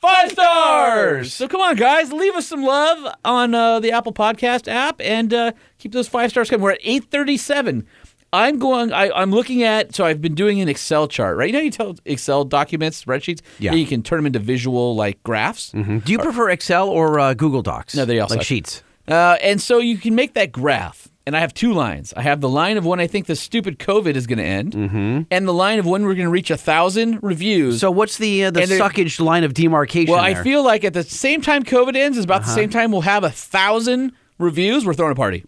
five 0.01 0.31
stars? 0.31 1.32
So 1.35 1.48
come 1.48 1.60
on, 1.60 1.77
guys, 1.77 2.12
leave 2.12 2.35
us 2.35 2.47
some 2.47 2.62
love 2.64 3.14
on 3.24 3.55
uh, 3.55 3.81
the 3.81 3.93
Apple 3.93 4.12
Podcast 4.12 4.68
app 4.68 5.01
and 5.01 5.32
uh, 5.32 5.52
keep 5.78 5.93
those 5.93 6.09
five 6.09 6.31
stars 6.31 6.51
coming. 6.51 6.62
We're 6.62 6.72
at 6.72 6.81
eight 6.82 7.05
thirty-seven. 7.10 7.86
I'm 8.32 8.59
going. 8.60 8.93
I, 8.93 9.10
I'm 9.10 9.32
looking 9.32 9.64
at. 9.64 9.94
So 9.94 10.05
I've 10.05 10.20
been 10.20 10.35
doing 10.36 10.60
an 10.60 10.68
Excel 10.68 11.09
chart, 11.09 11.36
right? 11.36 11.48
You 11.48 11.52
know, 11.52 11.60
you 11.60 11.70
tell 11.70 11.97
Excel 12.05 12.44
documents, 12.44 13.05
spreadsheets. 13.05 13.40
Yeah. 13.59 13.72
you 13.72 13.86
can 13.86 14.02
turn 14.05 14.18
them 14.18 14.27
into 14.27 14.39
visual 14.39 14.94
like 14.94 15.20
graphs. 15.24 15.72
Do 15.72 16.01
you 16.06 16.18
prefer 16.18 16.48
Excel 16.51 16.89
or 16.89 17.18
uh, 17.18 17.35
Google 17.35 17.62
Docs? 17.62 17.97
No, 17.97 18.05
they 18.05 18.20
all 18.20 18.28
like 18.31 18.43
sheets. 18.43 18.82
Uh, 19.09 19.36
and 19.43 19.60
so 19.60 19.78
you 19.78 19.98
can 19.98 20.14
make 20.14 20.35
that 20.35 20.52
graph. 20.52 21.09
And 21.31 21.36
I 21.36 21.40
have 21.43 21.55
two 21.55 21.73
lines. 21.73 22.12
I 22.16 22.23
have 22.23 22.40
the 22.40 22.48
line 22.48 22.77
of 22.77 22.85
when 22.85 22.98
I 22.98 23.07
think 23.07 23.27
the 23.27 23.36
stupid 23.36 23.78
COVID 23.78 24.16
is 24.16 24.27
going 24.27 24.39
to 24.39 24.44
end, 24.44 24.73
Mm-hmm. 24.73 25.20
and 25.31 25.47
the 25.47 25.52
line 25.55 25.78
of 25.78 25.86
when 25.86 26.02
we're 26.02 26.16
going 26.16 26.27
to 26.27 26.31
reach 26.32 26.51
a 26.51 26.57
thousand 26.57 27.20
reviews. 27.23 27.78
So 27.78 27.89
what's 27.93 28.19
the 28.19 28.47
uh, 28.47 28.51
the 28.51 28.62
And 28.62 28.70
suckage 28.73 29.20
line 29.20 29.44
of 29.44 29.55
demarcation? 29.55 30.12
well, 30.12 30.20
I 30.20 30.35
feel 30.43 30.65
like 30.65 30.82
at 30.82 30.93
the 30.93 31.05
same 31.05 31.40
time 31.40 31.62
COVID 31.62 31.94
ends 31.94 32.19
is 32.19 32.24
about 32.24 32.40
the 32.40 32.47
Uh-huh. 32.48 32.55
same 32.57 32.69
time 32.70 32.90
we'll 32.90 33.02
have 33.02 33.23
a 33.23 33.31
thousand 33.31 34.11
reviews. 34.39 34.85
We're 34.85 34.94
throwing 34.94 35.12
a 35.12 35.15
party. 35.15 35.44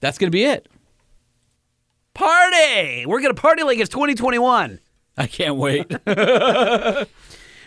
That's 0.00 0.18
going 0.18 0.28
to 0.30 0.36
be 0.36 0.44
it. 0.44 0.68
party. 2.12 3.06
We're 3.06 3.22
gonna 3.22 3.32
party 3.32 3.62
like 3.62 3.78
it's 3.78 3.88
2021. 3.88 4.80
I 5.16 5.26
can't 5.28 5.56
wait. 5.56 5.86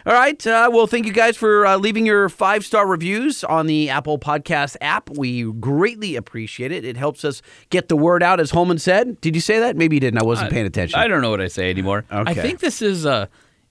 All 0.06 0.14
right. 0.14 0.45
Uh, 0.48 0.69
well, 0.73 0.88
thank 0.88 1.06
you 1.06 1.14
guys 1.14 1.38
for 1.38 1.65
uh, 1.65 1.78
leaving 1.78 2.06
your 2.06 2.28
five 2.30 2.65
star 2.65 2.88
reviews 2.88 3.44
on 3.44 3.68
the 3.68 3.90
Apple 3.90 4.18
Podcast 4.18 4.76
app. 4.82 5.10
We 5.11 5.44
greatly 5.53 6.15
appreciate 6.15 6.72
it. 6.72 6.84
It 6.84 6.98
helps 6.98 7.23
us 7.23 7.41
get 7.69 7.88
the 7.88 7.95
word 7.95 8.23
out, 8.23 8.40
as 8.40 8.52
Holman 8.52 8.80
said. 8.80 9.22
Did 9.22 9.36
you 9.36 9.41
say 9.41 9.60
that? 9.60 9.76
Maybe 9.78 9.98
you 9.98 9.99
didn't. 9.99 10.19
I 10.19 10.23
wasn't 10.23 10.52
paying 10.52 10.65
attention. 10.65 10.99
I 10.99 11.07
don't 11.07 11.22
know 11.22 11.30
what 11.30 11.41
I 11.41 11.48
say 11.48 11.69
anymore. 11.69 12.06
I 12.10 12.34
think 12.34 12.60
this 12.60 12.82
is 12.82 13.06
uh 13.06 13.28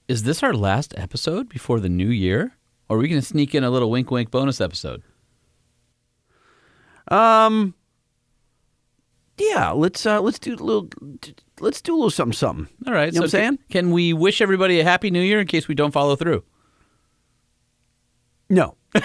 is 0.09 0.24
this 0.24 0.43
our 0.43 0.52
last 0.52 0.94
episode 0.97 1.48
before 1.48 1.81
the 1.81 1.89
new 1.89 2.09
year? 2.09 2.57
Or 2.89 2.97
are 2.97 3.01
we 3.01 3.07
going 3.07 3.20
to 3.20 3.27
sneak 3.27 3.55
in 3.55 3.62
a 3.62 3.70
little 3.70 3.90
wink 3.90 4.11
wink 4.11 4.31
bonus 4.31 4.61
episode? 4.61 5.02
Um. 7.09 7.74
Yeah. 9.39 9.70
Let's 9.70 10.05
uh, 10.07 10.20
let's 10.20 10.39
do 10.39 10.55
a 10.55 10.57
little. 10.57 10.89
Let's 11.61 11.81
do 11.81 11.95
a 11.95 11.97
little 11.97 12.11
something 12.11 12.32
something. 12.32 12.69
All 12.87 12.93
right. 12.93 13.12
You 13.12 13.20
know 13.20 13.20
what 13.20 13.27
I'm 13.27 13.31
saying? 13.31 13.57
Can, 13.57 13.66
can 13.70 13.91
we 13.93 14.12
wish 14.12 14.41
everybody 14.41 14.81
a 14.81 14.85
happy 14.85 15.11
new 15.11 15.20
year 15.20 15.41
in 15.41 15.47
case 15.47 15.69
we 15.69 15.74
don't 15.74 15.93
follow 15.93 16.16
through? 16.16 16.45
No. 18.49 18.77
All 18.95 19.03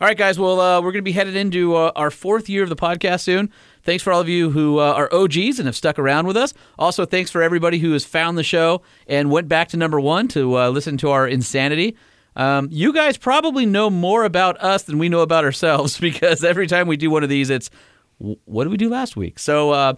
right, 0.00 0.16
guys. 0.16 0.38
Well, 0.38 0.60
uh, 0.60 0.80
we're 0.80 0.92
going 0.92 0.96
to 0.96 1.02
be 1.02 1.12
headed 1.12 1.36
into 1.36 1.74
uh, 1.76 1.92
our 1.96 2.10
fourth 2.10 2.48
year 2.48 2.62
of 2.62 2.68
the 2.68 2.76
podcast 2.76 3.20
soon. 3.20 3.50
Thanks 3.82 4.02
for 4.02 4.12
all 4.12 4.20
of 4.20 4.28
you 4.28 4.50
who 4.50 4.78
uh, 4.78 4.92
are 4.92 5.12
OGs 5.12 5.58
and 5.58 5.66
have 5.66 5.76
stuck 5.76 5.98
around 5.98 6.26
with 6.26 6.36
us. 6.36 6.54
Also, 6.78 7.04
thanks 7.04 7.30
for 7.30 7.42
everybody 7.42 7.78
who 7.78 7.92
has 7.92 8.04
found 8.04 8.36
the 8.36 8.42
show 8.42 8.82
and 9.06 9.30
went 9.30 9.48
back 9.48 9.68
to 9.68 9.76
number 9.76 10.00
one 10.00 10.28
to 10.28 10.58
uh, 10.58 10.68
listen 10.70 10.96
to 10.98 11.10
our 11.10 11.28
insanity. 11.28 11.96
Um, 12.36 12.68
you 12.70 12.92
guys 12.92 13.16
probably 13.16 13.64
know 13.66 13.90
more 13.90 14.24
about 14.24 14.60
us 14.62 14.82
than 14.82 14.98
we 14.98 15.08
know 15.08 15.20
about 15.20 15.44
ourselves 15.44 15.98
because 16.00 16.42
every 16.44 16.66
time 16.66 16.88
we 16.88 16.96
do 16.96 17.10
one 17.10 17.22
of 17.22 17.28
these, 17.28 17.50
it's 17.50 17.70
what 18.18 18.64
did 18.64 18.70
we 18.70 18.76
do 18.76 18.88
last 18.88 19.16
week? 19.16 19.38
So, 19.38 19.70
uh, 19.70 19.94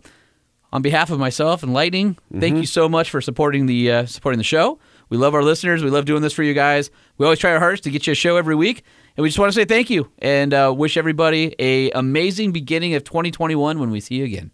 on 0.72 0.82
behalf 0.82 1.10
of 1.10 1.18
myself 1.18 1.62
and 1.62 1.72
Lightning, 1.72 2.18
thank 2.38 2.56
you 2.56 2.66
so 2.66 2.88
much 2.88 3.10
for 3.10 3.20
supporting 3.20 3.66
the 3.66 3.90
uh, 3.90 4.06
supporting 4.06 4.38
the 4.38 4.44
show. 4.44 4.78
We 5.08 5.16
love 5.16 5.34
our 5.34 5.42
listeners. 5.42 5.84
We 5.84 5.90
love 5.90 6.04
doing 6.04 6.22
this 6.22 6.32
for 6.32 6.42
you 6.42 6.54
guys. 6.54 6.90
We 7.18 7.24
always 7.26 7.38
try 7.38 7.52
our 7.52 7.60
hardest 7.60 7.84
to 7.84 7.90
get 7.90 8.06
you 8.06 8.12
a 8.12 8.16
show 8.16 8.36
every 8.36 8.54
week, 8.56 8.82
and 9.16 9.22
we 9.22 9.28
just 9.28 9.38
want 9.38 9.52
to 9.52 9.58
say 9.58 9.64
thank 9.64 9.88
you 9.88 10.10
and 10.18 10.52
uh, 10.52 10.74
wish 10.76 10.96
everybody 10.96 11.54
a 11.58 11.90
amazing 11.92 12.52
beginning 12.52 12.94
of 12.94 13.04
2021 13.04 13.78
when 13.78 13.90
we 13.90 14.00
see 14.00 14.16
you 14.16 14.24
again. 14.24 14.50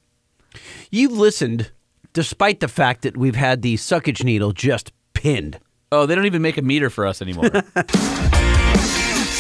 You've 0.91 1.13
listened, 1.13 1.73
despite 2.13 2.61
the 2.61 2.69
fact 2.69 3.03
that 3.03 3.17
we've 3.17 3.37
had 3.37 3.63
the 3.63 3.77
suckage 3.77 4.23
needle 4.23 4.53
just 4.53 4.93
pinned. 5.15 5.59
Oh, 5.91 6.07
they 6.07 6.15
don't 6.15 6.27
even 6.27 6.43
make 6.43 6.59
a 6.59 6.63
meter 6.63 6.91
for 6.91 7.07
us 7.07 7.23
anymore. 7.23 7.51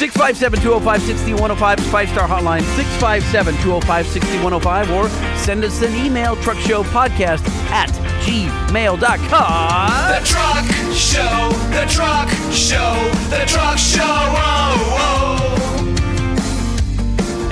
657 0.02 0.60
205 0.62 1.00
6105 1.00 1.78
five 1.92 2.08
oh 2.08 2.12
star 2.12 2.26
hotline 2.28 2.62
657 2.74 3.54
205 3.62 4.06
6105 4.08 4.90
or 4.90 5.08
send 5.38 5.62
us 5.62 5.80
an 5.80 5.94
email 5.94 6.34
truckshowpodcast 6.38 7.46
at 7.70 7.88
gmail.com. 8.26 8.98
The 8.98 10.18
truck 10.26 10.66
show, 10.92 11.52
the 11.70 11.86
truck 11.88 12.28
show, 12.50 12.98
the 13.30 13.46
truck 13.46 13.78
show. 13.78 14.02
Oh, 14.02 14.98
oh. 14.98 15.52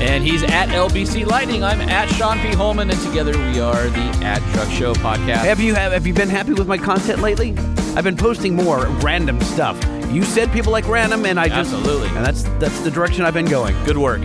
and 0.01 0.25
he's 0.25 0.43
at 0.43 0.71
LBC 0.71 1.25
Lightning. 1.27 1.63
I'm 1.63 1.81
at 1.81 2.09
Sean 2.09 2.41
P. 2.41 2.49
Holman, 2.49 2.91
and 2.91 3.01
together 3.03 3.31
we 3.31 3.61
are 3.61 3.89
the 3.91 4.25
At 4.25 4.43
Truck 4.55 4.69
Show 4.71 4.93
podcast. 4.95 5.45
Have 5.45 5.61
you 5.61 5.77
have, 5.77 5.93
have 5.93 6.05
you 6.05 6.15
been 6.15 6.29
happy 6.29 6.55
with 6.55 6.67
my 6.67 6.79
content 6.79 7.21
lately? 7.21 7.55
I've 7.97 8.05
been 8.05 8.17
posting 8.17 8.55
more 8.55 8.87
random 9.03 9.41
stuff. 9.41 9.77
You 10.11 10.23
said 10.23 10.53
people 10.53 10.73
like 10.73 10.87
random, 10.89 11.27
and 11.27 11.39
I 11.39 11.49
just 11.49 11.73
Absolutely. 11.73 12.09
and 12.09 12.25
that's 12.25 12.43
that's 12.59 12.81
the 12.81 12.91
direction 12.91 13.25
I've 13.25 13.35
been 13.35 13.47
going. 13.47 13.75
Good 13.85 13.99
work. 13.99 14.23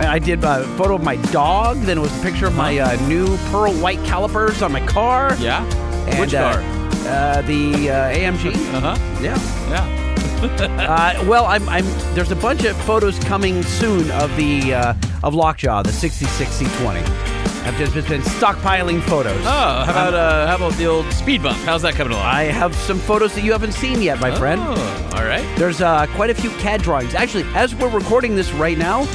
I 0.00 0.18
did 0.18 0.42
a 0.44 0.64
photo 0.76 0.96
of 0.96 1.02
my 1.02 1.16
dog. 1.32 1.78
Then 1.80 1.98
it 1.98 2.00
was 2.00 2.16
a 2.18 2.22
picture 2.22 2.46
of 2.46 2.54
my 2.54 2.78
uh, 2.78 2.96
new 3.06 3.36
pearl 3.50 3.72
white 3.74 4.02
calipers 4.04 4.60
on 4.60 4.72
my 4.72 4.84
car. 4.86 5.34
Yeah. 5.36 5.64
And, 6.06 6.20
Which 6.20 6.34
uh, 6.34 6.54
car? 6.54 6.62
Uh, 7.06 7.42
the 7.42 7.90
uh, 7.90 8.12
AMG. 8.12 8.54
Uh 8.74 8.80
huh. 8.80 9.20
Yeah. 9.22 9.38
Yeah. 9.70 10.00
uh, 11.18 11.24
well, 11.26 11.46
I'm, 11.46 11.66
I'm. 11.68 11.84
There's 12.14 12.32
a 12.32 12.36
bunch 12.36 12.64
of 12.64 12.76
photos 12.82 13.18
coming 13.20 13.62
soon 13.62 14.10
of 14.10 14.34
the 14.36 14.74
uh, 14.74 14.94
of 15.22 15.34
Lockjaw, 15.34 15.82
the 15.82 15.92
66 15.92 16.60
C20. 16.60 17.33
I've 17.64 17.78
just, 17.78 17.94
been 18.08 18.20
stockpiling 18.20 19.00
photos. 19.02 19.40
Oh, 19.40 19.44
how 19.44 19.82
about 19.84 20.14
uh, 20.14 20.46
how 20.46 20.56
about 20.56 20.74
the 20.74 20.84
old 20.84 21.10
speed 21.12 21.42
bump? 21.42 21.56
How's 21.60 21.80
that 21.82 21.94
coming 21.94 22.12
along? 22.12 22.26
I 22.26 22.44
have 22.44 22.74
some 22.74 22.98
photos 22.98 23.34
that 23.34 23.42
you 23.42 23.52
haven't 23.52 23.72
seen 23.72 24.02
yet, 24.02 24.20
my 24.20 24.36
friend. 24.36 24.60
Oh, 24.62 25.10
all 25.16 25.24
right. 25.24 25.44
There's 25.56 25.80
uh, 25.80 26.06
quite 26.14 26.28
a 26.28 26.34
few 26.34 26.50
CAD 26.50 26.82
drawings. 26.82 27.14
Actually, 27.14 27.44
as 27.54 27.74
we're 27.74 27.88
recording 27.88 28.36
this 28.36 28.52
right 28.52 28.76
now, 28.76 29.08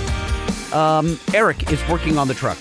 um, 0.74 1.20
Eric 1.34 1.72
is 1.72 1.88
working 1.88 2.18
on 2.18 2.28
the 2.28 2.34
truck. 2.34 2.58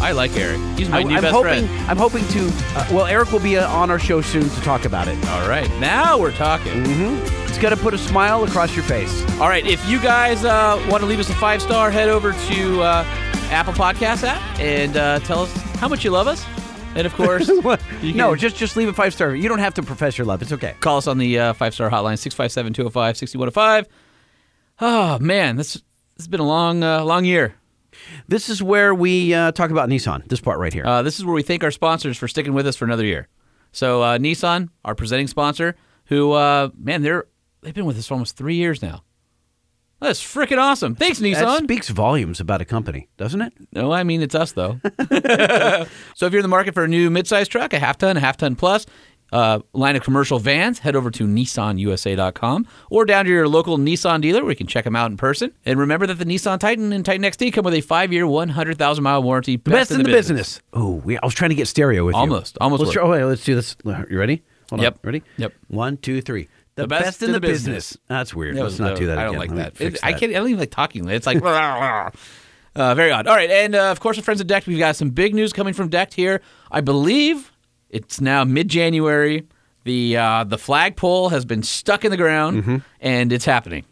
I 0.00 0.12
like 0.12 0.36
Eric. 0.36 0.58
He's 0.78 0.88
my 0.88 0.98
I, 0.98 1.02
new 1.02 1.14
am 1.14 1.22
best 1.22 1.32
hoping. 1.34 1.66
friend. 1.66 1.90
I'm 1.90 1.96
hoping 1.96 2.26
to. 2.28 2.50
Uh, 2.76 2.88
well, 2.92 3.06
Eric 3.06 3.32
will 3.32 3.40
be 3.40 3.56
uh, 3.56 3.68
on 3.70 3.90
our 3.90 3.98
show 3.98 4.20
soon 4.20 4.48
to 4.48 4.60
talk 4.60 4.84
about 4.84 5.08
it. 5.08 5.16
All 5.28 5.48
right, 5.48 5.68
now 5.78 6.18
we're 6.18 6.32
talking. 6.32 6.84
Mm-hmm. 6.84 7.44
It's 7.48 7.58
gonna 7.58 7.76
put 7.76 7.94
a 7.94 7.98
smile 7.98 8.44
across 8.44 8.74
your 8.74 8.84
face. 8.84 9.22
All 9.40 9.48
right, 9.48 9.66
if 9.66 9.84
you 9.88 10.00
guys 10.00 10.44
uh, 10.44 10.84
want 10.90 11.02
to 11.02 11.06
leave 11.06 11.20
us 11.20 11.30
a 11.30 11.34
five 11.34 11.62
star, 11.62 11.90
head 11.90 12.08
over 12.08 12.32
to 12.32 12.82
uh, 12.82 13.04
Apple 13.50 13.72
Podcast 13.72 14.24
app 14.24 14.60
and 14.60 14.96
uh, 14.96 15.20
tell 15.20 15.42
us 15.42 15.52
how 15.78 15.88
much 15.88 16.04
you 16.04 16.10
love 16.10 16.26
us. 16.26 16.44
And 16.96 17.06
of 17.06 17.14
course, 17.14 17.48
no, 18.02 18.36
just 18.36 18.56
just 18.56 18.76
leave 18.76 18.88
a 18.88 18.92
five 18.92 19.14
star. 19.14 19.34
You 19.34 19.48
don't 19.48 19.58
have 19.58 19.74
to 19.74 19.82
profess 19.82 20.18
your 20.18 20.26
love. 20.26 20.42
It's 20.42 20.52
okay. 20.52 20.74
call 20.80 20.98
us 20.98 21.06
on 21.06 21.18
the 21.18 21.38
uh, 21.38 21.52
five 21.54 21.74
star 21.74 21.88
hotline 21.90 22.18
657 22.18 22.72
205 22.72 23.16
6105. 23.16 23.86
Oh, 24.80 25.18
man, 25.20 25.56
this, 25.56 25.74
this 25.74 25.82
has 26.18 26.28
been 26.28 26.40
a 26.40 26.46
long, 26.46 26.82
uh, 26.82 27.04
long 27.04 27.24
year. 27.24 27.54
This 28.28 28.48
is 28.48 28.62
where 28.62 28.94
we 28.94 29.34
uh, 29.34 29.52
talk 29.52 29.70
about 29.70 29.88
Nissan. 29.88 30.26
This 30.28 30.40
part 30.40 30.58
right 30.58 30.72
here. 30.72 30.86
Uh, 30.86 31.02
this 31.02 31.18
is 31.18 31.24
where 31.24 31.34
we 31.34 31.42
thank 31.42 31.62
our 31.64 31.70
sponsors 31.70 32.16
for 32.16 32.28
sticking 32.28 32.54
with 32.54 32.66
us 32.66 32.76
for 32.76 32.84
another 32.84 33.04
year. 33.04 33.28
So 33.72 34.02
uh, 34.02 34.18
Nissan, 34.18 34.68
our 34.84 34.94
presenting 34.94 35.26
sponsor, 35.26 35.76
who 36.06 36.32
uh, 36.32 36.70
man, 36.78 37.02
they're 37.02 37.24
they've 37.62 37.74
been 37.74 37.86
with 37.86 37.98
us 37.98 38.06
for 38.06 38.14
almost 38.14 38.36
three 38.36 38.56
years 38.56 38.82
now. 38.82 39.02
That's 40.00 40.22
freaking 40.22 40.58
awesome. 40.58 40.94
Thanks, 40.96 41.18
That 41.18 41.24
Nissan. 41.34 41.62
speaks 41.64 41.88
volumes 41.88 42.38
about 42.38 42.60
a 42.60 42.64
company, 42.66 43.08
doesn't 43.16 43.40
it? 43.40 43.52
No, 43.72 43.90
I 43.90 44.02
mean 44.04 44.20
it's 44.20 44.34
us 44.34 44.52
though. 44.52 44.78
so 46.14 46.26
if 46.26 46.32
you're 46.32 46.40
in 46.40 46.42
the 46.42 46.48
market 46.48 46.74
for 46.74 46.84
a 46.84 46.88
new 46.88 47.08
midsize 47.10 47.48
truck, 47.48 47.72
a 47.72 47.78
half 47.78 47.96
ton, 47.98 48.16
a 48.16 48.20
half 48.20 48.36
ton 48.36 48.54
plus, 48.54 48.84
uh, 49.32 49.58
line 49.72 49.96
of 49.96 50.02
commercial 50.02 50.38
vans, 50.38 50.78
head 50.78 50.94
over 50.94 51.10
to 51.10 51.26
nissanusa.com 51.26 52.66
or 52.90 53.04
down 53.04 53.24
to 53.24 53.30
your 53.30 53.48
local 53.48 53.78
Nissan 53.78 54.20
dealer 54.20 54.42
where 54.42 54.50
you 54.50 54.56
can 54.56 54.66
check 54.66 54.84
them 54.84 54.94
out 54.96 55.10
in 55.10 55.16
person. 55.16 55.52
And 55.64 55.78
remember 55.78 56.06
that 56.06 56.14
the 56.14 56.24
Nissan 56.24 56.58
Titan 56.60 56.92
and 56.92 57.04
Titan 57.04 57.22
XT 57.24 57.52
come 57.52 57.64
with 57.64 57.74
a 57.74 57.80
five-year, 57.80 58.26
100,000 58.26 59.02
mile 59.04 59.22
warranty. 59.22 59.56
The 59.56 59.70
best, 59.70 59.90
in 59.90 59.98
the 59.98 60.04
business. 60.04 60.60
Oh, 60.72 60.94
we, 61.04 61.18
I 61.18 61.24
was 61.24 61.34
trying 61.34 61.50
to 61.50 61.54
get 61.56 61.68
stereo 61.68 62.04
with 62.04 62.14
Almost, 62.14 62.54
you. 62.54 62.64
almost 62.64 62.80
Let's, 62.82 62.92
try- 62.92 63.02
oh, 63.02 63.10
wait, 63.10 63.24
let's 63.24 63.44
do 63.44 63.54
this. 63.54 63.76
You 63.84 64.18
ready? 64.18 64.42
Hold 64.70 64.82
Yep. 64.82 64.94
on. 64.94 65.00
Ready? 65.02 65.22
Yep. 65.38 65.52
One, 65.68 65.96
two, 65.96 66.20
three. 66.20 66.48
The, 66.76 66.82
The 66.82 66.88
best, 66.88 67.22
in 67.22 67.30
the, 67.32 67.40
business. 67.40 67.96
That's 68.08 68.34
weird. 68.34 68.56
That 68.56 68.64
Let's 68.64 68.80
not 68.80 68.96
do 68.96 69.06
that 69.06 69.18
I 69.18 69.24
don't 69.24 69.36
like 69.36 69.50
Let 69.50 69.78
me 69.78 69.88
that. 69.90 70.00
I 70.04 70.12
can't. 70.12 70.32
I 70.32 70.38
don't 70.38 70.48
even 70.48 70.58
like 70.58 70.72
talking. 70.72 71.08
It's 71.08 71.26
like 71.26 71.40
uh, 71.42 72.10
very 72.74 73.12
odd. 73.12 73.28
All 73.28 73.36
right, 73.36 73.48
and 73.48 73.76
uh, 73.76 73.92
of 73.92 74.00
course, 74.00 74.16
with 74.16 74.24
friends 74.24 74.40
of 74.40 74.48
Decked, 74.48 74.66
we've 74.66 74.78
got 74.78 74.96
some 74.96 75.10
big 75.10 75.34
news 75.36 75.52
coming 75.52 75.72
from 75.72 75.88
Decked 75.88 76.14
here. 76.14 76.40
I 76.72 76.80
believe 76.80 77.52
it's 77.94 78.20
now 78.20 78.44
mid-January. 78.44 79.46
The 79.84 80.16
uh, 80.16 80.44
the 80.44 80.58
flagpole 80.58 81.28
has 81.30 81.44
been 81.44 81.62
stuck 81.62 82.04
in 82.04 82.10
the 82.10 82.16
ground, 82.16 82.62
Mm-hmm. 82.62 82.76
and 83.00 83.32
it's 83.32 83.44
happening. 83.44 83.84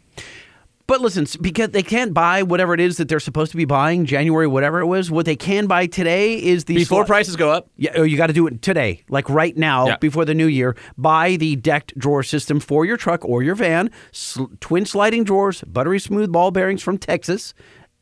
But 0.85 0.99
listen, 0.99 1.25
because 1.39 1.69
they 1.69 1.81
can't 1.81 2.13
buy 2.13 2.43
whatever 2.43 2.73
it 2.73 2.81
is 2.81 2.97
that 2.97 3.07
they're 3.07 3.21
supposed 3.21 3.51
to 3.51 3.57
be 3.57 3.63
buying, 3.63 4.05
January, 4.05 4.47
whatever 4.47 4.81
it 4.81 4.85
was, 4.85 5.09
what 5.09 5.25
they 5.25 5.37
can 5.37 5.65
buy 5.65 5.87
today 5.87 6.35
is 6.43 6.65
the 6.65 6.75
Before 6.75 7.05
sli- 7.05 7.07
prices 7.07 7.35
go 7.37 7.49
up. 7.51 7.69
Yeah, 7.77 7.91
oh, 7.95 8.03
you 8.03 8.17
got 8.17 8.27
to 8.27 8.33
do 8.33 8.45
it 8.47 8.61
today, 8.61 9.01
like 9.07 9.29
right 9.29 9.55
now, 9.55 9.87
Yeah. 9.87 9.97
before 9.97 10.25
the 10.25 10.33
new 10.35 10.45
year. 10.47 10.75
Buy 10.97 11.37
the 11.37 11.55
Decked 11.55 11.97
drawer 11.97 12.21
system 12.21 12.59
for 12.59 12.83
your 12.85 12.97
truck 12.97 13.23
or 13.23 13.41
your 13.41 13.55
van. 13.55 13.91
Sl- 14.11 14.45
twin 14.59 14.85
sliding 14.85 15.23
drawers, 15.23 15.61
buttery 15.61 15.99
smooth 16.01 16.31
ball 16.33 16.51
bearings 16.51 16.83
from 16.83 16.97
Texas. 16.97 17.53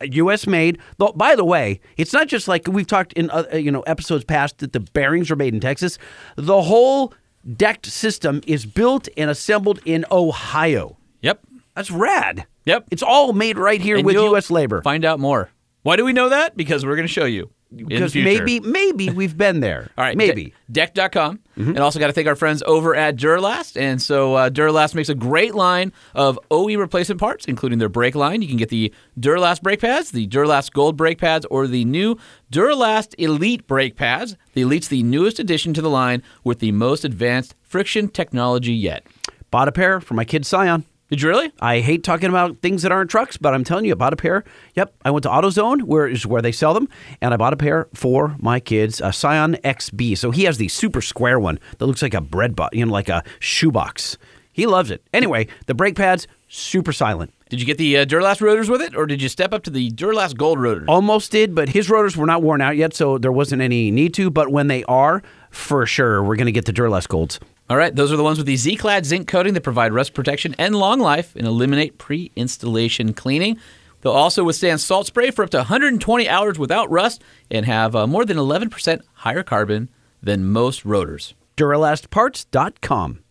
U.S. 0.04 0.48
made. 0.48 0.80
Though, 0.98 1.14
by 1.16 1.36
the 1.36 1.46
way, 1.46 1.80
it's 1.98 2.14
not 2.14 2.28
just 2.28 2.48
like 2.48 2.68
we've 2.68 2.88
talked 2.88 3.14
in 3.14 3.30
uh, 3.30 3.46
you 3.54 3.72
know 3.72 3.82
episodes 3.82 4.24
past 4.24 4.60
that 4.60 4.74
the 4.74 4.80
bearings 4.80 5.32
are 5.32 5.36
made 5.36 5.54
in 5.54 5.60
Texas. 5.60 5.98
The 6.36 6.62
whole 6.62 7.14
Decked 7.58 7.88
system 7.88 8.42
is 8.46 8.66
built 8.66 9.10
and 9.18 9.30
assembled 9.30 9.80
in 9.86 10.06
Ohio. 10.12 10.98
Yep. 11.22 11.42
That's 11.76 11.90
rad. 11.90 12.46
Yep. 12.66 12.90
It's 12.92 13.02
all 13.02 13.34
made 13.34 13.58
right 13.58 13.82
here 13.82 13.98
And 13.98 14.06
with 14.06 14.16
U.S. 14.16 14.52
labor. 14.52 14.82
Find 14.84 15.04
out 15.04 15.20
more. 15.20 15.50
Why 15.82 15.96
do 15.96 16.06
we 16.06 16.14
know 16.14 16.30
that? 16.30 16.56
Because 16.56 16.86
we're 16.86 16.96
going 16.96 17.08
to 17.08 17.14
show 17.14 17.26
you. 17.26 17.50
Because 17.76 18.14
maybe 18.16 18.60
maybe 18.60 19.10
we've 19.10 19.38
been 19.38 19.60
there. 19.62 19.90
All 19.98 20.04
right, 20.04 20.18
maybe. 20.18 20.46
Mm-hmm. 20.46 20.74
De- 20.74 20.88
deck.com. 20.94 21.40
And 21.56 21.78
also 21.80 22.00
got 22.00 22.08
to 22.08 22.14
thank 22.14 22.28
our 22.28 22.36
friends 22.36 22.64
over 22.66 22.96
at 22.96 23.16
Duralast. 23.18 23.80
And 23.80 24.02
so 24.02 24.34
uh, 24.34 24.50
Duralast 24.50 24.96
makes 24.96 25.10
a 25.10 25.16
great 25.16 25.54
line 25.54 25.94
of 26.16 26.40
OE 26.50 26.76
replacement 26.76 27.20
parts, 27.20 27.46
including 27.46 27.78
their 27.78 27.90
brake 27.90 28.16
line. 28.16 28.42
You 28.42 28.48
can 28.48 28.58
get 28.58 28.70
the 28.70 28.92
Duralast 29.20 29.62
brake 29.62 29.82
pads, 29.82 30.12
the 30.12 30.28
Duralast 30.28 30.72
Gold 30.74 30.98
brake 30.98 31.20
pads, 31.20 31.46
or 31.52 31.68
the 31.68 31.86
new 31.86 32.18
Duralast 32.52 33.14
Elite 33.20 33.68
brake 33.68 33.96
pads. 33.96 34.36
The 34.54 34.62
Elite's 34.62 34.88
the 34.88 35.04
newest 35.04 35.40
addition 35.40 35.74
to 35.76 35.82
the 35.82 35.90
line 35.90 36.24
with 36.44 36.60
the 36.60 36.72
most 36.72 37.06
advanced 37.06 37.54
friction 37.62 38.08
technology 38.10 38.74
yet. 38.74 39.06
Bought 39.52 39.68
a 39.68 39.72
pair 39.72 40.02
for 40.02 40.16
my 40.16 40.26
kid 40.26 40.46
Scion. 40.46 40.86
Did 41.12 41.22
you 41.22 41.28
really? 41.28 41.52
I 41.60 41.82
hate 41.82 42.06
talking 42.06 42.30
about 42.30 42.62
things 42.62 42.84
that 42.84 42.92
aren't 42.94 43.12
trucks, 43.12 43.36
but 43.36 43.54
I'm 43.54 43.66
telling 43.66 43.84
you, 43.84 43.92
I 43.92 43.96
bought 43.96 44.14
a 44.14 44.16
pair. 44.16 44.46
Yep, 44.76 44.96
I 45.04 45.12
went 45.12 45.24
to 45.24 45.30
AutoZone, 45.30 45.82
where 45.82 46.08
is 46.08 46.26
where 46.26 46.42
they 46.42 46.54
sell 46.54 46.74
them, 46.74 46.88
and 47.20 47.34
I 47.34 47.38
bought 47.38 47.52
a 47.52 47.58
pair 47.58 47.90
for 47.94 48.38
my 48.40 48.62
kids, 48.62 49.02
a 49.02 49.12
Scion 49.12 49.56
XB. 49.56 50.18
So 50.18 50.32
he 50.32 50.46
has 50.46 50.58
the 50.58 50.70
super 50.70 51.02
square 51.02 51.38
one 51.38 51.60
that 51.80 51.86
looks 51.86 52.02
like 52.02 52.14
a 52.14 52.22
bread 52.22 52.56
box, 52.56 52.78
you 52.78 52.86
know, 52.86 52.94
like 52.94 53.10
a 53.10 53.26
shoebox. 53.40 54.18
He 54.54 54.66
loves 54.66 54.90
it. 54.90 55.04
Anyway, 55.14 55.48
the 55.66 55.74
brake 55.74 55.98
pads 55.98 56.28
super 56.48 56.94
silent. 56.94 57.34
Did 57.50 57.60
you 57.60 57.66
get 57.66 57.78
the 57.78 57.98
uh, 57.98 58.06
Duralast 58.06 58.40
rotors 58.40 58.70
with 58.70 58.82
it, 58.82 58.96
or 58.96 59.06
did 59.06 59.22
you 59.22 59.28
step 59.28 59.54
up 59.54 59.64
to 59.64 59.70
the 59.70 59.92
Duralast 59.92 60.38
Gold 60.38 60.62
rotors? 60.62 60.86
Almost 60.88 61.30
did, 61.34 61.54
but 61.54 61.68
his 61.68 61.90
rotors 61.90 62.16
were 62.16 62.26
not 62.26 62.42
worn 62.42 62.62
out 62.62 62.78
yet, 62.78 62.94
so 62.94 63.18
there 63.18 63.34
wasn't 63.34 63.62
any 63.62 63.92
need 63.92 64.14
to. 64.14 64.30
But 64.30 64.50
when 64.50 64.68
they 64.68 64.86
are, 64.86 65.22
for 65.50 65.86
sure, 65.86 66.24
we're 66.24 66.38
going 66.38 66.46
to 66.46 66.54
get 66.54 66.64
the 66.64 66.72
Duralast 66.72 67.10
Golds. 67.10 67.42
All 67.72 67.78
right, 67.78 67.96
those 67.96 68.12
are 68.12 68.18
the 68.18 68.24
ones 68.24 68.38
with 68.38 68.48
the 68.48 68.58
Z-Clad 68.58 69.06
zinc 69.06 69.30
coating 69.30 69.54
that 69.54 69.62
provide 69.62 69.94
rust 69.94 70.14
protection 70.14 70.54
and 70.58 70.76
long 70.76 71.00
life 71.00 71.34
and 71.38 71.48
eliminate 71.48 71.98
pre-installation 71.98 73.14
cleaning. 73.14 73.58
They'll 74.02 74.12
also 74.12 74.44
withstand 74.44 74.82
salt 74.82 75.08
spray 75.08 75.32
for 75.32 75.46
up 75.46 75.52
to 75.52 75.60
120 75.60 76.28
hours 76.28 76.60
without 76.60 76.92
rust 76.92 77.22
and 77.50 77.66
have 77.66 77.96
uh, 77.96 78.08
more 78.08 78.26
than 78.26 78.36
11% 78.36 79.02
higher 79.14 79.42
carbon 79.42 79.90
than 80.22 80.44
most 80.52 80.84
rotors. 80.84 81.34
Duralastparts.com. 81.56 83.24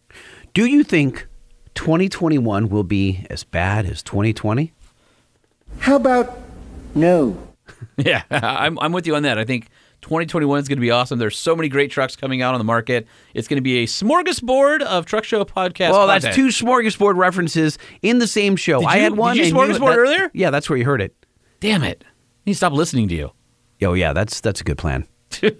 Do 0.54 0.64
you 0.64 0.84
think 0.84 1.26
2021 1.74 2.70
will 2.70 2.82
be 2.82 3.26
as 3.28 3.44
bad 3.44 3.84
as 3.84 4.02
2020? 4.02 4.72
How 5.80 5.96
about 5.96 6.40
no? 6.94 7.46
Yeah, 7.98 8.22
I'm, 8.30 8.78
I'm 8.78 8.92
with 8.92 9.06
you 9.06 9.16
on 9.16 9.22
that. 9.24 9.36
I 9.36 9.44
think 9.44 9.68
2021 10.02 10.58
is 10.60 10.68
going 10.68 10.76
to 10.78 10.80
be 10.80 10.90
awesome. 10.90 11.18
There's 11.18 11.38
so 11.38 11.54
many 11.54 11.68
great 11.68 11.90
trucks 11.90 12.16
coming 12.16 12.42
out 12.42 12.54
on 12.54 12.58
the 12.60 12.64
market. 12.64 13.06
It's 13.34 13.48
going 13.48 13.56
to 13.58 13.62
be 13.62 13.78
a 13.78 13.86
smorgasbord 13.86 14.82
of 14.82 15.06
truck 15.06 15.24
show 15.24 15.44
podcast. 15.44 15.90
well, 15.92 16.06
that's 16.06 16.34
two 16.34 16.48
smorgasbord 16.48 17.16
references 17.16 17.78
in 18.02 18.18
the 18.18 18.26
same 18.26 18.56
show. 18.56 18.80
Did 18.80 18.88
I 18.88 18.98
had 18.98 19.16
one. 19.16 19.36
did 19.36 19.46
you 19.48 19.54
smorgasbord 19.54 19.88
that- 19.90 19.98
earlier? 19.98 20.30
Yeah, 20.32 20.50
that's 20.50 20.68
where 20.70 20.78
you 20.78 20.84
heard 20.84 21.00
it. 21.02 21.14
Damn 21.60 21.82
it! 21.82 22.02
I 22.06 22.10
need 22.46 22.52
to 22.52 22.56
stop 22.56 22.72
listening 22.72 23.08
to 23.08 23.14
you. 23.14 23.30
Oh 23.82 23.92
yeah, 23.94 24.12
that's 24.12 24.40
that's 24.40 24.60
a 24.60 24.64
good 24.64 24.78
plan. 24.78 25.06
T 25.30 25.50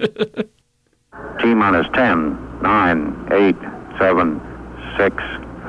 minus 1.43 1.87
10, 1.95 2.61
9, 2.63 3.29
8, 3.33 3.57
7, 3.99 4.41
6, 4.99 5.17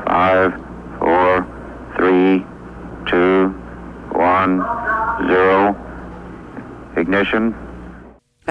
5, 0.07 0.51
4, 0.99 1.93
3, 1.97 2.45
2, 3.09 3.47
1, 4.13 5.27
0. 5.27 5.87
Ignition. 6.97 7.53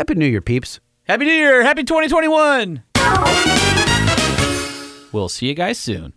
Happy 0.01 0.15
New 0.15 0.25
Year, 0.25 0.41
peeps. 0.41 0.81
Happy 1.07 1.27
New 1.27 1.31
Year! 1.31 1.63
Happy 1.63 1.85
2021! 1.85 2.83
We'll 5.13 5.29
see 5.29 5.49
you 5.49 5.53
guys 5.53 5.79
soon. 5.79 6.15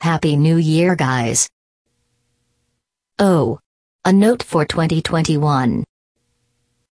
Happy 0.00 0.36
New 0.36 0.58
Year, 0.58 0.94
guys. 0.94 1.48
Oh. 3.18 3.58
A 4.04 4.12
note 4.12 4.44
for 4.44 4.64
2021. 4.64 5.82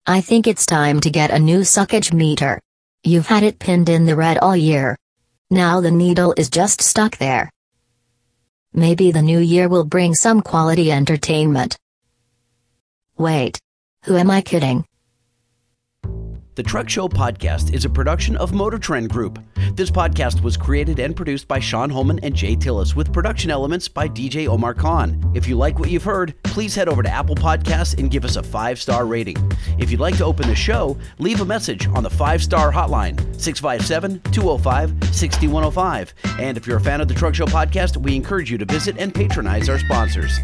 I 0.06 0.20
think 0.20 0.46
it's 0.46 0.66
time 0.66 1.00
to 1.00 1.10
get 1.10 1.32
a 1.32 1.40
new 1.40 1.62
suckage 1.62 2.12
meter. 2.12 2.60
You've 3.02 3.26
had 3.26 3.42
it 3.42 3.58
pinned 3.58 3.88
in 3.88 4.06
the 4.06 4.14
red 4.14 4.38
all 4.38 4.56
year. 4.56 4.96
Now 5.50 5.80
the 5.80 5.90
needle 5.90 6.32
is 6.36 6.48
just 6.48 6.80
stuck 6.80 7.16
there. 7.16 7.50
Maybe 8.72 9.10
the 9.10 9.20
new 9.20 9.40
year 9.40 9.68
will 9.68 9.84
bring 9.84 10.14
some 10.14 10.42
quality 10.42 10.92
entertainment. 10.92 11.76
Wait. 13.18 13.58
Who 14.04 14.16
am 14.16 14.30
I 14.30 14.40
kidding? 14.40 14.84
The 16.54 16.62
Truck 16.62 16.88
Show 16.88 17.08
Podcast 17.08 17.72
is 17.72 17.84
a 17.84 17.88
production 17.88 18.36
of 18.36 18.52
Motor 18.52 18.78
Trend 18.78 19.10
Group. 19.10 19.38
This 19.74 19.90
podcast 19.92 20.42
was 20.42 20.56
created 20.56 20.98
and 20.98 21.16
produced 21.16 21.46
by 21.48 21.60
Sean 21.60 21.88
Holman 21.88 22.18
and 22.22 22.34
Jay 22.34 22.56
Tillis 22.56 22.94
with 22.96 23.12
production 23.12 23.50
elements 23.50 23.88
by 23.88 24.08
DJ 24.08 24.48
Omar 24.48 24.74
Khan. 24.74 25.32
If 25.34 25.46
you 25.46 25.54
like 25.56 25.78
what 25.78 25.88
you've 25.88 26.02
heard, 26.02 26.34
please 26.42 26.74
head 26.74 26.88
over 26.88 27.02
to 27.02 27.08
Apple 27.08 27.36
Podcasts 27.36 27.96
and 27.96 28.10
give 28.10 28.24
us 28.24 28.36
a 28.36 28.42
five 28.42 28.78
star 28.82 29.06
rating. 29.06 29.36
If 29.78 29.90
you'd 29.90 30.00
like 30.00 30.18
to 30.18 30.24
open 30.24 30.48
the 30.48 30.56
show, 30.56 30.98
leave 31.18 31.40
a 31.40 31.46
message 31.46 31.86
on 31.86 32.02
the 32.02 32.10
five 32.10 32.42
star 32.42 32.72
hotline 32.72 33.18
657 33.40 34.20
205 34.32 35.14
6105. 35.14 36.14
And 36.40 36.56
if 36.58 36.66
you're 36.66 36.78
a 36.78 36.80
fan 36.80 37.00
of 37.00 37.06
the 37.06 37.14
Truck 37.14 37.36
Show 37.36 37.46
Podcast, 37.46 37.96
we 37.96 38.16
encourage 38.16 38.50
you 38.50 38.58
to 38.58 38.64
visit 38.64 38.96
and 38.98 39.14
patronize 39.14 39.68
our 39.68 39.78
sponsors. 39.78 40.38